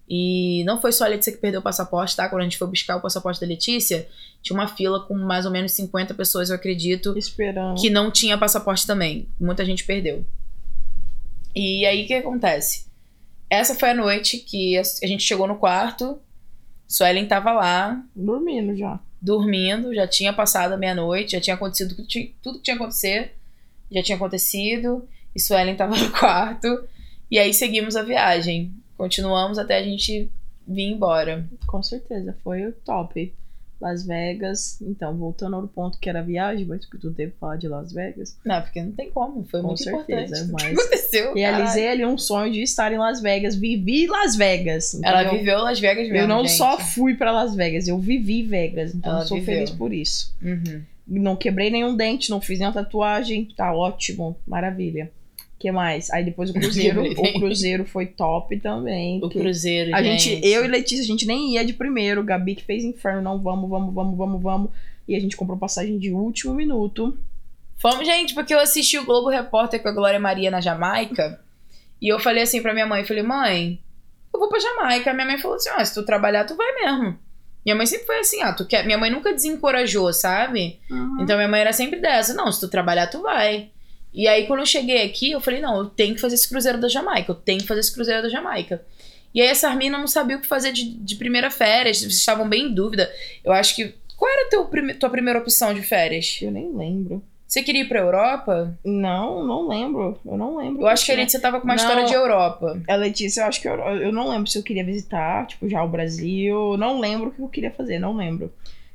E 0.10 0.64
não 0.66 0.82
foi 0.82 0.92
só 0.92 1.06
a 1.06 1.08
Letícia 1.08 1.32
que 1.32 1.38
perdeu 1.38 1.60
o 1.60 1.64
passaporte, 1.64 2.16
tá? 2.16 2.28
Quando 2.28 2.42
a 2.42 2.44
gente 2.44 2.58
foi 2.58 2.68
buscar 2.68 2.98
o 2.98 3.02
passaporte 3.02 3.40
da 3.40 3.48
Letícia, 3.48 4.08
tinha 4.42 4.58
uma 4.58 4.68
fila 4.68 5.00
com 5.06 5.14
mais 5.14 5.46
ou 5.46 5.52
menos 5.52 5.72
50 5.74 6.14
pessoas, 6.16 6.50
eu 6.50 6.56
acredito, 6.56 7.18
Esperando. 7.18 7.80
que 7.80 7.90
não 7.90 8.12
tinha 8.12 8.38
passaporte 8.38 8.86
também. 8.86 9.28
Muita 9.40 9.64
gente 9.64 9.86
perdeu. 9.86 10.26
E 11.56 11.86
aí 11.86 12.04
o 12.04 12.08
que 12.08 12.14
acontece? 12.16 12.91
Essa 13.52 13.76
foi 13.76 13.90
a 13.90 13.94
noite 13.94 14.38
que 14.38 14.78
a 14.78 14.84
gente 15.06 15.24
chegou 15.24 15.46
no 15.46 15.58
quarto, 15.58 16.18
Suelen 16.88 17.28
tava 17.28 17.52
lá, 17.52 18.02
Dormindo 18.16 18.74
já. 18.78 18.98
dormindo, 19.22 19.94
já 19.94 20.08
tinha 20.08 20.32
passado 20.32 20.72
a 20.74 20.78
meia-noite, 20.78 21.34
já 21.34 21.42
tinha 21.42 21.56
acontecido 21.56 21.90
tudo 21.96 22.04
que 22.04 22.08
tinha- 22.08 22.30
tudo 22.42 22.58
que 22.60 22.64
tinha 22.64 22.78
que 22.78 22.82
acontecer, 22.82 23.36
já 23.92 24.02
tinha 24.02 24.16
acontecido, 24.16 25.06
e 25.36 25.40
Suelen 25.40 25.76
tava 25.76 25.96
no 26.00 26.12
quarto, 26.12 26.88
e 27.30 27.38
aí 27.38 27.54
seguimos 27.54 27.96
a 27.98 28.04
viagem. 28.04 28.74
Continuamos 28.98 29.58
até 29.58 29.78
a 29.78 29.84
gente 29.84 30.32
vir 30.68 30.84
embora. 30.84 31.46
Com 31.68 31.82
certeza. 31.84 32.36
Foi 32.44 32.66
o 32.66 32.72
top. 32.86 33.34
Las 33.82 34.06
Vegas. 34.06 34.80
Então, 34.82 35.16
voltando 35.18 35.56
ao 35.56 35.68
ponto 35.68 35.98
que 36.00 36.10
era 36.10 36.20
a 36.20 36.24
viagem, 36.24 36.66
mas 36.66 36.86
que 36.86 36.98
tu 36.98 37.12
teve 37.12 37.32
que 37.32 37.40
falar 37.40 37.58
de 37.58 37.68
Las 37.68 37.92
Vegas. 37.92 38.38
Não, 38.46 38.62
porque 38.62 38.82
não 38.82 38.92
tem 38.92 39.10
como, 39.10 39.44
foi 39.46 39.62
Com 39.62 39.68
muito 39.68 39.84
certeza, 39.84 40.44
importante. 40.44 40.44
O 40.44 40.58
que 40.58 40.74
mas 40.76 40.80
aconteceu? 40.80 41.34
Realizei 41.36 41.88
ali 41.90 42.06
um 42.06 42.18
sonho 42.18 42.52
de 42.54 42.62
estar 42.62 42.92
em 42.94 42.98
Las 42.98 43.22
Vegas. 43.22 43.56
Vivi 43.56 44.08
Las 44.08 44.36
Vegas. 44.36 45.00
Ela 45.04 45.24
viveu 45.24 45.60
Las 45.60 45.80
Vegas 45.80 46.04
mesmo, 46.08 46.18
Eu 46.18 46.28
não 46.28 46.46
gente. 46.46 46.58
só 46.58 46.80
fui 46.80 47.16
pra 47.16 47.32
Las 47.32 47.56
Vegas, 47.56 47.88
eu 47.88 47.98
vivi 47.98 48.44
Vegas. 48.44 48.94
Então, 48.94 49.12
Ela 49.14 49.24
eu 49.24 49.28
sou 49.28 49.38
viveu. 49.40 49.56
feliz 49.56 49.72
por 49.72 49.92
isso. 49.94 50.34
Uhum. 50.42 50.82
Não 51.08 51.36
quebrei 51.36 51.70
nenhum 51.70 51.96
dente, 51.96 52.30
não 52.30 52.40
fiz 52.40 52.60
nenhuma 52.60 52.74
tatuagem. 52.74 53.50
Tá 53.58 53.74
ótimo. 53.74 54.38
Maravilha. 54.48 55.12
O 55.62 55.68
que 55.68 55.72
mais? 55.72 56.10
Aí 56.10 56.26
depois 56.26 56.50
o 56.50 56.54
Cruzeiro. 56.60 57.04
o 57.04 57.34
Cruzeiro 57.40 57.86
foi 57.86 58.08
top 58.08 58.60
também. 58.60 59.20
O 59.24 59.30
Cruzeiro, 59.30 59.96
A 59.96 60.02
gente. 60.02 60.24
gente, 60.24 60.48
eu 60.48 60.66
e 60.66 60.68
Letícia, 60.68 61.04
a 61.04 61.08
gente 61.08 61.28
nem 61.28 61.54
ia 61.54 61.64
de 61.64 61.74
primeiro. 61.74 62.24
Gabi 62.24 62.56
que 62.56 62.64
fez 62.64 62.84
inferno, 62.84 63.22
não, 63.22 63.40
vamos, 63.40 63.70
vamos, 63.70 63.94
vamos, 63.94 64.18
vamos, 64.18 64.42
vamos. 64.42 64.72
E 65.08 65.16
a 65.16 65.20
gente 65.20 65.38
comprou 65.38 65.58
passagem 65.58 66.00
de 66.00 66.12
último 66.12 66.56
minuto. 66.56 67.16
Fomos, 67.78 68.06
gente, 68.08 68.34
porque 68.34 68.54
eu 68.54 68.60
assisti 68.60 68.98
o 68.98 69.06
Globo 69.06 69.30
Repórter 69.30 69.82
com 69.82 69.90
a 69.90 69.92
Glória 69.92 70.20
Maria 70.20 70.50
na 70.50 70.62
Jamaica. 70.62 71.40
E 72.02 72.08
eu 72.08 72.20
falei 72.20 72.42
assim 72.44 72.62
pra 72.62 72.74
minha 72.74 72.88
mãe, 72.88 73.04
falei, 73.06 73.22
mãe, 73.22 73.80
eu 74.34 74.40
vou 74.40 74.50
pra 74.50 74.60
Jamaica. 74.60 75.14
Minha 75.14 75.28
mãe 75.28 75.38
falou 75.38 75.58
assim, 75.58 75.70
ó, 75.78 75.84
se 75.86 75.94
tu 75.94 76.04
trabalhar, 76.04 76.46
tu 76.46 76.56
vai 76.56 76.74
mesmo. 76.74 77.18
Minha 77.64 77.76
mãe 77.76 77.86
sempre 77.86 78.08
foi 78.08 78.20
assim, 78.20 78.42
ah, 78.42 78.54
tu 78.54 78.66
quer... 78.66 78.84
Minha 78.86 78.98
mãe 78.98 79.12
nunca 79.12 79.32
desencorajou, 79.32 80.12
sabe? 80.12 80.80
Então 81.22 81.36
minha 81.36 81.48
mãe 81.48 81.62
era 81.62 81.72
sempre 81.72 82.00
dessa, 82.00 82.34
não, 82.34 82.52
se 82.52 82.60
tu 82.60 82.68
trabalhar, 82.68 83.06
tu 83.08 83.22
vai. 83.22 83.70
E 84.14 84.28
aí 84.28 84.46
quando 84.48 84.60
eu 84.62 84.66
cheguei 84.66 85.04
aqui, 85.04 85.32
eu 85.32 85.40
falei, 85.42 85.62
não, 85.62 85.78
eu 85.78 85.86
tenho 85.86 86.14
que 86.16 86.22
fazer 86.22 86.36
esse 86.36 86.50
cruzeiro 86.50 86.80
da 86.80 86.88
Jamaica, 86.90 87.32
eu 87.32 87.36
tenho 87.36 87.60
que 87.62 87.68
fazer 87.68 87.80
esse 87.82 87.94
cruzeiro 87.94 88.22
da 88.22 88.30
Jamaica. 88.30 88.84
E 89.34 89.42
aí 89.42 89.48
essa 89.48 89.70
Armina 89.70 89.98
não 89.98 90.08
sabia 90.08 90.36
o 90.38 90.42
que 90.42 90.48
fazer 90.48 90.74
de, 90.74 90.84
de 90.94 91.16
primeira 91.16 91.50
férias, 91.50 92.02
eles 92.02 92.16
estavam 92.18 92.48
bem 92.50 92.66
em 92.66 92.74
dúvida. 92.74 93.10
Eu 93.44 93.54
acho 93.54 93.76
que... 93.76 93.94
Qual 94.18 94.30
era 94.30 94.46
a 94.46 94.50
teu 94.50 94.66
prime- 94.66 94.94
tua 94.94 95.10
primeira 95.10 95.40
opção 95.40 95.74
de 95.74 95.82
férias? 95.82 96.38
Eu 96.42 96.52
nem 96.52 96.72
lembro. 96.76 97.24
Você 97.48 97.64
queria 97.64 97.82
ir 97.82 97.88
pra 97.88 98.00
Europa? 98.00 98.78
Não, 98.86 99.44
não 99.46 99.68
lembro. 99.68 100.18
Eu 100.26 100.38
não 100.38 100.56
lembro. 100.58 100.84
Eu 100.84 100.88
acho 100.88 101.06
que 101.06 101.12
a. 101.12 101.16
Letícia 101.16 101.40
tava 101.40 101.60
com 101.60 101.66
uma 101.66 101.76
Não. 101.76 101.82
história 101.84 102.06
de 102.06 102.14
Europa. 102.14 102.82
A 102.88 102.96
Letícia, 102.96 103.42
eu 103.42 103.46
acho 103.48 103.60
que 103.60 103.68
eu, 103.68 103.74
eu 103.74 104.12
não 104.12 104.30
lembro 104.30 104.48
se 104.50 104.58
eu 104.58 104.64
queria 104.64 104.86
visitar, 104.86 105.48
tipo, 105.48 105.68
já 105.68 105.84
o 105.84 105.88
Brasil. 105.90 106.78
Não 106.78 107.00
lembro 107.00 107.30
o 107.30 107.32
que 107.32 107.42
eu 107.42 107.50
queria 107.50 107.72
fazer, 107.72 107.98
não 108.00 108.16
lembro. 108.16 108.54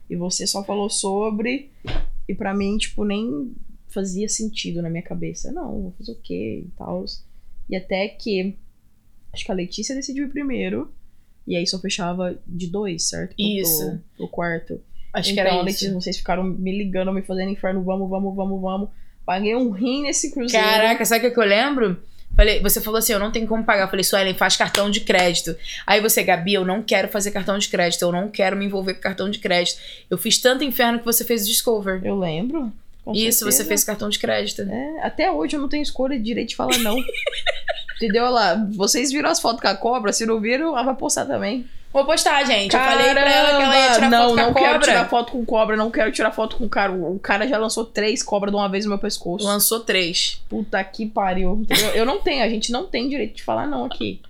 E 0.08 0.14
você 0.16 0.46
só 0.46 0.62
falou 0.62 0.88
sobre, 0.88 1.70
e 2.28 2.34
pra 2.34 2.54
mim, 2.54 2.78
tipo, 2.78 3.04
nem 3.04 3.52
fazia 3.96 4.28
sentido 4.28 4.80
na 4.82 4.90
minha 4.90 5.02
cabeça. 5.02 5.50
Não, 5.50 5.82
vou 5.82 5.94
fazer 5.98 6.12
o 6.12 6.16
quê 6.22 6.62
e 6.66 6.70
tal. 6.76 7.04
E 7.68 7.74
até 7.76 8.06
que, 8.08 8.54
acho 9.32 9.44
que 9.44 9.50
a 9.50 9.54
Letícia 9.54 9.94
decidiu 9.94 10.26
ir 10.26 10.30
primeiro, 10.30 10.92
e 11.46 11.56
aí 11.56 11.66
só 11.66 11.78
fechava 11.80 12.38
de 12.46 12.66
dois, 12.68 13.04
certo? 13.08 13.34
Pro- 13.34 13.44
Isso. 13.44 13.98
Pro 14.16 14.28
quarto. 14.28 14.80
Acho 15.12 15.32
que 15.32 15.40
então, 15.40 15.52
era 15.54 15.62
Letícia, 15.62 15.86
isso. 15.86 15.94
vocês 15.94 16.18
ficaram 16.18 16.44
me 16.44 16.76
ligando, 16.76 17.12
me 17.12 17.22
fazendo 17.22 17.50
inferno, 17.50 17.82
vamos, 17.82 18.08
vamos, 18.10 18.36
vamos, 18.36 18.60
vamos. 18.60 18.88
Paguei 19.24 19.56
um 19.56 19.70
rim 19.70 20.02
nesse 20.02 20.30
cruzeiro. 20.30 20.64
Caraca, 20.64 21.04
sabe 21.04 21.26
o 21.26 21.32
que 21.32 21.40
eu 21.40 21.44
lembro? 21.44 21.96
Falei, 22.36 22.60
você 22.60 22.80
falou 22.82 22.98
assim, 22.98 23.14
eu 23.14 23.18
não 23.18 23.32
tenho 23.32 23.46
como 23.46 23.64
pagar. 23.64 23.84
Eu 23.84 23.88
falei, 23.88 24.04
Suelen, 24.04 24.34
faz 24.34 24.56
cartão 24.56 24.90
de 24.90 25.00
crédito. 25.00 25.56
Aí 25.86 26.00
você, 26.02 26.22
Gabi, 26.22 26.52
eu 26.54 26.64
não 26.66 26.82
quero 26.82 27.08
fazer 27.08 27.30
cartão 27.30 27.56
de 27.56 27.66
crédito. 27.68 28.02
Eu 28.02 28.12
não 28.12 28.28
quero 28.28 28.54
me 28.56 28.66
envolver 28.66 28.94
com 28.94 29.00
cartão 29.00 29.30
de 29.30 29.38
crédito. 29.38 29.78
Eu 30.10 30.18
fiz 30.18 30.38
tanto 30.38 30.62
inferno 30.62 30.98
que 30.98 31.04
você 31.04 31.24
fez 31.24 31.42
o 31.44 31.46
Discover. 31.46 32.02
Eu 32.04 32.18
lembro. 32.18 32.70
Com 33.06 33.14
Isso, 33.14 33.38
você 33.44 33.52
certeza. 33.52 33.68
fez 33.68 33.84
cartão 33.84 34.08
de 34.08 34.18
crédito. 34.18 34.62
É, 34.62 35.00
até 35.00 35.30
hoje 35.30 35.54
eu 35.54 35.60
não 35.60 35.68
tenho 35.68 35.82
escolha 35.82 36.18
de 36.18 36.24
direito 36.24 36.48
de 36.48 36.56
falar 36.56 36.76
não. 36.78 36.98
Entendeu? 37.96 38.24
Olha 38.24 38.30
lá, 38.32 38.68
vocês 38.72 39.12
viram 39.12 39.30
as 39.30 39.40
fotos 39.40 39.60
com 39.60 39.68
a 39.68 39.76
cobra? 39.76 40.12
Se 40.12 40.26
não 40.26 40.40
viram, 40.40 40.70
ela 40.70 40.82
vai 40.82 40.94
postar 40.96 41.24
também. 41.24 41.66
Vou 41.92 42.04
postar, 42.04 42.44
gente. 42.44 42.74
eu 42.74 42.80
falei 42.80 43.10
pra 43.12 43.32
ela 43.32 43.48
que 43.56 43.62
ela 43.62 43.78
ia 43.78 43.92
tirar 43.94 44.10
não, 44.10 44.28
foto 44.28 44.34
com 44.34 44.40
a 44.40 44.42
não 44.42 44.52
cobra. 44.52 44.68
quero 44.68 44.82
tirar 44.82 45.08
foto 45.08 45.32
com 45.32 45.44
cobra, 45.46 45.76
não 45.76 45.90
quero 45.90 46.12
tirar 46.12 46.32
foto 46.32 46.56
com 46.56 46.68
cara. 46.68 46.92
O 46.92 47.18
cara 47.20 47.46
já 47.46 47.56
lançou 47.56 47.84
três 47.84 48.24
cobras 48.24 48.52
de 48.52 48.58
uma 48.58 48.68
vez 48.68 48.84
no 48.84 48.90
meu 48.90 48.98
pescoço. 48.98 49.46
Lançou 49.46 49.80
três. 49.80 50.42
Puta 50.48 50.82
que 50.82 51.06
pariu. 51.06 51.54
entendeu? 51.62 51.90
Eu 51.90 52.04
não 52.04 52.20
tenho, 52.20 52.42
a 52.42 52.48
gente 52.48 52.72
não 52.72 52.86
tem 52.86 53.08
direito 53.08 53.36
de 53.36 53.44
falar 53.44 53.66
não 53.68 53.84
aqui. 53.84 54.20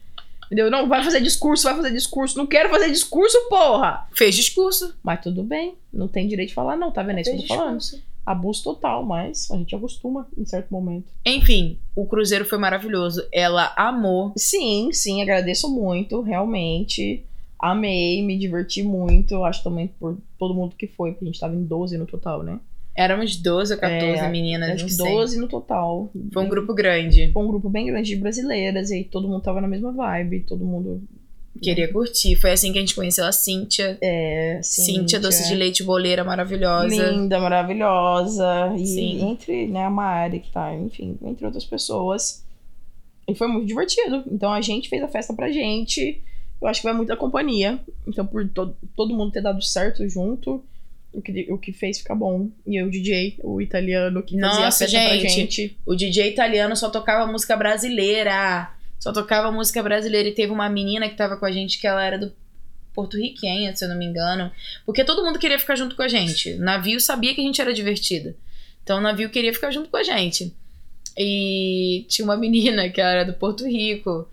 Entendeu? 0.45 0.71
Não, 0.71 0.87
vai 0.87 1.03
fazer 1.03 1.21
discurso, 1.21 1.65
vai 1.65 1.75
fazer 1.75 1.91
discurso. 1.93 2.39
Não 2.39 2.47
quero 2.47 2.69
fazer 2.69 2.91
discurso, 2.91 3.37
porra! 3.49 4.07
Fez 4.13 4.37
discurso. 4.37 4.95
Mas 5.03 5.21
tudo 5.23 5.43
bem, 5.43 5.75
não 5.93 6.07
tem 6.07 6.29
direito 6.29 6.51
de 6.51 6.55
falar 6.55 6.77
não, 6.77 6.93
tá 6.93 7.03
vendo? 7.03 7.19
É 7.19 7.23
isso 7.23 7.33
que 7.33 7.43
eu 7.43 7.49
tô 7.49 7.55
falando. 7.57 7.81
Abuso 8.27 8.65
total, 8.65 9.05
mas 9.05 9.49
a 9.53 9.57
gente 9.57 9.75
acostuma 9.77 10.27
em 10.37 10.45
certo 10.45 10.71
momento. 10.73 11.13
Enfim, 11.25 11.79
o 11.95 12.05
cruzeiro 12.07 12.45
foi 12.45 12.59
maravilhoso. 12.59 13.25
Ela 13.33 13.73
amou. 13.77 14.33
Sim, 14.37 14.91
sim, 14.93 15.23
agradeço 15.23 15.73
muito, 15.73 16.21
realmente. 16.23 17.25
Amei, 17.59 18.23
me 18.23 18.37
diverti 18.37 18.83
muito. 18.83 19.45
Acho 19.45 19.63
também 19.63 19.87
por 19.87 20.19
todo 20.39 20.55
mundo 20.55 20.75
que 20.77 20.89
foi, 20.89 21.13
porque 21.13 21.25
a 21.25 21.29
gente 21.29 21.41
tava 21.41 21.55
em 21.55 21.63
12 21.63 21.97
no 21.97 22.05
total, 22.05 22.43
né? 22.43 22.59
Éramos 22.97 23.37
12 23.37 23.75
ou 23.75 23.79
14 23.79 24.21
É, 24.25 24.29
meninas, 24.29 24.71
Acho 24.71 24.87
que 24.87 24.93
sei. 24.93 25.13
12 25.13 25.39
no 25.39 25.49
total. 25.49 26.11
Foi 26.33 26.43
um 26.43 26.49
grupo 26.49 26.75
grande. 26.75 27.31
Foi 27.33 27.45
um 27.45 27.47
grupo 27.49 27.69
bem 27.69 27.87
grande 27.87 28.09
de 28.09 28.17
brasileiras, 28.17 28.91
e 28.91 28.95
aí 28.95 29.05
todo 29.05 29.29
mundo 29.29 29.43
tava 29.43 29.61
na 29.61 29.69
mesma 29.69 29.93
vibe, 29.93 30.41
todo 30.41 30.65
mundo. 30.65 31.03
Queria 31.63 31.93
curtir. 31.93 32.37
Foi 32.37 32.53
assim 32.53 32.73
que 32.73 32.79
a 32.79 32.81
gente 32.81 32.95
conheceu 32.95 33.25
a 33.25 33.33
Cíntia. 33.33 33.99
É, 34.01 34.61
Cíntia, 34.63 35.19
doce 35.21 35.49
de 35.49 35.55
leite 35.55 35.83
boleira 35.83 36.25
maravilhosa. 36.25 36.87
Linda, 36.89 37.39
maravilhosa. 37.41 38.75
E 38.77 38.87
Sim. 38.87 39.31
entre, 39.31 39.67
né, 39.67 39.85
a 39.85 39.91
Mari, 39.91 40.41
que 40.41 40.51
tá, 40.51 40.75
enfim, 40.75 41.17
entre 41.23 41.45
outras 41.45 41.65
pessoas. 41.65 42.45
E 43.29 43.35
foi 43.35 43.49
muito 43.49 43.67
divertido. 43.67 44.23
Então 44.31 44.53
a 44.53 44.61
gente 44.61 44.89
fez 44.89 45.03
a 45.03 45.09
festa 45.09 45.35
pra 45.35 45.51
gente. 45.51 46.23
Eu 46.61 46.69
acho 46.69 46.81
que 46.81 46.87
vai 46.87 46.95
muito 46.95 47.09
da 47.09 47.17
companhia. 47.17 47.79
Então, 48.07 48.27
por 48.27 48.49
to 48.49 48.75
todo 48.95 49.15
mundo 49.15 49.33
ter 49.33 49.43
dado 49.43 49.63
certo 49.63 50.09
junto, 50.09 50.65
o 51.13 51.21
que, 51.21 51.47
o 51.51 51.59
que 51.59 51.73
fez 51.73 51.99
ficar 51.99 52.15
bom. 52.15 52.49
E 52.67 52.77
eu, 52.77 52.87
o 52.87 52.91
DJ, 52.91 53.37
o 53.43 53.61
italiano, 53.61 54.23
que 54.23 54.39
fazia 54.39 54.61
a 54.61 54.65
Nossa, 54.67 54.85
festa 54.85 54.99
pra 54.99 55.17
gente. 55.17 55.35
gente. 55.35 55.79
O 55.85 55.95
DJ 55.95 56.29
italiano 56.29 56.77
só 56.77 56.89
tocava 56.89 57.31
música 57.31 57.57
brasileira. 57.57 58.71
Só 58.99 59.13
tocava 59.13 59.53
música 59.53 59.83
brasileira. 59.83 60.29
E 60.29 60.33
teve 60.35 60.53
uma 60.53 60.69
menina 60.69 61.09
que 61.09 61.17
tava 61.17 61.37
com 61.37 61.47
a 61.47 61.53
gente 61.53 61.79
que 61.79 61.87
ela 61.87 62.05
era 62.05 62.19
do 62.19 62.33
porto-riquenha, 62.95 63.77
se 63.77 63.85
eu 63.85 63.89
não 63.89 63.97
me 63.97 64.07
engano. 64.07 64.51
Porque 64.85 65.05
todo 65.05 65.23
mundo 65.23 65.39
queria 65.39 65.59
ficar 65.59 65.77
junto 65.77 65.95
com 65.95 66.03
a 66.03 66.09
gente. 66.09 66.55
O 66.55 66.61
navio 66.61 66.99
sabia 67.01 67.35
que 67.35 67.41
a 67.41 67.45
gente 67.45 67.61
era 67.61 67.73
divertida. 67.73 68.35
Então 68.83 68.99
o 68.99 69.03
navio 69.03 69.29
queria 69.31 69.53
ficar 69.53 69.71
junto 69.71 69.91
com 69.91 69.97
a 69.97 70.03
gente. 70.03 70.55
E 71.17 72.05
tinha 72.09 72.25
uma 72.25 72.37
menina 72.37 72.89
que 72.89 73.01
era 73.01 73.25
do 73.25 73.35
Porto 73.35 73.67
Rico. 73.67 74.29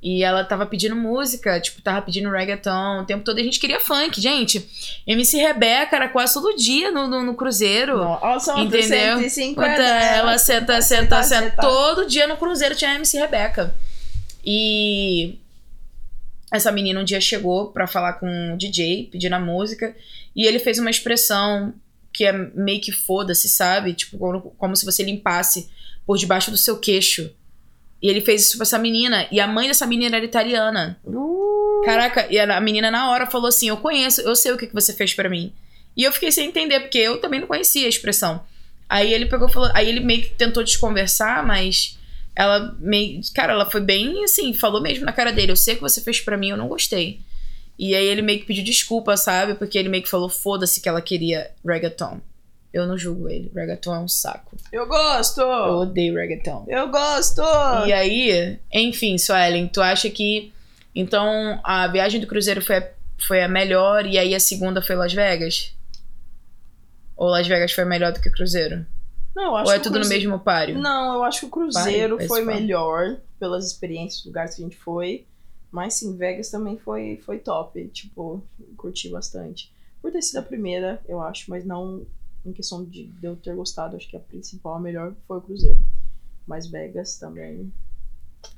E 0.00 0.22
ela 0.22 0.44
tava 0.44 0.64
pedindo 0.64 0.94
música, 0.94 1.60
tipo, 1.60 1.82
tava 1.82 2.00
pedindo 2.02 2.30
reggaeton 2.30 3.00
o 3.00 3.04
tempo 3.04 3.24
todo. 3.24 3.38
E 3.38 3.40
a 3.40 3.44
gente 3.44 3.58
queria 3.58 3.80
funk, 3.80 4.20
gente. 4.20 4.64
MC 5.04 5.36
Rebeca 5.38 5.96
era 5.96 6.08
quase 6.08 6.34
todo 6.34 6.54
dia 6.54 6.92
no, 6.92 7.08
no, 7.08 7.24
no 7.24 7.34
cruzeiro. 7.34 7.98
Nossa, 7.98 8.60
Entendeu? 8.60 9.18
150. 9.18 9.50
Enquanto 9.50 9.80
ela 9.80 10.38
senta, 10.38 10.80
senta, 10.80 10.82
Senta, 10.82 11.22
senta. 11.24 11.50
senta. 11.50 11.62
Todo 11.62 12.06
dia 12.06 12.28
no 12.28 12.36
cruzeiro 12.36 12.76
tinha 12.76 12.94
MC 12.94 13.18
Rebeca. 13.18 13.74
E 14.44 15.38
essa 16.50 16.72
menina 16.72 17.00
um 17.00 17.04
dia 17.04 17.20
chegou 17.20 17.68
pra 17.68 17.86
falar 17.86 18.14
com 18.14 18.54
o 18.54 18.56
DJ, 18.56 19.08
pedindo 19.10 19.34
a 19.34 19.40
música. 19.40 19.94
E 20.34 20.46
ele 20.46 20.58
fez 20.58 20.78
uma 20.78 20.90
expressão 20.90 21.74
que 22.12 22.24
é 22.24 22.32
meio 22.32 22.80
que 22.80 22.90
foda-se, 22.90 23.48
sabe? 23.48 23.94
Tipo, 23.94 24.18
como, 24.18 24.40
como 24.56 24.76
se 24.76 24.84
você 24.84 25.02
limpasse 25.02 25.68
por 26.06 26.16
debaixo 26.16 26.50
do 26.50 26.56
seu 26.56 26.78
queixo. 26.78 27.30
E 28.00 28.08
ele 28.08 28.20
fez 28.20 28.46
isso 28.46 28.56
pra 28.56 28.64
essa 28.64 28.78
menina. 28.78 29.26
E 29.30 29.40
a 29.40 29.46
mãe 29.46 29.68
dessa 29.68 29.86
menina 29.86 30.16
era 30.16 30.24
italiana. 30.24 30.98
Uh, 31.04 31.82
Caraca, 31.84 32.26
e 32.30 32.38
a 32.38 32.60
menina 32.60 32.90
na 32.90 33.10
hora 33.10 33.26
falou 33.26 33.48
assim: 33.48 33.68
Eu 33.68 33.76
conheço, 33.76 34.20
eu 34.22 34.34
sei 34.34 34.52
o 34.52 34.56
que 34.56 34.66
que 34.66 34.74
você 34.74 34.92
fez 34.92 35.12
pra 35.12 35.28
mim. 35.28 35.52
E 35.96 36.04
eu 36.04 36.12
fiquei 36.12 36.30
sem 36.30 36.48
entender, 36.48 36.80
porque 36.80 36.98
eu 36.98 37.20
também 37.20 37.40
não 37.40 37.46
conhecia 37.46 37.86
a 37.86 37.88
expressão. 37.88 38.42
Aí 38.88 39.12
ele 39.12 39.26
pegou 39.26 39.48
e 39.48 39.52
falou. 39.52 39.70
Aí 39.74 39.88
ele 39.88 40.00
meio 40.00 40.22
que 40.22 40.30
tentou 40.30 40.62
desconversar, 40.62 41.44
mas 41.44 41.98
ela 42.38 42.72
meio. 42.78 43.20
Cara, 43.34 43.52
ela 43.52 43.68
foi 43.68 43.80
bem 43.80 44.22
assim, 44.22 44.54
falou 44.54 44.80
mesmo 44.80 45.04
na 45.04 45.12
cara 45.12 45.32
dele: 45.32 45.50
Eu 45.50 45.56
sei 45.56 45.74
o 45.74 45.76
que 45.78 45.82
você 45.82 46.00
fez 46.00 46.20
pra 46.20 46.36
mim, 46.36 46.50
eu 46.50 46.56
não 46.56 46.68
gostei. 46.68 47.20
E 47.76 47.96
aí 47.96 48.06
ele 48.06 48.22
meio 48.22 48.38
que 48.38 48.46
pediu 48.46 48.62
desculpa, 48.62 49.16
sabe? 49.16 49.54
Porque 49.54 49.76
ele 49.76 49.88
meio 49.88 50.04
que 50.04 50.08
falou: 50.08 50.28
Foda-se 50.28 50.80
que 50.80 50.88
ela 50.88 51.02
queria 51.02 51.50
reggaeton. 51.66 52.20
Eu 52.72 52.86
não 52.86 52.96
julgo 52.96 53.28
ele. 53.28 53.50
Reggaeton 53.52 53.92
é 53.92 53.98
um 53.98 54.06
saco. 54.06 54.56
eu 54.72 54.86
gosto! 54.86 55.40
Eu 55.40 55.78
odeio 55.78 56.14
reggaeton. 56.14 56.64
Eu 56.68 56.88
gosto! 56.88 57.42
E 57.86 57.92
aí, 57.92 58.60
enfim, 58.72 59.18
Suelen, 59.18 59.66
tu 59.66 59.82
acha 59.82 60.08
que. 60.08 60.52
Então, 60.94 61.60
a 61.64 61.88
viagem 61.88 62.20
do 62.20 62.26
Cruzeiro 62.26 62.62
foi 62.62 62.76
a, 62.76 62.90
foi 63.26 63.42
a 63.42 63.48
melhor 63.48 64.06
e 64.06 64.16
aí 64.16 64.32
a 64.32 64.40
segunda 64.40 64.80
foi 64.80 64.94
Las 64.94 65.12
Vegas? 65.12 65.72
Ou 67.16 67.28
Las 67.28 67.48
Vegas 67.48 67.72
foi 67.72 67.84
melhor 67.84 68.12
do 68.12 68.20
que 68.20 68.28
o 68.28 68.32
Cruzeiro? 68.32 68.86
Não, 69.38 69.52
Ou 69.52 69.70
é 69.70 69.78
tudo 69.78 69.94
no 69.94 70.00
Cruze- 70.00 70.14
mesmo 70.14 70.38
páreo? 70.40 70.78
Não, 70.80 71.14
eu 71.14 71.22
acho 71.22 71.40
que 71.40 71.46
o 71.46 71.48
Cruzeiro 71.48 72.16
Pare, 72.16 72.26
foi 72.28 72.44
melhor 72.44 73.18
pelas 73.38 73.64
experiências, 73.64 74.24
lugares 74.24 74.56
que 74.56 74.62
a 74.62 74.64
gente 74.64 74.76
foi. 74.76 75.24
Mas 75.70 75.94
sim, 75.94 76.16
Vegas 76.16 76.50
também 76.50 76.76
foi, 76.76 77.20
foi 77.24 77.38
top. 77.38 77.86
Tipo, 77.88 78.42
curti 78.76 79.08
bastante. 79.08 79.72
Por 80.02 80.10
ter 80.10 80.22
sido 80.22 80.38
a 80.38 80.42
primeira, 80.42 81.00
eu 81.06 81.22
acho, 81.22 81.48
mas 81.50 81.64
não 81.64 82.04
em 82.44 82.52
questão 82.52 82.84
de, 82.84 83.04
de 83.04 83.26
eu 83.26 83.36
ter 83.36 83.54
gostado. 83.54 83.94
Acho 83.94 84.08
que 84.08 84.16
a 84.16 84.20
principal, 84.20 84.74
a 84.74 84.80
melhor, 84.80 85.14
foi 85.28 85.38
o 85.38 85.40
Cruzeiro. 85.40 85.78
Mas 86.44 86.66
Vegas 86.66 87.16
também. 87.16 87.72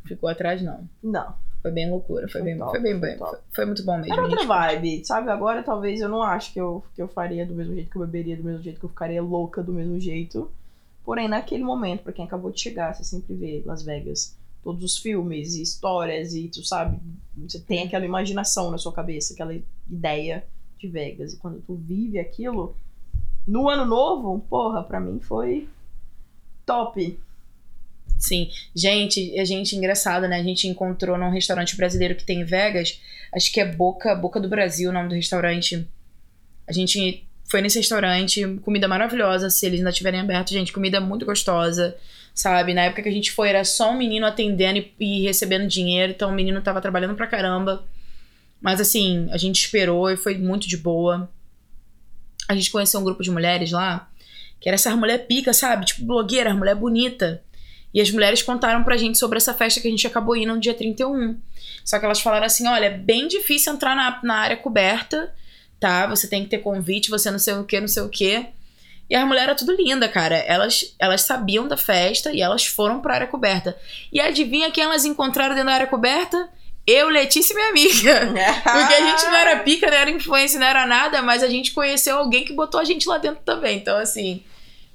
Ficou 0.07 0.31
atrás, 0.31 0.63
não. 0.63 0.89
Não. 1.03 1.35
Foi 1.61 1.71
bem 1.73 1.91
loucura. 1.91 2.23
Foi, 2.27 2.41
Foi 2.41 2.43
bem, 2.43 2.57
top, 2.59 2.71
foi 2.71 2.81
bem 2.81 2.93
foi 2.93 3.01
bem. 3.01 3.19
Foi, 3.19 3.39
foi 3.53 3.65
muito 3.67 3.85
bom 3.85 3.99
mesmo. 3.99 4.13
Era 4.15 4.23
outra 4.23 4.47
vibe, 4.47 5.05
sabe? 5.05 5.29
Agora 5.31 5.63
talvez 5.63 6.01
eu 6.01 6.09
não 6.09 6.23
acho 6.23 6.55
que 6.55 6.61
eu, 6.61 6.83
que 6.95 7.03
eu 7.03 7.09
faria 7.09 7.45
do 7.45 7.55
mesmo 7.55 7.75
jeito, 7.75 7.91
que 7.91 7.97
eu 7.97 8.07
beberia 8.07 8.37
do 8.37 8.45
mesmo 8.45 8.63
jeito, 8.63 8.79
que 8.81 8.87
eu 8.87 8.89
ficaria 8.91 9.23
louca 9.23 9.63
do 9.63 9.73
mesmo 9.75 10.01
jeito. 10.01 10.51
Porém, 11.11 11.27
naquele 11.27 11.65
momento, 11.65 12.05
pra 12.05 12.13
quem 12.13 12.25
acabou 12.25 12.53
de 12.53 12.61
chegar, 12.61 12.95
você 12.95 13.03
sempre 13.03 13.35
vê 13.35 13.65
Las 13.67 13.83
Vegas, 13.83 14.39
todos 14.63 14.85
os 14.85 14.97
filmes 14.97 15.57
e 15.57 15.63
histórias 15.63 16.35
e 16.35 16.47
tu 16.47 16.63
sabe, 16.63 17.01
você 17.37 17.59
tem 17.59 17.83
aquela 17.83 18.05
imaginação 18.05 18.71
na 18.71 18.79
sua 18.79 18.93
cabeça, 18.93 19.35
aquela 19.35 19.53
ideia 19.91 20.45
de 20.79 20.87
Vegas. 20.87 21.33
E 21.33 21.37
quando 21.39 21.61
tu 21.63 21.75
vive 21.75 22.21
aquilo, 22.21 22.77
no 23.45 23.69
ano 23.69 23.85
novo, 23.85 24.39
porra, 24.49 24.85
pra 24.85 25.01
mim 25.01 25.19
foi 25.19 25.69
top. 26.65 27.19
Sim. 28.17 28.49
Gente, 28.73 29.37
a 29.37 29.45
gente 29.45 29.75
engraçado, 29.75 30.29
né? 30.29 30.37
A 30.37 30.45
gente 30.45 30.69
encontrou 30.69 31.19
num 31.19 31.31
restaurante 31.31 31.77
brasileiro 31.77 32.15
que 32.15 32.25
tem 32.25 32.43
em 32.43 32.45
Vegas. 32.45 33.01
Acho 33.35 33.53
que 33.53 33.59
é 33.59 33.65
Boca, 33.65 34.15
Boca 34.15 34.39
do 34.39 34.49
Brasil, 34.49 34.91
o 34.91 34.93
nome 34.93 35.09
do 35.09 35.17
restaurante. 35.17 35.89
A 36.69 36.73
gente 36.73 37.27
foi 37.51 37.61
nesse 37.61 37.79
restaurante, 37.79 38.47
comida 38.63 38.87
maravilhosa, 38.87 39.51
se 39.51 39.67
eles 39.67 39.81
ainda 39.81 39.91
estiverem 39.91 40.21
abertos, 40.21 40.53
gente, 40.53 40.73
comida 40.73 41.01
muito 41.01 41.27
gostosa, 41.27 41.97
sabe? 42.33 42.73
Na 42.73 42.83
época 42.83 43.03
que 43.03 43.09
a 43.09 43.13
gente 43.13 43.33
foi, 43.33 43.49
era 43.49 43.65
só 43.65 43.91
um 43.91 43.99
menino 43.99 44.25
atendendo 44.25 44.79
e, 44.79 44.95
e 45.01 45.23
recebendo 45.23 45.67
dinheiro, 45.67 46.13
então 46.13 46.31
o 46.31 46.35
menino 46.35 46.63
tava 46.63 46.81
trabalhando 46.81 47.17
pra 47.17 47.27
caramba. 47.27 47.85
Mas 48.61 48.81
assim, 48.81 49.29
a 49.33 49.37
gente 49.37 49.65
esperou 49.65 50.09
e 50.11 50.17
foi 50.17 50.39
muito 50.39 50.69
de 50.69 50.77
boa. 50.77 51.29
A 52.49 52.55
gente 52.55 52.71
conheceu 52.71 53.01
um 53.01 53.05
grupo 53.05 53.23
de 53.23 53.31
mulheres 53.33 53.73
lá, 53.73 54.09
que 54.61 54.69
era 54.69 54.77
essa 54.77 54.95
mulher 54.95 55.27
pica, 55.27 55.53
sabe? 55.53 55.87
Tipo, 55.87 56.05
blogueira, 56.05 56.55
mulher 56.55 56.77
bonita. 56.77 57.43
E 57.93 58.01
as 58.01 58.11
mulheres 58.13 58.43
contaram 58.43 58.85
pra 58.85 58.97
gente 58.97 59.19
sobre 59.19 59.39
essa 59.39 59.53
festa 59.53 59.81
que 59.81 59.89
a 59.89 59.91
gente 59.91 60.07
acabou 60.07 60.37
indo 60.37 60.55
no 60.55 60.61
dia 60.61 60.75
31. 60.75 61.37
Só 61.85 61.99
que 61.99 62.05
elas 62.05 62.21
falaram 62.21 62.47
assim: 62.47 62.69
olha, 62.69 62.87
é 62.87 62.97
bem 62.97 63.27
difícil 63.27 63.73
entrar 63.73 63.97
na, 63.97 64.21
na 64.23 64.35
área 64.37 64.57
coberta, 64.57 65.35
tá? 65.81 66.07
Você 66.07 66.29
tem 66.29 66.45
que 66.45 66.51
ter 66.51 66.59
convite, 66.59 67.11
você 67.11 67.31
não 67.31 67.39
sei 67.39 67.55
o 67.55 67.65
que, 67.65 67.81
não 67.81 67.89
sei 67.89 68.03
o 68.03 68.09
que. 68.09 68.47
E 69.09 69.17
a 69.17 69.27
mulher 69.27 69.45
era 69.45 69.55
tudo 69.57 69.73
linda, 69.73 70.09
cara. 70.09 70.37
Elas, 70.37 70.95
elas 70.99 71.23
sabiam 71.23 71.67
da 71.67 71.77
festa 71.77 72.33
e 72.33 72.41
elas 72.41 72.67
foram 72.67 73.01
pra 73.01 73.15
área 73.15 73.27
coberta. 73.27 73.77
E 74.13 74.21
adivinha 74.21 74.71
quem 74.71 74.85
elas 74.85 75.05
encontraram 75.05 75.55
dentro 75.55 75.69
da 75.69 75.75
área 75.75 75.87
coberta? 75.89 76.49
Eu, 76.87 77.09
Letícia 77.09 77.53
e 77.53 77.57
minha 77.57 77.69
amiga. 77.71 78.27
Porque 78.63 78.95
a 78.95 79.01
gente 79.01 79.25
não 79.25 79.35
era 79.37 79.57
pica, 79.61 79.91
não 79.91 79.97
era 79.97 80.11
influência, 80.11 80.61
não 80.61 80.67
era 80.67 80.87
nada, 80.87 81.23
mas 81.23 81.43
a 81.43 81.49
gente 81.49 81.73
conheceu 81.73 82.19
alguém 82.19 82.45
que 82.45 82.53
botou 82.53 82.81
a 82.81 82.85
gente 82.85 83.09
lá 83.09 83.19
dentro 83.19 83.41
também. 83.45 83.79
Então, 83.79 83.99
assim, 83.99 84.45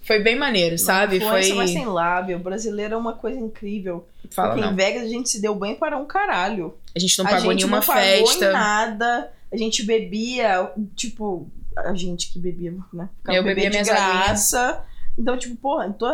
foi 0.01 0.19
bem 0.19 0.35
maneiro, 0.35 0.77
sabe? 0.77 1.17
Influência, 1.17 1.55
Foi. 1.55 1.63
mas 1.63 1.71
sem 1.71 1.85
lábio. 1.85 2.37
O 2.37 2.39
brasileiro 2.39 2.93
é 2.93 2.97
uma 2.97 3.13
coisa 3.13 3.39
incrível. 3.39 4.07
Fala 4.29 4.49
Porque 4.49 4.63
não. 4.63 4.71
em 4.71 4.75
Vegas 4.75 5.03
a 5.03 5.09
gente 5.09 5.29
se 5.29 5.41
deu 5.41 5.55
bem 5.55 5.75
para 5.75 5.97
um 5.97 6.05
caralho. 6.05 6.75
A 6.95 6.99
gente 6.99 7.17
não 7.17 7.25
a 7.25 7.29
pagou 7.29 7.51
gente 7.51 7.55
nenhuma 7.55 7.77
não 7.77 7.85
pagou 7.85 8.27
festa. 8.27 8.51
nada. 8.51 9.31
A 9.55 9.57
gente 9.57 9.83
bebia, 9.83 10.69
tipo, 10.97 11.49
a 11.77 11.93
gente 11.93 12.31
que 12.31 12.37
bebia, 12.39 12.73
né? 12.93 13.09
Ficava 13.17 13.37
Eu 13.37 13.41
bebia 13.41 13.69
de 13.69 13.81
graça. 13.83 14.83
Então, 15.17 15.37
tipo, 15.37 15.55
porra, 15.55 15.87
então 15.87 16.09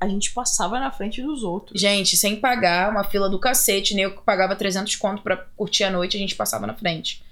a, 0.00 0.08
gente 0.08 0.32
passava 0.32 0.80
na 0.80 0.90
frente 0.90 1.20
dos 1.22 1.42
outros. 1.42 1.78
Gente, 1.78 2.16
sem 2.16 2.36
pagar, 2.36 2.90
uma 2.90 3.04
fila 3.04 3.28
do 3.28 3.38
cacete, 3.38 3.94
nem 3.94 4.04
eu 4.04 4.16
que 4.16 4.22
pagava 4.22 4.56
300 4.56 4.96
conto 4.96 5.22
pra 5.22 5.36
curtir 5.36 5.84
a 5.84 5.90
noite, 5.90 6.16
a 6.16 6.20
gente 6.20 6.34
passava 6.34 6.66
na 6.66 6.74
frente. 6.74 7.22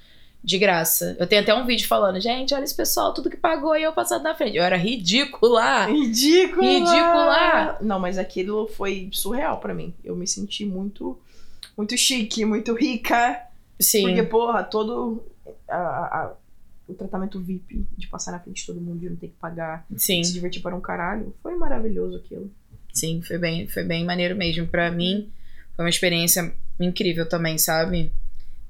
De 0.45 0.59
graça. 0.59 1.17
Eu 1.19 1.27
tenho 1.27 1.41
até 1.41 1.55
um 1.55 1.65
vídeo 1.65 1.89
falando, 1.89 2.21
gente, 2.21 2.55
olha 2.55 2.63
esse 2.63 2.77
pessoal, 2.77 3.15
tudo 3.15 3.31
que 3.31 3.37
pagou 3.37 3.77
e 3.77 3.83
eu 3.83 3.93
passando 3.93 4.25
na 4.25 4.35
frente. 4.35 4.57
Eu 4.57 4.63
era 4.63 4.77
ridícula. 4.77 5.87
Ridícula! 5.87 6.69
Ridícula! 6.69 7.79
Não, 7.81 7.99
mas 7.99 8.19
aquilo 8.19 8.69
foi 8.69 9.09
surreal 9.11 9.59
pra 9.59 9.75
mim. 9.75 9.95
Eu 10.05 10.15
me 10.15 10.27
senti 10.27 10.67
muito, 10.67 11.19
muito 11.77 11.97
chique, 11.97 12.45
muito 12.45 12.75
rica. 12.75 13.41
Sim. 13.81 14.03
Porque, 14.03 14.23
porra, 14.23 14.63
todo 14.63 15.25
a- 15.69 15.77
a- 15.77 16.37
o 16.89 16.95
tratamento 16.95 17.41
VIP 17.41 17.85
de 17.97 18.07
passar 18.09 18.31
na 18.33 18.39
frente 18.41 18.61
de 18.61 18.67
todo 18.67 18.81
mundo 18.81 19.05
e 19.05 19.09
não 19.11 19.17
ter 19.17 19.29
que 19.29 19.35
pagar, 19.41 19.85
Sim. 19.97 20.23
se 20.23 20.33
divertir 20.33 20.63
para 20.63 20.75
um 20.77 20.81
caralho, 20.81 21.35
foi 21.43 21.57
maravilhoso 21.57 22.17
aquilo. 22.19 22.51
Sim, 22.93 23.21
foi 23.23 23.39
bem, 23.39 23.67
foi 23.69 23.83
bem 23.85 24.05
maneiro 24.05 24.37
mesmo. 24.37 24.67
Pra 24.67 24.91
mim, 24.91 25.29
foi 25.75 25.85
uma 25.85 25.91
experiência 25.91 26.55
incrível 26.81 27.29
também, 27.29 27.59
sabe? 27.59 28.13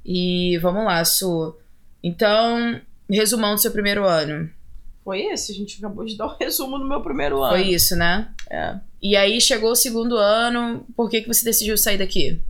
E 0.04 0.58
vamos 0.62 0.84
lá, 0.84 1.04
Su. 1.04 1.54
Então, 2.02 2.80
resumão 3.08 3.54
do 3.54 3.60
seu 3.60 3.70
primeiro 3.70 4.04
ano. 4.04 4.48
Foi 5.04 5.20
esse, 5.26 5.52
a 5.52 5.54
gente 5.54 5.78
acabou 5.78 6.04
de 6.04 6.16
dar 6.16 6.26
o 6.26 6.36
resumo 6.40 6.78
do 6.78 6.88
meu 6.88 7.00
primeiro 7.02 7.40
ano. 7.42 7.56
Foi 7.56 7.68
isso, 7.68 7.94
né? 7.96 8.32
É. 8.50 8.80
E 9.02 9.14
aí 9.14 9.40
chegou 9.40 9.70
o 9.72 9.76
segundo 9.76 10.16
ano, 10.16 10.84
por 10.96 11.08
que, 11.10 11.20
que 11.20 11.28
você 11.28 11.44
decidiu 11.44 11.76
sair 11.76 11.98
daqui? 11.98 12.40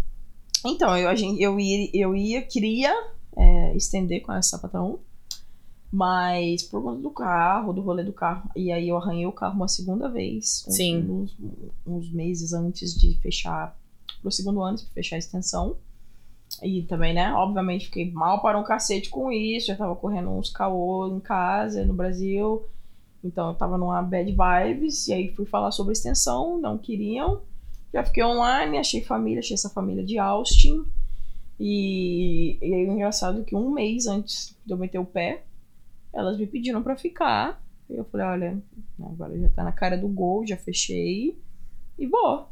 Então, 0.64 0.96
eu, 0.96 1.08
a 1.08 1.14
gente, 1.14 1.42
eu, 1.42 1.58
ia, 1.60 1.90
eu 1.92 2.14
ia, 2.16 2.40
queria 2.42 2.94
é, 3.36 3.76
estender 3.76 4.22
com 4.22 4.32
essa 4.32 4.50
sapatão, 4.50 4.98
mas 5.92 6.62
por 6.62 6.82
conta 6.82 7.00
do 7.00 7.10
carro, 7.10 7.72
do 7.72 7.80
rolê 7.80 8.02
do 8.02 8.12
carro, 8.12 8.50
e 8.56 8.72
aí 8.72 8.88
eu 8.88 8.96
arranhei 8.96 9.26
o 9.26 9.32
carro 9.32 9.54
uma 9.54 9.68
segunda 9.68 10.08
vez, 10.08 10.64
uns, 10.66 10.74
Sim. 10.74 11.08
Uns, 11.08 11.36
uns 11.86 12.10
meses 12.10 12.52
antes 12.52 12.94
de 12.94 13.18
fechar, 13.18 13.76
pro 14.20 14.30
segundo 14.30 14.62
ano, 14.62 14.78
pra 14.78 14.88
fechar 14.94 15.16
a 15.16 15.18
extensão. 15.18 15.76
E 16.62 16.82
também, 16.82 17.12
né, 17.12 17.32
obviamente 17.34 17.86
fiquei 17.86 18.10
mal 18.10 18.40
para 18.40 18.58
um 18.58 18.64
cacete 18.64 19.10
com 19.10 19.30
isso, 19.30 19.66
já 19.66 19.76
tava 19.76 19.94
correndo 19.96 20.30
uns 20.30 20.48
caô 20.48 21.08
em 21.08 21.20
casa, 21.20 21.84
no 21.84 21.92
Brasil, 21.92 22.64
então 23.22 23.48
eu 23.48 23.54
tava 23.54 23.76
numa 23.76 24.00
bad 24.00 24.30
vibes, 24.30 25.08
e 25.08 25.12
aí 25.12 25.34
fui 25.34 25.44
falar 25.44 25.72
sobre 25.72 25.92
extensão, 25.92 26.58
não 26.60 26.78
queriam, 26.78 27.42
já 27.92 28.04
fiquei 28.04 28.22
online, 28.22 28.78
achei 28.78 29.02
família, 29.02 29.40
achei 29.40 29.54
essa 29.54 29.70
família 29.70 30.04
de 30.04 30.18
Austin. 30.18 30.84
E, 31.58 32.58
e 32.60 32.74
aí 32.74 32.86
o 32.86 32.92
engraçado 32.92 33.40
é 33.40 33.44
que 33.44 33.56
um 33.56 33.70
mês 33.70 34.06
antes 34.06 34.54
de 34.64 34.72
eu 34.72 34.76
meter 34.76 34.98
o 34.98 35.04
pé, 35.06 35.42
elas 36.12 36.38
me 36.38 36.46
pediram 36.46 36.82
pra 36.82 36.96
ficar. 36.96 37.62
E 37.88 37.94
eu 37.94 38.04
falei, 38.04 38.26
olha, 38.26 38.62
agora 39.00 39.38
já 39.38 39.48
tá 39.50 39.64
na 39.64 39.72
cara 39.72 39.96
do 39.96 40.08
gol, 40.08 40.46
já 40.46 40.56
fechei 40.56 41.38
e 41.98 42.06
vou. 42.06 42.48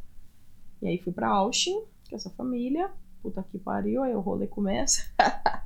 E 0.80 0.88
aí 0.88 0.98
fui 0.98 1.12
pra 1.12 1.28
Austin 1.28 1.82
com 2.08 2.16
essa 2.16 2.30
família. 2.30 2.90
Puta 3.22 3.44
que 3.50 3.58
pariu, 3.58 4.02
aí 4.02 4.14
o 4.14 4.20
rolê 4.20 4.46
começa. 4.46 5.02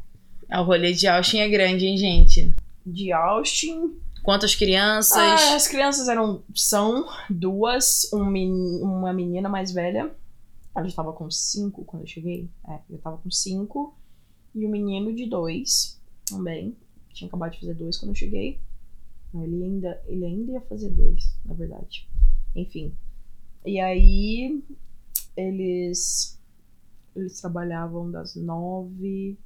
Ah, 0.51 0.63
O 0.63 0.65
rolê 0.65 0.95
de 0.95 1.07
Austin 1.07 1.41
é 1.41 1.49
grande, 1.51 1.85
hein, 1.85 1.99
gente? 1.99 2.55
De 2.87 3.13
Austin. 3.13 3.99
Quantas 4.23 4.55
crianças? 4.55 5.19
Ah, 5.19 5.57
as 5.57 5.69
crianças 5.69 6.09
eram. 6.09 6.43
São 6.55 7.07
duas, 7.29 8.11
um 8.15 8.23
uma 8.83 9.13
menina 9.13 9.47
mais 9.47 9.71
velha 9.71 10.11
Ela 10.79 10.89
já 10.89 10.95
tava 10.95 11.13
com 11.13 11.29
cinco 11.29 11.85
quando 11.85 12.03
eu 12.03 12.07
cheguei. 12.07 12.49
É, 12.69 12.79
eu 12.89 12.99
tava 12.99 13.19
com 13.19 13.29
cinco. 13.31 13.97
E 14.55 14.65
o 14.65 14.71
menino 14.71 15.13
de 15.13 15.27
dois 15.27 16.01
também. 16.25 16.77
Tinha 17.13 17.27
acabado 17.27 17.53
de 17.53 17.61
fazer 17.61 17.75
dois 17.75 17.99
quando 17.99 18.11
eu 18.11 18.15
cheguei. 18.15 18.61
Ele 19.35 19.65
ainda, 19.65 20.01
ele 20.07 20.25
ainda 20.25 20.53
ia 20.53 20.61
fazer 20.61 20.91
dois, 20.91 21.37
na 21.45 21.55
verdade. 21.55 22.09
Enfim. 22.55 22.95
E 23.67 23.81
aí 23.81 24.63
eles 25.37 26.39
eles 27.15 27.41
trabalhavam 27.41 28.09
das 28.09 28.37
nove 28.37 29.37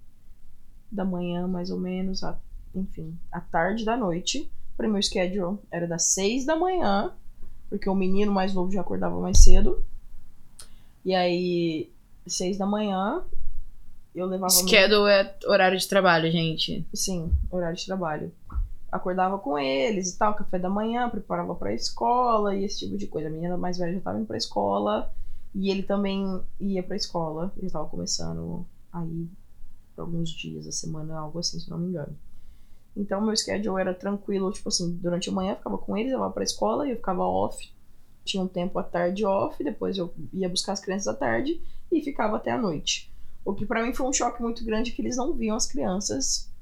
da 0.90 1.04
manhã, 1.06 1.48
mais 1.48 1.70
ou 1.70 1.80
menos, 1.80 2.22
a, 2.22 2.38
enfim, 2.74 3.18
à 3.30 3.40
tarde 3.40 3.86
da 3.86 3.96
noite. 3.96 4.50
Para 4.76 4.86
meu 4.86 5.02
schedule 5.02 5.59
era 5.70 5.86
das 5.88 6.04
seis 6.04 6.44
da 6.44 6.56
manhã, 6.56 7.14
porque 7.70 7.88
o 7.88 7.94
menino 7.94 8.30
mais 8.30 8.52
novo 8.52 8.70
já 8.70 8.82
acordava 8.82 9.18
mais 9.18 9.42
cedo. 9.42 9.82
E 11.04 11.14
aí, 11.14 11.90
seis 12.26 12.56
da 12.58 12.66
manhã, 12.66 13.22
eu 14.14 14.26
levava. 14.26 14.52
meu- 14.54 14.68
Schedule 14.68 15.10
é 15.10 15.36
horário 15.46 15.78
de 15.78 15.88
trabalho, 15.88 16.30
gente. 16.30 16.86
Sim, 16.94 17.32
horário 17.50 17.76
de 17.76 17.84
trabalho. 17.86 18.32
Acordava 18.90 19.38
com 19.38 19.58
eles 19.58 20.12
e 20.14 20.18
tal, 20.18 20.34
café 20.34 20.58
da 20.58 20.68
manhã, 20.68 21.08
preparava 21.08 21.54
pra 21.54 21.72
escola 21.72 22.54
e 22.54 22.64
esse 22.64 22.80
tipo 22.80 22.96
de 22.96 23.06
coisa. 23.06 23.28
A 23.28 23.30
menina 23.30 23.56
mais 23.56 23.78
velha 23.78 23.94
já 23.94 24.00
tava 24.00 24.18
indo 24.18 24.26
pra 24.26 24.36
escola 24.36 25.10
e 25.54 25.70
ele 25.70 25.82
também 25.82 26.40
ia 26.60 26.82
pra 26.82 26.94
escola. 26.94 27.50
Ele 27.56 27.70
tava 27.70 27.88
começando 27.88 28.66
aí 28.92 29.26
por 29.96 30.02
alguns 30.02 30.28
dias 30.30 30.66
da 30.66 30.72
semana, 30.72 31.18
algo 31.18 31.38
assim, 31.38 31.58
se 31.58 31.70
não 31.70 31.78
me 31.78 31.88
engano. 31.88 32.14
Então 32.94 33.22
meu 33.22 33.34
schedule 33.34 33.80
era 33.80 33.94
tranquilo, 33.94 34.52
tipo 34.52 34.68
assim, 34.68 34.94
durante 34.98 35.30
a 35.30 35.32
manhã 35.32 35.52
eu 35.52 35.56
ficava 35.56 35.78
com 35.78 35.96
eles, 35.96 36.12
eu 36.12 36.22
ia 36.22 36.28
pra 36.30 36.44
escola 36.44 36.86
e 36.86 36.90
eu 36.90 36.96
ficava 36.96 37.22
off. 37.24 37.72
Tinha 38.24 38.43
um 38.43 38.49
tempo 38.49 38.78
à 38.78 38.82
tarde 38.82 39.24
off, 39.24 39.62
depois 39.62 39.99
eu 39.99 40.12
ia 40.32 40.49
buscar 40.49 40.73
as 40.73 40.81
crianças 40.81 41.09
à 41.09 41.15
tarde 41.15 41.61
e 41.90 42.01
ficava 42.01 42.36
até 42.36 42.51
a 42.51 42.59
noite. 42.59 43.12
O 43.44 43.53
que 43.53 43.66
pra 43.66 43.82
mim 43.85 43.93
foi 43.93 44.07
um 44.07 44.12
choque 44.12 44.40
muito 44.40 44.65
grande 44.65 44.93
que 44.93 45.03
eles 45.03 45.16
não 45.16 45.32
viam 45.32 45.57
as 45.57 45.66
crianças 45.66 46.53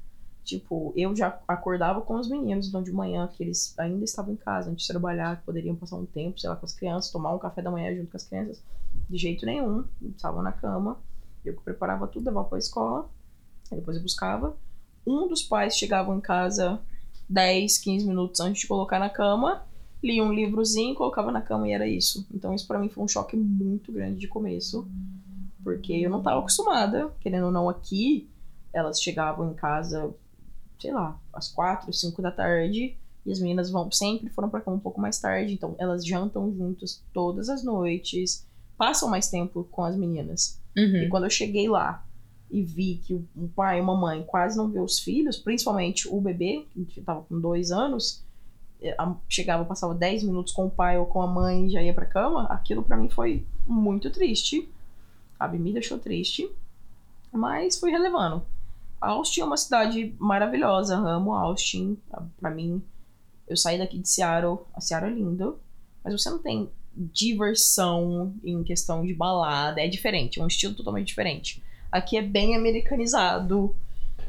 Tipo, 0.43 0.91
eu 0.95 1.15
já 1.15 1.39
acordava 1.47 2.01
com 2.01 2.15
os 2.15 2.27
meninos, 2.27 2.67
então 2.67 2.81
de 2.81 2.91
manhã, 2.91 3.27
que 3.27 3.43
eles 3.43 3.77
ainda 3.77 4.03
estavam 4.03 4.33
em 4.33 4.37
casa, 4.37 4.71
antes 4.71 4.85
de 4.85 4.91
trabalhar, 4.91 5.37
que 5.37 5.45
poderiam 5.45 5.75
passar 5.75 5.97
um 5.97 6.05
tempo, 6.05 6.39
sei 6.39 6.49
lá, 6.49 6.55
com 6.55 6.65
as 6.65 6.73
crianças, 6.73 7.11
tomar 7.11 7.33
um 7.33 7.39
café 7.39 7.61
da 7.61 7.69
manhã 7.69 7.95
junto 7.95 8.09
com 8.09 8.17
as 8.17 8.23
crianças. 8.23 8.61
De 9.09 9.17
jeito 9.17 9.45
nenhum, 9.45 9.85
estavam 10.01 10.41
na 10.41 10.51
cama. 10.51 10.97
Eu 11.45 11.55
que 11.55 11.61
preparava 11.61 12.07
tudo, 12.07 12.25
levava 12.25 12.49
pra 12.49 12.57
escola, 12.57 13.07
depois 13.71 13.97
eu 13.97 14.03
buscava. 14.03 14.55
Um 15.05 15.27
dos 15.27 15.43
pais 15.43 15.77
chegava 15.77 16.13
em 16.13 16.19
casa 16.19 16.81
10, 17.29 17.77
15 17.77 18.07
minutos 18.07 18.41
antes 18.41 18.61
de 18.61 18.67
colocar 18.67 18.99
na 18.99 19.09
cama, 19.09 19.63
lia 20.03 20.23
um 20.23 20.33
livrozinho, 20.33 20.95
colocava 20.95 21.31
na 21.31 21.41
cama 21.41 21.67
e 21.67 21.71
era 21.73 21.87
isso. 21.87 22.25
Então 22.33 22.53
isso 22.53 22.67
pra 22.67 22.79
mim 22.79 22.89
foi 22.89 23.03
um 23.03 23.07
choque 23.07 23.35
muito 23.37 23.91
grande 23.91 24.19
de 24.19 24.27
começo, 24.27 24.87
porque 25.63 25.93
eu 25.93 26.09
não 26.09 26.21
tava 26.21 26.39
acostumada, 26.39 27.09
querendo 27.19 27.45
ou 27.45 27.51
não, 27.51 27.69
aqui 27.69 28.27
elas 28.73 29.01
chegavam 29.01 29.51
em 29.51 29.53
casa 29.53 30.13
sei 30.79 30.91
lá, 30.91 31.19
às 31.31 31.47
quatro, 31.47 31.93
cinco 31.93 32.23
da 32.23 32.31
tarde. 32.31 32.95
E 33.23 33.31
as 33.31 33.39
meninas 33.39 33.69
vão 33.69 33.91
sempre 33.91 34.29
foram 34.29 34.49
pra 34.49 34.59
cama 34.61 34.77
um 34.77 34.79
pouco 34.79 34.99
mais 34.99 35.19
tarde, 35.19 35.53
então 35.53 35.75
elas 35.77 36.03
jantam 36.03 36.51
juntas 36.55 37.03
todas 37.13 37.49
as 37.49 37.63
noites, 37.63 38.47
passam 38.75 39.07
mais 39.07 39.29
tempo 39.29 39.63
com 39.69 39.83
as 39.83 39.95
meninas. 39.95 40.59
E 40.75 40.81
Uhum. 41.03 41.09
quando 41.09 41.25
eu 41.25 41.29
cheguei 41.29 41.69
lá 41.69 42.03
e 42.49 42.63
vi 42.63 42.95
que 43.05 43.13
o- 43.13 43.23
um 43.37 43.47
pai 43.47 43.77
e 43.77 43.81
uma 43.81 43.95
mãe 43.95 44.23
quase 44.23 44.57
não 44.57 44.69
vê 44.71 44.79
os 44.79 44.97
filhos, 44.97 45.37
principalmente 45.37 46.07
o 46.09 46.19
bebê, 46.19 46.65
que 46.87 46.99
tava 47.01 47.21
com 47.29 47.39
dois 47.39 47.71
anos, 47.71 48.23
chegava, 49.29 49.65
passava 49.65 49.93
10 49.93 50.23
minutos 50.23 50.53
com 50.53 50.65
o 50.65 50.69
pai 50.69 50.97
ou 50.97 51.05
com 51.05 51.21
a 51.21 51.27
mãe 51.27 51.67
e 51.67 51.69
já 51.69 51.81
ia 51.81 51.93
pra 51.93 52.05
cama, 52.05 52.45
aquilo 52.45 52.83
pra 52.83 52.97
mim 52.97 53.09
foi 53.09 53.45
muito 53.67 54.09
triste. 54.09 54.67
Sabe, 55.37 55.57
me 55.57 55.73
deixou 55.73 55.99
triste. 55.99 56.49
Mas 57.31 57.79
fui 57.79 57.91
relevando. 57.91 58.43
Austin 58.99 59.41
é 59.41 59.45
uma 59.45 59.57
cidade 59.57 60.15
maravilhosa, 60.19 60.95
amo 60.95 61.33
Austin. 61.33 61.97
Pra 62.39 62.51
mim, 62.51 62.83
eu 63.47 63.57
saí 63.57 63.77
daqui 63.77 63.97
de 63.97 64.07
Seattle, 64.07 64.59
a 64.73 64.79
Seattle 64.79 65.11
é 65.11 65.15
lindo, 65.15 65.59
mas 66.03 66.13
você 66.13 66.29
não 66.29 66.39
tem 66.39 66.69
diversão 66.95 68.33
em 68.43 68.63
questão 68.63 69.05
de 69.05 69.13
balada, 69.13 69.81
é 69.81 69.87
diferente, 69.87 70.39
é 70.39 70.43
um 70.43 70.47
estilo 70.47 70.75
totalmente 70.75 71.07
diferente. 71.07 71.63
Aqui 71.91 72.17
é 72.17 72.21
bem 72.21 72.55
americanizado 72.55 73.75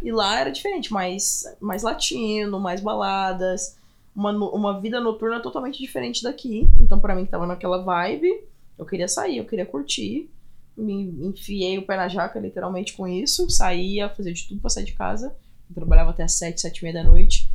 e 0.03 0.11
lá 0.11 0.41
era 0.41 0.51
diferente, 0.51 0.93
mais, 0.93 1.45
mais 1.61 1.83
latino, 1.83 2.59
mais 2.59 2.81
baladas, 2.81 3.77
uma, 4.15 4.33
uma 4.53 4.81
vida 4.81 5.01
noturna 5.01 5.41
totalmente 5.41 5.79
diferente 5.79 6.23
daqui. 6.23 6.69
Então, 6.81 7.01
pra 7.01 7.15
mim 7.15 7.25
que 7.25 7.31
tava 7.31 7.47
naquela 7.47 7.83
vibe, 7.83 8.45
eu 8.79 8.85
queria 8.85 9.09
sair, 9.09 9.39
eu 9.39 9.47
queria 9.47 9.67
curtir. 9.67 10.31
Me 10.77 10.95
enfiei 11.27 11.79
o 11.79 11.87
pé 11.87 11.97
na 11.97 12.09
jaca, 12.09 12.41
literalmente, 12.41 12.95
com 12.95 13.07
isso. 13.07 13.51
Saía, 13.51 14.09
fazia 14.09 14.33
de 14.33 14.49
tudo 14.49 14.61
pra 14.61 14.71
sair 14.71 14.85
de 14.85 14.93
casa. 14.95 15.35
Eu 15.69 15.75
trabalhava 15.75 16.11
até 16.11 16.23
as 16.23 16.33
sete, 16.33 16.61
sete 16.61 16.79
e 16.79 16.83
meia 16.85 17.03
da 17.03 17.05
noite. 17.05 17.51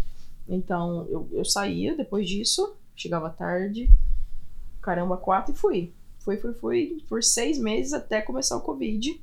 Então, 0.48 1.06
eu, 1.10 1.28
eu 1.32 1.46
saía 1.46 1.96
depois 1.96 2.28
disso. 2.28 2.76
Chegava 2.96 3.30
tarde. 3.30 3.92
Caramba, 4.82 5.18
quatro 5.18 5.54
e 5.54 5.58
fui. 5.58 5.94
Fui, 6.20 6.38
fui, 6.38 6.54
fui. 6.54 7.04
Por 7.08 7.24
seis 7.24 7.58
meses 7.60 7.94
até 7.94 8.22
começar 8.22 8.56
o 8.56 8.62
Covid. 8.62 9.20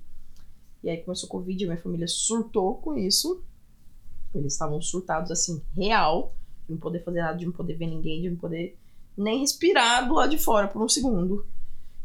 E 0.83 0.91
aí 0.91 0.99
começou 0.99 1.29
o 1.29 1.33
Covid, 1.33 1.65
minha 1.65 1.79
família 1.79 2.07
surtou 2.07 2.75
com 2.75 2.95
isso. 2.95 3.43
Eles 4.35 4.53
estavam 4.53 4.81
surtados, 4.83 5.31
assim, 5.31 5.63
real. 5.75 6.35
De 6.67 6.73
não 6.73 6.79
poder 6.79 7.03
fazer 7.05 7.21
nada, 7.21 7.39
de 7.39 7.47
não 7.47 7.53
poder 7.53 7.75
ver 7.75 7.87
ninguém, 7.87 8.23
de 8.23 8.31
não 8.31 8.37
poder 8.37 8.77
nem 9.17 9.41
respirar 9.41 10.07
do 10.07 10.15
lado 10.15 10.31
de 10.31 10.39
fora 10.39 10.69
por 10.69 10.83
um 10.83 10.89
segundo. 10.89 11.47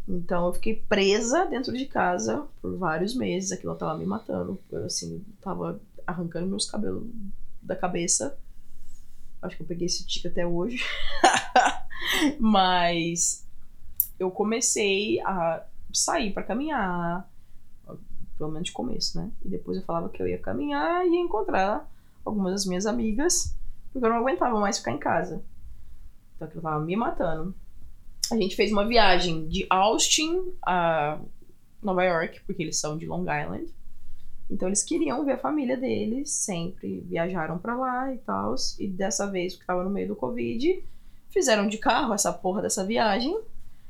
Então 0.08 0.48
eu 0.48 0.54
fiquei 0.54 0.76
presa 0.76 1.46
dentro 1.46 1.72
de 1.72 1.86
casa 1.86 2.48
por 2.62 2.76
vários 2.78 3.16
meses. 3.16 3.52
Aquilo 3.52 3.76
tava 3.76 3.98
me 3.98 4.06
matando. 4.06 4.60
Eu, 4.72 4.86
assim, 4.86 5.24
tava 5.40 5.80
arrancando 6.06 6.48
meus 6.48 6.70
cabelos 6.70 7.08
da 7.62 7.76
cabeça. 7.76 8.38
Acho 9.42 9.56
que 9.56 9.64
eu 9.64 9.68
peguei 9.68 9.86
esse 9.86 10.06
tique 10.06 10.28
até 10.28 10.46
hoje. 10.46 10.84
Mas 12.40 13.46
eu 14.20 14.32
comecei 14.32 15.20
a 15.22 15.64
sair 15.94 16.34
pra 16.34 16.44
caminhar. 16.44 17.30
Pelo 18.38 18.52
menos 18.52 18.68
de 18.68 18.74
começo, 18.74 19.18
né? 19.18 19.32
E 19.44 19.50
depois 19.50 19.78
eu 19.78 19.84
falava 19.84 20.10
que 20.10 20.22
eu 20.22 20.28
ia 20.28 20.40
caminhar 20.40 21.06
e 21.06 21.12
ia 21.12 21.20
encontrar 21.20 21.90
algumas 22.26 22.54
das 22.54 22.66
minhas 22.66 22.86
amigas. 22.86 23.56
Porque 23.92 24.06
eu 24.06 24.10
não 24.10 24.18
aguentava 24.18 24.60
mais 24.60 24.78
ficar 24.78 24.92
em 24.92 25.00
casa. 25.00 25.44
Então 26.36 26.48
aquilo 26.48 26.64
tava 26.64 26.80
me 26.80 26.96
matando 26.96 27.56
a 28.32 28.38
gente 28.38 28.56
fez 28.56 28.72
uma 28.72 28.88
viagem 28.88 29.48
de 29.48 29.66
Austin 29.70 30.54
a 30.66 31.20
Nova 31.82 32.04
York, 32.04 32.42
porque 32.46 32.62
eles 32.62 32.78
são 32.78 32.98
de 32.98 33.08
Long 33.08 33.24
Island. 33.24 33.74
Então 34.50 34.68
eles 34.68 34.84
queriam 34.84 35.24
ver 35.26 35.34
a 35.34 35.38
família 35.38 35.78
deles, 35.78 36.32
sempre 36.32 37.02
viajaram 37.02 37.58
pra 37.58 37.76
lá 37.76 38.14
e 38.14 38.18
tal. 38.20 38.56
E 38.80 38.88
dessa 38.88 39.30
vez, 39.30 39.54
porque 39.54 39.68
tava 39.68 39.84
no 39.84 39.90
meio 39.90 40.08
do 40.08 40.16
Covid, 40.16 40.84
fizeram 41.30 41.68
de 41.68 41.78
carro 41.78 42.14
essa 42.14 42.34
porra 42.34 42.62
dessa 42.62 42.86
viagem. 42.86 43.40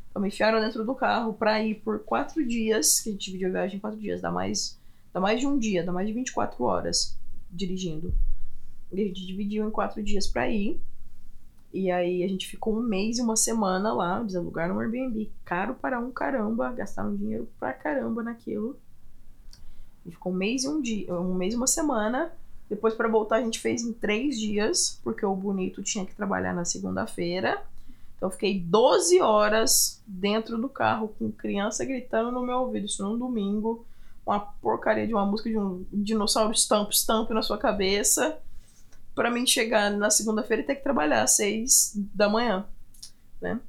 Então 0.10 0.22
me 0.22 0.28
enfiaram 0.28 0.60
dentro 0.60 0.86
do 0.86 0.96
carro 0.96 1.34
pra 1.34 1.62
ir 1.64 1.76
por 1.76 2.00
quatro 2.00 2.46
dias, 2.46 3.00
que 3.00 3.10
a 3.10 3.12
gente 3.12 3.26
dividiu 3.26 3.50
a 3.50 3.52
viagem 3.52 3.78
em 3.78 3.80
quatro 3.80 4.00
dias, 4.00 4.22
dá 4.22 4.32
mais, 4.32 4.80
dá 5.14 5.20
mais 5.20 5.40
de 5.40 5.48
um 5.48 5.58
dia, 5.58 5.84
dá 5.84 5.92
mais 5.92 6.08
de 6.08 6.14
24 6.14 6.64
horas 6.64 7.18
dirigindo. 7.50 8.14
A 8.92 8.96
gente 8.96 9.26
dividiu 9.26 9.68
em 9.68 9.72
quatro 9.72 10.02
dias 10.02 10.28
pra 10.28 10.50
ir. 10.50 10.80
E 11.72 11.92
aí 11.92 12.24
a 12.24 12.28
gente 12.28 12.48
ficou 12.48 12.76
um 12.76 12.82
mês 12.82 13.20
e 13.20 13.22
uma 13.22 13.36
semana 13.36 13.94
lá, 13.94 14.20
eles 14.20 14.36
alugaram 14.36 14.76
um 14.76 14.80
Airbnb 14.80 15.30
caro 15.46 15.76
para 15.76 16.00
um 16.00 16.12
caramba, 16.12 16.72
gastaram 16.72 17.16
dinheiro 17.16 17.48
pra 17.60 17.74
caramba 17.74 18.24
naquilo. 18.24 18.76
E 20.04 20.12
ficou 20.12 20.32
um 20.32 20.36
mês 20.36 20.64
e 20.64 20.68
um 20.68 20.82
dia, 20.82 21.14
um 21.14 21.36
mês 21.36 21.54
e 21.54 21.58
uma 21.58 21.68
semana. 21.68 22.32
Depois 22.68 22.96
para 22.96 23.08
voltar 23.08 23.38
a 23.38 23.42
gente 23.42 23.60
fez 23.60 23.84
em 23.84 23.94
três 23.94 24.40
dias, 24.40 25.00
porque 25.04 25.24
o 25.26 25.36
bonito 25.36 25.84
tinha 25.84 26.06
que 26.06 26.16
trabalhar 26.16 26.54
na 26.54 26.66
segunda-feira. 26.66 27.62
Então 28.18 28.30
eu 28.30 28.32
fiquei 28.32 28.60
12 28.60 29.22
horas 29.22 30.02
dentro 30.08 30.58
do 30.58 30.68
carro 30.68 31.14
com 31.20 31.32
criança 31.32 31.86
gritando 31.86 32.32
no 32.32 32.44
meu 32.44 32.58
ouvido, 32.58 32.88
isso 32.88 33.04
num 33.04 33.18
domingo. 33.18 33.86
Uma 34.26 34.40
porcaria 34.40 35.06
de 35.06 35.14
uma 35.14 35.26
música 35.26 35.50
de 35.50 35.58
um 35.58 35.86
dinossauro 35.94 36.54
stamp 36.54 36.92
stamp 36.92 37.30
na 37.30 37.44
sua 37.44 37.58
cabeça 37.58 38.40
para 39.16 39.30
mim 39.32 39.46
chegar 39.46 39.92
na 39.92 40.10
segunda-feira 40.10 40.64
e 40.64 40.66
ter 40.66 40.76
que 40.76 40.84
trabalhar 40.84 41.24
às 41.24 41.36
seis 41.36 41.94
da 42.14 42.30
manhã, 42.30 42.66
né? 43.42 43.60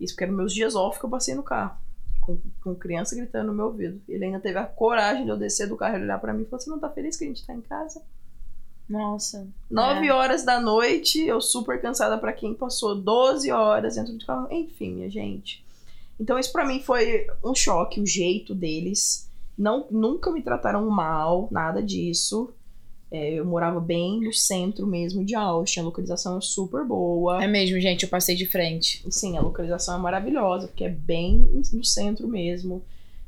Isso 0.00 0.14
porque 0.14 0.24
eram 0.24 0.34
meus 0.34 0.52
dias 0.52 0.74
off 0.74 0.98
que 0.98 1.04
eu 1.06 1.10
passei 1.10 1.34
no 1.34 1.42
carro, 1.42 1.76
com, 2.20 2.38
com 2.62 2.74
criança 2.74 3.16
gritando 3.16 3.48
no 3.48 3.54
meu 3.54 3.66
ouvido. 3.66 4.00
Ele 4.08 4.26
ainda 4.26 4.40
teve 4.40 4.58
a 4.58 4.66
coragem 4.66 5.24
de 5.24 5.30
eu 5.30 5.36
descer 5.36 5.68
do 5.68 5.76
carro 5.76 5.96
e 5.98 6.02
olhar 6.02 6.20
para 6.20 6.32
mim 6.34 6.42
e 6.42 6.46
falar: 6.46 6.60
Você 6.60 6.70
não 6.70 6.78
tá 6.78 6.90
feliz 6.90 7.16
que 7.16 7.24
a 7.24 7.26
gente 7.28 7.46
tá 7.46 7.54
em 7.54 7.62
casa? 7.62 8.02
Nossa. 8.88 9.48
Nove 9.70 10.06
É. 10.06 10.12
horas 10.12 10.44
da 10.44 10.60
noite, 10.60 11.20
eu 11.26 11.40
super 11.40 11.80
cansada 11.80 12.16
para 12.18 12.32
quem 12.32 12.54
passou 12.54 12.94
12 12.94 13.50
horas 13.50 13.96
dentro 13.96 14.12
do 14.12 14.24
carro. 14.24 14.46
Enfim, 14.50 14.94
minha 14.94 15.10
gente. 15.10 15.64
Então 16.20 16.38
isso 16.38 16.52
para 16.52 16.64
mim 16.64 16.80
foi 16.80 17.26
um 17.42 17.54
choque, 17.54 18.00
o 18.00 18.06
jeito 18.06 18.54
deles. 18.54 19.28
Não, 19.58 19.86
nunca 19.90 20.30
me 20.30 20.42
trataram 20.42 20.88
mal, 20.88 21.48
nada 21.50 21.82
disso. 21.82 22.54
É, 23.10 23.34
eu 23.34 23.44
morava 23.44 23.78
bem 23.78 24.20
no 24.20 24.32
centro 24.32 24.86
mesmo 24.86 25.24
de 25.24 25.34
Austin, 25.34 25.80
a 25.80 25.84
localização 25.84 26.38
é 26.38 26.40
super 26.40 26.84
boa. 26.84 27.42
É 27.42 27.46
mesmo, 27.46 27.80
gente, 27.80 28.02
eu 28.02 28.08
passei 28.08 28.34
de 28.34 28.46
frente. 28.46 29.04
Sim, 29.10 29.36
a 29.36 29.40
localização 29.40 29.96
é 29.96 29.98
maravilhosa, 29.98 30.66
porque 30.66 30.84
é 30.84 30.88
bem 30.88 31.38
no 31.72 31.84
centro 31.84 32.26
mesmo. 32.26 32.82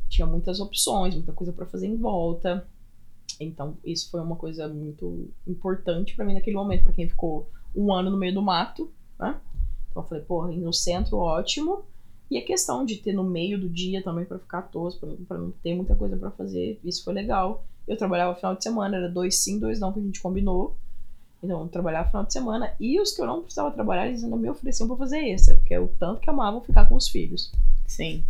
tinha 0.09 0.27
muitas 0.27 0.59
opções, 0.59 1.15
muita 1.15 1.33
coisa 1.33 1.53
pra 1.53 1.67
fazer 1.67 1.87
em 1.87 1.97
volta. 1.97 2.67
Então, 3.39 3.77
isso 3.85 4.11
foi 4.11 4.21
uma 4.21 4.37
coisa 4.37 4.67
muito 4.67 5.29
importante 5.47 6.17
pra 6.17 6.25
mim 6.25 6.35
naquele 6.35 6.57
momento, 6.57 6.85
pra 6.85 6.93
quem 6.93 7.09
ficou 7.09 7.49
um 7.77 7.93
ano 7.93 8.11
no 8.11 8.17
meio 8.17 8.35
do 8.35 8.43
mato, 8.43 8.91
né? 9.19 9.39
Então, 9.91 10.03
eu 10.03 10.09
falei, 10.09 10.25
porra, 10.25 10.51
no 10.51 10.73
centro, 10.73 11.19
ótimo. 11.19 11.85
E 12.31 12.37
a 12.37 12.45
questão 12.45 12.85
de 12.85 12.97
ter 12.97 13.13
no 13.13 13.25
meio 13.25 13.59
do 13.59 13.69
dia 13.69 14.03
também 14.03 14.25
pra 14.25 14.39
ficar 14.39 14.63
tosco, 14.63 15.07
pra 15.27 15.39
não 15.39 15.51
ter 15.51 15.75
muita 15.75 15.95
coisa 15.95 16.17
pra 16.17 16.31
fazer, 16.31 16.79
isso 16.85 17.05
foi 17.05 17.15
legal. 17.15 17.65
Eu 17.89 17.97
trabalhava 17.97 18.35
final 18.37 18.55
de 18.55 18.63
semana, 18.63 18.97
era 18.99 19.09
dois 19.09 19.37
sim, 19.37 19.59
dois 19.59 19.81
não 19.81 19.93
que 19.93 19.99
a 19.99 20.03
gente 20.03 20.21
combinou. 20.21 20.77
Então, 21.43 21.63
eu 21.63 21.69
trabalhava 21.69 22.09
final 22.09 22.25
de 22.25 22.33
semana. 22.33 22.73
E 22.79 23.01
os 23.01 23.13
que 23.13 23.23
eu 23.23 23.27
não 23.27 23.43
precisava 23.43 23.71
trabalhar, 23.71 24.07
eles 24.07 24.23
ainda 24.23 24.37
me 24.37 24.51
ofereciam 24.51 24.87
pra 24.89 24.97
fazer 24.97 25.19
extra, 25.19 25.57
porque 25.57 25.73
é 25.73 25.81
o 25.81 25.89
tanto 25.89 26.21
que 26.21 26.29
amavam 26.29 26.61
ficar 26.61 26.87
com 26.87 26.95
os 26.97 27.09
filhos. 27.09 27.53
Sim. 27.87 28.25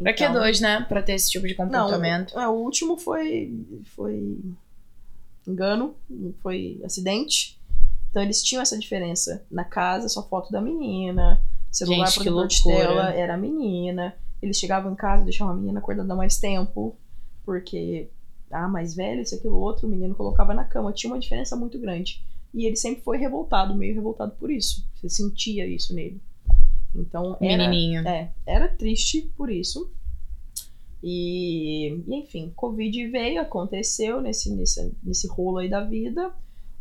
Pra 0.00 0.12
que 0.12 0.22
Então- 0.24 0.34
dois, 0.34 0.60
né? 0.60 0.84
Pra 0.88 1.02
ter 1.02 1.12
esse 1.14 1.30
tipo 1.30 1.46
de 1.46 1.54
comportamento. 1.54 2.34
Não, 2.34 2.42
é, 2.42 2.48
o 2.48 2.52
último 2.52 2.98
foi, 2.98 3.54
foi 3.94 4.38
engano, 5.46 5.94
foi 6.42 6.80
acidente. 6.84 7.58
Então 8.10 8.22
eles 8.22 8.42
tinham 8.42 8.60
essa 8.60 8.78
diferença. 8.78 9.44
Na 9.50 9.64
casa, 9.64 10.08
só 10.08 10.22
foto 10.28 10.50
da 10.50 10.60
menina, 10.60 11.40
celular 11.70 12.06
Gente, 12.06 12.14
protetor 12.16 12.46
de 12.48 12.62
tela 12.62 13.10
era 13.14 13.34
a 13.34 13.38
menina. 13.38 14.14
Eles 14.42 14.58
chegavam 14.58 14.92
em 14.92 14.96
casa, 14.96 15.24
deixavam 15.24 15.54
a 15.54 15.56
menina 15.56 15.78
acordada 15.78 16.14
mais 16.14 16.38
tempo, 16.38 16.96
porque 17.44 18.10
ah, 18.50 18.68
mais 18.68 18.94
velha, 18.94 19.20
isso, 19.20 19.34
aquilo, 19.34 19.56
outro, 19.58 19.86
o 19.86 19.90
menino 19.90 20.14
colocava 20.14 20.54
na 20.54 20.64
cama. 20.64 20.92
Tinha 20.92 21.12
uma 21.12 21.18
diferença 21.18 21.56
muito 21.56 21.78
grande. 21.78 22.22
E 22.54 22.64
ele 22.66 22.76
sempre 22.76 23.02
foi 23.02 23.18
revoltado, 23.18 23.74
meio 23.74 23.94
revoltado 23.94 24.32
por 24.38 24.50
isso. 24.50 24.86
Você 24.94 25.08
sentia 25.08 25.66
isso 25.66 25.94
nele. 25.94 26.20
Então, 26.94 27.36
era, 27.40 27.68
Menininho. 27.68 28.06
é, 28.08 28.30
era 28.46 28.68
triste 28.68 29.30
por 29.36 29.50
isso. 29.50 29.90
E, 31.02 32.00
e, 32.08 32.14
enfim, 32.16 32.52
Covid 32.56 33.06
veio, 33.08 33.40
aconteceu 33.40 34.20
nesse, 34.20 34.50
nesse, 34.54 34.92
nesse 35.02 35.28
rolo 35.28 35.58
aí 35.58 35.68
da 35.68 35.82
vida. 35.84 36.32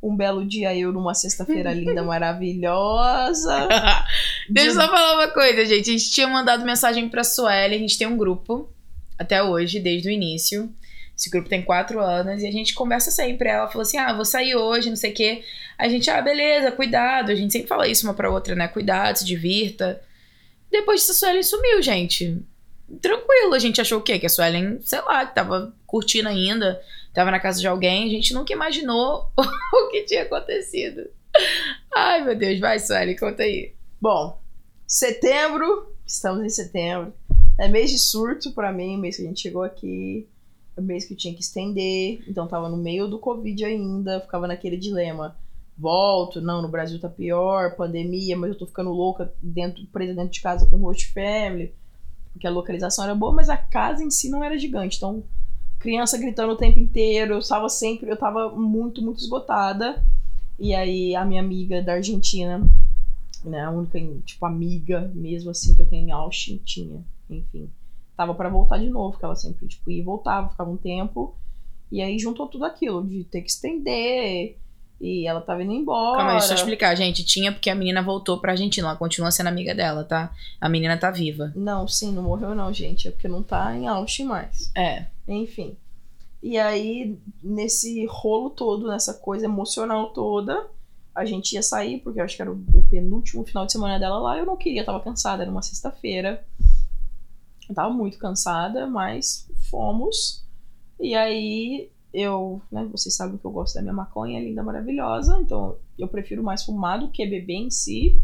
Um 0.01 0.15
belo 0.15 0.45
dia 0.45 0.75
eu, 0.75 0.93
numa 0.93 1.13
sexta-feira 1.13 1.73
linda, 1.75 2.03
maravilhosa. 2.03 3.67
Deixa 4.49 4.69
eu 4.69 4.73
de- 4.73 4.79
só 4.81 4.87
falar 4.87 5.15
uma 5.15 5.27
coisa, 5.29 5.65
gente. 5.65 5.89
A 5.89 5.93
gente 5.93 6.11
tinha 6.11 6.27
mandado 6.27 6.63
mensagem 6.65 7.09
pra 7.09 7.23
Sueli. 7.23 7.75
A 7.75 7.79
gente 7.79 7.97
tem 7.97 8.07
um 8.07 8.17
grupo 8.17 8.69
até 9.17 9.43
hoje, 9.43 9.79
desde 9.79 10.07
o 10.07 10.11
início. 10.11 10.71
Esse 11.17 11.29
grupo 11.29 11.47
tem 11.47 11.61
quatro 11.61 12.01
anos 12.01 12.43
e 12.43 12.47
a 12.47 12.51
gente 12.51 12.73
conversa 12.73 13.09
sempre. 13.09 13.47
Ela 13.47 13.67
falou 13.67 13.83
assim: 13.83 13.97
ah, 13.97 14.13
vou 14.13 14.25
sair 14.25 14.55
hoje, 14.55 14.89
não 14.89 14.97
sei 14.97 15.11
o 15.11 15.13
quê. 15.13 15.43
A 15.77 15.87
gente, 15.87 16.09
ah, 16.09 16.21
beleza, 16.21 16.71
cuidado. 16.71 17.31
A 17.31 17.35
gente 17.35 17.53
sempre 17.53 17.67
fala 17.67 17.87
isso 17.87 18.05
uma 18.05 18.13
pra 18.13 18.29
outra, 18.29 18.53
né? 18.53 18.67
Cuidado, 18.67 19.17
se 19.17 19.25
divirta. 19.25 20.01
Depois 20.69 20.99
disso, 20.99 21.13
a 21.13 21.15
Suelen 21.15 21.43
sumiu, 21.43 21.81
gente. 21.81 22.41
Tranquilo, 23.01 23.53
a 23.53 23.59
gente 23.59 23.79
achou 23.79 23.99
o 23.99 24.01
quê? 24.01 24.19
Que 24.19 24.25
a 24.25 24.29
Suelen, 24.29 24.79
sei 24.81 25.01
lá, 25.01 25.25
que 25.25 25.33
tava 25.33 25.73
curtindo 25.87 26.27
ainda, 26.27 26.81
tava 27.13 27.31
na 27.31 27.39
casa 27.39 27.61
de 27.61 27.67
alguém. 27.67 28.05
A 28.05 28.09
gente 28.09 28.33
nunca 28.33 28.51
imaginou 28.51 29.31
o 29.37 29.89
que 29.89 30.03
tinha 30.03 30.23
acontecido. 30.23 31.09
Ai, 31.95 32.23
meu 32.25 32.35
Deus, 32.35 32.59
vai, 32.59 32.77
Suelen, 32.77 33.15
conta 33.15 33.43
aí. 33.43 33.73
Bom, 34.01 34.37
setembro, 34.85 35.95
estamos 36.05 36.43
em 36.43 36.49
setembro. 36.49 37.13
É 37.57 37.69
mês 37.69 37.89
de 37.89 37.97
surto 37.97 38.51
pra 38.51 38.73
mim, 38.73 38.99
mês 38.99 39.15
que 39.15 39.23
a 39.23 39.25
gente 39.25 39.41
chegou 39.41 39.63
aqui. 39.63 40.27
Mês 40.81 41.06
que 41.06 41.14
eu 41.14 41.18
tinha 41.18 41.34
que 41.34 41.41
estender. 41.41 42.23
Então 42.27 42.47
tava 42.47 42.69
no 42.69 42.77
meio 42.77 43.07
do 43.07 43.19
Covid 43.19 43.64
ainda, 43.65 44.22
ficava 44.22 44.47
naquele 44.47 44.77
dilema. 44.77 45.35
Volto, 45.77 46.39
não, 46.39 46.61
no 46.61 46.69
Brasil 46.69 46.99
tá 46.99 47.10
pior, 47.10 47.76
pandemia, 47.76 48.38
mas 48.38 48.52
eu 48.52 48.57
tô 48.57 48.65
ficando 48.65 48.91
louca 48.91 49.34
dentro, 49.41 49.85
presa 49.88 50.14
dentro 50.14 50.31
de 50.31 50.41
casa 50.41 50.65
com 50.65 50.77
host 50.77 51.07
family. 51.07 51.73
Porque 52.31 52.47
a 52.47 52.52
localização 52.52 53.03
era 53.03 53.15
boa, 53.15 53.34
mas 53.34 53.49
a 53.49 53.57
casa 53.57 54.03
em 54.03 54.10
si 54.10 54.30
não 54.30 54.43
era 54.43 54.57
gigante. 54.57 54.97
Então, 54.97 55.23
criança 55.80 56.18
gritando 56.18 56.53
o 56.53 56.57
tempo 56.57 56.80
inteiro, 56.80 57.35
eu 57.35 57.47
tava 57.47 57.69
sempre, 57.69 58.10
eu 58.10 58.18
tava 58.18 58.49
muito, 58.49 59.02
muito 59.02 59.19
esgotada. 59.19 60.03
E 60.57 60.73
aí 60.73 61.15
a 61.15 61.26
minha 61.26 61.41
amiga 61.41 61.81
da 61.81 61.93
Argentina, 61.93 62.68
né, 63.43 63.61
a 63.61 63.72
única, 63.72 63.99
tipo, 64.26 64.45
amiga 64.45 65.11
mesmo 65.14 65.52
assim 65.52 65.76
que 65.76 65.81
eu 65.81 65.85
tenho 65.85 66.07
em 66.07 66.11
Austin, 66.11 66.61
tinha, 66.64 67.03
enfim. 67.30 67.69
Tava 68.15 68.33
pra 68.33 68.49
voltar 68.49 68.77
de 68.77 68.89
novo, 68.89 69.11
porque 69.11 69.25
ela 69.25 69.35
sempre, 69.35 69.67
tipo, 69.67 69.91
ia 69.91 69.99
e 69.99 70.03
voltava, 70.03 70.49
ficava 70.49 70.69
um 70.69 70.77
tempo. 70.77 71.35
E 71.91 72.01
aí 72.01 72.17
juntou 72.17 72.47
tudo 72.47 72.65
aquilo, 72.65 73.05
de 73.05 73.23
ter 73.25 73.41
que 73.41 73.49
estender, 73.49 74.57
e 74.99 75.27
ela 75.27 75.41
tava 75.41 75.63
indo 75.63 75.73
embora. 75.73 76.17
Calma 76.17 76.31
aí, 76.31 76.39
deixa 76.39 76.53
eu 76.53 76.57
explicar, 76.57 76.95
gente. 76.95 77.23
Tinha 77.23 77.51
porque 77.51 77.69
a 77.69 77.75
menina 77.75 78.01
voltou 78.01 78.39
pra 78.39 78.53
Argentina. 78.53 78.87
Ela 78.87 78.97
continua 78.97 79.31
sendo 79.31 79.47
amiga 79.47 79.75
dela, 79.75 80.03
tá? 80.03 80.33
A 80.59 80.69
menina 80.69 80.97
tá 80.97 81.11
viva. 81.11 81.51
Não, 81.55 81.87
sim, 81.87 82.13
não 82.13 82.23
morreu 82.23 82.55
não, 82.55 82.71
gente, 82.71 83.07
é 83.07 83.11
porque 83.11 83.27
não 83.27 83.43
tá 83.43 83.75
em 83.75 83.87
Austin 83.87 84.25
mais. 84.25 84.71
É. 84.75 85.05
Enfim. 85.27 85.75
E 86.41 86.57
aí, 86.57 87.17
nesse 87.43 88.05
rolo 88.05 88.49
todo, 88.49 88.87
nessa 88.87 89.13
coisa 89.13 89.45
emocional 89.45 90.11
toda, 90.11 90.65
a 91.13 91.25
gente 91.25 91.53
ia 91.53 91.63
sair, 91.63 91.99
porque 91.99 92.19
eu 92.19 92.23
acho 92.23 92.35
que 92.35 92.41
era 92.41 92.51
o 92.51 92.85
penúltimo 92.89 93.43
final 93.43 93.65
de 93.65 93.71
semana 93.71 93.99
dela 93.99 94.19
lá. 94.19 94.37
Eu 94.37 94.45
não 94.45 94.55
queria, 94.55 94.85
tava 94.85 94.99
cansada, 94.99 95.43
era 95.43 95.51
uma 95.51 95.61
sexta-feira. 95.61 96.45
Eu 97.67 97.75
tava 97.75 97.93
muito 97.93 98.17
cansada, 98.17 98.87
mas 98.87 99.49
fomos. 99.69 100.43
E 100.99 101.15
aí, 101.15 101.89
eu, 102.13 102.61
né, 102.71 102.87
vocês 102.91 103.15
sabem 103.15 103.37
que 103.37 103.45
eu 103.45 103.51
gosto 103.51 103.75
da 103.75 103.81
minha 103.81 103.93
maconha 103.93 104.39
linda, 104.39 104.63
maravilhosa, 104.63 105.37
então 105.41 105.77
eu 105.97 106.07
prefiro 106.07 106.43
mais 106.43 106.63
fumar 106.63 106.99
do 106.99 107.09
que 107.09 107.25
beber 107.25 107.55
em 107.55 107.69
si. 107.69 108.21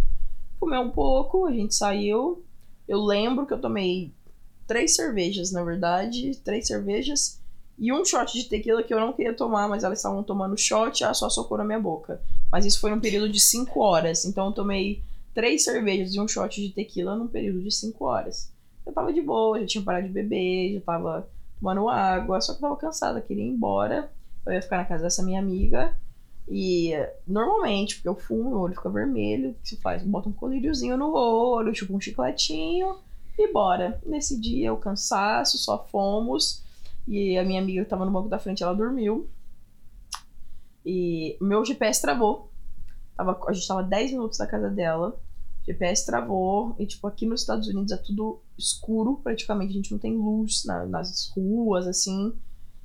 Fumei 0.59 0.79
um 0.79 0.91
pouco, 0.91 1.45
a 1.45 1.51
gente 1.51 1.75
saiu. 1.75 2.43
Eu 2.87 3.01
lembro 3.03 3.45
que 3.45 3.53
eu 3.53 3.59
tomei 3.59 4.13
três 4.67 4.95
cervejas, 4.95 5.51
na 5.51 5.63
verdade, 5.63 6.37
três 6.43 6.67
cervejas 6.67 7.41
e 7.77 7.91
um 7.91 8.05
shot 8.05 8.31
de 8.31 8.47
tequila 8.47 8.83
que 8.83 8.93
eu 8.93 8.99
não 8.99 9.11
queria 9.11 9.33
tomar, 9.33 9.67
mas 9.67 9.83
elas 9.83 9.99
estavam 9.99 10.23
tomando 10.23 10.55
shot, 10.55 11.03
ah, 11.03 11.13
só 11.13 11.29
socou 11.29 11.57
na 11.57 11.63
minha 11.63 11.79
boca. 11.79 12.21
Mas 12.51 12.65
isso 12.65 12.79
foi 12.79 12.91
num 12.91 12.99
período 12.99 13.27
de 13.27 13.39
cinco 13.39 13.79
horas, 13.79 14.23
então 14.23 14.45
eu 14.45 14.51
tomei 14.51 15.03
três 15.33 15.63
cervejas 15.63 16.13
e 16.13 16.19
um 16.19 16.27
shot 16.27 16.61
de 16.61 16.69
tequila 16.69 17.15
num 17.15 17.27
período 17.27 17.61
de 17.63 17.71
cinco 17.71 18.05
horas. 18.05 18.51
Eu 18.85 18.93
tava 18.93 19.13
de 19.13 19.21
boa, 19.21 19.59
já 19.59 19.65
tinha 19.65 19.83
parado 19.83 20.07
de 20.07 20.13
beber, 20.13 20.73
já 20.73 20.81
tava 20.81 21.29
tomando 21.59 21.87
água, 21.87 22.41
só 22.41 22.53
que 22.53 22.57
eu 22.57 22.61
tava 22.61 22.75
cansada, 22.77 23.21
queria 23.21 23.43
ir 23.43 23.49
embora. 23.49 24.11
Eu 24.45 24.53
ia 24.53 24.61
ficar 24.61 24.77
na 24.77 24.85
casa 24.85 25.03
dessa 25.03 25.23
minha 25.23 25.39
amiga. 25.39 25.95
E 26.49 26.91
normalmente, 27.27 27.95
porque 27.95 28.09
eu 28.09 28.15
fumo, 28.15 28.49
meu 28.49 28.59
olho 28.59 28.75
fica 28.75 28.89
vermelho, 28.89 29.51
o 29.51 29.53
que 29.53 29.69
se 29.69 29.77
faz? 29.77 30.03
Bota 30.03 30.27
um 30.27 30.33
colíriozinho 30.33 30.97
no 30.97 31.13
olho, 31.13 31.71
tipo 31.71 31.95
um 31.95 32.01
chicletinho 32.01 32.97
e 33.37 33.51
bora. 33.51 34.01
Nesse 34.05 34.39
dia, 34.39 34.73
o 34.73 34.77
cansaço, 34.77 35.57
só 35.57 35.85
fomos. 35.85 36.63
E 37.07 37.37
a 37.37 37.43
minha 37.43 37.61
amiga 37.61 37.83
que 37.83 37.89
tava 37.89 38.05
no 38.05 38.11
banco 38.11 38.29
da 38.29 38.39
frente, 38.39 38.63
ela 38.63 38.73
dormiu. 38.73 39.29
E 40.85 41.37
meu 41.39 41.63
GPS 41.63 42.01
travou. 42.01 42.51
Tava, 43.15 43.39
a 43.47 43.53
gente 43.53 43.67
tava 43.67 43.83
10 43.83 44.11
minutos 44.11 44.37
da 44.37 44.47
casa 44.47 44.69
dela. 44.69 45.19
GPS 45.65 46.05
travou. 46.05 46.75
E, 46.79 46.85
tipo, 46.85 47.07
aqui 47.07 47.25
nos 47.25 47.41
Estados 47.41 47.67
Unidos 47.67 47.91
é 47.91 47.97
tudo 47.97 48.41
escuro, 48.61 49.19
praticamente. 49.23 49.71
A 49.71 49.75
gente 49.75 49.91
não 49.91 49.99
tem 49.99 50.15
luz 50.15 50.63
na- 50.65 50.85
nas 50.85 51.29
ruas, 51.35 51.87
assim. 51.87 52.33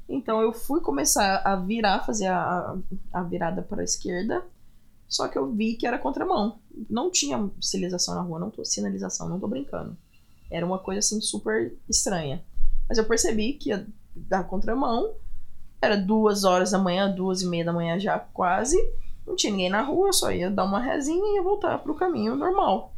Então 0.08 0.40
eu 0.40 0.52
fui 0.52 0.80
começar 0.80 1.42
a 1.44 1.56
virar, 1.56 2.04
fazer 2.04 2.26
a, 2.26 2.76
a 3.12 3.22
virada 3.22 3.62
para 3.62 3.80
a 3.80 3.84
esquerda. 3.84 4.44
Só 5.08 5.28
que 5.28 5.38
eu 5.38 5.52
vi 5.52 5.74
que 5.74 5.86
era 5.86 5.98
contramão. 5.98 6.58
Não 6.90 7.10
tinha 7.10 7.48
sinalização 7.60 8.14
na 8.14 8.22
rua, 8.22 8.38
não 8.40 8.50
tô 8.50 8.64
sinalização, 8.64 9.28
não 9.28 9.38
tô 9.38 9.46
brincando. 9.46 9.96
Era 10.50 10.66
uma 10.66 10.78
coisa 10.78 10.98
assim 11.00 11.20
super 11.20 11.76
estranha. 11.88 12.42
Mas 12.88 12.98
eu 12.98 13.04
percebi 13.04 13.52
que 13.54 13.70
ia 13.70 13.86
dar 14.14 14.44
contramão. 14.44 15.14
Era 15.80 15.96
duas 15.96 16.44
horas 16.44 16.70
da 16.70 16.78
manhã, 16.78 17.12
duas 17.12 17.42
e 17.42 17.46
meia 17.46 17.64
da 17.64 17.72
manhã 17.72 17.98
já 18.00 18.18
quase. 18.18 18.76
Não 19.26 19.36
tinha 19.36 19.50
ninguém 19.50 19.68
na 19.70 19.82
rua, 19.82 20.12
só 20.12 20.30
ia 20.32 20.50
dar 20.50 20.64
uma 20.64 20.80
rezinha 20.80 21.20
e 21.24 21.34
ia 21.36 21.42
voltar 21.42 21.78
pro 21.78 21.94
caminho 21.96 22.34
normal. 22.36 22.92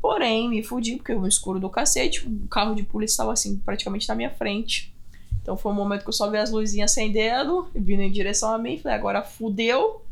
Porém, 0.00 0.48
me 0.48 0.62
fudi, 0.62 0.96
porque 0.96 1.12
o 1.12 1.26
escuro 1.26 1.58
do 1.58 1.68
cacete, 1.68 2.26
o 2.26 2.46
carro 2.48 2.74
de 2.74 2.82
polícia 2.82 3.14
estava 3.14 3.32
assim, 3.32 3.58
praticamente 3.58 4.08
na 4.08 4.14
minha 4.14 4.30
frente. 4.30 4.94
Então 5.42 5.56
foi 5.56 5.72
um 5.72 5.74
momento 5.74 6.02
que 6.02 6.08
eu 6.08 6.12
só 6.14 6.30
vi 6.30 6.36
as 6.36 6.50
luzinhas 6.50 6.92
acendendo, 6.92 7.68
vindo 7.74 8.02
em 8.02 8.12
direção 8.12 8.52
a 8.52 8.58
mim. 8.58 8.78
Falei, 8.78 8.96
agora 8.96 9.22
fudeu, 9.22 10.04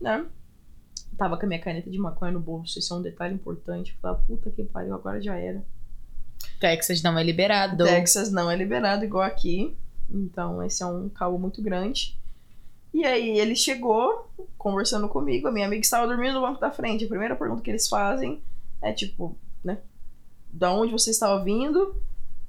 né? 0.00 0.24
Tava 1.16 1.36
com 1.38 1.46
a 1.46 1.48
minha 1.48 1.60
caneta 1.60 1.88
de 1.88 1.98
maconha 1.98 2.32
no 2.32 2.40
bolso, 2.40 2.78
isso 2.78 2.92
é 2.92 2.96
um 2.96 3.02
detalhe 3.02 3.34
importante. 3.34 3.96
Falei, 4.02 4.20
puta 4.26 4.50
que 4.50 4.64
pariu, 4.64 4.94
agora 4.94 5.20
já 5.20 5.36
era. 5.36 5.64
Texas 6.60 7.02
não 7.02 7.18
é 7.18 7.22
liberado. 7.22 7.84
Texas 7.84 8.30
não 8.30 8.50
é 8.50 8.56
liberado 8.56 9.04
igual 9.04 9.24
aqui. 9.24 9.74
Então 10.10 10.62
esse 10.62 10.82
é 10.82 10.86
um 10.86 11.08
caô 11.08 11.38
muito 11.38 11.62
grande. 11.62 12.18
E 12.92 13.04
aí 13.04 13.38
ele 13.38 13.54
chegou 13.54 14.30
conversando 14.58 15.08
comigo, 15.08 15.48
a 15.48 15.52
minha 15.52 15.66
amiga 15.66 15.82
estava 15.82 16.06
dormindo 16.06 16.34
no 16.34 16.40
banco 16.40 16.60
da 16.60 16.70
frente. 16.70 17.04
A 17.04 17.08
primeira 17.08 17.36
pergunta 17.36 17.62
que 17.62 17.70
eles 17.70 17.88
fazem 17.88 18.42
é 18.82 18.92
tipo, 18.92 19.36
né? 19.64 19.78
Da 20.52 20.72
onde 20.72 20.92
você 20.92 21.10
estava 21.10 21.42
vindo? 21.42 21.96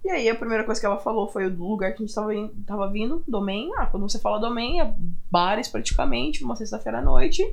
E 0.06 0.10
aí 0.10 0.30
a 0.30 0.36
primeira 0.36 0.64
coisa 0.64 0.80
que 0.80 0.86
ela 0.86 0.98
falou 1.00 1.28
foi 1.28 1.46
o 1.48 1.54
lugar 1.56 1.92
que 1.92 1.98
a 1.98 2.06
gente 2.06 2.10
estava 2.10 2.32
tava 2.66 2.90
vindo, 2.90 3.24
domain. 3.28 3.70
Ah, 3.78 3.86
quando 3.88 4.08
você 4.10 4.20
fala 4.20 4.40
domain, 4.40 4.80
é 4.80 4.94
bares 5.30 5.68
praticamente, 5.68 6.42
numa 6.42 6.56
sexta-feira 6.56 7.00
à 7.00 7.02
noite. 7.02 7.44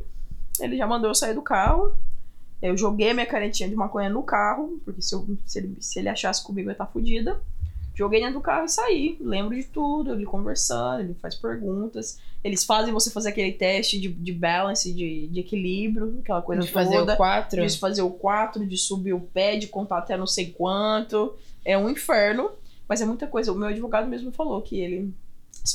Ele 0.61 0.77
já 0.77 0.87
mandou 0.87 1.11
eu 1.11 1.15
sair 1.15 1.35
do 1.35 1.43
carro. 1.43 1.97
Eu 2.63 2.77
joguei 2.77 3.13
minha 3.13 3.27
canetinha 3.27 3.69
de 3.69 3.75
maconha 3.75 4.09
no 4.09 4.23
carro, 4.23 4.81
porque 4.85 5.03
se, 5.03 5.15
eu- 5.15 5.37
se 5.45 5.59
ele, 5.59 5.77
se 5.81 5.99
ele 5.99 6.09
achasse 6.09 6.45
comigo 6.45 6.69
eu 6.69 6.71
ia 6.71 6.75
estar 6.75 6.87
fodida. 6.87 7.41
Joguei 7.95 8.21
dentro 8.21 8.35
do 8.35 8.41
carro 8.41 8.65
e 8.65 8.69
saí. 8.69 9.17
Lembro 9.21 9.55
de 9.55 9.65
tudo, 9.65 10.13
ele 10.13 10.25
conversando, 10.25 11.01
ele 11.01 11.15
faz 11.15 11.37
perguntas. 11.37 12.19
Eles 12.43 12.65
fazem 12.65 12.93
você 12.93 13.09
fazer 13.09 13.29
aquele 13.29 13.53
teste 13.53 14.01
de, 14.01 14.09
de 14.09 14.33
balance, 14.33 14.93
de, 14.93 15.29
de 15.29 15.41
equilíbrio, 15.41 16.19
aquela 16.21 16.43
coisa 16.43 16.63
De 16.63 16.73
fazer 16.73 16.97
toda. 16.97 17.15
o 17.15 17.17
4. 17.17 17.67
De 17.67 17.79
fazer 17.79 18.03
o 18.03 18.11
4, 18.11 18.67
de 18.67 18.77
subir 18.77 19.13
o 19.13 19.21
pé, 19.21 19.57
de 19.57 19.69
contar 19.69 19.99
até 19.99 20.17
não 20.17 20.27
sei 20.27 20.51
quanto. 20.51 21.35
É 21.65 21.79
um 21.79 21.89
inferno, 21.89 22.51
mas 22.89 23.01
é 23.01 23.07
muita 23.07 23.29
coisa. 23.29 23.53
O 23.53 23.55
meu 23.55 23.69
advogado 23.69 24.09
mesmo 24.09 24.33
falou 24.33 24.61
que 24.61 24.81
eles 24.81 25.13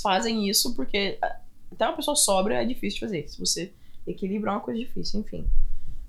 fazem 0.03 0.49
isso 0.49 0.75
porque 0.75 1.17
ah, 1.21 1.39
até 1.71 1.87
uma 1.87 1.95
pessoa 1.95 2.17
sobra 2.17 2.61
é 2.61 2.65
difícil 2.65 2.99
de 2.99 3.05
fazer. 3.05 3.29
Se 3.29 3.39
você 3.39 3.71
equilibra 4.05 4.51
é 4.51 4.53
uma 4.55 4.59
coisa 4.59 4.77
difícil, 4.77 5.21
enfim. 5.21 5.45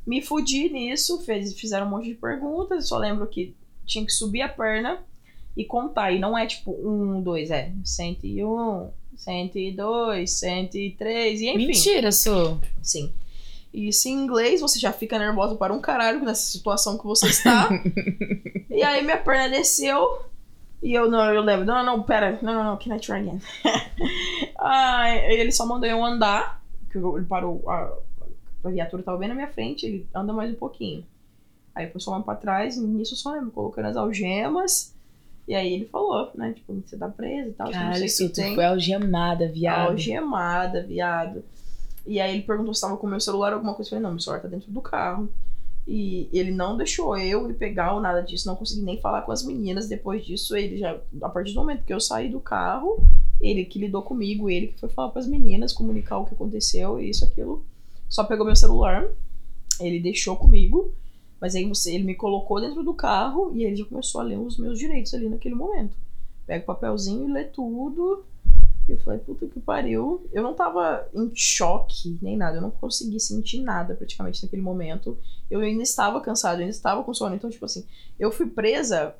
Me 0.04 0.20
fudi 0.20 0.68
nisso, 0.70 1.22
fez, 1.22 1.54
fizeram 1.54 1.86
um 1.86 1.90
monte 1.90 2.08
de 2.08 2.14
perguntas, 2.14 2.88
só 2.88 2.98
lembro 2.98 3.28
que 3.28 3.54
tinha 3.86 4.04
que 4.04 4.12
subir 4.12 4.42
a 4.42 4.48
perna 4.48 4.98
e 5.56 5.64
contar. 5.64 6.12
E 6.12 6.18
não 6.18 6.36
é 6.36 6.47
tipo 6.47 6.72
um, 6.72 7.20
dois, 7.20 7.51
é 7.51 7.72
101, 7.85 8.90
102, 9.16 10.31
103, 10.31 11.40
e 11.40 11.48
enfim. 11.48 11.66
Mentira, 11.66 12.12
Su. 12.12 12.60
Sim. 12.82 13.12
E 13.72 13.93
se 13.93 14.09
em 14.09 14.14
inglês 14.14 14.60
você 14.60 14.78
já 14.78 14.93
fica 14.93 15.18
nervosa 15.18 15.55
para 15.55 15.72
um 15.72 15.81
caralho 15.81 16.20
nessa 16.24 16.51
situação 16.51 16.98
que 16.98 17.05
você 17.05 17.27
está. 17.27 17.68
e 18.68 18.82
aí 18.82 19.02
minha 19.02 19.18
perna 19.18 19.48
desceu. 19.48 20.24
E 20.82 20.94
eu 20.94 21.10
não, 21.10 21.32
eu 21.32 21.43
lembro, 21.43 21.66
não, 21.66 21.85
não, 21.85 22.02
pera, 22.02 22.39
não, 22.40 22.55
não, 22.55 22.64
não, 22.64 22.77
can 22.78 22.97
I 22.97 22.98
try 22.98 23.16
again? 23.16 23.40
ah, 24.59 25.10
ele 25.14 25.52
só 25.52 25.66
mandou 25.66 25.86
eu 25.86 26.02
andar, 26.02 26.64
que 26.90 26.97
ele 26.97 27.27
parou, 27.27 27.62
a, 27.68 27.93
a 28.64 28.70
viatura 28.70 29.02
tava 29.02 29.18
bem 29.18 29.28
na 29.28 29.35
minha 29.35 29.48
frente, 29.48 29.85
ele 29.85 30.09
anda 30.14 30.32
mais 30.32 30.51
um 30.51 30.55
pouquinho. 30.55 31.05
Aí 31.74 31.90
eu 31.93 32.01
só 32.01 32.12
lá 32.12 32.20
pra 32.20 32.35
trás, 32.35 32.78
e 32.78 32.81
nisso 32.81 33.12
eu 33.12 33.18
só 33.18 33.32
lembro, 33.32 33.51
colocando 33.51 33.89
as 33.89 33.97
algemas. 33.97 34.94
E 35.51 35.55
aí 35.56 35.74
ele 35.74 35.85
falou, 35.86 36.31
né, 36.36 36.52
tipo, 36.52 36.72
você 36.72 36.97
tá 36.97 37.09
preso 37.09 37.48
e 37.48 37.52
tal, 37.55 37.66
você 37.66 37.72
não 37.72 37.81
sei 37.81 37.89
Caralho, 37.89 38.02
o 38.02 38.06
que 38.06 38.09
Su, 38.09 38.28
tu 38.28 38.35
tem. 38.36 38.55
foi 38.55 38.64
algemada, 38.64 39.48
viado. 39.48 39.90
Algemada, 39.90 40.81
viado. 40.81 41.43
E 42.06 42.20
aí 42.20 42.35
ele 42.35 42.43
perguntou 42.44 42.72
se 42.72 42.81
tava 42.81 42.97
com 42.97 43.09
o 43.09 43.10
meu 43.10 43.18
celular 43.18 43.48
ou 43.48 43.55
alguma 43.55 43.74
coisa. 43.74 43.89
Eu 43.89 43.90
falei, 43.90 44.02
não, 44.05 44.12
meu 44.12 44.20
celular 44.20 44.43
tá 44.43 44.47
dentro 44.47 44.70
do 44.70 44.81
carro. 44.81 45.28
E 45.89 46.28
ele 46.32 46.52
não 46.52 46.77
deixou 46.77 47.18
eu 47.18 47.51
ir 47.51 47.55
pegar 47.55 47.94
ou 47.94 48.01
nada 48.01 48.20
disso. 48.20 48.47
Não 48.47 48.55
consegui 48.55 48.82
nem 48.82 49.01
falar 49.01 49.22
com 49.22 49.32
as 49.32 49.44
meninas. 49.44 49.89
Depois 49.89 50.24
disso, 50.24 50.55
ele 50.55 50.78
já. 50.78 50.97
A 51.20 51.28
partir 51.28 51.52
do 51.52 51.59
momento 51.59 51.82
que 51.82 51.93
eu 51.93 51.98
saí 51.98 52.28
do 52.28 52.39
carro, 52.39 53.05
ele 53.40 53.64
que 53.64 53.81
lidou 53.81 54.02
comigo, 54.02 54.48
ele 54.48 54.68
que 54.68 54.78
foi 54.78 54.89
falar 54.89 55.09
pras 55.09 55.27
meninas, 55.27 55.72
comunicar 55.72 56.18
o 56.18 56.27
que 56.27 56.35
aconteceu, 56.35 57.01
e 57.01 57.10
isso, 57.10 57.24
aquilo. 57.24 57.64
Só 58.09 58.22
pegou 58.22 58.47
meu 58.47 58.55
celular. 58.55 59.05
Ele 59.81 59.98
deixou 59.98 60.36
comigo. 60.36 60.94
Mas 61.40 61.54
aí 61.54 61.66
você, 61.66 61.94
ele 61.94 62.04
me 62.04 62.14
colocou 62.14 62.60
dentro 62.60 62.82
do 62.82 62.92
carro 62.92 63.52
e 63.54 63.64
ele 63.64 63.76
já 63.76 63.84
começou 63.84 64.20
a 64.20 64.24
ler 64.24 64.38
os 64.38 64.58
meus 64.58 64.78
direitos 64.78 65.14
ali 65.14 65.28
naquele 65.28 65.54
momento. 65.54 65.96
Pega 66.46 66.62
o 66.62 66.66
papelzinho 66.66 67.28
e 67.28 67.32
lê 67.32 67.44
tudo. 67.44 68.24
E 68.88 68.92
eu 68.92 68.98
falei, 68.98 69.20
puta 69.20 69.46
que 69.46 69.60
pariu. 69.60 70.28
Eu 70.32 70.42
não 70.42 70.52
tava 70.52 71.08
em 71.14 71.30
choque 71.34 72.18
nem 72.20 72.36
nada. 72.36 72.58
Eu 72.58 72.62
não 72.62 72.70
consegui 72.70 73.18
sentir 73.18 73.62
nada 73.62 73.94
praticamente 73.94 74.42
naquele 74.42 74.60
momento. 74.60 75.16
Eu 75.50 75.60
ainda 75.60 75.82
estava 75.82 76.20
cansado, 76.20 76.56
eu 76.56 76.62
ainda 76.62 76.70
estava 76.70 77.02
com 77.02 77.14
sono. 77.14 77.34
Então, 77.34 77.48
tipo 77.48 77.64
assim, 77.64 77.86
eu 78.18 78.30
fui 78.30 78.46
presa 78.46 79.14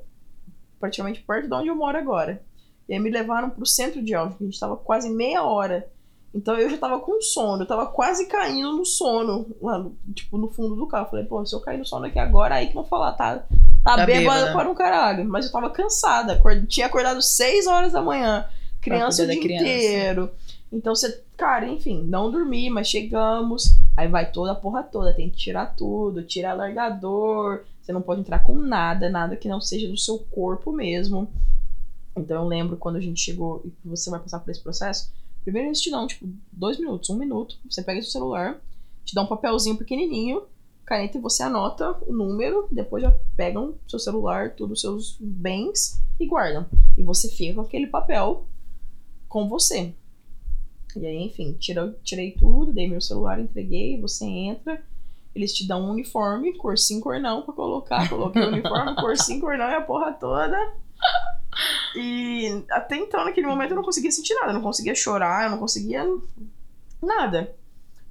praticamente 0.79 1.21
perto 1.21 1.47
de 1.47 1.53
onde 1.53 1.67
eu 1.69 1.75
moro 1.75 1.97
agora. 1.97 2.43
E 2.87 2.93
aí 2.93 2.99
me 2.99 3.09
levaram 3.09 3.49
pro 3.49 3.65
centro 3.65 4.03
de 4.03 4.13
Alves, 4.13 4.37
que 4.37 4.43
a 4.43 4.47
gente 4.47 4.59
tava 4.59 4.75
quase 4.75 5.09
meia 5.09 5.43
hora. 5.43 5.89
Então 6.33 6.57
eu 6.57 6.69
já 6.69 6.77
tava 6.77 6.99
com 6.99 7.21
sono, 7.21 7.63
eu 7.63 7.67
tava 7.67 7.85
quase 7.87 8.25
caindo 8.27 8.71
no 8.77 8.85
sono, 8.85 9.47
lá 9.61 9.77
no, 9.77 9.95
tipo, 10.15 10.37
no 10.37 10.49
fundo 10.49 10.75
do 10.75 10.87
carro. 10.87 11.09
Falei, 11.09 11.25
pô, 11.25 11.45
se 11.45 11.53
eu 11.53 11.59
cair 11.59 11.77
no 11.77 11.85
sono 11.85 12.05
aqui 12.05 12.17
agora, 12.19 12.55
aí 12.55 12.67
que 12.67 12.73
vão 12.73 12.85
falar, 12.85 13.11
tá, 13.13 13.39
tá, 13.83 13.97
Tá 13.97 14.05
bêbado 14.05 14.39
bêbada. 14.39 14.53
para 14.53 14.69
um 14.69 14.75
caralho. 14.75 15.25
Mas 15.25 15.45
eu 15.45 15.51
tava 15.51 15.69
cansada, 15.69 16.33
acord- 16.33 16.65
tinha 16.67 16.85
acordado 16.85 17.21
6 17.21 17.67
horas 17.67 17.91
da 17.91 18.01
manhã, 18.01 18.45
criança 18.79 19.23
o 19.23 19.27
dia 19.27 19.41
criança. 19.41 19.63
inteiro. 19.65 20.31
Então 20.71 20.95
você, 20.95 21.21
cara, 21.35 21.67
enfim, 21.67 22.01
não 22.03 22.31
dormi, 22.31 22.69
mas 22.69 22.87
chegamos. 22.87 23.75
Aí 23.97 24.07
vai 24.07 24.31
toda 24.31 24.53
a 24.53 24.55
porra 24.55 24.83
toda, 24.83 25.13
tem 25.13 25.29
que 25.29 25.35
tirar 25.35 25.75
tudo, 25.75 26.23
tirar 26.23 26.53
largador. 26.53 27.63
Você 27.81 27.91
não 27.91 28.01
pode 28.01 28.21
entrar 28.21 28.39
com 28.39 28.55
nada, 28.55 29.09
nada 29.09 29.35
que 29.35 29.49
não 29.49 29.59
seja 29.59 29.85
do 29.89 29.97
seu 29.97 30.17
corpo 30.31 30.71
mesmo. 30.71 31.27
Então 32.15 32.41
eu 32.41 32.47
lembro 32.47 32.77
quando 32.77 32.95
a 32.95 33.01
gente 33.01 33.19
chegou 33.19 33.61
e 33.65 33.73
você 33.89 34.09
vai 34.09 34.19
passar 34.21 34.39
por 34.39 34.49
esse 34.49 34.61
processo. 34.61 35.11
Primeiro 35.43 35.71
dão, 35.89 36.07
tipo, 36.07 36.27
dois 36.51 36.77
minutos, 36.77 37.09
um 37.09 37.17
minuto. 37.17 37.57
Você 37.69 37.81
pega 37.83 38.01
seu 38.01 38.11
celular, 38.11 38.61
te 39.03 39.15
dá 39.15 39.23
um 39.23 39.27
papelzinho 39.27 39.77
pequenininho, 39.77 40.43
caneta 40.85 41.17
e 41.17 41.21
você 41.21 41.43
anota 41.43 41.97
o 42.05 42.13
número. 42.13 42.67
Depois 42.71 43.03
já 43.03 43.11
pegam 43.35 43.75
seu 43.87 43.99
celular, 43.99 44.55
todos 44.55 44.73
os 44.73 44.81
seus 44.81 45.17
bens 45.19 46.01
e 46.19 46.25
guardam. 46.27 46.65
E 46.97 47.03
você 47.03 47.29
fica 47.29 47.55
com 47.55 47.61
aquele 47.61 47.87
papel 47.87 48.45
com 49.27 49.47
você. 49.47 49.93
E 50.95 51.05
aí, 51.05 51.23
enfim, 51.23 51.53
tira, 51.53 51.97
tirei 52.03 52.31
tudo, 52.31 52.73
dei 52.73 52.87
meu 52.89 53.01
celular, 53.01 53.39
entreguei, 53.39 53.99
você 53.99 54.25
entra. 54.25 54.83
Eles 55.33 55.53
te 55.53 55.65
dão 55.65 55.85
um 55.85 55.91
uniforme, 55.91 56.57
cor 56.57 56.77
sim, 56.77 56.99
cor 56.99 57.19
não, 57.19 57.41
pra 57.41 57.53
colocar. 57.53 58.09
Coloquei 58.09 58.41
o 58.41 58.49
uniforme, 58.49 58.95
cor 58.95 59.17
sim, 59.17 59.39
cor 59.39 59.57
não 59.57 59.69
e 59.69 59.75
a 59.75 59.81
porra 59.81 60.11
toda. 60.11 60.57
E 61.95 62.63
até 62.71 62.95
então, 62.95 63.25
naquele 63.25 63.47
momento, 63.47 63.71
eu 63.71 63.75
não 63.75 63.83
conseguia 63.83 64.11
sentir 64.11 64.33
nada. 64.35 64.49
Eu 64.49 64.53
não 64.53 64.61
conseguia 64.61 64.95
chorar, 64.95 65.45
eu 65.45 65.51
não 65.51 65.57
conseguia 65.57 66.05
nada. 67.01 67.53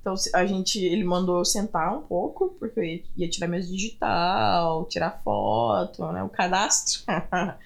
Então 0.01 0.15
a 0.35 0.47
gente, 0.47 0.83
ele 0.83 1.05
mandou 1.05 1.45
sentar 1.45 1.97
um 1.97 2.03
pouco, 2.03 2.57
porque 2.59 2.81
eu 2.81 2.85
ia, 3.17 3.29
tirar 3.29 3.49
meus 3.49 3.69
digital, 3.69 4.87
tirar 4.87 5.21
foto, 5.23 6.11
né? 6.13 6.23
O 6.23 6.29
cadastro. 6.29 7.03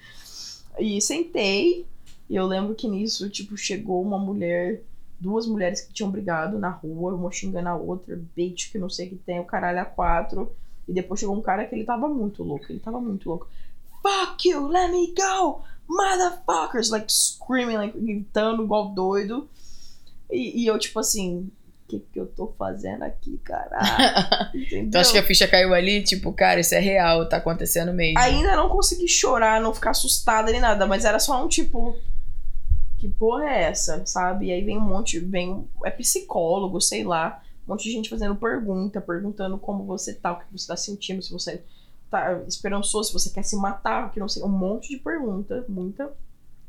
e 0.77 1.01
sentei. 1.01 1.85
E 2.29 2.35
eu 2.35 2.45
lembro 2.45 2.75
que 2.75 2.87
nisso, 2.87 3.29
tipo, 3.29 3.55
chegou 3.55 4.01
uma 4.01 4.17
mulher, 4.17 4.81
duas 5.19 5.45
mulheres 5.47 5.81
que 5.81 5.93
tinham 5.93 6.11
brigado 6.11 6.59
na 6.59 6.69
rua, 6.69 7.13
uma 7.13 7.31
xingando 7.31 7.69
a 7.69 7.75
outra, 7.75 8.19
bitch, 8.35 8.71
que 8.71 8.77
não 8.77 8.89
sei 8.89 9.07
o 9.07 9.09
que 9.11 9.15
tem, 9.15 9.39
o 9.39 9.45
caralho 9.45 9.79
a 9.79 9.85
quatro. 9.85 10.51
E 10.87 10.93
depois 10.93 11.19
chegou 11.19 11.35
um 11.35 11.41
cara 11.41 11.65
que 11.65 11.73
ele 11.73 11.83
tava 11.83 12.07
muito 12.07 12.43
louco, 12.43 12.65
ele 12.69 12.79
tava 12.79 12.99
muito 12.99 13.29
louco. 13.29 13.47
Fuck 14.05 14.47
you, 14.47 14.67
let 14.67 14.91
me 14.91 15.15
go! 15.15 15.63
Motherfuckers! 15.89 16.91
Like 16.91 17.07
screaming, 17.09 17.77
like 17.77 17.97
gritando 17.97 18.63
igual 18.63 18.89
doido. 18.89 19.49
E, 20.31 20.61
e 20.61 20.67
eu, 20.67 20.77
tipo 20.77 20.99
assim, 20.99 21.49
o 21.85 21.87
que, 21.87 21.99
que 22.13 22.19
eu 22.19 22.27
tô 22.27 22.53
fazendo 22.57 23.03
aqui, 23.03 23.39
caralho? 23.43 24.49
Entendeu? 24.53 24.91
Tu 24.93 24.97
acha 24.97 25.11
que 25.11 25.17
a 25.17 25.23
ficha 25.23 25.47
caiu 25.47 25.73
ali? 25.73 26.03
Tipo, 26.03 26.31
cara, 26.33 26.59
isso 26.59 26.75
é 26.75 26.79
real, 26.79 27.27
tá 27.27 27.37
acontecendo 27.37 27.93
mesmo. 27.93 28.19
Ainda 28.19 28.55
não 28.55 28.69
consegui 28.69 29.07
chorar, 29.07 29.59
não 29.59 29.73
ficar 29.73 29.91
assustada 29.91 30.51
nem 30.51 30.61
nada, 30.61 30.85
mas 30.85 31.03
era 31.03 31.19
só 31.19 31.43
um 31.43 31.47
tipo. 31.47 31.95
Que 32.97 33.09
porra 33.09 33.49
é 33.49 33.63
essa, 33.63 34.05
sabe? 34.05 34.47
E 34.47 34.51
aí 34.51 34.63
vem 34.63 34.77
um 34.77 34.81
monte, 34.81 35.19
vem. 35.19 35.67
É 35.83 35.89
psicólogo, 35.89 36.79
sei 36.79 37.03
lá. 37.03 37.41
Um 37.67 37.71
monte 37.71 37.85
de 37.85 37.91
gente 37.91 38.09
fazendo 38.09 38.35
pergunta, 38.35 39.01
perguntando 39.01 39.57
como 39.57 39.83
você 39.83 40.13
tá, 40.13 40.31
o 40.31 40.39
que 40.39 40.45
você 40.51 40.67
tá 40.67 40.77
sentindo, 40.77 41.23
se 41.23 41.31
você 41.31 41.63
tá 42.15 42.43
esperançoso, 42.47 43.09
se 43.09 43.13
você 43.13 43.29
quer 43.29 43.43
se 43.43 43.55
matar, 43.55 44.11
que 44.11 44.19
não 44.19 44.29
sei. 44.29 44.43
Um 44.43 44.47
monte 44.47 44.89
de 44.89 44.97
pergunta, 44.97 45.65
muita, 45.67 46.11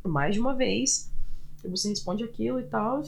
mais 0.02 0.34
de 0.34 0.40
uma 0.40 0.54
vez. 0.54 1.10
E 1.64 1.68
você 1.68 1.88
responde 1.88 2.24
aquilo 2.24 2.60
e 2.60 2.64
tal. 2.64 3.02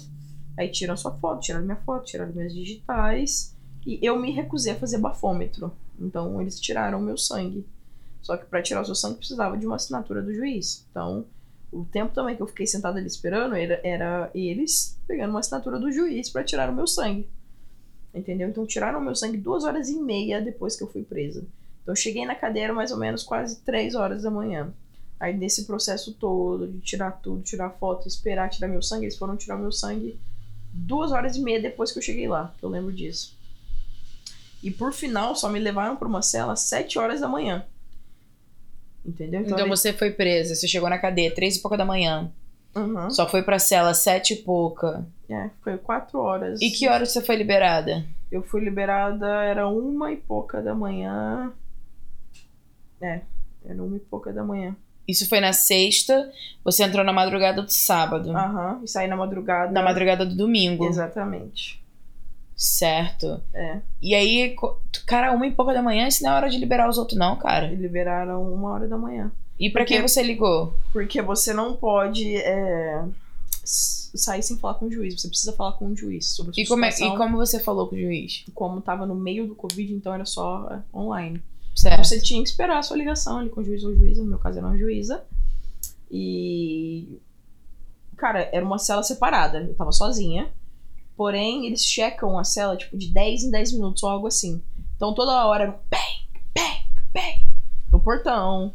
Aí 0.56 0.68
tiram 0.68 0.96
sua 0.96 1.12
foto, 1.12 1.40
tiraram 1.40 1.64
minha 1.64 1.76
foto, 1.76 2.06
tiraram 2.06 2.32
minhas 2.32 2.52
digitais. 2.52 3.54
E 3.86 3.98
eu 4.02 4.18
me 4.18 4.32
recusei 4.32 4.72
a 4.72 4.78
fazer 4.78 4.98
bafômetro. 4.98 5.72
Então 5.98 6.40
eles 6.40 6.60
tiraram 6.60 7.00
meu 7.00 7.16
sangue. 7.16 7.66
Só 8.20 8.36
que 8.36 8.46
para 8.46 8.62
tirar 8.62 8.82
o 8.82 8.84
seu 8.84 8.94
sangue 8.94 9.18
precisava 9.18 9.56
de 9.56 9.66
uma 9.66 9.76
assinatura 9.76 10.20
do 10.20 10.34
juiz. 10.34 10.86
Então, 10.90 11.24
o 11.70 11.84
tempo 11.84 12.14
também 12.14 12.36
que 12.36 12.42
eu 12.42 12.46
fiquei 12.46 12.66
sentada 12.66 12.98
ali 12.98 13.06
esperando 13.06 13.54
era, 13.54 13.80
era 13.84 14.30
eles 14.34 14.98
pegando 15.06 15.30
uma 15.30 15.40
assinatura 15.40 15.78
do 15.78 15.92
juiz 15.92 16.28
para 16.28 16.44
tirar 16.44 16.70
o 16.70 16.74
meu 16.74 16.86
sangue. 16.86 17.28
Entendeu? 18.12 18.48
Então 18.48 18.66
tiraram 18.66 18.98
o 18.98 19.02
meu 19.02 19.14
sangue 19.14 19.36
duas 19.36 19.64
horas 19.64 19.88
e 19.88 20.00
meia 20.00 20.40
depois 20.40 20.76
que 20.76 20.82
eu 20.82 20.88
fui 20.88 21.02
presa. 21.02 21.46
Então 21.88 21.94
eu 21.94 21.96
cheguei 21.96 22.26
na 22.26 22.34
cadeira 22.34 22.70
mais 22.74 22.90
ou 22.92 22.98
menos 22.98 23.22
quase 23.22 23.60
três 23.60 23.94
horas 23.94 24.22
da 24.22 24.30
manhã. 24.30 24.68
Aí 25.18 25.34
nesse 25.34 25.64
processo 25.64 26.12
todo 26.12 26.68
de 26.68 26.80
tirar 26.80 27.12
tudo, 27.12 27.40
tirar 27.42 27.70
foto, 27.70 28.06
esperar 28.06 28.50
tirar 28.50 28.68
meu 28.68 28.82
sangue, 28.82 29.06
eles 29.06 29.16
foram 29.16 29.38
tirar 29.38 29.56
meu 29.56 29.72
sangue 29.72 30.20
duas 30.70 31.12
horas 31.12 31.34
e 31.36 31.40
meia 31.40 31.58
depois 31.62 31.90
que 31.90 31.98
eu 31.98 32.02
cheguei 32.02 32.28
lá, 32.28 32.52
que 32.58 32.62
eu 32.62 32.68
lembro 32.68 32.92
disso. 32.92 33.34
E 34.62 34.70
por 34.70 34.92
final, 34.92 35.34
só 35.34 35.48
me 35.48 35.58
levaram 35.58 35.96
para 35.96 36.06
uma 36.06 36.20
cela 36.20 36.52
às 36.52 36.60
7 36.60 36.98
horas 36.98 37.22
da 37.22 37.28
manhã. 37.28 37.64
Entendeu? 39.02 39.40
Então 39.40 39.58
eles- 39.58 39.80
você 39.80 39.90
foi 39.94 40.10
presa, 40.10 40.54
você 40.54 40.68
chegou 40.68 40.90
na 40.90 40.98
cadeia 40.98 41.34
três 41.34 41.56
e 41.56 41.62
pouca 41.62 41.78
da 41.78 41.86
manhã. 41.86 42.30
Uhum. 42.76 43.10
Só 43.10 43.26
foi 43.26 43.42
pra 43.42 43.58
cela 43.58 43.94
sete 43.94 44.34
e 44.34 44.36
pouca. 44.36 45.06
É, 45.30 45.48
foi 45.62 45.78
4 45.78 46.18
horas. 46.20 46.60
E 46.60 46.70
que 46.70 46.86
horas 46.86 47.10
você 47.12 47.22
foi 47.22 47.36
liberada? 47.36 48.04
Eu 48.30 48.42
fui 48.42 48.60
liberada, 48.62 49.26
era 49.42 49.66
uma 49.66 50.12
e 50.12 50.16
pouca 50.18 50.60
da 50.60 50.74
manhã. 50.74 51.50
É, 53.00 53.20
era 53.64 53.82
uma 53.82 53.96
e 53.96 54.00
pouca 54.00 54.32
da 54.32 54.44
manhã. 54.44 54.76
Isso 55.06 55.26
foi 55.26 55.40
na 55.40 55.54
sexta, 55.54 56.30
você 56.62 56.82
entrou 56.82 57.02
na 57.02 57.12
madrugada 57.12 57.62
do 57.62 57.72
sábado. 57.72 58.30
Aham, 58.30 58.80
e 58.84 58.88
saí 58.88 59.08
na 59.08 59.16
madrugada. 59.16 59.72
Na 59.72 59.82
madrugada 59.82 60.26
do 60.26 60.34
domingo. 60.34 60.84
Exatamente. 60.84 61.82
Certo. 62.54 63.40
É. 63.54 63.80
E 64.02 64.14
aí, 64.14 64.54
cara, 65.06 65.32
uma 65.32 65.46
e 65.46 65.52
pouca 65.52 65.72
da 65.72 65.80
manhã, 65.80 66.08
isso 66.08 66.22
não 66.22 66.32
é 66.32 66.34
hora 66.34 66.50
de 66.50 66.58
liberar 66.58 66.88
os 66.90 66.98
outros, 66.98 67.18
não, 67.18 67.36
cara. 67.36 67.68
Liberaram 67.68 68.52
uma 68.52 68.70
hora 68.70 68.86
da 68.86 68.98
manhã. 68.98 69.32
E 69.58 69.70
pra 69.70 69.84
quem 69.84 70.02
você 70.02 70.22
ligou? 70.22 70.74
Porque 70.92 71.22
você 71.22 71.54
não 71.54 71.74
pode 71.74 72.36
é, 72.36 73.04
sair 73.64 74.42
sem 74.42 74.58
falar 74.58 74.74
com 74.74 74.86
o 74.86 74.92
juiz. 74.92 75.20
Você 75.20 75.28
precisa 75.28 75.52
falar 75.52 75.72
com 75.72 75.86
o 75.86 75.96
juiz 75.96 76.26
sobre 76.30 76.50
a 76.50 76.54
sua 76.54 76.62
E 76.62 76.66
como, 76.66 76.84
é, 76.84 76.90
e 76.90 77.16
como 77.16 77.36
você 77.36 77.58
falou 77.58 77.88
com 77.88 77.96
o 77.96 77.98
juiz? 77.98 78.44
Como 78.54 78.80
tava 78.80 79.06
no 79.06 79.14
meio 79.14 79.46
do 79.46 79.54
Covid, 79.54 79.92
então 79.94 80.12
era 80.14 80.24
só 80.24 80.68
é, 80.70 80.96
online. 80.96 81.42
Certo. 81.78 81.94
Então 81.94 82.04
você 82.04 82.20
tinha 82.20 82.42
que 82.42 82.48
esperar 82.48 82.78
a 82.78 82.82
sua 82.82 82.96
ligação 82.96 83.38
ali 83.38 83.48
com 83.50 83.60
o 83.60 83.64
juiz 83.64 83.84
ou 83.84 83.94
juíza. 83.96 84.22
No 84.22 84.30
meu 84.30 84.38
caso 84.38 84.58
era 84.58 84.66
uma 84.66 84.76
juíza. 84.76 85.22
E. 86.10 87.20
Cara, 88.16 88.48
era 88.52 88.64
uma 88.64 88.78
cela 88.78 89.02
separada. 89.02 89.60
Eu 89.60 89.74
tava 89.74 89.92
sozinha. 89.92 90.50
Porém, 91.16 91.66
eles 91.66 91.84
checam 91.84 92.38
a 92.38 92.44
cela, 92.44 92.76
tipo, 92.76 92.96
de 92.96 93.08
10 93.12 93.44
em 93.44 93.50
10 93.50 93.72
minutos 93.72 94.02
ou 94.02 94.08
algo 94.08 94.26
assim. 94.26 94.62
Então 94.96 95.14
toda 95.14 95.46
hora 95.46 95.64
era 95.64 95.72
um 95.72 95.78
bang, 95.90 96.44
bang, 96.54 97.02
bang 97.12 97.48
no 97.92 98.00
portão. 98.00 98.72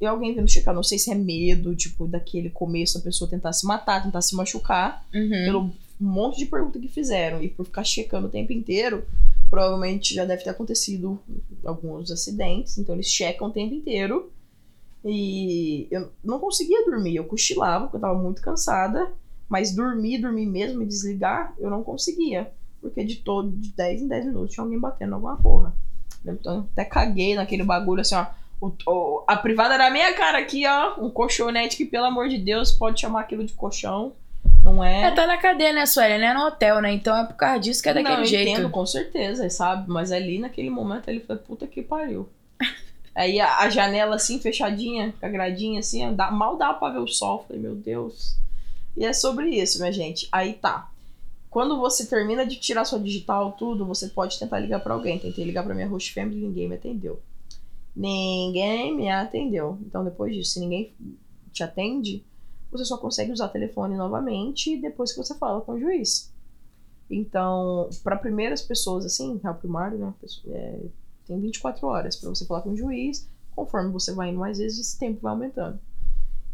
E 0.00 0.06
alguém 0.06 0.34
vindo 0.34 0.50
checar. 0.50 0.74
Não 0.74 0.82
sei 0.82 0.98
se 0.98 1.10
é 1.10 1.14
medo, 1.14 1.74
tipo, 1.76 2.06
daquele 2.06 2.50
começo 2.50 2.98
a 2.98 3.00
pessoa 3.00 3.28
tentar 3.30 3.52
se 3.52 3.66
matar, 3.66 4.02
tentar 4.02 4.20
se 4.22 4.34
machucar 4.34 5.04
Uhum. 5.14 5.28
pelo 5.30 5.70
monte 6.00 6.38
de 6.38 6.46
pergunta 6.46 6.78
que 6.80 6.88
fizeram 6.88 7.40
e 7.42 7.48
por 7.48 7.64
ficar 7.64 7.84
checando 7.84 8.26
o 8.26 8.30
tempo 8.30 8.52
inteiro, 8.52 9.06
provavelmente 9.52 10.14
já 10.14 10.24
deve 10.24 10.42
ter 10.42 10.48
acontecido 10.48 11.20
alguns 11.62 12.10
acidentes, 12.10 12.78
então 12.78 12.94
eles 12.94 13.06
checam 13.06 13.48
o 13.48 13.52
tempo 13.52 13.74
inteiro. 13.74 14.32
E 15.04 15.86
eu 15.90 16.10
não 16.24 16.38
conseguia 16.38 16.86
dormir, 16.86 17.16
eu 17.16 17.24
cochilava 17.24 17.84
porque 17.84 17.98
eu 17.98 18.00
tava 18.00 18.18
muito 18.18 18.40
cansada, 18.40 19.12
mas 19.50 19.74
dormir, 19.74 20.18
dormir 20.22 20.46
mesmo 20.46 20.82
e 20.82 20.86
desligar, 20.86 21.54
eu 21.58 21.68
não 21.68 21.82
conseguia, 21.82 22.50
porque 22.80 23.04
de 23.04 23.16
todo 23.16 23.50
de 23.50 23.68
10 23.72 24.00
em 24.00 24.08
10 24.08 24.24
minutos 24.24 24.54
tinha 24.54 24.64
alguém 24.64 24.78
batendo 24.80 25.14
alguma 25.16 25.36
porra. 25.36 25.74
Então 26.24 26.66
até 26.72 26.84
caguei 26.86 27.34
naquele 27.34 27.62
bagulho 27.62 28.00
assim, 28.00 28.14
ó. 28.14 28.24
o- 28.58 28.72
o- 28.86 29.24
a 29.26 29.36
privada 29.36 29.74
era 29.74 29.88
a 29.88 29.90
minha 29.90 30.14
cara 30.14 30.38
aqui, 30.38 30.64
ó. 30.66 30.98
Um 31.04 31.10
colchonete 31.10 31.76
que, 31.76 31.84
pelo 31.84 32.06
amor 32.06 32.28
de 32.30 32.38
Deus, 32.38 32.70
pode 32.72 33.00
chamar 33.00 33.20
aquilo 33.20 33.44
de 33.44 33.52
colchão. 33.52 34.12
Não 34.62 34.82
é? 34.82 35.04
É, 35.04 35.10
tá 35.10 35.26
na 35.26 35.36
cadeia, 35.36 35.72
né, 35.72 35.84
Sueli? 35.86 36.18
Não 36.18 36.26
é 36.28 36.34
no 36.34 36.46
hotel, 36.46 36.80
né? 36.80 36.92
Então 36.92 37.16
é 37.16 37.24
por 37.26 37.34
causa 37.34 37.58
disso 37.58 37.82
que 37.82 37.88
é 37.88 37.94
daquele 37.94 38.14
não, 38.14 38.22
eu 38.22 38.26
jeito. 38.26 38.48
entendo, 38.50 38.70
com 38.70 38.86
certeza, 38.86 39.48
sabe? 39.50 39.90
Mas 39.90 40.12
ali, 40.12 40.38
naquele 40.38 40.70
momento, 40.70 41.08
ele 41.08 41.20
foi 41.20 41.36
puta 41.36 41.66
que 41.66 41.82
pariu. 41.82 42.28
Aí 43.14 43.40
a, 43.40 43.58
a 43.58 43.68
janela 43.68 44.16
assim, 44.16 44.38
fechadinha, 44.38 45.12
com 45.18 45.26
a 45.26 45.28
gradinha 45.28 45.80
assim, 45.80 46.14
dá- 46.14 46.30
mal 46.30 46.56
dá 46.56 46.72
pra 46.72 46.90
ver 46.90 47.00
o 47.00 47.08
sol. 47.08 47.44
Falei, 47.46 47.60
meu 47.60 47.74
Deus. 47.74 48.36
E 48.96 49.04
é 49.04 49.12
sobre 49.12 49.48
isso, 49.50 49.78
minha 49.80 49.92
gente. 49.92 50.28
Aí 50.30 50.52
tá. 50.54 50.88
Quando 51.50 51.78
você 51.78 52.06
termina 52.06 52.46
de 52.46 52.56
tirar 52.56 52.84
sua 52.84 52.98
digital, 52.98 53.52
tudo, 53.52 53.84
você 53.84 54.08
pode 54.08 54.38
tentar 54.38 54.58
ligar 54.60 54.80
pra 54.80 54.94
alguém. 54.94 55.18
Tentei 55.18 55.44
ligar 55.44 55.64
pra 55.64 55.74
minha 55.74 55.88
host 55.88 56.14
family, 56.14 56.36
ninguém 56.40 56.68
me 56.68 56.76
atendeu. 56.76 57.20
Ninguém 57.94 58.94
me 58.94 59.10
atendeu. 59.10 59.78
Então, 59.82 60.02
depois 60.04 60.34
disso, 60.34 60.52
se 60.52 60.60
ninguém 60.60 60.92
te 61.52 61.62
atende, 61.62 62.24
você 62.72 62.84
só 62.86 62.96
consegue 62.96 63.30
usar 63.30 63.48
telefone 63.48 63.96
novamente 63.96 64.80
depois 64.80 65.12
que 65.12 65.18
você 65.18 65.34
fala 65.36 65.60
com 65.60 65.72
o 65.72 65.78
juiz. 65.78 66.32
Então, 67.10 67.90
para 68.02 68.16
primeiras 68.16 68.62
pessoas, 68.62 69.04
assim, 69.04 69.38
réu 69.44 69.54
primário, 69.54 69.98
né? 69.98 70.14
é, 70.48 70.80
tem 71.26 71.38
24 71.38 71.86
horas 71.86 72.16
para 72.16 72.30
você 72.30 72.46
falar 72.46 72.62
com 72.62 72.70
o 72.70 72.76
juiz. 72.76 73.28
Conforme 73.54 73.92
você 73.92 74.12
vai 74.12 74.30
indo 74.30 74.38
mais 74.38 74.58
vezes, 74.58 74.78
esse 74.78 74.98
tempo 74.98 75.20
vai 75.20 75.32
aumentando. 75.32 75.78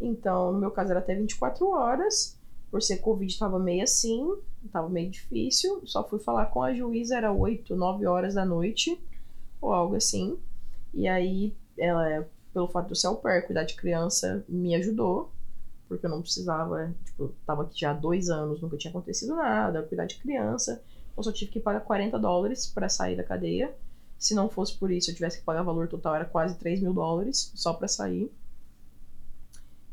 Então, 0.01 0.51
no 0.51 0.59
meu 0.59 0.69
caso, 0.69 0.91
era 0.91 0.99
até 0.99 1.15
24 1.15 1.65
horas. 1.69 2.37
Por 2.69 2.83
ser 2.83 2.97
Covid, 2.97 3.39
tava 3.39 3.57
meio 3.57 3.83
assim, 3.83 4.35
tava 4.71 4.89
meio 4.89 5.09
difícil. 5.09 5.81
Só 5.85 6.07
fui 6.07 6.19
falar 6.19 6.47
com 6.47 6.61
a 6.61 6.73
juíza, 6.73 7.15
era 7.15 7.31
8, 7.31 7.75
9 7.75 8.05
horas 8.05 8.35
da 8.35 8.45
noite, 8.45 9.01
ou 9.61 9.73
algo 9.73 9.95
assim. 9.95 10.37
E 10.93 11.07
aí, 11.07 11.55
ela, 11.77 12.27
pelo 12.53 12.67
fato 12.67 12.87
de 12.87 12.91
eu 12.91 12.95
ser 12.95 13.41
cuidar 13.45 13.63
de 13.63 13.75
criança, 13.75 14.43
me 14.47 14.75
ajudou 14.75 15.31
porque 15.89 16.05
eu 16.05 16.09
não 16.09 16.21
precisava, 16.21 16.93
tipo, 17.03 17.23
eu 17.23 17.35
tava 17.45 17.63
aqui 17.63 17.81
já 17.81 17.91
há 17.91 17.93
dois 17.93 18.29
anos, 18.29 18.61
nunca 18.61 18.77
tinha 18.77 18.91
acontecido 18.91 19.35
nada, 19.35 19.83
cuidar 19.83 20.05
de 20.05 20.15
criança, 20.15 20.81
eu 21.17 21.23
só 21.23 21.31
tive 21.33 21.51
que 21.51 21.59
pagar 21.59 21.81
40 21.81 22.17
dólares 22.17 22.67
pra 22.67 22.87
sair 22.87 23.17
da 23.17 23.23
cadeia. 23.23 23.75
Se 24.17 24.33
não 24.33 24.49
fosse 24.49 24.77
por 24.77 24.91
isso, 24.91 25.09
eu 25.11 25.15
tivesse 25.15 25.39
que 25.39 25.43
pagar 25.43 25.63
valor 25.63 25.87
total, 25.87 26.15
era 26.15 26.25
quase 26.25 26.57
3 26.57 26.81
mil 26.81 26.93
dólares 26.93 27.51
só 27.55 27.73
pra 27.73 27.87
sair. 27.87 28.31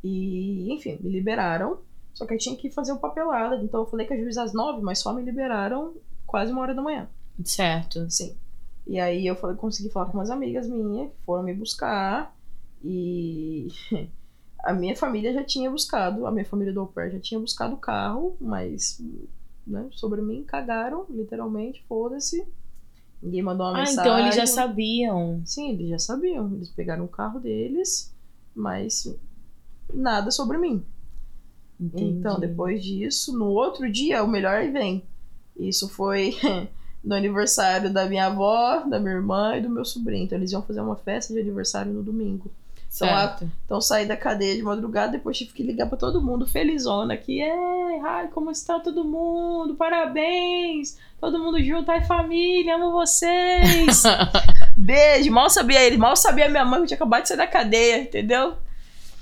E, 0.04 0.72
enfim, 0.72 0.98
me 1.00 1.10
liberaram. 1.10 1.78
Só 2.14 2.24
que 2.24 2.32
aí 2.32 2.38
tinha 2.38 2.56
que 2.56 2.70
fazer 2.70 2.92
o 2.92 2.98
papelado. 2.98 3.64
Então 3.64 3.80
eu 3.80 3.86
falei 3.86 4.06
que 4.06 4.14
a 4.14 4.16
juíza 4.16 4.42
às 4.42 4.52
9, 4.52 4.80
mas 4.82 5.00
só 5.00 5.12
me 5.12 5.22
liberaram 5.22 5.94
quase 6.26 6.52
uma 6.52 6.62
hora 6.62 6.74
da 6.74 6.82
manhã. 6.82 7.08
Certo. 7.44 8.08
Sim. 8.10 8.36
E 8.86 9.00
aí 9.00 9.26
eu 9.26 9.34
falei, 9.34 9.56
consegui 9.56 9.90
falar 9.90 10.06
com 10.06 10.18
umas 10.18 10.30
amigas 10.30 10.68
minhas 10.68 11.10
que 11.10 11.16
foram 11.24 11.42
me 11.42 11.54
buscar. 11.54 12.34
E 12.84 13.68
a 14.66 14.72
minha 14.72 14.96
família 14.96 15.32
já 15.32 15.44
tinha 15.44 15.70
buscado, 15.70 16.26
a 16.26 16.32
minha 16.32 16.44
família 16.44 16.72
do 16.72 16.80
au 16.80 16.92
já 17.10 17.20
tinha 17.20 17.38
buscado 17.40 17.74
o 17.74 17.78
carro, 17.78 18.36
mas 18.40 19.00
né, 19.66 19.86
sobre 19.92 20.20
mim 20.20 20.42
cagaram, 20.44 21.06
literalmente, 21.08 21.84
foda-se. 21.88 22.46
Ninguém 23.22 23.42
mandou 23.42 23.66
uma 23.66 23.76
Ah, 23.76 23.80
mensagem. 23.80 24.00
então 24.02 24.18
eles 24.18 24.34
já 24.34 24.46
sabiam. 24.46 25.42
Sim, 25.44 25.70
eles 25.70 25.88
já 25.88 25.98
sabiam. 25.98 26.52
Eles 26.54 26.68
pegaram 26.68 27.04
o 27.04 27.08
carro 27.08 27.40
deles, 27.40 28.12
mas 28.54 29.16
nada 29.92 30.30
sobre 30.30 30.58
mim. 30.58 30.84
Então, 31.80 32.36
Entendi. 32.36 32.40
depois 32.40 32.82
disso, 32.84 33.36
no 33.36 33.46
outro 33.46 33.90
dia, 33.90 34.22
o 34.22 34.28
melhor 34.28 34.70
vem. 34.70 35.02
Isso 35.56 35.88
foi 35.88 36.34
no 37.02 37.14
aniversário 37.14 37.92
da 37.92 38.06
minha 38.06 38.26
avó, 38.26 38.80
da 38.80 38.98
minha 38.98 39.14
irmã 39.14 39.56
e 39.56 39.62
do 39.62 39.70
meu 39.70 39.84
sobrinho. 39.84 40.24
Então, 40.24 40.38
eles 40.38 40.52
iam 40.52 40.62
fazer 40.62 40.80
uma 40.80 40.96
festa 40.96 41.32
de 41.32 41.40
aniversário 41.40 41.92
no 41.92 42.02
domingo. 42.02 42.50
Então, 42.94 43.08
a-. 43.08 43.38
Então, 43.64 43.80
saí 43.80 44.06
da 44.06 44.16
cadeia 44.16 44.56
de 44.56 44.62
madrugada, 44.62 45.12
depois 45.12 45.36
tive 45.36 45.52
que 45.52 45.62
ligar 45.62 45.88
pra 45.88 45.98
todo 45.98 46.22
mundo, 46.22 46.46
felizona, 46.46 47.16
que 47.16 47.40
é, 47.42 48.00
ai, 48.04 48.28
como 48.28 48.50
está 48.50 48.80
todo 48.80 49.04
mundo? 49.04 49.74
Parabéns! 49.74 50.96
Todo 51.20 51.38
mundo 51.38 51.62
junto, 51.62 51.90
ai, 51.90 52.04
família, 52.04 52.76
amo 52.76 52.92
vocês! 52.92 54.02
Beijo! 54.76 55.30
Mal 55.32 55.50
sabia 55.50 55.82
ele, 55.82 55.96
mal 55.96 56.16
sabia 56.16 56.48
minha 56.48 56.64
mãe 56.64 56.80
que 56.80 56.84
eu 56.84 56.88
tinha 56.88 56.96
acabado 56.96 57.22
de 57.22 57.28
sair 57.28 57.36
da 57.38 57.46
cadeia, 57.46 58.00
entendeu? 58.02 58.56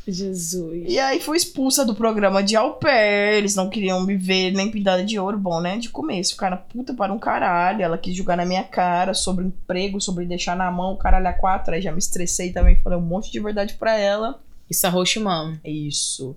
Jesus. 0.06 0.84
E 0.86 0.98
aí 0.98 1.20
fui 1.20 1.36
expulsa 1.36 1.84
do 1.84 1.94
programa 1.94 2.42
de 2.42 2.56
au 2.56 2.74
pair. 2.74 3.34
Eles 3.34 3.54
não 3.54 3.70
queriam 3.70 4.04
me 4.04 4.16
ver 4.16 4.52
nem 4.52 4.70
pintada 4.70 5.04
de 5.04 5.18
ouro. 5.18 5.38
Bom, 5.38 5.60
né? 5.60 5.78
De 5.78 5.88
começo. 5.88 6.32
Ficaram 6.32 6.56
puta 6.56 6.94
para 6.94 7.12
um 7.12 7.18
caralho. 7.18 7.82
Ela 7.82 7.98
quis 7.98 8.14
jogar 8.14 8.36
na 8.36 8.44
minha 8.44 8.64
cara 8.64 9.14
sobre 9.14 9.44
emprego, 9.44 10.00
sobre 10.00 10.26
deixar 10.26 10.56
na 10.56 10.70
mão 10.70 10.92
o 10.92 10.98
caralho 10.98 11.28
a 11.28 11.32
quatro. 11.32 11.74
Aí 11.74 11.80
já 11.80 11.92
me 11.92 11.98
estressei 11.98 12.52
também. 12.52 12.76
Falei 12.76 12.98
um 12.98 13.02
monte 13.02 13.30
de 13.30 13.40
verdade 13.40 13.74
pra 13.74 13.98
ela. 13.98 14.40
Isso 14.68 14.86
arrocha 14.86 15.20
mão. 15.20 15.58
É 15.64 15.70
isso. 15.70 16.36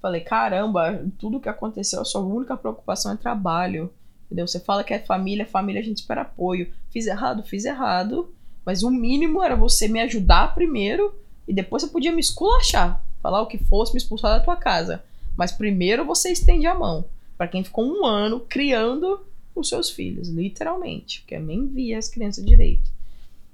Falei, 0.00 0.20
caramba, 0.20 1.04
tudo 1.18 1.40
que 1.40 1.48
aconteceu, 1.48 2.00
a 2.00 2.04
sua 2.04 2.20
única 2.20 2.56
preocupação 2.56 3.12
é 3.12 3.16
trabalho. 3.16 3.92
Entendeu? 4.26 4.46
Você 4.46 4.60
fala 4.60 4.84
que 4.84 4.94
é 4.94 4.98
família, 4.98 5.46
família 5.46 5.80
a 5.80 5.84
gente 5.84 5.98
espera 5.98 6.22
apoio. 6.22 6.70
Fiz 6.90 7.06
errado, 7.06 7.42
fiz 7.42 7.64
errado. 7.64 8.32
Mas 8.64 8.82
o 8.82 8.90
mínimo 8.90 9.42
era 9.42 9.56
você 9.56 9.88
me 9.88 10.00
ajudar 10.00 10.54
primeiro 10.54 11.14
e 11.48 11.54
depois 11.54 11.82
você 11.82 11.88
podia 11.88 12.12
me 12.12 12.20
esculachar. 12.20 13.02
Falar 13.22 13.40
o 13.40 13.46
que 13.46 13.58
fosse, 13.58 13.94
me 13.94 13.98
expulsar 13.98 14.38
da 14.38 14.44
tua 14.44 14.54
casa. 14.54 15.02
Mas 15.36 15.50
primeiro 15.50 16.04
você 16.04 16.30
estende 16.30 16.66
a 16.66 16.74
mão. 16.74 17.06
Pra 17.36 17.48
quem 17.48 17.64
ficou 17.64 17.84
um 17.86 18.04
ano 18.04 18.40
criando 18.40 19.24
os 19.54 19.68
seus 19.68 19.90
filhos, 19.90 20.28
literalmente. 20.28 21.20
Porque 21.20 21.38
nem 21.38 21.66
via 21.66 21.98
as 21.98 22.08
crianças 22.08 22.44
direito. 22.44 22.90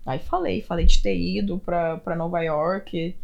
Aí 0.04 0.18
falei, 0.18 0.60
falei 0.60 0.84
de 0.84 1.00
ter 1.00 1.16
ido 1.16 1.58
pra, 1.58 1.98
pra 1.98 2.16
Nova 2.16 2.40
York. 2.42 3.14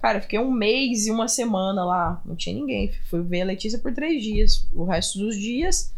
Cara, 0.00 0.18
eu 0.18 0.22
fiquei 0.22 0.38
um 0.38 0.50
mês 0.50 1.06
e 1.06 1.10
uma 1.10 1.26
semana 1.26 1.84
lá. 1.84 2.22
Não 2.24 2.36
tinha 2.36 2.54
ninguém. 2.54 2.92
Fui 3.08 3.22
ver 3.22 3.42
a 3.42 3.46
Letícia 3.46 3.78
por 3.78 3.92
três 3.92 4.22
dias. 4.22 4.66
O 4.74 4.84
resto 4.84 5.18
dos 5.18 5.36
dias, 5.36 5.92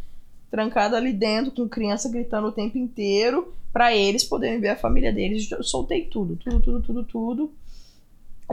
trancada 0.51 0.97
ali 0.97 1.13
dentro, 1.13 1.53
com 1.53 1.69
criança 1.69 2.09
gritando 2.09 2.49
o 2.49 2.53
tempo 2.53 2.79
inteiro, 2.79 3.53
pra 3.73 3.95
eles 3.95 4.25
poderem 4.25 4.61
ver 4.61 4.71
a 4.71 4.77
família 4.77 5.13
deles. 5.13 5.51
Eu 5.51 5.63
soltei 5.63 6.07
tudo, 6.07 6.37
tudo, 6.37 6.61
tudo, 6.61 6.81
tudo, 6.81 7.05
tudo. 7.05 7.53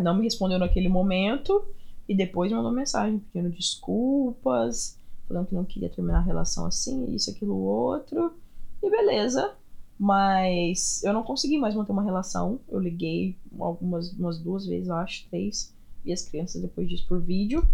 Não 0.02 0.16
me 0.16 0.24
respondeu 0.24 0.60
naquele 0.60 0.90
momento. 0.90 1.66
E 2.08 2.16
depois 2.16 2.52
mandou 2.52 2.72
mensagem 2.72 3.20
pedindo 3.34 3.54
desculpas, 3.54 4.98
falando 5.28 5.48
que 5.48 5.56
não 5.56 5.66
queria 5.66 5.90
terminar 5.90 6.20
a 6.20 6.22
relação 6.22 6.66
assim, 6.66 7.14
isso, 7.14 7.30
aquilo, 7.30 7.58
outro. 7.58 8.34
E 8.82 8.90
beleza. 8.90 9.54
Mas 10.00 11.04
eu 11.04 11.12
não 11.12 11.24
consegui 11.24 11.58
mais 11.58 11.76
manter 11.76 11.92
uma 11.92 12.04
relação. 12.04 12.60
Eu 12.70 12.80
liguei 12.80 13.36
algumas 13.60 14.14
umas 14.14 14.40
duas 14.40 14.66
vezes, 14.66 14.90
acho, 14.90 15.28
três. 15.30 15.74
Vi 16.06 16.14
as 16.14 16.22
crianças 16.22 16.62
depois 16.62 16.88
disso 16.88 17.06
por 17.08 17.20
vídeo. 17.20 17.68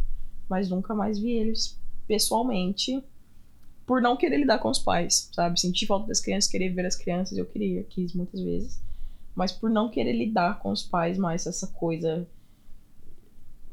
Mas 0.49 0.69
nunca 0.69 0.95
mais 0.95 1.19
vi 1.19 1.31
eles 1.31 1.79
pessoalmente. 2.07 3.03
Por 3.85 4.01
não 4.01 4.15
querer 4.15 4.37
lidar 4.37 4.59
com 4.59 4.69
os 4.69 4.79
pais, 4.79 5.29
sabe? 5.33 5.59
Senti 5.59 5.85
falta 5.85 6.07
das 6.07 6.21
crianças, 6.21 6.49
querer 6.49 6.69
ver 6.69 6.85
as 6.85 6.95
crianças, 6.95 7.37
eu 7.37 7.45
queria, 7.45 7.83
quis 7.83 8.13
muitas 8.13 8.41
vezes. 8.41 8.81
Mas 9.35 9.51
por 9.51 9.69
não 9.69 9.89
querer 9.89 10.13
lidar 10.13 10.59
com 10.59 10.71
os 10.71 10.83
pais 10.83 11.17
mais, 11.17 11.45
essa 11.47 11.67
coisa. 11.67 12.27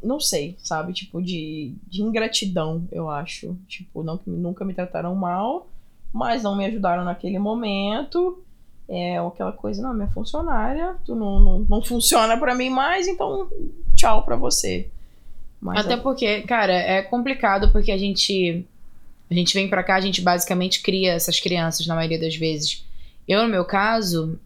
Não 0.02 0.18
sei, 0.18 0.56
sabe? 0.58 0.92
Tipo, 0.92 1.20
de, 1.20 1.74
de 1.86 2.02
ingratidão, 2.02 2.88
eu 2.90 3.10
acho. 3.10 3.56
Tipo, 3.68 4.02
não, 4.02 4.18
nunca 4.26 4.64
me 4.64 4.72
trataram 4.72 5.14
mal, 5.14 5.68
mas 6.12 6.42
não 6.42 6.56
me 6.56 6.64
ajudaram 6.64 7.04
naquele 7.04 7.38
momento. 7.38 8.42
É 8.88 9.18
aquela 9.18 9.52
coisa, 9.52 9.80
não, 9.82 9.94
minha 9.94 10.08
funcionária, 10.08 10.96
tu 11.04 11.14
não, 11.14 11.38
não, 11.38 11.60
não 11.60 11.82
funciona 11.82 12.36
pra 12.36 12.56
mim 12.56 12.70
mais, 12.70 13.06
então 13.06 13.48
tchau 13.94 14.24
pra 14.24 14.34
você. 14.34 14.90
Mas 15.60 15.84
Até 15.84 15.96
porque, 15.96 16.40
cara, 16.42 16.72
é 16.72 17.02
complicado 17.02 17.70
porque 17.70 17.92
a 17.92 17.98
gente. 17.98 18.64
A 19.30 19.34
gente 19.34 19.54
vem 19.54 19.68
pra 19.68 19.84
cá, 19.84 19.94
a 19.94 20.00
gente 20.00 20.20
basicamente 20.20 20.82
cria 20.82 21.12
essas 21.12 21.38
crianças 21.38 21.86
na 21.86 21.94
maioria 21.94 22.18
das 22.18 22.34
vezes. 22.34 22.84
Eu, 23.28 23.44
no 23.44 23.48
meu 23.48 23.64
caso, 23.64 24.40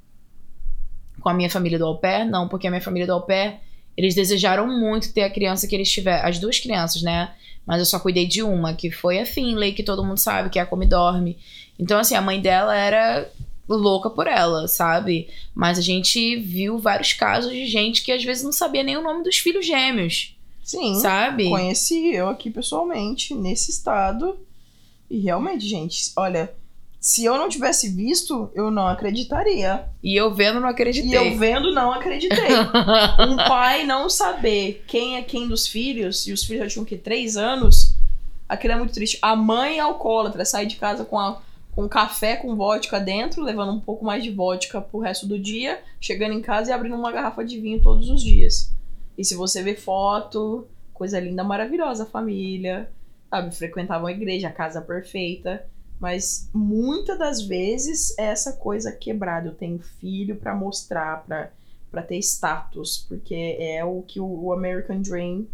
com 1.25 1.31
a 1.31 1.35
minha 1.35 1.49
família 1.49 1.79
do 1.79 1.87
au 1.87 1.97
pair, 1.97 2.27
não, 2.27 2.47
porque 2.47 2.67
a 2.67 2.71
minha 2.71 2.83
família 2.83 3.07
do 3.07 3.15
au 3.15 3.23
pair, 3.23 3.55
eles 3.97 4.15
desejaram 4.15 4.67
muito 4.67 5.11
ter 5.15 5.23
a 5.23 5.31
criança 5.31 5.67
que 5.67 5.75
eles 5.75 5.91
tiveram. 5.91 6.29
As 6.29 6.39
duas 6.39 6.61
crianças, 6.61 7.01
né? 7.01 7.33
Mas 7.67 7.79
eu 7.79 7.87
só 7.87 7.99
cuidei 7.99 8.27
de 8.27 8.43
uma, 8.43 8.75
que 8.75 8.91
foi 8.91 9.19
a 9.19 9.25
Finlay, 9.25 9.73
que 9.73 9.83
todo 9.83 10.05
mundo 10.05 10.19
sabe, 10.19 10.51
que 10.51 10.59
é 10.59 10.63
a 10.63 10.67
Come 10.67 10.85
Dorme. 10.85 11.39
Então, 11.79 11.99
assim, 11.99 12.15
a 12.15 12.21
mãe 12.21 12.43
dela 12.43 12.77
era 12.77 13.27
louca 13.67 14.11
por 14.11 14.27
ela, 14.27 14.69
sabe? 14.69 15.31
Mas 15.55 15.79
a 15.79 15.81
gente 15.81 16.37
viu 16.37 16.79
vários 16.79 17.15
casos 17.15 17.51
de 17.51 17.67
gente 17.67 18.05
que 18.05 18.13
às 18.13 18.23
vezes 18.23 18.45
não 18.45 18.53
sabia 18.53 18.83
nem 18.83 18.99
o 18.99 19.03
nome 19.03 19.25
dos 19.25 19.39
filhos 19.39 19.65
gêmeos, 19.65 20.37
sim, 20.63 20.97
sabe? 20.97 21.49
conheci 21.49 22.13
eu 22.13 22.29
aqui 22.29 22.51
pessoalmente, 22.51 23.35
nesse 23.35 23.71
estado. 23.71 24.39
E 25.11 25.21
realmente, 25.21 25.67
gente, 25.67 26.13
olha, 26.19 26.53
se 27.05 27.23
eu 27.23 27.37
não 27.37 27.51
tivesse 27.51 27.91
visto, 27.91 28.51
eu 28.55 28.71
não 28.71 28.89
acreditaria. 28.89 29.85
E 30.03 30.17
eu 30.19 30.35
vendo, 30.35 30.59
não 30.59 30.71
E 30.71 30.73
acreditei. 30.73 31.15
eu 31.15 31.37
vendo, 31.37 31.71
não 31.71 31.93
acreditei. 31.93 32.49
um 33.29 33.37
pai 33.37 33.85
não 33.85 34.09
saber 34.09 34.83
quem 34.87 35.19
é 35.19 35.23
quem 35.23 35.47
dos 35.47 35.67
filhos, 35.67 36.27
e 36.27 36.33
os 36.33 36.43
filhos 36.45 36.63
já 36.63 36.69
tinham 36.71 36.85
que 36.87 36.97
três 36.97 37.37
anos, 37.37 37.95
aquilo 38.49 38.73
é 38.73 38.77
muito 38.79 38.95
triste. 38.95 39.19
A 39.21 39.37
mãe 39.37 39.79
alcoólatra 39.79 40.47
sai 40.47 40.65
de 40.65 40.77
casa 40.77 41.05
com, 41.05 41.19
a, 41.19 41.43
com 41.73 41.87
café 41.87 42.37
com 42.37 42.57
vodka 42.57 42.99
dentro, 42.99 43.43
levando 43.43 43.73
um 43.73 43.81
pouco 43.81 44.03
mais 44.03 44.25
de 44.25 44.31
vodka 44.31 44.81
pro 44.81 45.01
resto 45.01 45.27
do 45.27 45.39
dia, 45.39 45.83
chegando 46.01 46.33
em 46.33 46.41
casa 46.41 46.71
e 46.71 46.73
abrindo 46.73 46.97
uma 46.97 47.13
garrafa 47.13 47.45
de 47.45 47.61
vinho 47.61 47.83
todos 47.83 48.09
os 48.09 48.23
dias. 48.23 48.73
E 49.19 49.23
se 49.23 49.35
você 49.35 49.63
ver 49.63 49.77
foto, 49.77 50.67
coisa 50.95 51.21
linda, 51.21 51.45
maravilhosa, 51.45 52.05
a 52.05 52.07
família, 52.07 52.91
sabe? 53.29 53.55
Frequentavam 53.55 54.07
a 54.07 54.13
igreja, 54.13 54.49
a 54.49 54.53
casa 54.53 54.81
perfeita. 54.81 55.67
Mas 56.05 56.51
muitas 56.53 57.19
das 57.19 57.41
vezes 57.41 58.15
é 58.19 58.25
essa 58.25 58.53
coisa 58.53 58.93
quebrada. 58.93 59.49
Eu 59.49 59.55
tenho 59.55 59.79
filho 59.79 60.37
pra 60.37 60.55
mostrar, 60.55 61.25
pra 61.25 61.51
para 61.91 62.03
ter 62.03 62.19
status, 62.19 63.07
porque 63.09 63.57
é 63.59 63.85
o 63.85 64.03
que 64.03 64.19
o, 64.19 64.27
o 64.27 64.53
American 64.53 65.01
Dream 65.01 65.47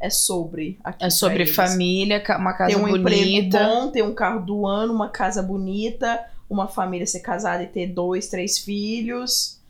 é 0.00 0.10
sobre. 0.10 0.78
É 0.98 1.08
sobre 1.08 1.46
família, 1.46 2.22
uma 2.38 2.52
casa 2.52 2.74
Ter 2.74 2.76
um 2.76 2.88
emprego 2.88 3.04
bonita. 3.04 3.58
bom, 3.64 3.90
ter 3.90 4.02
um 4.02 4.12
carro 4.12 4.44
do 4.44 4.66
ano, 4.66 4.92
uma 4.92 5.08
casa 5.08 5.42
bonita, 5.42 6.22
uma 6.50 6.66
família 6.66 7.06
ser 7.06 7.20
casada 7.20 7.62
e 7.62 7.68
ter 7.68 7.86
dois, 7.86 8.26
três 8.26 8.58
filhos. 8.58 9.60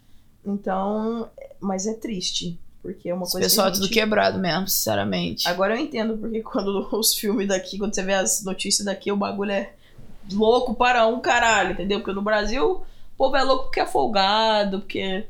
Então, 0.45 1.29
mas 1.61 1.87
é 1.87 1.93
triste, 1.93 2.59
porque 2.83 3.11
é 3.11 3.15
uma 3.15 3.25
Esse 3.25 3.33
coisa 3.33 3.47
pessoal 3.47 3.67
é 3.67 3.71
que 3.71 3.73
a 3.73 3.75
tudo 3.75 3.87
gente... 3.87 3.95
quebrado 3.95 4.39
mesmo, 4.39 4.67
sinceramente. 4.67 5.47
Agora 5.47 5.77
eu 5.77 5.81
entendo 5.81 6.17
porque 6.17 6.41
quando 6.41 6.89
os 6.99 7.15
filmes 7.15 7.47
daqui, 7.47 7.79
quando 7.79 7.95
você 7.95 8.03
vê 8.03 8.15
as 8.15 8.43
notícias 8.43 8.87
daqui, 8.87 9.13
o 9.13 9.17
bagulho 9.17 9.53
é 9.53 9.76
louco 10.33 10.75
para 10.75 11.07
um 11.07 11.21
caralho, 11.21 11.73
entendeu? 11.73 12.01
Porque 12.01 12.13
no 12.13 12.23
Brasil 12.23 12.73
o 12.73 13.17
povo 13.17 13.37
é 13.37 13.43
louco 13.43 13.65
porque 13.65 13.81
é 13.81 13.87
folgado, 13.87 14.81
porque 14.81 15.27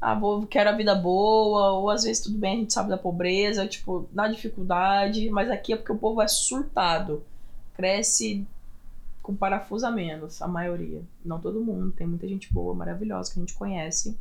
ah, 0.00 0.14
vou, 0.14 0.46
quero 0.46 0.68
a 0.68 0.76
vida 0.76 0.94
boa, 0.94 1.72
ou 1.72 1.88
às 1.88 2.04
vezes 2.04 2.22
tudo 2.22 2.38
bem, 2.38 2.52
a 2.52 2.60
gente 2.60 2.72
sabe 2.72 2.90
da 2.90 2.98
pobreza, 2.98 3.66
tipo, 3.66 4.06
na 4.12 4.28
dificuldade, 4.28 5.30
mas 5.30 5.50
aqui 5.50 5.72
é 5.72 5.76
porque 5.76 5.92
o 5.92 5.98
povo 5.98 6.20
é 6.20 6.28
surtado. 6.28 7.22
Cresce 7.74 8.46
com 9.22 9.34
parafuso 9.34 9.86
a 9.86 9.90
menos, 9.90 10.42
a 10.42 10.46
maioria. 10.46 11.00
Não 11.24 11.40
todo 11.40 11.64
mundo, 11.64 11.90
tem 11.90 12.06
muita 12.06 12.28
gente 12.28 12.52
boa, 12.52 12.74
maravilhosa 12.74 13.32
que 13.32 13.38
a 13.38 13.40
gente 13.40 13.54
conhece, 13.54 14.14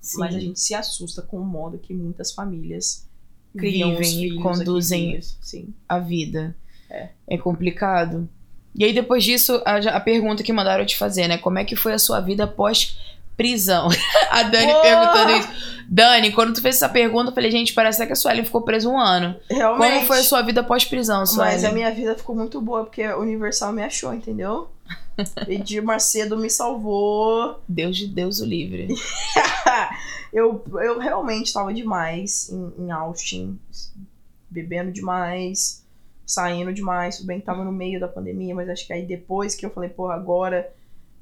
Sim. 0.00 0.18
mas 0.18 0.34
a 0.34 0.40
gente 0.40 0.58
se 0.58 0.74
assusta 0.74 1.22
com 1.22 1.38
o 1.38 1.44
modo 1.44 1.78
que 1.78 1.94
muitas 1.94 2.32
famílias 2.32 3.08
criam 3.56 3.96
vivem 3.96 4.24
e 4.24 4.42
conduzem 4.42 5.16
aqui 5.16 5.72
a 5.88 6.00
vida. 6.00 6.56
É. 6.90 7.10
complicado. 7.38 8.28
E 8.78 8.84
aí, 8.84 8.92
depois 8.92 9.24
disso, 9.24 9.60
a, 9.64 9.76
a 9.96 10.00
pergunta 10.00 10.44
que 10.44 10.52
mandaram 10.52 10.84
eu 10.84 10.86
te 10.86 10.96
fazer, 10.96 11.26
né? 11.26 11.36
Como 11.36 11.58
é 11.58 11.64
que 11.64 11.74
foi 11.74 11.94
a 11.94 11.98
sua 11.98 12.20
vida 12.20 12.46
pós 12.46 12.96
prisão? 13.36 13.88
a 14.30 14.44
Dani 14.44 14.72
Porra! 14.72 14.82
perguntando 14.82 15.32
isso. 15.32 15.48
Dani, 15.88 16.30
quando 16.30 16.54
tu 16.54 16.62
fez 16.62 16.76
essa 16.76 16.88
pergunta, 16.88 17.30
eu 17.30 17.34
falei, 17.34 17.50
gente, 17.50 17.72
parece 17.72 17.96
até 17.96 18.06
que 18.06 18.12
a 18.12 18.16
Suelen 18.16 18.44
ficou 18.44 18.62
presa 18.62 18.88
um 18.88 18.96
ano. 18.96 19.34
Realmente. 19.50 19.94
Como 19.94 20.06
foi 20.06 20.18
a 20.20 20.22
sua 20.22 20.42
vida 20.42 20.62
pós-prisão, 20.62 21.26
Suelen? 21.26 21.54
Mas 21.54 21.64
a 21.64 21.72
minha 21.72 21.90
vida 21.90 22.14
ficou 22.14 22.36
muito 22.36 22.60
boa, 22.60 22.84
porque 22.84 23.02
a 23.02 23.18
Universal 23.18 23.72
me 23.72 23.82
achou, 23.82 24.14
entendeu? 24.14 24.68
Edir 25.48 25.82
Macedo 25.82 26.36
me 26.36 26.48
salvou. 26.48 27.60
Deus 27.66 27.96
de 27.96 28.06
Deus 28.06 28.38
o 28.38 28.44
livre. 28.44 28.94
eu, 30.32 30.62
eu 30.80 31.00
realmente 31.00 31.52
tava 31.52 31.74
demais 31.74 32.48
em, 32.50 32.84
em 32.84 32.90
Austin, 32.92 33.58
bebendo 34.48 34.92
demais, 34.92 35.82
saindo 36.28 36.74
demais. 36.74 37.16
Tudo 37.16 37.26
bem 37.26 37.40
que 37.40 37.46
tava 37.46 37.64
no 37.64 37.72
meio 37.72 37.98
da 37.98 38.06
pandemia, 38.06 38.54
mas 38.54 38.68
acho 38.68 38.86
que 38.86 38.92
aí 38.92 39.06
depois 39.06 39.54
que 39.54 39.64
eu 39.64 39.70
falei, 39.70 39.88
pô, 39.88 40.10
agora 40.10 40.70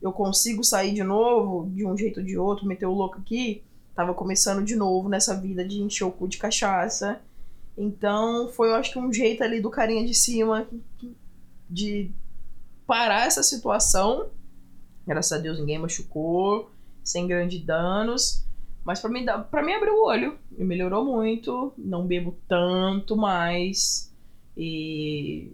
eu 0.03 0.13
consigo 0.13 0.65
sair 0.65 0.93
de 0.93 1.05
novo, 1.05 1.71
de 1.71 1.87
um 1.87 1.97
jeito 1.97 2.19
ou 2.19 2.27
de 2.27 2.37
outro, 2.37 2.67
meter 2.67 2.87
o 2.87 2.93
louco 2.93 3.19
aqui, 3.19 3.63
tava 3.95 4.13
começando 4.13 4.65
de 4.65 4.75
novo 4.75 5.09
nessa 5.09 5.35
vida 5.35 5.65
de 5.65 5.81
encher 5.81 6.05
o 6.05 6.11
cu 6.11 6.27
de 6.27 6.39
cachaça. 6.39 7.21
Então 7.79 8.49
foi, 8.49 8.71
eu 8.71 8.75
acho 8.75 8.93
que 8.93 8.99
um 8.99 9.13
jeito 9.13 9.45
ali 9.45 9.61
do 9.61 9.71
carinha 9.71 10.05
de 10.05 10.13
cima 10.13 10.67
de 11.71 12.11
parar 12.85 13.27
essa 13.27 13.45
situação. 13.45 14.29
Graças 15.07 15.33
a 15.33 15.41
Deus 15.41 15.61
ninguém 15.61 15.79
machucou, 15.79 16.71
sem 17.05 17.29
grandes 17.29 17.65
danos. 17.65 18.45
Mas 18.85 19.01
pra 19.01 19.11
mim, 19.11 19.25
pra 19.51 19.63
mim 19.63 19.73
abriu 19.73 19.95
o 19.95 20.05
olho. 20.05 20.39
E 20.59 20.65
melhorou 20.65 21.05
muito. 21.05 21.73
Não 21.77 22.07
bebo 22.07 22.37
tanto 22.49 23.17
mais. 23.17 24.13
E 24.57 25.53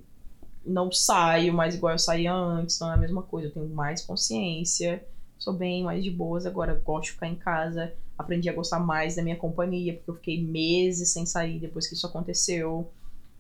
não 0.65 0.93
saio 0.93 1.53
mais 1.53 1.75
igual 1.75 1.93
eu 1.93 1.99
saía 1.99 2.33
antes. 2.33 2.79
Não 2.79 2.91
é 2.91 2.95
a 2.95 2.99
mesma 2.99 3.23
coisa. 3.23 3.49
Eu 3.49 3.53
tenho 3.53 3.69
mais 3.69 4.03
consciência. 4.03 5.05
Sou 5.39 5.53
bem 5.53 5.83
mais 5.83 6.05
de 6.05 6.11
boas. 6.11 6.47
Agora 6.47 6.81
gosto 6.85 7.07
de 7.07 7.13
ficar 7.13 7.29
em 7.29 7.35
casa. 7.35 7.93
Aprendi 8.17 8.49
a 8.49 8.53
gostar 8.53 8.79
mais 8.79 9.17
da 9.17 9.23
minha 9.23 9.37
companhia. 9.37 9.95
Porque 9.95 10.11
eu 10.11 10.15
fiquei 10.15 10.43
meses 10.43 11.11
sem 11.11 11.27
sair 11.27 11.59
depois 11.59 11.87
que 11.89 11.95
isso 11.95 12.07
aconteceu. 12.07 12.91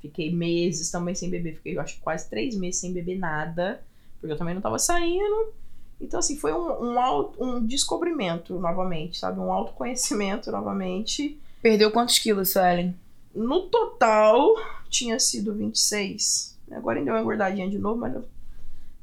Fiquei 0.00 0.34
meses 0.34 0.90
também 0.90 1.14
sem 1.14 1.30
beber. 1.30 1.56
Fiquei, 1.56 1.76
eu 1.76 1.80
acho, 1.80 2.00
quase 2.00 2.28
três 2.28 2.56
meses 2.56 2.80
sem 2.80 2.92
beber 2.92 3.18
nada. 3.18 3.82
Porque 4.20 4.32
eu 4.32 4.36
também 4.36 4.54
não 4.54 4.60
tava 4.60 4.78
saindo. 4.78 5.52
Então, 6.00 6.18
assim, 6.18 6.36
foi 6.36 6.52
um, 6.52 6.82
um, 6.82 7.32
um 7.38 7.66
descobrimento 7.66 8.58
novamente, 8.58 9.18
sabe? 9.18 9.38
Um 9.38 9.52
autoconhecimento 9.52 10.50
novamente. 10.50 11.40
Perdeu 11.62 11.92
quantos 11.92 12.18
quilos, 12.18 12.50
Suelen? 12.50 12.96
No 13.32 13.68
total, 13.68 14.56
tinha 14.92 15.18
sido 15.18 15.54
26. 15.54 16.58
Agora 16.70 16.98
ainda 16.98 17.10
deu 17.10 17.14
uma 17.14 17.22
engordadinha 17.22 17.68
de 17.68 17.78
novo, 17.78 17.98
mas 17.98 18.22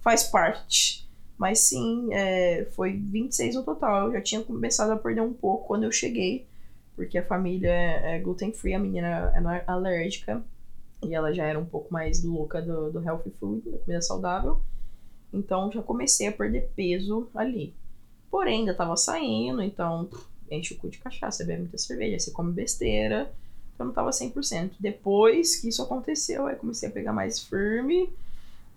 faz 0.02 0.24
parte. 0.24 1.10
Mas 1.38 1.60
sim, 1.60 2.14
é, 2.14 2.66
foi 2.72 2.94
26 2.94 3.56
no 3.56 3.64
total. 3.64 4.08
Eu 4.08 4.14
já 4.14 4.22
tinha 4.22 4.42
começado 4.42 4.92
a 4.92 4.98
perder 4.98 5.22
um 5.22 5.34
pouco 5.34 5.68
quando 5.68 5.84
eu 5.84 5.92
cheguei. 5.92 6.48
Porque 6.96 7.18
a 7.18 7.26
família 7.26 7.72
é, 7.72 8.16
é 8.16 8.20
gluten 8.20 8.54
free, 8.54 8.74
a 8.74 8.80
menina 8.80 9.34
é 9.36 9.64
alérgica. 9.66 10.44
E 11.02 11.16
ela 11.16 11.34
já 11.34 11.46
era 11.46 11.58
um 11.58 11.66
pouco 11.66 11.92
mais 11.92 12.24
louca 12.24 12.62
do, 12.62 12.92
do 12.92 13.04
healthy 13.04 13.32
food, 13.32 13.70
da 13.70 13.78
comida 13.80 14.02
saudável. 14.02 14.62
Então 15.34 15.72
já 15.72 15.82
comecei 15.82 16.28
a 16.28 16.32
perder 16.32 16.70
peso 16.76 17.30
ali. 17.34 17.74
Porém, 18.30 18.60
ainda 18.60 18.74
tava 18.74 18.96
saindo, 18.96 19.62
então 19.62 20.10
enche 20.52 20.74
o 20.74 20.78
cu 20.78 20.90
de 20.90 20.98
cachaça, 20.98 21.46
bebe 21.46 21.62
muita 21.62 21.78
cerveja, 21.78 22.20
você 22.20 22.32
come 22.32 22.52
besteira. 22.52 23.32
Então 23.80 23.88
não 23.88 23.94
tava 23.94 24.10
100%. 24.10 24.72
Depois 24.78 25.56
que 25.56 25.70
isso 25.70 25.82
aconteceu, 25.82 26.48
aí 26.48 26.58
comecei 26.58 26.90
a 26.90 26.92
pegar 26.92 27.14
mais 27.14 27.40
firme. 27.40 28.10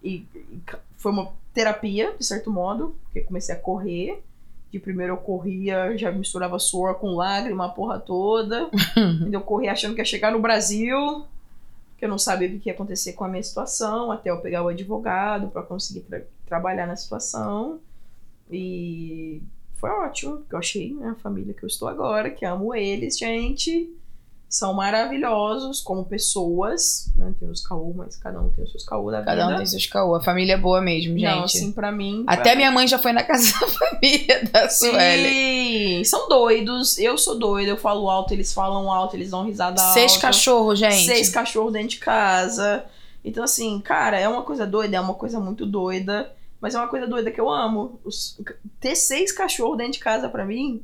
E, 0.00 0.24
e 0.32 0.62
foi 0.96 1.10
uma 1.10 1.32
terapia, 1.52 2.14
de 2.16 2.24
certo 2.24 2.52
modo, 2.52 2.94
porque 3.02 3.20
comecei 3.22 3.52
a 3.52 3.58
correr. 3.58 4.22
De 4.70 4.78
primeiro 4.78 5.14
eu 5.14 5.16
corria, 5.16 5.98
já 5.98 6.12
misturava 6.12 6.56
suor 6.60 6.94
com 6.94 7.16
lágrima, 7.16 7.66
a 7.66 7.68
porra 7.68 7.98
toda. 7.98 8.70
Ainda 8.96 9.34
eu 9.36 9.40
corria 9.40 9.72
achando 9.72 9.92
que 9.96 10.00
ia 10.00 10.04
chegar 10.04 10.30
no 10.30 10.38
Brasil, 10.40 11.24
que 11.98 12.04
eu 12.04 12.08
não 12.08 12.16
sabia 12.16 12.46
o 12.48 12.60
que 12.60 12.68
ia 12.68 12.72
acontecer 12.72 13.14
com 13.14 13.24
a 13.24 13.28
minha 13.28 13.42
situação, 13.42 14.12
até 14.12 14.30
eu 14.30 14.38
pegar 14.40 14.62
o 14.62 14.68
advogado 14.68 15.48
para 15.48 15.64
conseguir 15.64 16.02
tra- 16.02 16.22
trabalhar 16.46 16.86
na 16.86 16.94
situação. 16.94 17.80
E 18.48 19.42
foi 19.74 19.90
ótimo, 19.90 20.36
porque 20.38 20.54
eu 20.54 20.58
achei 20.60 20.94
né, 20.94 21.08
a 21.08 21.14
família 21.16 21.52
que 21.52 21.64
eu 21.64 21.66
estou 21.66 21.88
agora, 21.88 22.30
que 22.30 22.44
amo 22.44 22.72
eles, 22.72 23.18
gente. 23.18 23.92
São 24.54 24.74
maravilhosos 24.74 25.80
como 25.80 26.04
pessoas. 26.04 27.10
Né? 27.16 27.32
Tem 27.40 27.48
os 27.48 27.66
caô, 27.66 27.94
mas 27.96 28.16
cada 28.16 28.38
um 28.38 28.50
tem 28.50 28.62
os 28.64 28.70
seus 28.70 28.84
caô 28.84 29.10
da 29.10 29.22
Cada 29.22 29.44
um 29.44 29.46
vida. 29.46 29.56
tem 29.58 29.66
seus 29.66 29.86
caô. 29.86 30.14
A 30.14 30.20
família 30.20 30.52
é 30.52 30.56
boa 30.58 30.78
mesmo, 30.82 31.18
gente. 31.18 31.22
Não, 31.36 31.44
assim, 31.44 31.72
pra 31.72 31.90
mim. 31.90 32.22
Até 32.26 32.42
pra 32.50 32.56
minha 32.56 32.70
mãe 32.70 32.86
já 32.86 32.98
foi 32.98 33.12
na 33.12 33.22
casa 33.24 33.50
da 33.58 33.66
família 33.66 34.44
da 34.52 34.68
Suelen. 34.68 35.98
Sim, 35.98 36.04
são 36.04 36.28
doidos. 36.28 36.98
Eu 36.98 37.16
sou 37.16 37.38
doida, 37.38 37.70
eu 37.70 37.78
falo 37.78 38.10
alto, 38.10 38.34
eles 38.34 38.52
falam 38.52 38.92
alto, 38.92 39.16
eles 39.16 39.30
dão 39.30 39.42
risada 39.42 39.80
Seis 39.94 40.12
alta. 40.12 40.26
cachorros, 40.26 40.78
gente. 40.78 41.06
Seis 41.06 41.30
cachorros 41.30 41.72
dentro 41.72 41.88
de 41.88 41.96
casa. 41.98 42.84
Então, 43.24 43.42
assim, 43.44 43.80
cara, 43.80 44.18
é 44.20 44.28
uma 44.28 44.42
coisa 44.42 44.66
doida, 44.66 44.96
é 44.96 45.00
uma 45.00 45.14
coisa 45.14 45.40
muito 45.40 45.64
doida. 45.64 46.30
Mas 46.60 46.74
é 46.74 46.78
uma 46.78 46.88
coisa 46.88 47.06
doida 47.06 47.30
que 47.30 47.40
eu 47.40 47.48
amo. 47.50 47.98
Os- 48.04 48.38
ter 48.78 48.94
seis 48.94 49.32
cachorros 49.32 49.78
dentro 49.78 49.94
de 49.94 49.98
casa 49.98 50.28
pra 50.28 50.44
mim, 50.44 50.82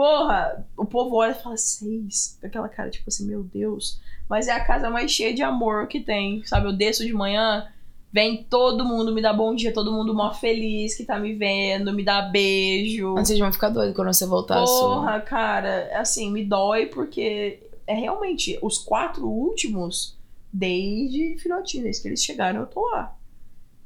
Porra, 0.00 0.66
o 0.78 0.86
povo 0.86 1.16
olha 1.16 1.32
e 1.32 1.42
fala 1.42 1.58
seis. 1.58 2.38
Com 2.40 2.46
aquela 2.46 2.70
cara, 2.70 2.88
tipo 2.88 3.04
assim, 3.06 3.26
meu 3.26 3.42
Deus. 3.42 4.00
Mas 4.30 4.48
é 4.48 4.52
a 4.52 4.64
casa 4.64 4.88
mais 4.88 5.10
cheia 5.10 5.34
de 5.34 5.42
amor 5.42 5.88
que 5.88 6.00
tem, 6.00 6.42
sabe? 6.46 6.66
Eu 6.66 6.72
desço 6.72 7.04
de 7.04 7.12
manhã, 7.12 7.70
vem 8.10 8.42
todo 8.42 8.82
mundo, 8.82 9.12
me 9.12 9.20
dá 9.20 9.30
bom 9.30 9.54
dia, 9.54 9.74
todo 9.74 9.92
mundo 9.92 10.14
mó 10.14 10.32
feliz 10.32 10.94
que 10.94 11.04
tá 11.04 11.18
me 11.18 11.34
vendo, 11.34 11.92
me 11.92 12.02
dá 12.02 12.22
beijo. 12.22 13.12
Vocês 13.12 13.38
vão 13.38 13.52
ficar 13.52 13.68
doidos 13.68 13.94
quando 13.94 14.10
você 14.10 14.24
voltar. 14.24 14.66
Su. 14.66 14.80
Porra, 14.80 15.20
cara, 15.20 15.90
assim, 15.92 16.32
me 16.32 16.46
dói 16.46 16.86
porque 16.86 17.62
é 17.86 17.92
realmente 17.92 18.58
os 18.62 18.78
quatro 18.78 19.28
últimos, 19.28 20.16
desde 20.50 21.36
filhotinho, 21.36 21.82
desde 21.82 22.00
que 22.00 22.08
eles 22.08 22.24
chegaram, 22.24 22.60
eu 22.60 22.66
tô 22.66 22.88
lá. 22.88 23.14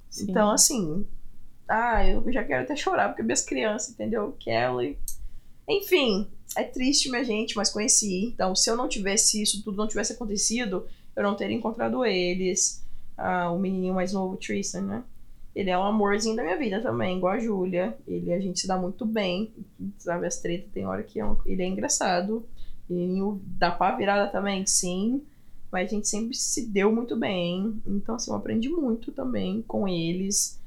Sim. 0.08 0.30
Então, 0.30 0.48
assim, 0.48 1.04
ah, 1.66 2.06
eu 2.06 2.22
já 2.32 2.44
quero 2.44 2.62
até 2.62 2.76
chorar 2.76 3.08
porque 3.08 3.24
minhas 3.24 3.44
crianças, 3.44 3.90
entendeu? 3.90 4.36
Kelly. 4.38 4.96
Enfim, 5.68 6.28
é 6.56 6.62
triste, 6.64 7.10
minha 7.10 7.24
gente, 7.24 7.56
mas 7.56 7.70
conheci. 7.70 8.26
Então, 8.26 8.54
se 8.54 8.70
eu 8.70 8.76
não 8.76 8.88
tivesse 8.88 9.40
isso 9.42 9.62
tudo, 9.62 9.76
não 9.76 9.88
tivesse 9.88 10.12
acontecido, 10.12 10.86
eu 11.16 11.22
não 11.22 11.34
teria 11.34 11.56
encontrado 11.56 12.04
eles. 12.04 12.82
Ah, 13.16 13.50
o 13.50 13.58
menininho 13.58 13.94
mais 13.94 14.12
novo, 14.12 14.36
Tristan, 14.36 14.82
né? 14.82 15.04
Ele 15.54 15.70
é 15.70 15.78
um 15.78 15.84
amorzinho 15.84 16.34
da 16.34 16.42
minha 16.42 16.58
vida 16.58 16.80
também, 16.80 17.16
igual 17.16 17.34
a 17.34 17.38
Júlia. 17.38 17.96
Ele, 18.08 18.32
a 18.32 18.40
gente 18.40 18.58
se 18.60 18.66
dá 18.66 18.76
muito 18.76 19.06
bem. 19.06 19.52
Sabe, 19.98 20.26
as 20.26 20.38
tretas 20.40 20.70
tem 20.72 20.84
hora 20.84 21.02
que 21.02 21.20
é 21.20 21.24
um- 21.24 21.36
ele 21.46 21.62
é 21.62 21.66
engraçado. 21.66 22.44
E 22.90 23.18
dá 23.56 23.70
pra 23.70 23.96
virada 23.96 24.30
também, 24.30 24.66
sim. 24.66 25.22
Mas 25.70 25.88
a 25.88 25.94
gente 25.94 26.08
sempre 26.08 26.34
se 26.36 26.66
deu 26.66 26.92
muito 26.92 27.16
bem. 27.16 27.80
Então, 27.86 28.16
assim, 28.16 28.30
eu 28.32 28.36
aprendi 28.36 28.68
muito 28.68 29.12
também 29.12 29.62
com 29.62 29.86
eles. 29.88 30.60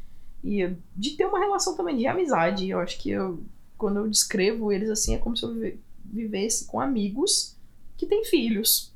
E 0.43 0.69
de 0.95 1.11
ter 1.17 1.25
uma 1.25 1.39
relação 1.39 1.75
também 1.75 1.97
de 1.97 2.07
amizade. 2.07 2.69
Eu 2.69 2.79
acho 2.79 2.97
que 2.97 3.09
eu, 3.11 3.39
quando 3.77 3.97
eu 3.97 4.09
descrevo 4.09 4.71
eles 4.71 4.89
assim, 4.89 5.15
é 5.15 5.17
como 5.17 5.35
se 5.37 5.43
eu 5.43 5.53
vive- 5.53 5.79
vivesse 6.05 6.65
com 6.65 6.79
amigos 6.81 7.55
que 7.97 8.05
têm 8.05 8.25
filhos. 8.25 8.93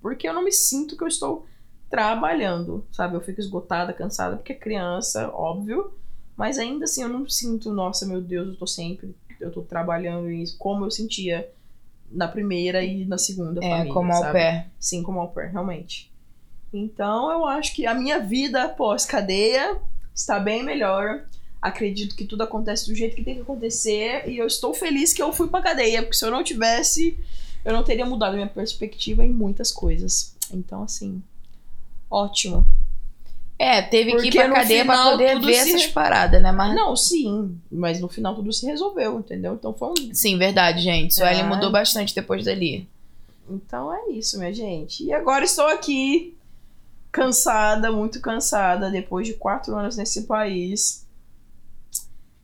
Porque 0.00 0.28
eu 0.28 0.34
não 0.34 0.44
me 0.44 0.52
sinto 0.52 0.96
que 0.96 1.02
eu 1.02 1.08
estou 1.08 1.46
trabalhando, 1.90 2.86
sabe? 2.92 3.16
Eu 3.16 3.20
fico 3.20 3.40
esgotada, 3.40 3.92
cansada, 3.92 4.36
porque 4.36 4.52
é 4.52 4.56
criança, 4.56 5.30
óbvio. 5.32 5.92
Mas 6.36 6.58
ainda 6.58 6.84
assim, 6.84 7.02
eu 7.02 7.08
não 7.08 7.28
sinto, 7.28 7.72
nossa, 7.72 8.06
meu 8.06 8.20
Deus, 8.20 8.48
eu 8.48 8.56
tô 8.56 8.66
sempre, 8.66 9.14
eu 9.40 9.50
tô 9.50 9.62
trabalhando 9.62 10.30
isso, 10.30 10.58
como 10.58 10.84
eu 10.84 10.90
sentia 10.90 11.50
na 12.10 12.28
primeira 12.28 12.84
e 12.84 13.04
na 13.06 13.18
segunda 13.18 13.62
É, 13.62 13.68
família, 13.68 13.92
como 13.94 14.12
ao 14.12 14.20
sabe? 14.20 14.32
pé. 14.32 14.70
Sim, 14.78 15.02
como 15.02 15.20
au 15.20 15.28
pair, 15.32 15.50
realmente. 15.50 16.12
Então, 16.72 17.30
eu 17.30 17.46
acho 17.46 17.74
que 17.74 17.86
a 17.86 17.94
minha 17.94 18.18
vida 18.20 18.68
pós-cadeia 18.68 19.80
está 20.14 20.38
bem 20.38 20.62
melhor. 20.62 21.24
Acredito 21.60 22.14
que 22.14 22.24
tudo 22.24 22.42
acontece 22.42 22.86
do 22.86 22.94
jeito 22.94 23.16
que 23.16 23.24
tem 23.24 23.34
que 23.36 23.40
acontecer. 23.40 24.28
E 24.28 24.38
eu 24.38 24.46
estou 24.46 24.72
feliz 24.74 25.12
que 25.12 25.22
eu 25.22 25.32
fui 25.32 25.48
pra 25.48 25.62
cadeia, 25.62 26.02
porque 26.02 26.16
se 26.16 26.24
eu 26.24 26.30
não 26.30 26.44
tivesse, 26.44 27.18
eu 27.64 27.72
não 27.72 27.82
teria 27.82 28.06
mudado 28.06 28.34
minha 28.34 28.46
perspectiva 28.46 29.24
em 29.24 29.30
muitas 29.32 29.72
coisas. 29.72 30.34
Então, 30.52 30.82
assim, 30.82 31.20
ótimo. 32.10 32.66
É, 33.58 33.80
teve 33.80 34.10
que 34.12 34.18
ir 34.18 34.22
Porque 34.24 34.38
pra 34.38 34.52
cadeia 34.52 34.84
pra 34.84 34.94
final 34.94 35.10
poder 35.12 35.32
tudo 35.32 35.46
ver 35.46 35.54
se- 35.54 35.70
essas 35.74 35.86
paradas, 35.86 36.42
né? 36.42 36.52
Mas... 36.52 36.74
Não, 36.76 36.94
sim, 36.94 37.58
mas 37.72 37.98
no 38.00 38.06
final 38.06 38.34
tudo 38.34 38.52
se 38.52 38.66
resolveu, 38.66 39.18
entendeu? 39.18 39.54
Então 39.54 39.72
foi 39.72 39.88
um 39.88 40.14
Sim, 40.14 40.36
verdade, 40.36 40.82
gente. 40.82 41.14
Sueli 41.14 41.40
É. 41.40 41.42
mudou 41.42 41.72
bastante 41.72 42.14
depois 42.14 42.44
dali. 42.44 42.86
Então 43.48 43.90
é 43.94 44.10
isso, 44.10 44.38
minha 44.38 44.52
gente. 44.52 45.04
E 45.04 45.12
agora 45.12 45.42
estou 45.42 45.66
aqui, 45.68 46.36
cansada, 47.10 47.90
muito 47.90 48.20
cansada, 48.20 48.90
depois 48.90 49.26
de 49.26 49.32
quatro 49.32 49.74
anos 49.74 49.96
nesse 49.96 50.24
país, 50.24 51.05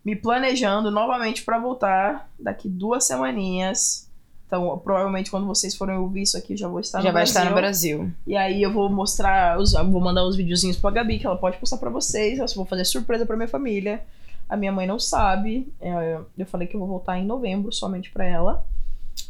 me 0.05 0.17
planejando 0.17 0.91
novamente 0.91 1.45
para 1.45 1.59
voltar 1.59 2.29
daqui 2.39 2.69
duas 2.69 3.05
semaninhas. 3.05 4.09
Então, 4.47 4.79
provavelmente 4.85 5.31
quando 5.31 5.47
vocês 5.47 5.75
forem 5.75 5.97
ouvir 5.97 6.23
isso 6.23 6.37
aqui, 6.37 6.53
eu 6.53 6.57
já 6.59 6.69
vou 6.69 6.81
estar 6.81 6.99
Já 7.01 7.09
no 7.09 7.13
vai 7.15 7.23
Brasil. 7.23 7.39
estar 7.41 7.49
no 7.51 7.57
Brasil. 7.57 8.11
E 8.27 8.37
aí 8.37 8.63
eu 8.63 8.71
vou 8.73 8.91
mostrar, 8.91 9.59
os, 9.59 9.73
vou 9.73 10.01
mandar 10.01 10.25
os 10.25 10.37
videozinhos 10.37 10.77
pra 10.77 10.91
Gabi, 10.91 11.19
que 11.19 11.27
ela 11.27 11.37
pode 11.39 11.57
postar 11.57 11.79
pra 11.79 11.89
vocês. 11.89 12.39
Eu 12.39 12.47
vou 12.57 12.67
fazer 12.67 12.85
surpresa 12.85 13.25
pra 13.25 13.37
minha 13.37 13.49
família. 13.49 14.03
A 14.49 14.57
minha 14.57 14.71
mãe 14.73 14.87
não 14.87 14.99
sabe. 14.99 15.73
É, 15.81 16.19
Eu 16.37 16.45
falei 16.47 16.67
que 16.69 16.75
eu 16.77 16.81
vou 16.81 16.89
voltar 16.89 17.19
em 17.19 17.25
novembro 17.25 17.73
somente 17.73 18.11
pra 18.11 18.27
ela. 18.27 18.63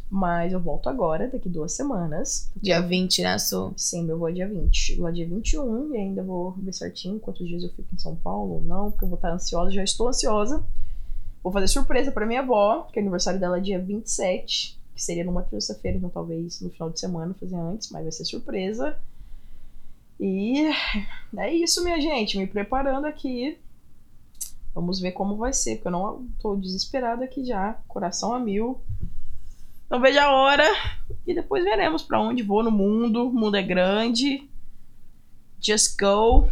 Mas 0.09 0.53
eu 0.53 0.59
volto 0.59 0.89
agora, 0.89 1.27
daqui 1.27 1.49
duas 1.49 1.73
semanas. 1.73 2.51
Dia 2.61 2.79
20, 2.79 3.23
né, 3.23 3.39
Su? 3.39 3.73
Sim, 3.75 4.03
meu 4.03 4.19
voo 4.19 4.29
é 4.29 4.31
dia 4.31 4.47
20. 4.47 4.99
Lá 4.99 5.09
dia 5.09 5.27
21 5.27 5.95
e 5.95 5.97
ainda 5.97 6.21
vou 6.21 6.51
ver 6.51 6.71
certinho 6.71 7.19
quantos 7.19 7.47
dias 7.47 7.63
eu 7.63 7.69
fico 7.69 7.87
em 7.91 7.97
São 7.97 8.15
Paulo 8.15 8.55
ou 8.55 8.61
não, 8.61 8.91
porque 8.91 9.05
eu 9.05 9.09
vou 9.09 9.15
estar 9.15 9.31
ansiosa, 9.31 9.71
já 9.71 9.83
estou 9.83 10.07
ansiosa. 10.07 10.63
Vou 11.41 11.51
fazer 11.51 11.67
surpresa 11.67 12.11
pra 12.11 12.25
minha 12.25 12.41
avó, 12.41 12.87
que 12.91 12.99
o 12.99 13.01
aniversário 13.01 13.39
dela 13.39 13.57
é 13.57 13.61
dia 13.61 13.79
27, 13.79 14.79
que 14.93 15.03
seria 15.03 15.25
numa 15.25 15.41
terça-feira, 15.41 15.97
então 15.97 16.09
talvez 16.09 16.61
no 16.61 16.69
final 16.69 16.89
de 16.89 16.99
semana 16.99 17.33
fazer 17.33 17.55
antes, 17.55 17.89
mas 17.89 18.03
vai 18.03 18.11
ser 18.11 18.23
surpresa. 18.25 18.95
E 20.19 20.69
é 21.37 21.53
isso, 21.53 21.83
minha 21.83 21.99
gente, 21.99 22.37
me 22.37 22.45
preparando 22.45 23.05
aqui. 23.05 23.57
Vamos 24.73 24.99
ver 24.99 25.11
como 25.11 25.37
vai 25.37 25.53
ser, 25.53 25.75
porque 25.75 25.87
eu 25.87 25.91
não 25.91 26.27
tô 26.39 26.55
desesperada 26.55 27.25
aqui 27.25 27.43
já, 27.43 27.73
coração 27.87 28.33
a 28.33 28.39
mil. 28.39 28.79
Não 29.89 29.99
vejo 29.99 30.19
a 30.19 30.31
hora. 30.31 30.65
E 31.25 31.33
depois 31.33 31.63
veremos 31.63 32.01
pra 32.03 32.19
onde 32.19 32.41
vou 32.43 32.63
no 32.63 32.71
mundo. 32.71 33.27
O 33.27 33.33
mundo 33.33 33.55
é 33.57 33.61
grande. 33.61 34.49
Just 35.61 35.97
go. 35.99 36.49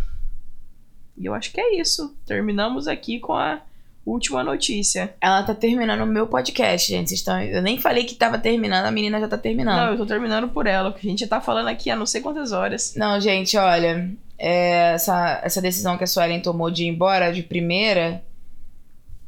E 1.17 1.25
eu 1.25 1.33
acho 1.33 1.51
que 1.51 1.59
é 1.59 1.79
isso. 1.79 2.15
Terminamos 2.25 2.87
aqui 2.87 3.19
com 3.19 3.33
a 3.33 3.61
última 4.05 4.43
notícia. 4.43 5.13
Ela 5.19 5.43
tá 5.43 5.53
terminando 5.53 6.01
o 6.01 6.05
meu 6.05 6.25
podcast, 6.27 6.87
gente. 6.91 7.09
Vocês 7.09 7.19
estão... 7.19 7.41
Eu 7.41 7.61
nem 7.61 7.79
falei 7.79 8.03
que 8.05 8.15
tava 8.15 8.37
terminando, 8.39 8.85
a 8.85 8.91
menina 8.91 9.19
já 9.19 9.27
tá 9.27 9.35
Não, 9.35 9.43
terminando. 9.43 9.91
eu 9.91 9.97
tô 9.97 10.05
terminando 10.05 10.47
por 10.47 10.65
ela, 10.67 10.91
porque 10.91 11.07
a 11.07 11.09
gente 11.09 11.19
já 11.19 11.27
tá 11.27 11.41
falando 11.41 11.67
aqui 11.67 11.89
há 11.91 11.95
não 11.95 12.05
sei 12.05 12.21
quantas 12.21 12.51
horas. 12.51 12.93
Não, 12.95 13.19
gente, 13.19 13.57
olha. 13.57 14.09
é, 14.37 14.93
essa, 14.93 15.41
essa 15.43 15.61
decisão 15.61 15.97
que 15.97 16.03
a 16.03 16.07
Suelen 16.07 16.41
tomou 16.41 16.71
de 16.71 16.83
ir 16.83 16.87
embora 16.87 17.31
de 17.31 17.43
primeira, 17.43 18.23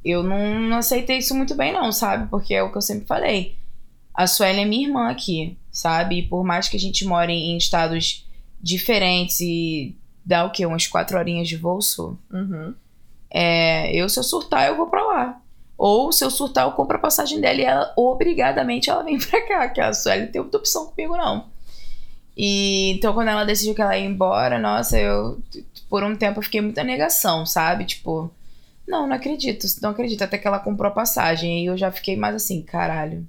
eu 0.03 0.23
não, 0.23 0.59
não 0.59 0.77
aceitei 0.77 1.17
isso 1.19 1.35
muito 1.35 1.53
bem, 1.53 1.71
não, 1.71 1.91
sabe? 1.91 2.27
Porque 2.29 2.53
é 2.55 2.63
o 2.63 2.71
que 2.71 2.77
eu 2.77 2.81
sempre 2.81 3.05
falei. 3.05 3.55
A 4.13 4.27
Suelen 4.27 4.63
é 4.63 4.65
minha 4.65 4.87
irmã 4.87 5.09
aqui, 5.09 5.57
sabe? 5.71 6.19
E 6.19 6.27
por 6.27 6.43
mais 6.43 6.69
que 6.69 6.77
a 6.77 6.79
gente 6.79 7.05
more 7.05 7.31
em 7.31 7.57
estados 7.57 8.27
diferentes 8.61 9.39
e 9.41 9.95
dá 10.23 10.45
o 10.45 10.51
quê? 10.51 10.65
Umas 10.65 10.87
quatro 10.87 11.17
horinhas 11.17 11.47
de 11.47 11.57
voo? 11.57 11.79
Uhum. 12.31 12.75
É, 13.29 13.91
eu, 13.95 14.07
se 14.07 14.19
eu 14.19 14.23
surtar, 14.23 14.67
eu 14.67 14.77
vou 14.77 14.87
pra 14.87 15.03
lá. 15.03 15.41
Ou, 15.75 16.11
se 16.11 16.23
eu 16.23 16.29
surtar, 16.29 16.65
eu 16.65 16.71
compro 16.73 16.97
a 16.97 16.99
passagem 16.99 17.41
dela 17.41 17.59
e 17.59 17.63
ela, 17.63 17.93
obrigadamente, 17.97 18.89
ela 18.89 19.03
vem 19.03 19.17
pra 19.19 19.41
cá. 19.47 19.69
Que 19.69 19.81
a 19.81 19.93
Sueli 19.93 20.25
não 20.25 20.31
tem 20.31 20.41
outra 20.41 20.59
opção 20.59 20.85
comigo, 20.85 21.17
não. 21.17 21.51
E 22.37 22.91
então, 22.91 23.13
quando 23.13 23.29
ela 23.29 23.43
decidiu 23.43 23.75
que 23.75 23.81
ela 23.81 23.97
ia 23.97 24.05
embora, 24.05 24.59
nossa, 24.59 24.99
eu, 24.99 25.41
por 25.89 26.03
um 26.03 26.15
tempo, 26.15 26.39
eu 26.39 26.43
fiquei 26.43 26.61
muita 26.61 26.83
negação, 26.83 27.45
sabe? 27.45 27.85
Tipo, 27.85 28.31
não, 28.87 29.07
não 29.07 29.15
acredito, 29.15 29.65
não 29.81 29.89
acredito. 29.89 30.23
Até 30.23 30.37
que 30.37 30.47
ela 30.47 30.59
comprou 30.59 30.89
a 30.91 30.93
passagem. 30.93 31.63
E 31.63 31.65
eu 31.65 31.77
já 31.77 31.91
fiquei 31.91 32.15
mais 32.15 32.35
assim, 32.35 32.61
caralho. 32.61 33.27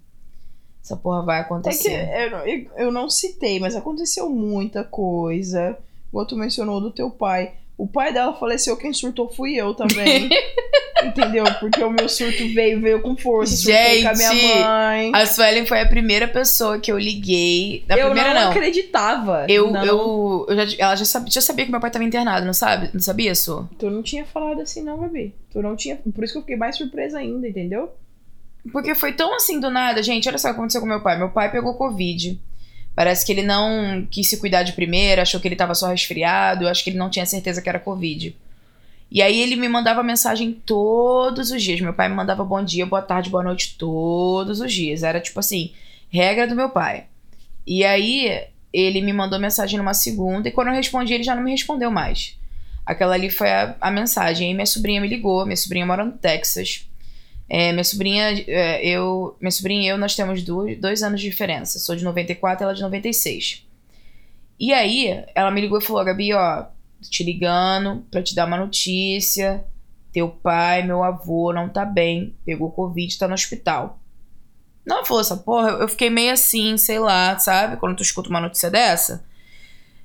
Essa 0.84 0.96
porra 0.96 1.22
vai 1.24 1.36
É 1.36 1.40
que 1.40 1.46
acontecer. 1.46 2.10
eu, 2.14 2.30
não- 2.30 2.46
eu, 2.46 2.66
eu 2.76 2.92
não 2.92 3.08
citei, 3.08 3.58
mas 3.58 3.74
aconteceu 3.74 4.28
muita 4.28 4.84
coisa. 4.84 5.78
Igual 6.10 6.26
tu 6.26 6.36
mencionou 6.36 6.78
do 6.78 6.90
teu 6.90 7.10
pai. 7.10 7.52
O 7.76 7.88
pai 7.88 8.12
dela 8.12 8.34
faleceu, 8.34 8.76
quem 8.76 8.92
surtou 8.92 9.28
fui 9.32 9.54
eu 9.56 9.74
também. 9.74 10.28
Entendeu? 11.02 11.44
Porque 11.58 11.82
o 11.82 11.90
meu 11.90 12.08
surto 12.08 12.46
veio, 12.54 12.80
veio 12.80 13.00
com 13.02 13.16
força. 13.16 13.56
Surtei 13.56 14.02
com 14.02 14.08
a 14.08 14.12
minha 14.12 14.30
Gente, 14.32 14.58
mãe. 14.64 15.12
A 15.14 15.26
Suelen 15.26 15.66
foi 15.66 15.80
a 15.80 15.88
primeira 15.88 16.28
pessoa 16.28 16.78
que 16.78 16.90
eu 16.92 16.98
liguei. 16.98 17.82
Da 17.86 17.96
eu 17.96 18.06
primeira, 18.06 18.32
não, 18.32 18.42
não. 18.42 18.50
acreditava. 18.50 19.46
Eu, 19.48 19.70
não. 19.70 19.84
eu, 19.84 20.46
eu 20.48 20.56
já, 20.66 20.76
ela 20.84 20.94
já 20.96 21.04
sabia, 21.04 21.30
já 21.32 21.40
sabia 21.40 21.64
que 21.64 21.70
meu 21.70 21.80
pai 21.80 21.90
tava 21.90 22.04
internado, 22.04 22.46
não 22.46 22.54
sabe? 22.54 22.90
Não 22.94 23.00
sabia, 23.00 23.34
Su? 23.34 23.68
Tu 23.78 23.90
não 23.90 24.02
tinha 24.02 24.24
falado 24.24 24.60
assim, 24.60 24.82
não, 24.82 24.98
Gabi. 24.98 25.34
Tu 25.50 25.60
não 25.60 25.74
tinha. 25.74 25.96
Por 25.96 26.22
isso 26.24 26.32
que 26.34 26.38
eu 26.38 26.42
fiquei 26.42 26.56
mais 26.56 26.76
surpresa 26.76 27.18
ainda, 27.18 27.48
entendeu? 27.48 27.90
Porque 28.72 28.94
foi 28.94 29.12
tão 29.12 29.34
assim 29.34 29.60
do 29.60 29.70
nada, 29.70 30.02
gente. 30.02 30.28
Olha 30.28 30.38
só 30.38 30.48
o 30.48 30.50
que 30.52 30.56
aconteceu 30.56 30.80
com 30.80 30.86
meu 30.86 31.00
pai. 31.00 31.18
Meu 31.18 31.30
pai 31.30 31.50
pegou 31.50 31.74
Covid. 31.74 32.40
Parece 32.94 33.26
que 33.26 33.32
ele 33.32 33.42
não 33.42 34.06
quis 34.10 34.28
se 34.28 34.38
cuidar 34.38 34.62
de 34.62 34.72
primeira, 34.72 35.22
achou 35.22 35.40
que 35.40 35.48
ele 35.48 35.56
tava 35.56 35.74
só 35.74 35.88
resfriado. 35.88 36.68
Acho 36.68 36.82
que 36.82 36.90
ele 36.90 36.98
não 36.98 37.10
tinha 37.10 37.26
certeza 37.26 37.60
que 37.60 37.68
era 37.68 37.78
Covid. 37.78 38.36
E 39.10 39.22
aí 39.22 39.40
ele 39.40 39.56
me 39.56 39.68
mandava 39.68 40.02
mensagem 40.02 40.52
todos 40.52 41.50
os 41.50 41.62
dias. 41.62 41.80
Meu 41.80 41.92
pai 41.92 42.08
me 42.08 42.14
mandava 42.14 42.44
bom 42.44 42.62
dia, 42.64 42.86
boa 42.86 43.02
tarde, 43.02 43.30
boa 43.30 43.44
noite 43.44 43.76
todos 43.78 44.60
os 44.60 44.72
dias. 44.72 45.02
Era 45.02 45.20
tipo 45.20 45.38
assim, 45.40 45.72
regra 46.10 46.46
do 46.46 46.56
meu 46.56 46.70
pai. 46.70 47.04
E 47.66 47.84
aí 47.84 48.44
ele 48.72 49.00
me 49.00 49.12
mandou 49.12 49.38
mensagem 49.38 49.78
numa 49.78 49.94
segunda 49.94 50.48
e 50.48 50.52
quando 50.52 50.68
eu 50.68 50.74
respondi 50.74 51.14
ele 51.14 51.22
já 51.22 51.34
não 51.34 51.42
me 51.42 51.50
respondeu 51.52 51.90
mais. 51.90 52.36
Aquela 52.84 53.14
ali 53.14 53.30
foi 53.30 53.50
a, 53.50 53.76
a 53.80 53.90
mensagem. 53.90 54.48
Aí 54.48 54.54
minha 54.54 54.66
sobrinha 54.66 55.00
me 55.00 55.08
ligou, 55.08 55.44
minha 55.44 55.56
sobrinha 55.56 55.86
mora 55.86 56.04
no 56.04 56.12
Texas. 56.12 56.88
É, 57.48 57.72
minha 57.72 57.84
sobrinha, 57.84 58.44
é, 58.46 58.86
eu, 58.86 59.36
minha 59.40 59.50
sobrinha 59.50 59.82
e 59.82 59.88
eu, 59.88 59.98
nós 59.98 60.16
temos 60.16 60.42
dois, 60.42 60.80
dois 60.80 61.02
anos 61.02 61.20
de 61.20 61.28
diferença. 61.28 61.78
Sou 61.78 61.94
de 61.94 62.04
94, 62.04 62.64
ela 62.64 62.74
de 62.74 62.82
96. 62.82 63.66
E 64.58 64.72
aí, 64.72 65.24
ela 65.34 65.50
me 65.50 65.60
ligou 65.60 65.78
e 65.78 65.84
falou: 65.84 66.04
Gabi, 66.04 66.32
ó, 66.32 66.66
te 67.02 67.22
ligando 67.22 68.04
pra 68.10 68.22
te 68.22 68.34
dar 68.34 68.46
uma 68.46 68.56
notícia. 68.56 69.64
Teu 70.12 70.28
pai, 70.28 70.82
meu 70.84 71.02
avô, 71.02 71.52
não 71.52 71.68
tá 71.68 71.84
bem. 71.84 72.34
Pegou 72.44 72.70
Covid, 72.70 73.18
tá 73.18 73.26
no 73.26 73.34
hospital. 73.34 73.98
Não, 74.86 75.04
força, 75.04 75.36
porra, 75.36 75.70
eu 75.70 75.88
fiquei 75.88 76.10
meio 76.10 76.32
assim, 76.32 76.76
sei 76.76 76.98
lá, 76.98 77.38
sabe? 77.38 77.78
Quando 77.78 77.96
tu 77.96 78.02
escuta 78.02 78.28
uma 78.28 78.40
notícia 78.40 78.70
dessa. 78.70 79.24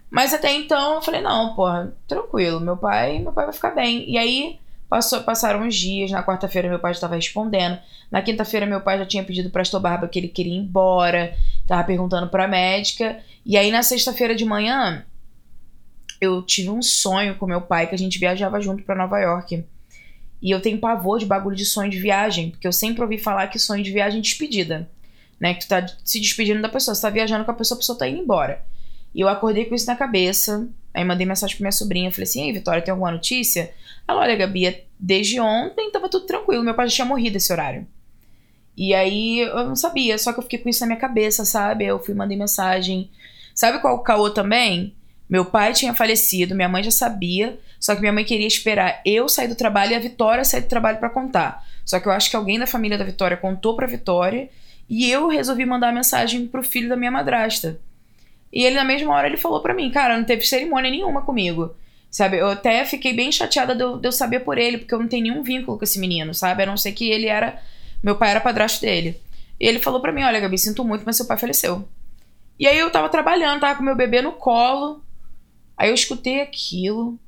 Mas 0.10 0.34
até 0.34 0.52
então 0.52 0.96
eu 0.96 1.02
falei, 1.02 1.22
não, 1.22 1.54
porra, 1.54 1.94
tranquilo, 2.08 2.60
meu 2.60 2.76
pai, 2.76 3.20
meu 3.20 3.32
pai 3.32 3.46
vai 3.46 3.54
ficar 3.54 3.72
bem. 3.72 4.10
E 4.10 4.18
aí 4.18 4.60
passou, 4.90 5.22
passaram 5.22 5.62
uns 5.62 5.76
dias, 5.76 6.10
na 6.10 6.24
quarta-feira 6.24 6.68
meu 6.68 6.80
pai 6.80 6.94
já 6.94 6.98
estava 6.98 7.16
respondendo. 7.16 7.78
Na 8.12 8.22
quinta-feira 8.22 8.66
meu 8.66 8.82
pai 8.82 8.98
já 8.98 9.06
tinha 9.06 9.24
pedido 9.24 9.50
pra 9.52 9.64
Barba 9.80 10.08
que 10.08 10.18
ele 10.18 10.28
queria 10.28 10.54
ir 10.54 10.58
embora, 10.58 11.38
tava 11.68 11.84
perguntando 11.84 12.28
pra 12.30 12.48
médica. 12.48 13.20
E 13.46 13.56
aí 13.56 13.72
na 13.72 13.84
sexta-feira 13.84 14.36
de 14.36 14.44
manhã 14.44 15.06
eu 16.20 16.42
tive 16.42 16.70
um 16.70 16.82
sonho 16.82 17.36
com 17.36 17.46
meu 17.46 17.62
pai 17.62 17.88
que 17.88 17.96
a 17.96 17.98
gente 17.98 18.20
viajava 18.20 18.60
junto 18.60 18.84
para 18.84 18.96
Nova 18.96 19.20
York. 19.20 19.64
E 20.42 20.52
eu 20.52 20.62
tenho 20.62 20.80
pavor 20.80 21.20
de 21.20 21.26
bagulho 21.26 21.56
de 21.56 21.66
sonho 21.66 21.92
de 21.92 22.00
viagem, 22.00 22.50
porque 22.50 22.68
eu 22.68 22.72
sempre 22.72 23.02
ouvi 23.02 23.18
falar 23.18 23.48
que 23.48 23.60
sonho 23.60 23.84
de 23.84 23.92
viagem 23.92 24.20
é 24.20 24.22
despedida. 24.22 24.90
Né? 25.40 25.54
Que 25.54 25.62
tu 25.62 25.70
tá 25.70 25.86
se 26.04 26.20
despedindo 26.20 26.62
da 26.62 26.70
pessoa, 26.70 26.96
você 26.96 27.02
tá 27.02 27.10
viajando 27.10 27.46
com 27.46 27.52
a 27.52 27.54
pessoa, 27.54 27.78
a 27.78 27.80
pessoa 27.80 27.98
tá 27.98 28.08
indo 28.08 28.22
embora. 28.22 28.64
E 29.14 29.22
eu 29.22 29.30
acordei 29.30 29.66
com 29.66 29.76
isso 29.76 29.88
na 29.88 29.96
cabeça. 29.96 30.68
Aí 31.00 31.06
mandei 31.06 31.26
mensagem 31.26 31.56
pra 31.56 31.64
minha 31.64 31.72
sobrinha. 31.72 32.12
Falei 32.12 32.26
assim: 32.26 32.46
Ei, 32.46 32.52
Vitória, 32.52 32.82
tem 32.82 32.92
alguma 32.92 33.10
notícia? 33.10 33.72
Ela, 34.06 34.20
olha, 34.20 34.36
Gabi, 34.36 34.66
é 34.66 34.84
desde 35.00 35.40
ontem 35.40 35.90
tava 35.92 36.10
tudo 36.10 36.26
tranquilo. 36.26 36.62
Meu 36.62 36.74
pai 36.74 36.90
já 36.90 36.96
tinha 36.96 37.06
morrido 37.06 37.38
esse 37.38 37.54
horário. 37.54 37.88
E 38.76 38.94
aí 38.94 39.40
eu 39.40 39.66
não 39.66 39.78
sabia, 39.78 40.18
só 40.18 40.34
que 40.34 40.40
eu 40.40 40.44
fiquei 40.44 40.60
com 40.60 40.68
isso 40.68 40.82
na 40.82 40.88
minha 40.88 41.00
cabeça, 41.00 41.46
sabe? 41.46 41.86
Eu 41.86 42.00
fui 42.00 42.14
mandei 42.14 42.38
mensagem. 42.38 43.10
Sabe 43.56 43.80
qual 43.80 43.96
o 43.96 44.00
caô 44.00 44.30
também? 44.30 44.94
Meu 45.30 45.46
pai 45.46 45.72
tinha 45.72 45.94
falecido, 45.94 46.54
minha 46.56 46.68
mãe 46.68 46.84
já 46.84 46.92
sabia, 46.92 47.58
só 47.80 47.96
que 47.96 48.02
minha 48.02 48.12
mãe 48.12 48.26
queria 48.26 48.48
esperar 48.48 49.02
eu 49.06 49.30
sair 49.30 49.48
do 49.48 49.56
trabalho 49.56 49.92
e 49.92 49.96
a 49.96 50.00
Vitória 50.00 50.44
sair 50.44 50.62
do 50.62 50.68
trabalho 50.68 50.98
para 50.98 51.10
contar. 51.10 51.66
Só 51.86 51.98
que 52.00 52.08
eu 52.08 52.12
acho 52.12 52.30
que 52.30 52.36
alguém 52.36 52.60
da 52.60 52.68
família 52.68 52.98
da 52.98 53.06
Vitória 53.06 53.38
contou 53.38 53.76
pra 53.76 53.88
Vitória 53.88 54.50
e 54.90 55.10
eu 55.10 55.30
resolvi 55.30 55.66
mandar 55.66 55.94
mensagem 55.94 56.46
pro 56.48 56.64
filho 56.64 56.90
da 56.90 56.98
minha 56.98 57.12
madrasta. 57.12 57.80
E 58.52 58.64
ele, 58.64 58.76
na 58.76 58.84
mesma 58.84 59.14
hora, 59.14 59.28
ele 59.28 59.38
falou 59.38 59.62
para 59.62 59.74
mim, 59.74 59.92
cara, 59.92 60.18
não 60.18 60.24
teve 60.24 60.46
cerimônia 60.46 60.90
nenhuma 60.90 61.22
comigo. 61.22 61.76
Sabe? 62.10 62.38
Eu 62.38 62.48
até 62.48 62.84
fiquei 62.86 63.14
bem 63.14 63.32
chateada 63.32 63.76
de 63.76 63.84
eu, 63.84 63.98
de 63.98 64.08
eu, 64.08 64.12
saber 64.12 64.40
por 64.40 64.58
ele, 64.58 64.80
porque 64.80 64.94
eu 64.94 65.00
não 65.00 65.08
tenho 65.08 65.24
nenhum 65.24 65.44
vínculo 65.44 65.78
com 65.78 65.84
esse 65.84 66.00
menino, 66.00 66.34
sabe? 66.34 66.64
A 66.64 66.66
não 66.66 66.76
ser 66.76 66.92
que 66.94 67.10
ele 67.10 67.28
era. 67.28 67.62
Meu 68.02 68.16
pai 68.16 68.32
era 68.32 68.42
padrasto 68.42 68.82
dele. 68.82 69.22
E 69.60 69.68
ele 69.68 69.78
falou 69.80 70.02
para 70.02 70.12
mim: 70.12 70.24
Olha, 70.24 70.40
Gabi, 70.40 70.58
sinto 70.58 70.84
muito, 70.84 71.04
mas 71.06 71.18
seu 71.18 71.28
pai 71.28 71.38
faleceu. 71.38 71.88
E 72.60 72.68
aí 72.68 72.80
eu 72.80 72.90
tava 72.90 73.10
trabalhando, 73.10 73.62
tava 73.62 73.76
com 73.76 73.84
meu 73.84 73.96
bebê 73.96 74.22
no 74.22 74.32
colo. 74.32 75.04
Aí 75.78 75.90
eu 75.90 75.94
escutei 75.94 76.42
aquilo. 76.42 77.20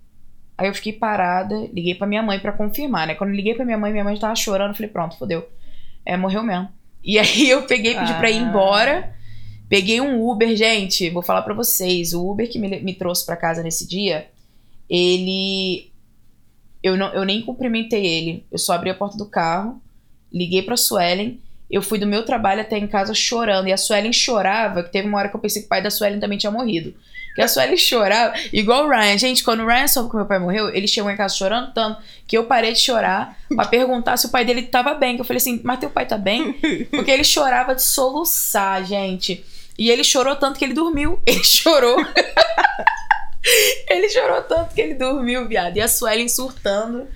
Aí 0.57 0.67
eu 0.67 0.73
fiquei 0.73 0.93
parada, 0.93 1.55
liguei 1.71 1.93
pra 1.93 2.07
minha 2.07 2.23
mãe 2.23 2.39
para 2.39 2.51
confirmar, 2.51 3.05
né? 3.05 3.15
Quando 3.15 3.31
liguei 3.31 3.53
pra 3.53 3.65
minha 3.65 3.77
mãe, 3.77 3.91
minha 3.91 4.03
mãe 4.03 4.17
tava 4.17 4.35
chorando. 4.35 4.71
Eu 4.71 4.75
falei: 4.75 4.89
Pronto, 4.89 5.17
fodeu. 5.17 5.47
É, 6.03 6.17
morreu 6.17 6.41
mesmo. 6.41 6.69
E 7.03 7.19
aí 7.19 7.49
eu 7.49 7.63
peguei, 7.67 7.93
pedi 7.93 8.13
ah. 8.13 8.17
pra 8.17 8.31
ir 8.31 8.39
ah. 8.39 8.41
embora. 8.41 9.15
Peguei 9.71 10.01
um 10.01 10.29
Uber, 10.29 10.53
gente, 10.53 11.09
vou 11.09 11.21
falar 11.21 11.43
para 11.43 11.53
vocês. 11.53 12.11
O 12.11 12.29
Uber 12.29 12.51
que 12.51 12.59
me, 12.59 12.81
me 12.81 12.93
trouxe 12.93 13.25
para 13.25 13.37
casa 13.37 13.63
nesse 13.63 13.87
dia, 13.87 14.27
ele. 14.89 15.89
Eu, 16.83 16.97
não, 16.97 17.13
eu 17.13 17.23
nem 17.23 17.41
cumprimentei 17.41 18.05
ele. 18.05 18.45
Eu 18.51 18.57
só 18.57 18.73
abri 18.73 18.89
a 18.89 18.93
porta 18.93 19.15
do 19.15 19.25
carro, 19.25 19.81
liguei 20.29 20.61
pra 20.61 20.75
Suelen. 20.75 21.39
Eu 21.69 21.81
fui 21.81 21.97
do 21.97 22.05
meu 22.05 22.25
trabalho 22.25 22.59
até 22.59 22.77
em 22.77 22.85
casa 22.85 23.13
chorando. 23.13 23.69
E 23.69 23.71
a 23.71 23.77
Suelen 23.77 24.11
chorava, 24.11 24.83
que 24.83 24.91
teve 24.91 25.07
uma 25.07 25.17
hora 25.17 25.29
que 25.29 25.37
eu 25.37 25.39
pensei 25.39 25.61
que 25.61 25.67
o 25.67 25.69
pai 25.69 25.81
da 25.81 25.89
Suelen 25.89 26.19
também 26.19 26.37
tinha 26.37 26.51
morrido. 26.51 26.93
Que 27.33 27.41
a 27.41 27.47
Suelen 27.47 27.77
chorava, 27.79 28.33
igual 28.51 28.85
o 28.85 28.89
Ryan. 28.89 29.17
Gente, 29.17 29.41
quando 29.41 29.61
o 29.61 29.65
Ryan 29.65 29.87
soube 29.87 30.09
que 30.09 30.17
meu 30.17 30.25
pai 30.25 30.39
morreu, 30.39 30.67
ele 30.75 30.85
chegou 30.85 31.09
em 31.09 31.15
casa 31.15 31.33
chorando 31.33 31.71
tanto 31.73 32.01
que 32.27 32.37
eu 32.37 32.43
parei 32.43 32.73
de 32.73 32.79
chorar 32.79 33.39
para 33.55 33.69
perguntar 33.69 34.17
se 34.17 34.25
o 34.25 34.29
pai 34.29 34.43
dele 34.43 34.63
tava 34.63 34.95
bem. 34.95 35.15
Que 35.15 35.21
eu 35.21 35.25
falei 35.25 35.37
assim, 35.37 35.61
mas 35.63 35.79
teu 35.79 35.89
pai 35.89 36.05
tá 36.05 36.17
bem? 36.17 36.51
Porque 36.91 37.09
ele 37.09 37.23
chorava 37.23 37.73
de 37.73 37.83
soluçar, 37.83 38.83
gente. 38.83 39.45
E 39.81 39.89
ele 39.89 40.03
chorou 40.03 40.35
tanto 40.35 40.59
que 40.59 40.65
ele 40.65 40.75
dormiu. 40.75 41.19
Ele 41.25 41.43
chorou. 41.43 41.97
ele 43.89 44.07
chorou 44.09 44.43
tanto 44.43 44.75
que 44.75 44.81
ele 44.81 44.93
dormiu, 44.93 45.47
viado. 45.47 45.75
E 45.75 45.81
a 45.81 45.87
Suelen 45.87 46.29
surtando. 46.29 47.07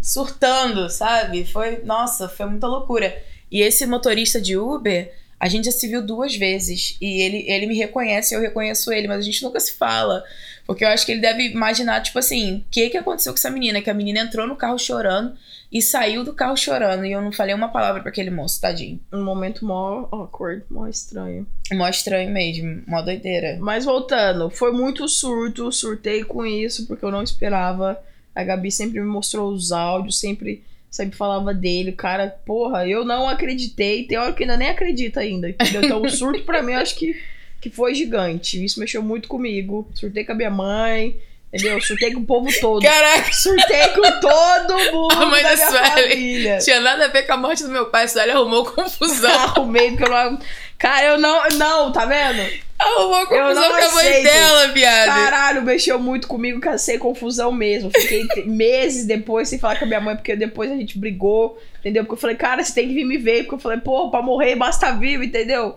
Surtando, 0.00 0.88
sabe? 0.88 1.44
Foi. 1.44 1.78
Nossa, 1.82 2.28
foi 2.28 2.46
muita 2.46 2.68
loucura. 2.68 3.20
E 3.50 3.60
esse 3.60 3.84
motorista 3.86 4.40
de 4.40 4.56
Uber, 4.56 5.12
a 5.40 5.48
gente 5.48 5.64
já 5.64 5.72
se 5.72 5.88
viu 5.88 6.00
duas 6.00 6.36
vezes. 6.36 6.96
E 7.00 7.22
ele, 7.22 7.44
ele 7.50 7.66
me 7.66 7.76
reconhece, 7.76 8.36
eu 8.36 8.40
reconheço 8.40 8.92
ele, 8.92 9.08
mas 9.08 9.18
a 9.18 9.22
gente 9.22 9.42
nunca 9.42 9.58
se 9.58 9.72
fala. 9.72 10.22
Porque 10.64 10.84
eu 10.84 10.88
acho 10.90 11.04
que 11.04 11.10
ele 11.10 11.20
deve 11.20 11.48
imaginar, 11.48 12.00
tipo 12.02 12.20
assim, 12.20 12.58
o 12.58 12.64
que, 12.70 12.88
que 12.88 12.98
aconteceu 12.98 13.32
com 13.32 13.38
essa 13.38 13.50
menina? 13.50 13.82
Que 13.82 13.90
a 13.90 13.94
menina 13.94 14.20
entrou 14.20 14.46
no 14.46 14.54
carro 14.54 14.78
chorando 14.78 15.36
e 15.72 15.80
saiu 15.80 16.22
do 16.22 16.34
carro 16.34 16.56
chorando. 16.56 17.06
E 17.06 17.12
eu 17.12 17.22
não 17.22 17.32
falei 17.32 17.54
uma 17.54 17.68
palavra 17.68 18.02
para 18.02 18.10
aquele 18.10 18.30
moço, 18.30 18.60
tadinho. 18.60 19.00
Um 19.10 19.24
momento 19.24 19.64
mó 19.64 20.06
awkward, 20.12 20.62
mó 20.70 20.86
estranho. 20.86 21.46
Mó 21.72 21.88
estranho 21.88 22.30
mesmo, 22.30 22.82
mó 22.86 23.00
doideira. 23.00 23.56
Mas 23.58 23.86
voltando, 23.86 24.50
foi 24.50 24.70
muito 24.70 25.08
surto, 25.08 25.72
surtei 25.72 26.22
com 26.22 26.44
isso, 26.44 26.86
porque 26.86 27.04
eu 27.04 27.10
não 27.10 27.22
esperava. 27.22 27.98
A 28.34 28.44
Gabi 28.44 28.70
sempre 28.70 29.00
me 29.00 29.06
mostrou 29.06 29.50
os 29.50 29.72
áudios, 29.72 30.20
sempre, 30.20 30.62
sempre 30.90 31.16
falava 31.16 31.54
dele. 31.54 31.92
Cara, 31.92 32.28
porra, 32.44 32.86
eu 32.86 33.02
não 33.02 33.26
acreditei. 33.26 34.04
Tem 34.04 34.18
hora 34.18 34.34
que 34.34 34.42
ainda 34.42 34.58
nem 34.58 34.68
acredita 34.68 35.20
ainda, 35.20 35.48
entendeu? 35.48 35.84
Então 35.84 36.02
o 36.02 36.10
surto 36.10 36.44
pra 36.44 36.62
mim, 36.62 36.72
eu 36.72 36.80
acho 36.80 36.96
que, 36.96 37.16
que 37.62 37.70
foi 37.70 37.94
gigante. 37.94 38.62
Isso 38.62 38.78
mexeu 38.78 39.02
muito 39.02 39.26
comigo. 39.26 39.88
Surtei 39.94 40.22
com 40.22 40.32
a 40.32 40.34
minha 40.34 40.50
mãe 40.50 41.18
Entendeu? 41.52 41.80
Surtei 41.82 42.12
com 42.14 42.20
o 42.20 42.24
povo 42.26 42.48
todo. 42.60 42.82
Caraca! 42.82 43.30
Surtei 43.32 43.88
com 43.88 44.20
todo 44.20 44.78
mundo. 44.92 45.12
A 45.12 45.26
mãe 45.26 45.42
da, 45.42 45.54
da. 45.54 46.58
Tinha 46.58 46.80
nada 46.80 47.04
a 47.04 47.08
ver 47.08 47.24
com 47.24 47.34
a 47.34 47.36
morte 47.36 47.62
do 47.62 47.68
meu 47.68 47.86
pai, 47.86 48.04
a 48.04 48.08
Sueli 48.08 48.30
arrumou 48.30 48.64
confusão. 48.72 49.30
Arrumei, 49.30 49.90
porque 49.90 50.04
eu 50.04 50.10
não. 50.10 50.38
Cara, 50.78 51.04
eu 51.04 51.18
não. 51.18 51.48
Não, 51.50 51.92
tá 51.92 52.06
vendo? 52.06 52.50
Arrumou 52.82 53.26
confusão 53.26 53.70
com 53.70 53.76
a 53.76 53.92
mãe 53.92 54.22
dela, 54.22 54.68
viado. 54.68 55.06
Caralho, 55.06 55.62
mexeu 55.62 55.98
muito 55.98 56.26
comigo, 56.26 56.60
cansei 56.60 56.98
confusão 56.98 57.52
mesmo. 57.52 57.90
Fiquei 57.90 58.26
meses 58.44 59.06
depois 59.06 59.48
sem 59.48 59.58
falar 59.58 59.78
com 59.78 59.84
a 59.84 59.88
minha 59.88 60.00
mãe, 60.00 60.16
porque 60.16 60.34
depois 60.34 60.70
a 60.70 60.74
gente 60.74 60.98
brigou, 60.98 61.58
entendeu? 61.78 62.02
Porque 62.02 62.14
eu 62.14 62.20
falei, 62.20 62.36
cara, 62.36 62.62
você 62.62 62.74
tem 62.74 62.88
que 62.88 62.94
vir 62.94 63.04
me 63.04 63.18
ver. 63.18 63.42
Porque 63.42 63.54
eu 63.54 63.58
falei, 63.58 63.78
pô, 63.78 64.10
pra 64.10 64.20
morrer 64.20 64.56
basta 64.56 64.92
vivo, 64.92 65.22
entendeu? 65.22 65.74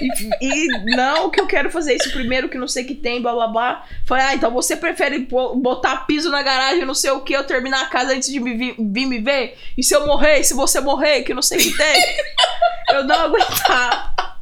e, 0.00 0.66
e, 0.66 0.96
não 0.96 1.30
que 1.30 1.40
eu 1.40 1.46
quero 1.46 1.70
fazer 1.70 1.94
isso 1.94 2.12
primeiro, 2.12 2.48
que 2.48 2.58
não 2.58 2.68
sei 2.68 2.84
que 2.84 2.94
tem, 2.94 3.20
blá 3.20 3.32
blá 3.32 3.48
blá. 3.48 3.86
Falei, 4.06 4.24
ah, 4.24 4.34
então 4.34 4.50
você 4.50 4.76
prefere 4.76 5.26
botar 5.56 6.06
piso 6.06 6.30
na 6.30 6.42
garagem, 6.42 6.84
não 6.84 6.94
sei 6.94 7.10
o 7.10 7.20
que, 7.20 7.34
eu 7.34 7.44
terminar 7.44 7.82
a 7.82 7.86
casa 7.86 8.12
antes 8.12 8.30
de 8.30 8.38
me 8.38 8.54
vir, 8.54 8.74
vir 8.78 9.06
me 9.06 9.18
ver? 9.18 9.56
E 9.76 9.82
se 9.82 9.94
eu 9.94 10.06
morrer, 10.06 10.40
e 10.40 10.44
se 10.44 10.54
você 10.54 10.80
morrer, 10.80 11.22
que 11.22 11.34
não 11.34 11.42
sei 11.42 11.58
o 11.58 11.60
que 11.60 11.76
tem? 11.76 12.02
eu 12.94 13.04
não 13.04 13.20
aguentar. 13.22 14.33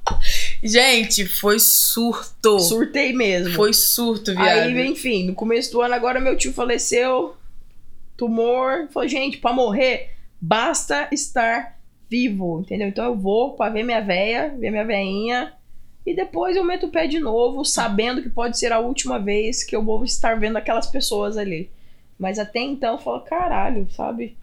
Gente, 0.62 1.26
foi 1.26 1.58
surto. 1.58 2.58
Surtei 2.60 3.12
mesmo. 3.12 3.54
Foi 3.54 3.72
surto, 3.72 4.32
viado. 4.32 4.68
Aí, 4.68 4.86
enfim, 4.86 5.26
no 5.26 5.34
começo 5.34 5.72
do 5.72 5.80
ano, 5.80 5.94
agora 5.94 6.20
meu 6.20 6.36
tio 6.36 6.52
faleceu. 6.52 7.36
Tumor. 8.16 8.88
Falei, 8.90 9.08
gente, 9.08 9.38
pra 9.38 9.52
morrer, 9.52 10.10
basta 10.40 11.08
estar 11.12 11.78
vivo, 12.08 12.60
entendeu? 12.60 12.88
Então 12.88 13.04
eu 13.06 13.16
vou 13.16 13.54
pra 13.54 13.70
ver 13.70 13.82
minha 13.82 14.00
véia, 14.00 14.54
ver 14.58 14.70
minha 14.70 14.84
veinha. 14.84 15.52
E 16.04 16.14
depois 16.14 16.56
eu 16.56 16.64
meto 16.64 16.86
o 16.86 16.90
pé 16.90 17.06
de 17.06 17.18
novo, 17.18 17.64
sabendo 17.64 18.22
que 18.22 18.28
pode 18.28 18.58
ser 18.58 18.72
a 18.72 18.80
última 18.80 19.18
vez 19.18 19.62
que 19.62 19.74
eu 19.74 19.84
vou 19.84 20.04
estar 20.04 20.38
vendo 20.38 20.56
aquelas 20.56 20.86
pessoas 20.86 21.36
ali. 21.36 21.70
Mas 22.18 22.38
até 22.38 22.60
então 22.60 22.94
eu 22.94 22.98
falo, 22.98 23.20
caralho, 23.20 23.88
sabe? 23.90 24.36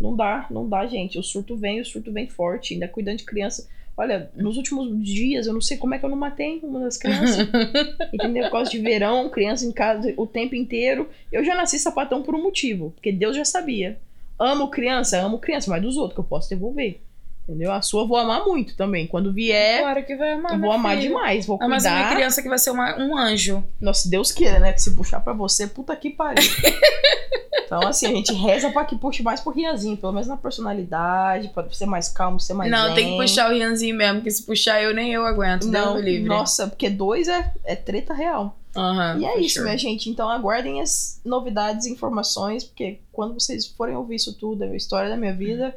Não 0.00 0.16
dá, 0.16 0.46
não 0.50 0.68
dá, 0.68 0.86
gente. 0.86 1.18
O 1.18 1.22
surto 1.22 1.56
vem, 1.56 1.80
o 1.80 1.84
surto 1.84 2.12
vem 2.12 2.28
forte. 2.28 2.74
Ainda 2.74 2.88
cuidando 2.88 3.18
de 3.18 3.24
criança. 3.24 3.68
Olha, 3.96 4.30
nos 4.34 4.56
últimos 4.56 5.04
dias 5.04 5.46
eu 5.46 5.52
não 5.52 5.60
sei 5.60 5.76
como 5.76 5.94
é 5.94 5.98
que 5.98 6.04
eu 6.04 6.08
não 6.08 6.16
matei 6.16 6.60
uma 6.62 6.80
das 6.80 6.96
crianças. 6.96 7.46
entendeu? 8.12 8.44
Por 8.44 8.52
causa 8.52 8.70
de 8.70 8.78
verão, 8.78 9.28
criança 9.28 9.66
em 9.66 9.72
casa 9.72 10.12
o 10.16 10.26
tempo 10.26 10.54
inteiro. 10.54 11.08
Eu 11.30 11.44
já 11.44 11.54
nasci 11.54 11.78
sapatão 11.78 12.22
por 12.22 12.34
um 12.34 12.42
motivo, 12.42 12.90
porque 12.92 13.12
Deus 13.12 13.36
já 13.36 13.44
sabia. 13.44 13.98
Amo 14.38 14.68
criança, 14.68 15.20
amo 15.20 15.38
criança, 15.38 15.70
mas 15.70 15.82
dos 15.82 15.96
outros 15.96 16.14
que 16.14 16.20
eu 16.20 16.24
posso 16.24 16.48
devolver. 16.48 17.00
Entendeu? 17.48 17.72
A 17.72 17.82
sua 17.82 18.02
eu 18.02 18.08
vou 18.08 18.16
amar 18.16 18.44
muito 18.44 18.76
também. 18.76 19.06
Quando 19.06 19.32
vier. 19.32 19.80
Claro 19.80 20.06
que 20.06 20.14
vai 20.14 20.32
amar. 20.32 20.52
Eu 20.52 20.60
vou 20.60 20.72
amar 20.72 20.96
filha. 20.96 21.08
demais. 21.08 21.44
Vou 21.44 21.58
cuidar. 21.58 21.70
Mas 21.70 21.84
uma 21.84 22.14
criança 22.14 22.40
que 22.40 22.48
vai 22.48 22.58
ser 22.58 22.70
uma, 22.70 22.96
um 22.98 23.16
anjo. 23.16 23.64
Nossa, 23.80 24.08
Deus 24.08 24.30
queira, 24.30 24.60
né? 24.60 24.72
Que 24.72 24.80
se 24.80 24.94
puxar 24.94 25.20
pra 25.20 25.32
você, 25.32 25.66
puta 25.66 25.94
que 25.96 26.10
pariu. 26.10 26.42
então, 27.66 27.80
assim, 27.86 28.06
a 28.06 28.10
gente 28.10 28.32
reza 28.32 28.70
pra 28.70 28.84
que 28.84 28.96
puxe 28.96 29.24
mais 29.24 29.40
pro 29.40 29.52
Rianzinho. 29.52 29.96
Pelo 29.96 30.12
menos 30.12 30.28
na 30.28 30.36
personalidade, 30.36 31.48
pra 31.48 31.68
ser 31.70 31.86
mais 31.86 32.08
calmo, 32.08 32.38
ser 32.38 32.54
mais. 32.54 32.70
Não, 32.70 32.94
tem 32.94 33.10
que 33.10 33.16
puxar 33.16 33.50
o 33.50 33.54
Rianzinho 33.54 33.96
mesmo, 33.96 34.16
porque 34.16 34.30
se 34.30 34.44
puxar 34.44 34.80
eu 34.80 34.94
nem 34.94 35.12
eu 35.12 35.26
aguento. 35.26 35.66
Não, 35.66 35.98
livre. 35.98 36.28
Nossa, 36.28 36.68
porque 36.68 36.88
dois 36.88 37.26
é, 37.26 37.52
é 37.64 37.74
treta 37.74 38.14
real. 38.14 38.56
Uhum, 38.74 39.20
e 39.20 39.26
é 39.26 39.38
isso, 39.38 39.54
sure. 39.54 39.64
minha 39.64 39.76
gente. 39.76 40.08
Então 40.08 40.30
aguardem 40.30 40.80
as 40.80 41.20
novidades 41.24 41.86
e 41.86 41.92
informações, 41.92 42.64
porque 42.64 43.00
quando 43.10 43.34
vocês 43.34 43.66
forem 43.66 43.96
ouvir 43.96 44.14
isso 44.14 44.32
tudo, 44.38 44.64
é 44.64 44.68
a 44.68 44.76
história 44.76 45.10
da 45.10 45.16
minha 45.16 45.34
vida. 45.34 45.76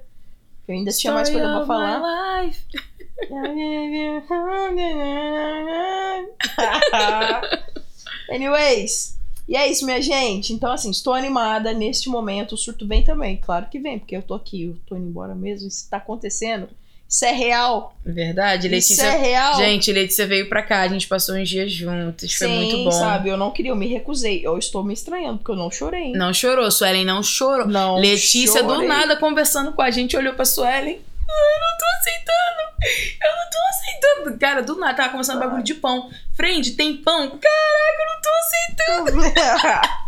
Eu 0.68 0.74
ainda 0.76 0.92
tinha 0.92 1.14
mais 1.14 1.30
coisa 1.30 1.48
pra 1.48 1.66
falar. 1.66 2.02
Anyways, 8.30 9.20
e 9.48 9.56
é 9.56 9.70
isso, 9.70 9.86
minha 9.86 10.02
gente. 10.02 10.54
Então, 10.54 10.72
assim, 10.72 10.90
estou 10.90 11.14
animada 11.14 11.72
neste 11.74 12.10
momento. 12.10 12.54
O 12.54 12.58
surto 12.58 12.88
vem 12.88 13.04
também, 13.04 13.38
claro 13.38 13.68
que 13.70 13.80
vem, 13.80 14.00
porque 14.00 14.16
eu 14.16 14.22
tô 14.22 14.34
aqui, 14.34 14.64
eu 14.64 14.78
tô 14.88 14.96
indo 14.96 15.08
embora 15.08 15.36
mesmo. 15.36 15.68
Isso 15.68 15.88
tá 15.90 15.98
acontecendo. 15.98 16.68
Isso 17.08 17.24
é 17.24 17.32
real. 17.32 17.96
Verdade, 18.06 18.68
Isso 18.68 18.94
Letícia. 18.94 19.06
é 19.06 19.18
real. 19.18 19.56
Gente, 19.56 19.92
Letícia 19.94 20.26
veio 20.28 20.50
pra 20.50 20.62
cá, 20.64 20.82
a 20.82 20.88
gente 20.88 21.08
passou 21.08 21.36
uns 21.36 21.48
dias 21.48 21.72
juntos, 21.72 22.34
foi 22.34 22.48
Sim, 22.48 22.56
muito 22.56 22.84
bom. 22.84 22.92
sabe? 22.92 23.30
Eu 23.30 23.38
não 23.38 23.52
queria, 23.52 23.72
eu 23.72 23.76
me 23.76 23.88
recusei. 23.88 24.42
Eu 24.46 24.58
estou 24.58 24.84
me 24.84 24.94
estranhando, 24.94 25.38
porque 25.38 25.52
eu 25.52 25.56
não 25.56 25.70
chorei. 25.72 26.12
Não 26.14 26.34
chorou, 26.34 26.70
Suelen 26.72 27.06
não 27.06 27.22
chorou. 27.24 27.68
Não 27.68 27.98
Letícia 28.00 28.62
do 28.64 28.74
chorei. 28.74 28.88
nada 28.88 29.16
conversando 29.16 29.72
com 29.74 29.82
a 29.82 29.92
gente, 29.92 30.18
olhou 30.18 30.34
pra 30.34 30.46
Suelen. 30.46 31.00
"Ai, 31.00 31.26
Eu 31.28 31.62
não 31.62 31.78
tô 31.78 31.86
aceitando. 32.00 32.62
Eu 33.24 33.32
não 33.36 33.50
tô 33.50 33.58
aceitando. 33.70 34.40
Cara, 34.40 34.62
do 34.62 34.76
nada, 34.78 34.94
tava 34.96 35.10
conversando 35.10 35.40
bagulho 35.40 35.64
de 35.64 35.74
pão. 35.76 36.10
Friend, 36.36 36.72
tem 36.72 36.98
pão? 36.98 37.30
Caraca, 37.30 38.00
eu 38.00 38.08
não 38.08 38.22
tô 38.22 38.30
aceitando. 39.10 39.36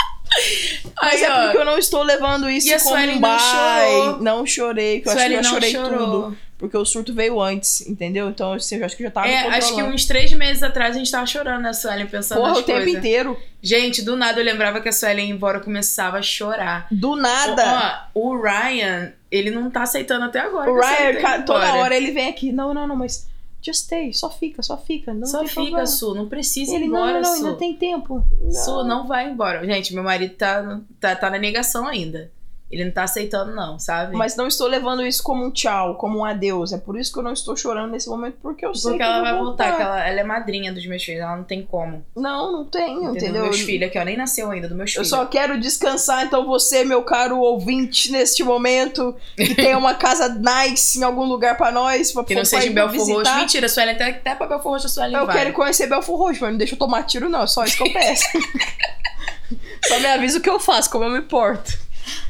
Mas 1.02 1.16
Aí, 1.16 1.24
é 1.24 1.32
ó, 1.32 1.42
porque 1.44 1.58
eu 1.58 1.66
não 1.66 1.78
estou 1.78 2.04
levando 2.04 2.50
isso 2.50 2.68
E 2.68 2.74
a 2.74 2.80
como 2.82 2.96
um 2.96 3.06
não 3.08 3.20
bai. 3.20 4.18
Não 4.20 4.46
chorei, 4.46 5.00
que 5.00 5.08
eu 5.08 5.14
Suelen 5.14 5.38
acho 5.38 5.50
que 5.50 5.56
eu 5.56 5.60
chorei 5.62 5.72
chorou. 5.72 6.24
tudo. 6.24 6.38
Porque 6.58 6.76
o 6.76 6.84
surto 6.84 7.14
veio 7.14 7.40
antes, 7.40 7.82
entendeu? 7.88 8.30
Então 8.30 8.54
assim, 8.54 8.78
eu 8.78 8.86
acho 8.86 8.98
que 8.98 9.04
eu 9.04 9.08
já 9.08 9.12
tava 9.12 9.28
É, 9.28 9.48
acho 9.50 9.76
que 9.76 9.84
uns 9.84 10.06
três 10.06 10.32
meses 10.34 10.64
atrás 10.64 10.96
a 10.96 11.00
gente 11.00 11.12
tava 11.12 11.26
chorando, 11.28 11.62
né, 11.62 11.72
Suelen, 11.72 12.08
pensando 12.08 12.40
Porra, 12.40 12.54
o 12.54 12.64
tempo 12.64 12.80
coisas. 12.80 12.96
inteiro. 12.96 13.38
Gente, 13.62 14.02
do 14.02 14.16
nada 14.16 14.40
eu 14.40 14.44
lembrava 14.46 14.82
que 14.82 14.90
a 14.90 14.92
Suelen 14.92 15.28
ia 15.28 15.34
embora, 15.34 15.60
eu 15.60 15.64
começava 15.64 16.18
a 16.18 16.22
chorar. 16.22 16.88
Do 16.92 17.16
nada. 17.16 18.10
Ó, 18.16 18.20
o 18.20 18.42
Ryan, 18.42 19.14
ele 19.30 19.52
não 19.52 19.70
tá 19.70 19.84
aceitando 19.84 20.26
até 20.26 20.40
agora. 20.40 20.72
o 20.72 20.82
a 20.82 20.90
Ryan, 20.90 21.22
tá 21.22 21.42
toda 21.44 21.76
hora 21.76 21.96
ele 21.96 22.12
vem 22.12 22.30
aqui. 22.30 22.52
Não, 22.52 22.74
não, 22.74 22.88
não, 22.88 22.96
mas 22.96 23.28
just 23.64 23.84
stay, 23.86 24.12
só 24.14 24.30
fica, 24.30 24.64
só 24.64 24.78
fica. 24.78 25.14
Não 25.14 25.28
Só 25.28 25.42
fica, 25.42 25.54
problema. 25.54 25.86
Su, 25.86 26.16
não 26.16 26.28
precisa 26.28 26.72
ir 26.72 26.76
Ele, 26.76 26.86
embora, 26.86 27.14
não, 27.14 27.22
não, 27.22 27.30
não, 27.30 27.36
Su. 27.36 27.46
ainda 27.46 27.58
tem 27.58 27.74
tempo. 27.76 28.24
Su, 28.52 28.84
não 28.84 29.06
vai 29.08 29.30
embora. 29.30 29.64
Gente, 29.66 29.94
meu 29.94 30.04
marido 30.04 30.34
tá, 30.36 30.80
tá, 31.00 31.16
tá 31.16 31.30
na 31.30 31.38
negação 31.38 31.86
ainda. 31.86 32.32
Ele 32.70 32.84
não 32.84 32.92
tá 32.92 33.04
aceitando, 33.04 33.56
não, 33.56 33.80
sabe? 33.80 34.14
Mas 34.18 34.36
não 34.36 34.46
estou 34.46 34.68
levando 34.68 35.06
isso 35.06 35.24
como 35.24 35.46
um 35.46 35.50
tchau, 35.50 35.96
como 35.96 36.20
um 36.20 36.26
adeus. 36.26 36.74
É 36.74 36.78
por 36.78 37.00
isso 37.00 37.14
que 37.14 37.20
eu 37.20 37.24
não 37.24 37.32
estou 37.32 37.56
chorando 37.56 37.92
nesse 37.92 38.10
momento, 38.10 38.36
porque 38.42 38.66
eu 38.66 38.76
sei 38.76 38.92
Porque 38.92 39.04
que 39.06 39.10
ela 39.10 39.20
eu 39.20 39.24
vai 39.24 39.38
voltar, 39.38 39.76
que 39.78 39.82
ela, 39.82 40.06
ela 40.06 40.20
é 40.20 40.24
madrinha 40.24 40.74
dos 40.74 40.86
meus 40.86 41.02
filhos, 41.02 41.22
ela 41.22 41.38
não 41.38 41.46
tem 41.46 41.64
como. 41.64 42.06
Não, 42.14 42.52
não 42.52 42.66
tenho, 42.66 43.04
Entendeu? 43.12 43.16
entendeu? 43.16 43.42
Meus 43.44 43.62
filhos 43.62 43.88
aqui, 43.88 43.98
ó, 43.98 44.04
nem 44.04 44.18
nasceu 44.18 44.52
ainda, 44.52 44.68
dos 44.68 44.76
meus 44.76 44.90
Eu 44.90 44.96
filhos. 44.96 45.08
só 45.10 45.26
quero 45.26 45.58
descansar, 45.58 46.26
então 46.26 46.46
você, 46.46 46.84
meu 46.84 47.04
caro 47.04 47.40
ouvinte, 47.40 48.12
neste 48.12 48.44
momento, 48.44 49.16
que 49.38 49.56
tem 49.56 49.74
uma 49.74 49.94
casa 49.96 50.28
nice 50.28 51.00
em 51.00 51.04
algum 51.04 51.24
lugar 51.24 51.56
pra 51.56 51.72
nós, 51.72 52.12
pra 52.12 52.26
Que 52.26 52.36
não 52.36 52.44
seja 52.44 52.68
em 52.68 52.74
Belfor 52.74 52.92
visitar. 52.92 53.18
Roxo. 53.20 53.36
Mentira, 53.38 53.70
Suelen 53.70 53.96
até, 53.96 54.10
até 54.10 54.36
pra 54.36 54.46
Belfor 54.46 54.74
Roxo 54.74 54.88
a 54.88 54.90
Suelen 54.90 55.16
Eu 55.16 55.26
vai. 55.26 55.38
quero 55.38 55.54
conhecer 55.54 55.88
Belfor 55.88 56.18
Roxo, 56.18 56.40
mas 56.42 56.52
não 56.52 56.58
deixa 56.58 56.76
eu 56.76 56.80
tomar 56.80 57.04
tiro, 57.04 57.30
não. 57.30 57.44
É 57.44 57.48
só 57.48 57.64
isso 57.64 57.78
que 57.78 57.84
eu 57.84 57.94
peço. 57.94 58.26
só 59.88 60.00
me 60.00 60.06
avisa 60.08 60.40
o 60.40 60.42
que 60.42 60.50
eu 60.50 60.60
faço, 60.60 60.90
como 60.90 61.06
eu 61.06 61.12
me 61.12 61.22
porto. 61.22 61.87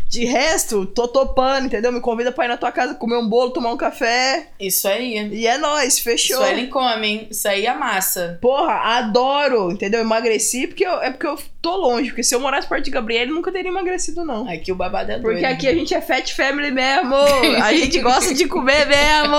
De 0.09 0.23
resto, 0.23 0.85
tô 0.85 1.07
topando, 1.07 1.65
entendeu? 1.65 1.91
Me 1.91 1.99
convida 1.99 2.31
pra 2.31 2.45
ir 2.45 2.47
na 2.47 2.57
tua 2.57 2.71
casa 2.71 2.95
comer 2.95 3.17
um 3.17 3.27
bolo, 3.27 3.51
tomar 3.51 3.71
um 3.71 3.77
café. 3.77 4.47
Isso 4.59 4.87
aí. 4.87 5.29
E 5.33 5.45
é 5.45 5.57
nóis, 5.57 5.99
fechou. 5.99 6.37
Suelen 6.37 6.67
come, 6.67 7.07
hein? 7.07 7.27
Isso 7.29 7.47
aí 7.47 7.65
é 7.65 7.73
massa. 7.73 8.37
Porra, 8.41 8.73
adoro, 8.97 9.69
entendeu? 9.69 9.99
Emagreci 9.99 10.67
porque 10.67 10.85
eu, 10.85 11.01
é 11.01 11.11
porque 11.11 11.27
eu 11.27 11.37
tô 11.61 11.75
longe. 11.75 12.09
Porque 12.09 12.23
se 12.23 12.33
eu 12.33 12.39
morasse 12.39 12.67
perto 12.67 12.85
de 12.85 12.91
Gabriel, 12.91 13.23
ele 13.23 13.33
nunca 13.33 13.51
teria 13.51 13.69
emagrecido, 13.69 14.23
não. 14.23 14.49
Aqui 14.49 14.71
o 14.71 14.75
babado 14.75 15.11
é 15.11 15.19
doido. 15.19 15.33
Porque 15.33 15.45
aqui 15.45 15.67
a 15.67 15.73
gente 15.73 15.93
é 15.93 15.99
fat 15.99 16.33
family 16.33 16.71
mesmo. 16.71 17.15
A 17.61 17.73
gente 17.75 17.99
gosta 17.99 18.33
de 18.33 18.47
comer 18.47 18.87
mesmo. 18.87 19.35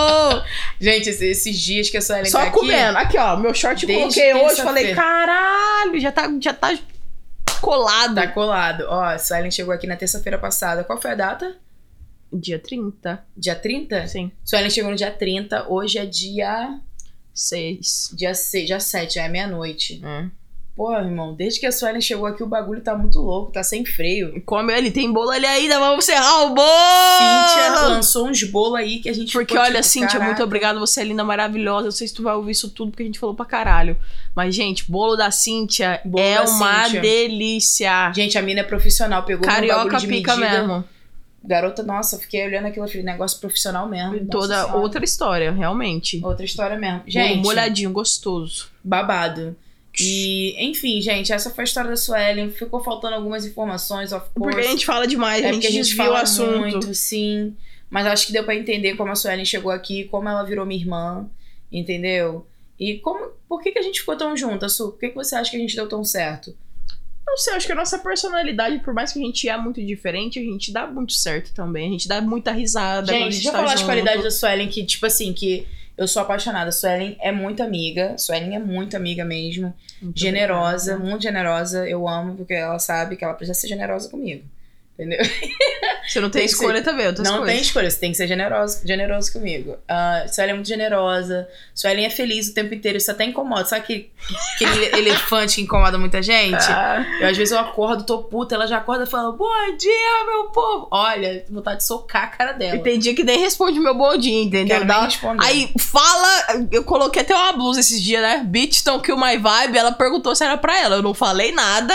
Gente, 0.78 1.08
esses, 1.08 1.58
dias 1.58 1.88
que 1.88 1.96
a 1.96 2.02
Suelen 2.02 2.26
Só 2.26 2.38
tá 2.38 2.44
aqui... 2.44 2.58
comendo. 2.58 2.98
Aqui, 2.98 3.16
ó, 3.16 3.36
meu 3.36 3.54
short 3.54 3.90
eu 3.90 3.98
coloquei 4.00 4.34
hoje. 4.34 4.62
Falei, 4.62 4.94
caralho, 4.94 5.98
já 5.98 6.12
tá, 6.12 6.30
já 6.38 6.52
tá 6.52 6.76
colado. 7.60 8.14
Tá 8.14 8.28
colado. 8.28 8.84
Ó, 8.88 9.02
a 9.02 9.18
Suelen 9.18 9.50
chegou 9.50 9.72
aqui 9.72 9.86
na 9.86 9.96
terça-feira 9.96 10.38
passada. 10.38 10.84
Qual 10.84 11.00
foi 11.00 11.12
a 11.12 11.14
data? 11.14 11.56
Dia 12.32 12.58
30. 12.58 13.24
Dia 13.36 13.54
30? 13.54 14.06
Sim. 14.06 14.32
Suelen 14.44 14.70
chegou 14.70 14.90
no 14.90 14.96
dia 14.96 15.10
30. 15.10 15.68
Hoje 15.68 15.98
é 15.98 16.06
dia... 16.06 16.80
6. 17.34 18.14
Dia, 18.14 18.34
6, 18.34 18.66
dia 18.66 18.80
7, 18.80 19.14
já 19.14 19.22
é 19.22 19.28
meia-noite. 19.28 20.00
Porra, 20.78 21.00
irmão, 21.00 21.34
desde 21.34 21.58
que 21.58 21.66
a 21.66 21.72
Suelen 21.72 22.00
chegou 22.00 22.24
aqui, 22.24 22.40
o 22.40 22.46
bagulho 22.46 22.80
tá 22.80 22.96
muito 22.96 23.18
louco, 23.18 23.50
tá 23.50 23.64
sem 23.64 23.84
freio. 23.84 24.40
Come 24.46 24.72
ali, 24.72 24.92
tem 24.92 25.12
bolo 25.12 25.30
ali 25.30 25.44
ainda, 25.44 25.76
vamos 25.80 26.04
serrar 26.04 26.42
o 26.44 26.54
bolo! 26.54 26.68
Cíntia 27.18 27.80
lançou 27.88 28.28
uns 28.28 28.44
bolos 28.44 28.78
aí 28.78 29.00
que 29.00 29.08
a 29.08 29.12
gente 29.12 29.32
Porque 29.32 29.58
olha, 29.58 29.80
tipo, 29.80 29.82
Cíntia, 29.88 30.10
caraca. 30.10 30.26
muito 30.26 30.42
obrigada, 30.44 30.78
você 30.78 31.00
é 31.00 31.04
linda, 31.04 31.24
maravilhosa. 31.24 31.88
Eu 31.88 31.90
sei 31.92 32.06
se 32.06 32.14
tu 32.14 32.22
vai 32.22 32.32
ouvir 32.36 32.52
isso 32.52 32.70
tudo 32.70 32.92
porque 32.92 33.02
a 33.02 33.06
gente 33.06 33.18
falou 33.18 33.34
pra 33.34 33.44
caralho. 33.44 33.96
Mas, 34.36 34.54
gente, 34.54 34.88
bolo 34.88 35.16
da 35.16 35.32
Cíntia 35.32 36.00
Bolo 36.04 36.22
é 36.22 36.36
da 36.36 36.48
uma 36.48 36.84
Cíntia. 36.84 37.00
delícia. 37.00 38.12
Gente, 38.14 38.38
a 38.38 38.42
mina 38.42 38.60
é 38.60 38.62
profissional, 38.62 39.24
pegou 39.24 39.44
Carioca 39.44 39.78
bagulho 39.84 39.98
de 39.98 40.06
pica 40.06 40.36
medida. 40.36 40.58
mesmo. 40.64 40.84
Garota, 41.42 41.82
nossa, 41.82 42.18
fiquei 42.18 42.44
olhando 42.46 42.66
aquilo, 42.66 42.86
falei, 42.86 43.02
negócio 43.02 43.40
profissional 43.40 43.88
mesmo. 43.88 44.12
Nossa 44.12 44.26
Toda 44.30 44.62
Senhora. 44.62 44.76
outra 44.78 45.04
história, 45.04 45.50
realmente. 45.50 46.20
Outra 46.24 46.44
história 46.44 46.78
mesmo. 46.78 47.02
Gente, 47.06 47.42
molhadinho, 47.42 47.90
gostoso. 47.90 48.68
babado. 48.84 49.56
E, 50.00 50.54
enfim, 50.64 51.00
gente, 51.00 51.32
essa 51.32 51.50
foi 51.50 51.62
a 51.62 51.66
história 51.66 51.90
da 51.90 51.96
Suelen. 51.96 52.50
Ficou 52.50 52.82
faltando 52.82 53.14
algumas 53.16 53.44
informações, 53.44 54.12
of 54.12 54.26
course. 54.34 54.34
Porque 54.56 54.60
a 54.66 54.70
gente 54.70 54.86
fala 54.86 55.06
demais, 55.06 55.44
é 55.44 55.48
a 55.48 55.52
gente 55.52 55.66
a 55.66 55.70
gente 55.70 55.84
desvia 55.84 56.04
o 56.04 56.06
fala 56.06 56.20
assunto. 56.22 56.58
muito, 56.58 56.94
sim. 56.94 57.54
Mas 57.90 58.06
acho 58.06 58.26
que 58.26 58.32
deu 58.32 58.44
pra 58.44 58.54
entender 58.54 58.94
como 58.96 59.10
a 59.10 59.14
Suelen 59.14 59.44
chegou 59.44 59.70
aqui, 59.72 60.04
como 60.04 60.28
ela 60.28 60.42
virou 60.44 60.64
minha 60.66 60.80
irmã, 60.80 61.28
entendeu? 61.72 62.46
E 62.78 62.98
como, 62.98 63.30
por 63.48 63.60
que, 63.62 63.72
que 63.72 63.78
a 63.78 63.82
gente 63.82 64.00
ficou 64.00 64.16
tão 64.16 64.36
junta, 64.36 64.68
Su? 64.68 64.90
Por 64.92 65.00
que, 65.00 65.08
que 65.08 65.14
você 65.14 65.34
acha 65.34 65.50
que 65.50 65.56
a 65.56 65.60
gente 65.60 65.74
deu 65.74 65.88
tão 65.88 66.04
certo? 66.04 66.54
Não 67.26 67.36
sei, 67.36 67.54
acho 67.54 67.66
que 67.66 67.72
a 67.72 67.76
nossa 67.76 67.98
personalidade, 67.98 68.78
por 68.78 68.94
mais 68.94 69.12
que 69.12 69.18
a 69.18 69.22
gente 69.22 69.48
é 69.48 69.56
muito 69.58 69.84
diferente, 69.84 70.38
a 70.38 70.42
gente 70.42 70.72
dá 70.72 70.86
muito 70.86 71.12
certo 71.12 71.52
também. 71.52 71.88
A 71.88 71.92
gente 71.92 72.08
dá 72.08 72.20
muita 72.22 72.52
risada. 72.52 73.06
quando 73.12 73.16
a 73.16 73.24
Gente, 73.24 73.32
gente 73.34 73.42
deixa 73.42 73.48
eu 73.48 73.52
tá 73.52 73.58
falar 73.58 73.72
as 73.74 73.80
junto. 73.80 73.88
qualidades 73.88 74.22
da 74.22 74.30
Suelen, 74.30 74.68
que, 74.68 74.84
tipo 74.84 75.04
assim, 75.04 75.32
que 75.34 75.66
eu 75.98 76.06
sou 76.06 76.22
apaixonada. 76.22 76.70
Suelen 76.70 77.16
é 77.20 77.32
muito 77.32 77.62
amiga. 77.62 78.16
Suelen 78.16 78.54
é 78.54 78.58
muito 78.58 78.96
amiga 78.96 79.24
mesmo. 79.24 79.74
Muito 80.00 80.18
generosa, 80.18 80.92
obrigada. 80.92 81.10
muito 81.10 81.22
generosa. 81.22 81.88
Eu 81.88 82.08
amo, 82.08 82.36
porque 82.36 82.54
ela 82.54 82.78
sabe 82.78 83.16
que 83.16 83.24
ela 83.24 83.34
precisa 83.34 83.58
ser 83.58 83.66
generosa 83.66 84.08
comigo. 84.08 84.44
Entendeu? 84.94 85.18
Você 86.08 86.20
não 86.20 86.30
tem, 86.30 86.40
Tem 86.40 86.46
escolha 86.46 86.82
também, 86.82 87.06
outras 87.06 87.28
Não 87.28 87.38
coisas. 87.38 87.54
tem 87.54 87.62
escolha, 87.62 87.90
você 87.90 87.98
tem 87.98 88.10
que 88.12 88.16
ser 88.16 88.26
generoso, 88.26 88.80
generoso 88.86 89.32
comigo. 89.32 89.76
A 89.86 90.24
Suelen 90.26 90.52
é 90.52 90.54
muito 90.54 90.68
generosa. 90.68 91.46
Suelen 91.74 92.06
é 92.06 92.10
feliz 92.10 92.48
o 92.48 92.54
tempo 92.54 92.72
inteiro. 92.74 92.96
Isso 92.98 93.10
até 93.10 93.24
incomoda. 93.24 93.64
Sabe 93.66 93.82
aquele, 93.82 94.10
aquele 94.54 94.86
elefante 94.98 95.56
que 95.56 95.62
incomoda 95.62 95.98
muita 95.98 96.22
gente? 96.22 96.56
Ah, 96.70 97.04
Eu, 97.20 97.28
às 97.28 97.36
vezes 97.36 97.52
eu 97.52 97.58
acordo, 97.58 98.04
tô 98.04 98.22
puta, 98.22 98.54
ela 98.54 98.66
já 98.66 98.78
acorda 98.78 99.04
falando, 99.06 99.36
bom 99.36 99.76
dia, 99.76 100.24
meu 100.26 100.44
povo. 100.44 100.88
Olha, 100.90 101.44
vontade 101.50 101.78
de 101.78 101.84
socar 101.84 102.24
a 102.24 102.26
cara 102.28 102.52
dela. 102.52 102.76
e 102.76 102.82
tem 102.82 102.98
dia 102.98 103.14
que 103.14 103.22
nem 103.22 103.38
responde 103.40 103.78
meu 103.78 103.94
bom 103.94 104.16
dia, 104.16 104.42
entendeu? 104.42 104.84
Dá- 104.84 104.94
nem 104.96 105.04
responder. 105.04 105.44
Aí 105.44 105.70
fala, 105.78 106.66
eu 106.72 106.84
coloquei 106.84 107.22
até 107.22 107.34
uma 107.34 107.52
blusa 107.52 107.80
esses 107.80 108.02
dias, 108.02 108.22
né? 108.22 108.42
Bitch 108.46 108.82
don't 108.82 109.04
kill 109.04 109.16
my 109.18 109.36
vibe. 109.36 109.76
Ela 109.76 109.92
perguntou 109.92 110.34
se 110.34 110.42
era 110.44 110.56
pra 110.56 110.78
ela. 110.80 110.96
Eu 110.96 111.02
não 111.02 111.12
falei 111.12 111.52
nada, 111.52 111.94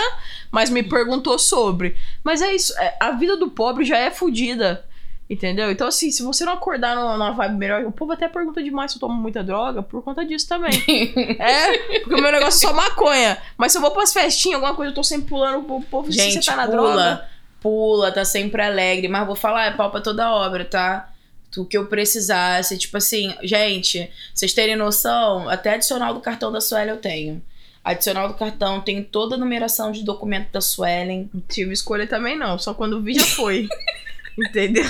mas 0.54 0.70
me 0.70 0.84
perguntou 0.84 1.40
sobre. 1.40 1.98
Mas 2.24 2.40
é 2.40 2.54
isso, 2.54 2.78
é, 2.80 2.96
a 3.00 3.10
vida 3.12 3.36
do 3.36 3.50
pobre 3.50 3.84
já 3.84 3.98
é 3.98 4.12
fodida. 4.12 4.86
Entendeu? 5.28 5.72
Então, 5.72 5.88
assim, 5.88 6.12
se 6.12 6.22
você 6.22 6.46
não 6.46 6.54
acordar 6.54 6.96
numa, 6.96 7.14
numa 7.14 7.32
vibe 7.32 7.56
melhor, 7.56 7.84
o 7.86 7.92
povo 7.92 8.12
até 8.12 8.28
pergunta 8.28 8.62
demais 8.62 8.92
se 8.92 8.98
eu 8.98 9.00
tomo 9.00 9.16
muita 9.16 9.44
droga 9.44 9.82
por 9.82 10.04
conta 10.04 10.24
disso 10.24 10.48
também. 10.48 10.74
é, 11.40 12.00
porque 12.02 12.14
o 12.14 12.22
meu 12.22 12.32
negócio 12.32 12.68
é 12.68 12.70
só 12.70 12.74
maconha. 12.74 13.42
Mas 13.58 13.72
se 13.72 13.80
eu 13.80 13.82
vou 13.82 13.90
pras 13.90 14.14
festinhas, 14.14 14.56
alguma 14.56 14.76
coisa, 14.76 14.92
eu 14.92 14.96
tô 14.96 15.04
sempre 15.04 15.30
pulando, 15.30 15.58
o 15.76 15.82
povo 15.82 16.12
se 16.12 16.20
Gente, 16.20 16.44
você 16.44 16.52
tá 16.52 16.56
na 16.56 16.68
pula, 16.68 16.78
droga. 16.78 17.30
pula, 17.60 18.12
tá 18.12 18.24
sempre 18.24 18.62
alegre. 18.62 19.08
Mas 19.08 19.26
vou 19.26 19.36
falar, 19.36 19.66
é 19.66 19.72
pau 19.72 19.90
pra 19.90 20.02
toda 20.02 20.32
obra, 20.32 20.66
tá? 20.66 21.10
O 21.58 21.66
que 21.66 21.78
eu 21.78 21.88
precisasse, 21.88 22.78
tipo 22.78 22.98
assim, 22.98 23.34
gente, 23.42 24.12
vocês 24.36 24.54
terem 24.54 24.76
noção, 24.76 25.50
até 25.50 25.74
adicional 25.74 26.14
do 26.14 26.20
cartão 26.20 26.52
da 26.52 26.62
Suelen 26.62 26.90
eu 26.94 26.98
tenho. 26.98 27.42
Adicional 27.84 28.28
do 28.30 28.34
cartão, 28.36 28.80
tem 28.80 29.04
toda 29.04 29.36
a 29.36 29.38
numeração 29.38 29.92
de 29.92 30.04
documento 30.04 30.52
da 30.52 30.62
Suelen. 30.62 31.30
Não 31.34 31.42
tive 31.42 31.74
escolha 31.74 32.08
também, 32.08 32.38
não. 32.38 32.58
Só 32.58 32.74
quando 32.74 33.02
vi 33.02 33.16
já 33.16 33.26
foi. 33.26 33.68
Entendeu? 34.38 34.84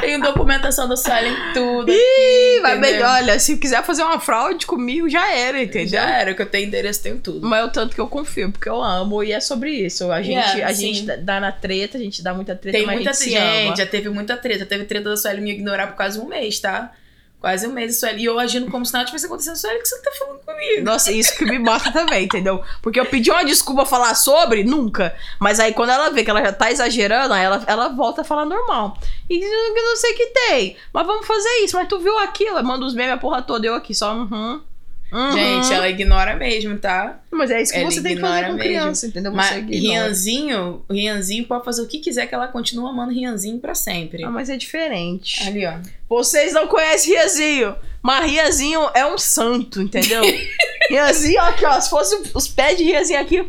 Tem 0.00 0.20
documentação 0.20 0.88
da 0.88 0.96
Suelen, 0.96 1.34
tudo. 1.54 1.90
Ih, 1.90 1.94
aqui, 1.94 2.60
vai 2.60 2.78
entendeu? 2.78 2.98
bem. 2.98 3.02
Olha, 3.02 3.38
se 3.38 3.56
quiser 3.56 3.82
fazer 3.84 4.02
uma 4.02 4.20
fraude 4.20 4.66
comigo, 4.66 5.08
já 5.08 5.32
era, 5.34 5.62
entendeu? 5.62 5.88
Já 5.88 6.10
era, 6.10 6.34
que 6.34 6.42
eu 6.42 6.46
tenho 6.46 6.66
endereço, 6.66 7.02
tenho 7.02 7.18
tudo. 7.18 7.46
Mas 7.46 7.60
é 7.60 7.64
o 7.64 7.70
tanto 7.70 7.94
que 7.94 8.00
eu 8.00 8.06
confio, 8.08 8.52
porque 8.52 8.68
eu 8.68 8.80
amo 8.82 9.22
e 9.22 9.32
é 9.32 9.40
sobre 9.40 9.70
isso. 9.70 10.10
A 10.12 10.20
gente, 10.22 10.34
Yeah, 10.38 10.66
a 10.68 10.74
sim. 10.74 10.94
gente 10.94 11.06
dá 11.22 11.40
na 11.40 11.50
treta, 11.52 11.96
a 11.96 12.00
gente 12.00 12.22
dá 12.22 12.34
muita 12.34 12.54
treta, 12.54 12.76
Tem 12.78 12.86
muita 12.86 13.12
treta. 13.12 13.30
Gente, 13.30 13.78
já 13.78 13.86
teve 13.86 14.08
muita 14.10 14.36
treta. 14.36 14.66
Teve 14.66 14.84
treta 14.84 15.10
da 15.10 15.16
Sueli 15.16 15.40
me 15.40 15.52
ignorar 15.52 15.86
por 15.88 15.96
quase 15.96 16.18
um 16.20 16.26
mês, 16.26 16.58
tá? 16.60 16.92
Quase 17.40 17.68
um 17.68 17.72
mês, 17.72 18.00
Sueli. 18.00 18.22
E 18.22 18.24
eu 18.24 18.38
agindo 18.38 18.68
como 18.68 18.84
se 18.84 18.92
nada 18.92 19.04
tivesse 19.04 19.26
acontecendo. 19.26 19.56
Sueli, 19.56 19.78
o 19.78 19.82
que 19.82 19.88
você 19.88 20.02
tá 20.02 20.10
falando 20.18 20.40
comigo? 20.40 20.82
Nossa, 20.82 21.12
isso 21.12 21.36
que 21.36 21.44
me 21.44 21.58
mata 21.58 21.92
também, 21.92 22.24
entendeu? 22.24 22.62
Porque 22.82 22.98
eu 22.98 23.06
pedi 23.06 23.30
uma 23.30 23.44
desculpa 23.44 23.86
falar 23.86 24.14
sobre, 24.16 24.64
nunca. 24.64 25.14
Mas 25.38 25.60
aí 25.60 25.72
quando 25.72 25.90
ela 25.90 26.10
vê 26.10 26.24
que 26.24 26.30
ela 26.30 26.42
já 26.42 26.52
tá 26.52 26.70
exagerando, 26.70 27.32
aí 27.32 27.44
ela, 27.44 27.62
ela 27.66 27.88
volta 27.90 28.22
a 28.22 28.24
falar 28.24 28.44
normal. 28.44 28.98
E 29.30 29.40
eu 29.40 29.84
não 29.84 29.96
sei 29.96 30.14
o 30.14 30.16
que 30.16 30.26
tem. 30.26 30.76
Mas 30.92 31.06
vamos 31.06 31.26
fazer 31.26 31.64
isso. 31.64 31.76
Mas 31.76 31.88
tu 31.88 32.00
viu 32.00 32.18
aquilo? 32.18 32.62
Manda 32.64 32.84
os 32.84 32.94
memes 32.94 33.14
a 33.14 33.18
porra 33.18 33.40
toda. 33.40 33.66
Eu 33.66 33.74
aqui 33.74 33.94
só, 33.94 34.14
uhum. 34.14 34.60
Uhum. 35.10 35.32
Gente, 35.32 35.72
ela 35.72 35.88
ignora 35.88 36.36
mesmo, 36.36 36.76
tá? 36.78 37.20
Mas 37.30 37.50
é 37.50 37.62
isso 37.62 37.72
que 37.72 37.78
ela 37.78 37.90
você 37.90 38.02
tem 38.02 38.14
que 38.16 38.20
fazer 38.20 38.40
com 38.42 38.52
mesmo. 38.52 38.58
criança, 38.58 39.06
entendeu? 39.06 39.32
Você 39.32 39.36
Mas 39.36 39.56
ignora. 39.56 39.80
Rianzinho, 39.80 40.82
Rianzinho 40.90 41.46
pode 41.46 41.64
fazer 41.64 41.82
o 41.82 41.86
que 41.86 41.98
quiser 41.98 42.26
que 42.26 42.34
ela 42.34 42.48
continua 42.48 42.90
amando 42.90 43.12
Rianzinho 43.12 43.58
pra 43.58 43.74
sempre. 43.74 44.22
Ah, 44.22 44.30
mas 44.30 44.50
é 44.50 44.56
diferente. 44.56 45.42
Ali, 45.46 45.64
ó. 45.64 45.74
Vocês 46.08 46.52
não 46.52 46.66
conhecem 46.66 47.14
Riazinho, 47.14 47.74
mas 48.02 48.30
Riazinho 48.30 48.80
é 48.94 49.06
um 49.06 49.16
santo, 49.16 49.80
entendeu? 49.80 50.22
Riazinho, 50.90 51.40
aqui, 51.42 51.64
ó. 51.64 51.80
Se 51.80 51.88
fosse 51.88 52.30
os 52.34 52.48
pés 52.48 52.76
de 52.76 52.84
Riazinho 52.84 53.20
aqui, 53.20 53.44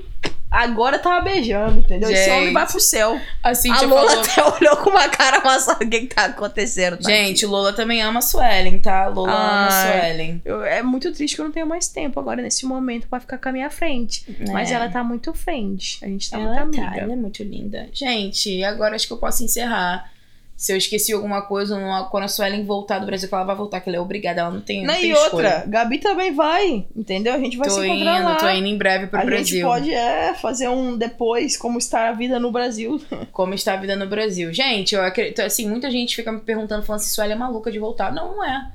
agora 0.52 0.98
tava 1.00 1.22
beijando, 1.22 1.80
entendeu? 1.80 2.10
Esse 2.10 2.26
Gente. 2.26 2.34
homem 2.38 2.54
vai 2.54 2.66
pro 2.66 2.80
céu. 2.80 3.20
A 3.44 3.50
A 3.50 3.82
Lola 3.84 4.10
falou. 4.10 4.22
até 4.24 4.44
olhou 4.66 4.78
com 4.78 4.90
uma 4.90 5.08
cara 5.10 5.38
amassada. 5.38 5.84
O 5.86 5.90
que 5.90 6.02
que 6.02 6.16
tá 6.16 6.26
acontecendo? 6.26 6.98
tá 6.98 7.10
Gente, 7.10 7.46
Lola 7.46 7.74
também 7.74 8.02
ama 8.02 8.20
a 8.20 8.22
Suelen, 8.22 8.80
tá? 8.80 9.08
Lola 9.08 9.32
ama 9.32 9.42
a 9.42 9.68
Ai. 9.70 10.02
Suelen. 10.02 10.42
Eu- 10.44 10.64
é 10.64 10.82
muito 10.82 11.12
triste 11.12 11.36
que 11.36 11.42
eu 11.42 11.46
não 11.46 11.52
tenho 11.52 11.68
mais 11.68 11.88
tempo 11.88 12.20
agora 12.20 12.42
nesse 12.42 12.66
momento 12.66 13.08
pra 13.08 13.20
ficar 13.20 13.38
com 13.38 13.50
a 13.50 13.52
minha 13.52 13.70
frente. 13.70 14.26
Mas 14.52 14.72
É. 14.72 14.76
ela 14.76 14.90
tá 14.90 15.04
muito 15.04 15.34
frente. 15.34 16.04
A 16.04 16.08
gente 16.08 16.30
tá 16.30 16.40
Ela 16.40 16.64
muito 16.66 16.76
tá, 16.78 16.82
amiga. 16.88 17.02
ela 17.04 17.14
é 17.14 17.16
muito 17.16 17.44
linda. 17.44 17.88
Gente, 17.94 18.64
agora 18.64 18.96
acho 18.96 19.08
que 19.08 19.14
eu 19.14 19.18
posso 19.18 19.44
encerrar. 19.44 20.12
Se 20.60 20.74
eu 20.74 20.78
esqueci 20.78 21.14
alguma 21.14 21.42
coisa, 21.44 21.80
quando 22.12 22.26
a 22.26 22.28
Suelen 22.28 22.66
voltar 22.66 23.00
do 23.00 23.06
Brasil, 23.06 23.30
que 23.30 23.34
ela 23.34 23.46
vai 23.46 23.56
voltar, 23.56 23.80
que 23.80 23.88
ela 23.88 23.96
é 23.96 24.02
obrigada, 24.02 24.42
ela 24.42 24.52
não 24.52 24.60
tem, 24.60 24.84
não 24.84 24.94
Não, 24.94 25.00
tem 25.00 25.12
e 25.12 25.14
outra, 25.14 25.28
escolha. 25.28 25.64
Gabi 25.66 26.00
também 26.00 26.34
vai, 26.34 26.86
entendeu? 26.94 27.34
A 27.34 27.40
gente 27.40 27.56
vai 27.56 27.70
Tô 27.70 27.76
se 27.76 27.88
encontrar 27.88 28.20
indo, 28.20 28.26
lá. 28.26 28.36
tô 28.36 28.50
indo 28.50 28.68
em 28.68 28.78
breve 28.78 29.08
pro 29.08 29.20
a 29.20 29.22
gente 29.22 29.30
Brasil. 29.30 29.66
pode 29.66 29.94
é, 29.94 30.34
fazer 30.34 30.68
um 30.68 30.98
depois, 30.98 31.56
como 31.56 31.78
está 31.78 32.10
a 32.10 32.12
vida 32.12 32.42
no 32.42 32.52
Brasil. 32.52 33.02
Como 33.32 33.54
está 33.54 33.76
a 33.76 33.78
vida 33.78 33.96
no 33.96 34.06
Brasil. 34.06 34.54
Gente, 34.54 34.96
eu 34.96 35.02
acredito, 35.02 35.40
assim, 35.40 35.66
muita 35.70 35.90
gente 35.90 36.14
fica 36.14 36.30
me 36.30 36.42
perguntando, 36.42 36.84
falando 36.84 37.00
se 37.04 37.14
Suelen 37.14 37.36
é 37.36 37.40
maluca 37.40 37.72
de 37.72 37.80
voltar. 37.80 38.12
Não, 38.12 38.36
não 38.36 38.44
é. 38.44 38.72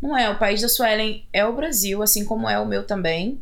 Não 0.00 0.16
é. 0.16 0.30
O 0.30 0.38
país 0.38 0.62
da 0.62 0.68
Suelen 0.68 1.24
é 1.32 1.44
o 1.44 1.52
Brasil, 1.52 2.00
assim 2.00 2.24
como 2.24 2.48
é 2.48 2.60
o 2.60 2.64
meu 2.64 2.84
também. 2.84 3.40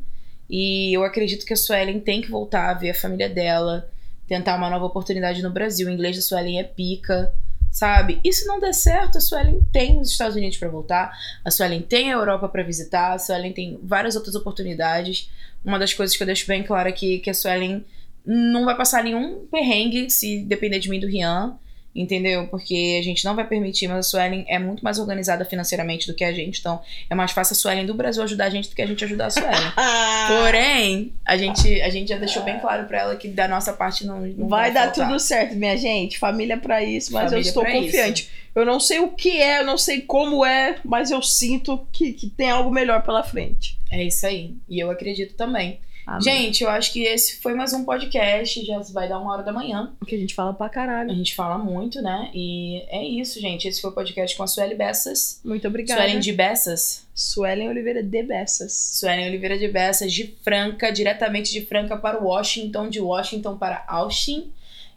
E 0.48 0.96
eu 0.96 1.04
acredito 1.04 1.44
que 1.44 1.52
a 1.52 1.56
Suelen 1.56 2.00
tem 2.00 2.22
que 2.22 2.30
voltar 2.30 2.70
a 2.70 2.74
ver 2.74 2.88
a 2.90 2.94
família 2.94 3.28
dela, 3.28 3.86
tentar 4.26 4.56
uma 4.56 4.70
nova 4.70 4.86
oportunidade 4.86 5.42
no 5.42 5.50
Brasil. 5.50 5.88
O 5.88 5.90
inglês 5.90 6.16
da 6.16 6.22
Suelen 6.22 6.58
é 6.58 6.64
pica, 6.64 7.30
sabe? 7.72 8.20
E 8.22 8.30
se 8.32 8.46
não 8.46 8.60
der 8.60 8.74
certo, 8.74 9.16
a 9.16 9.20
Suelen 9.20 9.66
tem 9.72 9.98
os 9.98 10.10
Estados 10.10 10.36
Unidos 10.36 10.58
para 10.58 10.68
voltar, 10.68 11.10
a 11.42 11.50
Suelen 11.50 11.80
tem 11.80 12.12
a 12.12 12.16
Europa 12.16 12.46
para 12.46 12.62
visitar, 12.62 13.14
a 13.14 13.18
Suelen 13.18 13.52
tem 13.52 13.80
várias 13.82 14.14
outras 14.14 14.34
oportunidades. 14.34 15.30
Uma 15.64 15.78
das 15.78 15.94
coisas 15.94 16.14
que 16.14 16.22
eu 16.22 16.26
deixo 16.26 16.46
bem 16.46 16.62
claro 16.62 16.88
aqui 16.88 17.16
é 17.16 17.18
que 17.18 17.30
a 17.30 17.34
Suelen 17.34 17.84
não 18.24 18.66
vai 18.66 18.76
passar 18.76 19.02
nenhum 19.02 19.46
perrengue 19.46 20.10
se 20.10 20.44
depender 20.44 20.78
de 20.78 20.90
mim 20.90 21.00
do 21.00 21.06
Rian, 21.06 21.58
entendeu? 21.94 22.46
Porque 22.48 22.96
a 22.98 23.02
gente 23.02 23.24
não 23.24 23.34
vai 23.34 23.46
permitir, 23.46 23.88
mas 23.88 23.98
a 23.98 24.02
Suelen 24.02 24.44
é 24.48 24.58
muito 24.58 24.82
mais 24.82 24.98
organizada 24.98 25.44
financeiramente 25.44 26.06
do 26.06 26.14
que 26.14 26.24
a 26.24 26.32
gente, 26.32 26.60
então 26.60 26.80
é 27.08 27.14
mais 27.14 27.32
fácil 27.32 27.52
a 27.52 27.56
Suelen 27.56 27.86
do 27.86 27.94
Brasil 27.94 28.22
ajudar 28.22 28.46
a 28.46 28.50
gente 28.50 28.68
do 28.68 28.74
que 28.74 28.82
a 28.82 28.86
gente 28.86 29.04
ajudar 29.04 29.26
a 29.26 29.30
Suelen. 29.30 29.72
Porém, 30.42 31.12
a 31.24 31.36
gente, 31.36 31.80
a 31.82 31.90
gente 31.90 32.08
já 32.08 32.16
deixou 32.16 32.42
bem 32.42 32.58
claro 32.58 32.86
pra 32.86 33.00
ela 33.00 33.16
que 33.16 33.28
da 33.28 33.46
nossa 33.46 33.72
parte 33.72 34.06
não, 34.06 34.20
não 34.20 34.48
vai 34.48 34.72
dar 34.72 34.86
faltar. 34.86 35.08
tudo 35.08 35.20
certo, 35.20 35.54
minha 35.54 35.76
gente. 35.76 36.18
Família 36.18 36.56
pra 36.56 36.82
isso, 36.82 37.12
mas 37.12 37.24
eu 37.24 37.30
Família 37.30 37.48
estou 37.48 37.62
pra 37.62 37.72
confiante. 37.72 38.30
Eu 38.54 38.66
não 38.66 38.78
sei 38.78 39.00
o 39.00 39.08
que 39.08 39.40
é, 39.40 39.60
eu 39.60 39.64
não 39.64 39.78
sei 39.78 40.02
como 40.02 40.44
é, 40.44 40.76
mas 40.84 41.10
eu 41.10 41.22
sinto 41.22 41.86
que, 41.90 42.12
que 42.12 42.28
tem 42.28 42.50
algo 42.50 42.70
melhor 42.70 43.02
pela 43.02 43.22
frente. 43.22 43.78
É 43.90 44.02
isso 44.02 44.26
aí. 44.26 44.54
E 44.68 44.78
eu 44.78 44.90
acredito 44.90 45.34
também. 45.34 45.80
Amém. 46.06 46.20
Gente, 46.22 46.64
eu 46.64 46.70
acho 46.70 46.92
que 46.92 47.02
esse 47.04 47.36
foi 47.36 47.54
mais 47.54 47.72
um 47.72 47.84
podcast. 47.84 48.64
Já 48.64 48.78
vai 48.92 49.08
dar 49.08 49.18
uma 49.18 49.32
hora 49.32 49.42
da 49.42 49.52
manhã. 49.52 49.92
que 50.06 50.14
a 50.14 50.18
gente 50.18 50.34
fala 50.34 50.52
pra 50.52 50.66
A 50.66 50.68
caralho. 50.68 51.14
gente 51.14 51.34
fala 51.34 51.56
muito, 51.58 52.02
né? 52.02 52.30
E 52.34 52.82
é 52.88 53.04
isso, 53.04 53.40
gente. 53.40 53.68
Esse 53.68 53.80
foi 53.80 53.90
o 53.90 53.94
podcast 53.94 54.36
com 54.36 54.42
a 54.42 54.46
Sueli 54.46 54.74
Bessas. 54.74 55.40
Muito 55.44 55.66
obrigada. 55.68 56.00
Suelen 56.00 56.20
de 56.20 56.32
Bessas. 56.32 57.06
Suelen 57.14 57.68
Oliveira 57.68 58.02
de 58.02 58.22
Bessas. 58.22 58.72
Suelen 58.72 59.28
Oliveira 59.28 59.58
de 59.58 59.68
Bessas, 59.68 60.12
de 60.12 60.34
Franca, 60.42 60.90
diretamente 60.90 61.52
de 61.52 61.64
Franca 61.64 61.96
para 61.96 62.18
Washington, 62.18 62.88
de 62.88 63.00
Washington 63.00 63.56
para 63.56 63.84
Austin, 63.86 64.50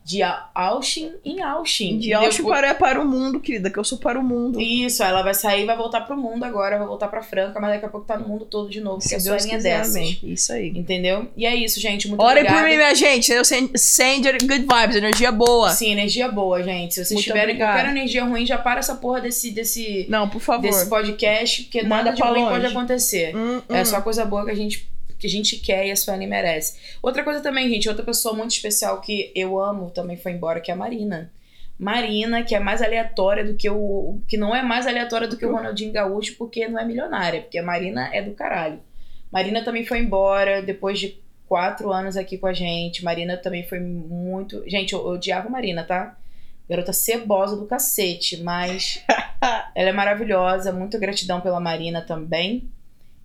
de 0.06 0.22
Austin 0.53 1.14
em 1.26 1.41
Austin. 1.41 1.98
De 1.98 2.14
Austin 2.14 2.44
depois- 2.44 2.60
para, 2.60 2.76
para 2.76 3.02
o 3.02 3.06
mundo, 3.07 3.40
querida, 3.40 3.72
que 3.72 3.80
eu 3.80 3.84
sou 3.84 3.98
para 3.98 4.19
o 4.19 4.23
mundo. 4.23 4.61
Isso, 4.61 5.02
ela 5.02 5.23
vai 5.23 5.34
sair 5.34 5.64
e 5.64 5.65
vai 5.65 5.76
voltar 5.76 6.02
pro 6.02 6.15
mundo 6.15 6.44
agora, 6.44 6.77
vai 6.77 6.86
voltar 6.86 7.07
pra 7.07 7.23
Franca, 7.23 7.60
mas 7.60 7.72
daqui 7.72 7.86
a 7.86 7.90
pouco 7.90 8.06
tá 8.06 8.15
no 8.15 8.27
mundo 8.27 8.45
todo 8.45 8.69
de 8.69 8.80
novo, 8.80 8.99
porque 8.99 9.19
Se 9.19 9.22
Suelen 9.26 9.48
é 9.52 9.56
quiser, 9.56 9.77
dessas. 9.80 9.95
amém. 9.95 10.19
Isso 10.22 10.53
aí. 10.53 10.68
Entendeu? 10.69 11.27
E 11.36 11.44
é 11.44 11.56
isso, 11.56 11.80
gente. 11.80 12.07
Muito 12.07 12.22
Orem 12.22 12.45
por 12.45 12.61
mim, 12.61 12.76
minha 12.77 12.94
gente. 12.94 13.32
Eu 13.32 13.44
send, 13.44 14.32
good 14.45 14.68
vibes, 14.72 14.95
energia 14.95 15.32
boa. 15.32 15.72
Sim, 15.72 15.94
energia 15.94 16.27
boa, 16.30 16.61
gente. 16.61 16.94
Se 16.94 16.99
vocês 17.03 17.11
Muito 17.14 17.23
tiverem 17.23 17.56
obrigada. 17.56 17.73
qualquer 17.80 17.90
energia 17.90 18.23
ruim, 18.26 18.45
já 18.45 18.60
para 18.60 18.82
essa 18.82 18.94
porra 18.94 19.22
desse, 19.22 19.49
desse, 19.49 20.06
Não, 20.07 20.30
por 20.30 20.40
favor. 20.40 20.61
desse 20.61 20.88
podcast, 20.88 21.64
porque 21.64 21.82
Manda 21.82 21.95
nada 21.95 22.11
de 22.11 22.22
ruim 22.22 22.41
longe. 22.44 22.52
pode 22.52 22.65
acontecer. 22.68 23.36
Hum, 23.36 23.60
É 23.69 23.82
hum. 23.82 23.86
só 23.86 24.02
coisa 24.02 24.23
boa 24.23 24.45
que 24.45 24.52
a 24.52 24.56
gente 24.56 24.88
que 25.17 25.27
a 25.27 25.29
gente 25.29 25.57
quer 25.57 25.87
e 25.87 25.91
a 25.91 25.95
Suelen 25.95 26.27
merece. 26.27 26.97
Outra 27.01 27.23
coisa 27.23 27.41
também, 27.41 27.69
gente, 27.69 27.87
outra 27.89 28.03
pessoa 28.03 28.35
muito 28.35 28.51
especial 28.51 29.01
que 29.01 29.31
eu 29.35 29.59
amo 29.59 29.89
também 29.91 30.17
foi 30.17 30.33
embora, 30.33 30.59
que 30.59 30.71
é 30.71 30.73
a 30.73 30.77
Marina. 30.77 31.31
Marina, 31.77 32.43
que 32.43 32.55
é 32.55 32.59
mais 32.59 32.81
aleatória 32.81 33.43
do 33.43 33.55
que 33.55 33.69
o. 33.69 34.19
que 34.27 34.37
não 34.37 34.55
é 34.55 34.61
mais 34.61 34.87
aleatória 34.87 35.27
do 35.27 35.37
que 35.37 35.45
o 35.45 35.53
Ronaldinho 35.53 35.91
Gaúcho, 35.91 36.35
porque 36.37 36.67
não 36.67 36.79
é 36.79 36.85
milionária, 36.85 37.41
porque 37.41 37.57
a 37.57 37.63
Marina 37.63 38.09
é 38.13 38.21
do 38.21 38.31
caralho. 38.31 38.79
Marina 39.31 39.63
também 39.63 39.85
foi 39.85 39.99
embora 39.99 40.61
depois 40.61 40.97
de 40.99 41.19
quatro 41.47 41.91
anos 41.91 42.15
aqui 42.15 42.37
com 42.37 42.47
a 42.47 42.53
gente. 42.53 43.03
Marina 43.03 43.35
também 43.37 43.67
foi 43.67 43.79
muito. 43.79 44.63
Gente, 44.67 44.93
eu, 44.93 44.99
eu 44.99 45.07
odiava 45.07 45.47
a 45.47 45.51
Marina, 45.51 45.83
tá? 45.83 46.17
Garota 46.69 46.93
cebosa 46.93 47.57
do 47.57 47.65
cacete, 47.65 48.41
mas 48.41 49.03
ela 49.75 49.89
é 49.89 49.93
maravilhosa. 49.93 50.71
Muita 50.71 50.97
gratidão 50.97 51.41
pela 51.41 51.59
Marina 51.59 52.01
também. 52.01 52.69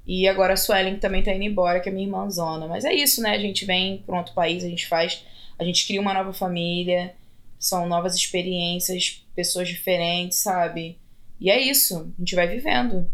E 0.07 0.27
agora 0.27 0.55
a 0.55 0.57
Suelen 0.57 0.99
também 0.99 1.23
tá 1.23 1.33
indo 1.33 1.45
embora, 1.45 1.81
que 1.81 1.89
é 1.89 1.93
minha 1.93 2.07
irmãzona. 2.07 2.67
Mas 2.67 2.85
é 2.85 2.93
isso, 2.93 3.23
né? 3.23 3.31
A 3.31 3.39
gente 3.39 3.65
vem 3.65 3.99
para 3.99 4.19
outro 4.19 4.35
país, 4.35 4.65
a 4.65 4.69
gente 4.69 4.87
faz. 4.87 5.25
A 5.59 5.65
gente 5.65 5.87
cria 5.87 6.01
uma 6.01 6.15
nova 6.15 6.33
família. 6.33 7.15
São 7.59 7.87
novas 7.87 8.15
experiências, 8.15 9.25
pessoas 9.35 9.69
diferentes, 9.69 10.39
sabe? 10.39 10.99
E 11.41 11.51
é 11.51 11.61
isso. 11.61 12.13
A 12.17 12.21
gente 12.21 12.35
vai 12.35 12.49
vivendo. 12.49 13.09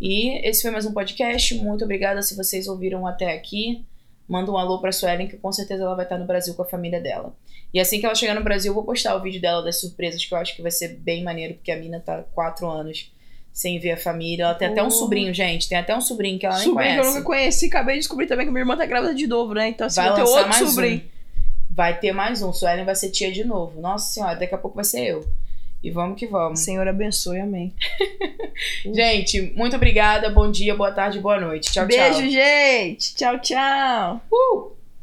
E 0.00 0.38
esse 0.48 0.62
foi 0.62 0.70
mais 0.70 0.86
um 0.86 0.94
podcast. 0.94 1.54
Muito 1.56 1.84
obrigada 1.84 2.22
se 2.22 2.34
vocês 2.34 2.66
ouviram 2.66 3.06
até 3.06 3.34
aqui. 3.34 3.84
Manda 4.26 4.50
um 4.50 4.56
alô 4.56 4.80
pra 4.80 4.92
Suelen, 4.92 5.28
que 5.28 5.36
com 5.36 5.52
certeza 5.52 5.82
ela 5.82 5.94
vai 5.94 6.06
estar 6.06 6.16
no 6.16 6.26
Brasil 6.26 6.54
com 6.54 6.62
a 6.62 6.68
família 6.68 7.00
dela. 7.00 7.36
E 7.74 7.78
assim 7.78 8.00
que 8.00 8.06
ela 8.06 8.14
chegar 8.14 8.34
no 8.34 8.42
Brasil, 8.42 8.70
eu 8.70 8.74
vou 8.74 8.84
postar 8.84 9.14
o 9.14 9.20
vídeo 9.20 9.40
dela 9.40 9.62
das 9.62 9.80
surpresas, 9.80 10.24
que 10.24 10.32
eu 10.32 10.38
acho 10.38 10.56
que 10.56 10.62
vai 10.62 10.70
ser 10.70 10.96
bem 10.96 11.22
maneiro, 11.22 11.54
porque 11.54 11.70
a 11.70 11.76
mina 11.76 12.00
tá 12.00 12.22
quatro 12.34 12.68
anos 12.68 13.12
sem 13.52 13.78
ver 13.78 13.92
a 13.92 13.96
família. 13.96 14.44
Ela 14.44 14.54
tem 14.54 14.68
até 14.68 14.82
um 14.82 14.86
Oh. 14.86 14.90
sobrinho, 14.90 15.32
gente. 15.34 15.68
Tem 15.68 15.78
até 15.78 15.94
um 15.96 16.00
sobrinho 16.00 16.38
que 16.38 16.46
ela 16.46 16.56
nem 16.56 16.64
Sobrinho 16.64 16.90
que 16.92 16.96
eu 16.98 17.02
conhece. 17.02 17.14
nunca 17.18 17.26
conheci. 17.26 17.66
Acabei 17.66 17.94
de 17.96 18.00
descobrir 18.00 18.26
também 18.26 18.46
que 18.46 18.52
minha 18.52 18.62
irmã 18.62 18.76
tá 18.76 18.86
grávida 18.86 19.14
de 19.14 19.26
novo, 19.26 19.52
né? 19.54 19.68
Então, 19.68 19.86
assim, 19.86 20.00
Vai 20.00 20.14
tenho 20.14 20.26
lançar 20.26 20.36
outro 20.38 20.48
mais 20.58 20.70
sobrinho. 20.70 20.96
um. 21.04 21.74
Vai 21.74 21.98
ter 21.98 22.12
mais 22.12 22.42
um. 22.42 22.52
Suelen 22.52 22.84
vai 22.84 22.94
ser 22.94 23.10
tia 23.10 23.30
de 23.30 23.44
novo. 23.44 23.80
Nossa 23.80 24.12
senhora, 24.12 24.34
daqui 24.36 24.54
a 24.54 24.58
pouco 24.58 24.74
vai 24.76 24.84
ser 24.84 25.04
eu. 25.06 25.24
E 25.82 25.90
vamos 25.90 26.18
que 26.18 26.26
vamos. 26.26 26.60
Senhor 26.60 26.86
abençoe, 26.86 27.40
amém. 27.40 27.72
Gente, 28.94 29.52
muito 29.56 29.76
obrigada. 29.76 30.28
Bom 30.30 30.50
dia, 30.50 30.74
boa 30.74 30.92
tarde, 30.92 31.18
boa 31.20 31.40
noite. 31.40 31.72
Tchau, 31.72 31.88
tchau. 31.88 31.96
Beijo, 31.98 32.28
gente. 32.30 33.14
Tchau, 33.14 33.38
tchau. 33.38 34.20
Uh! 34.30 34.79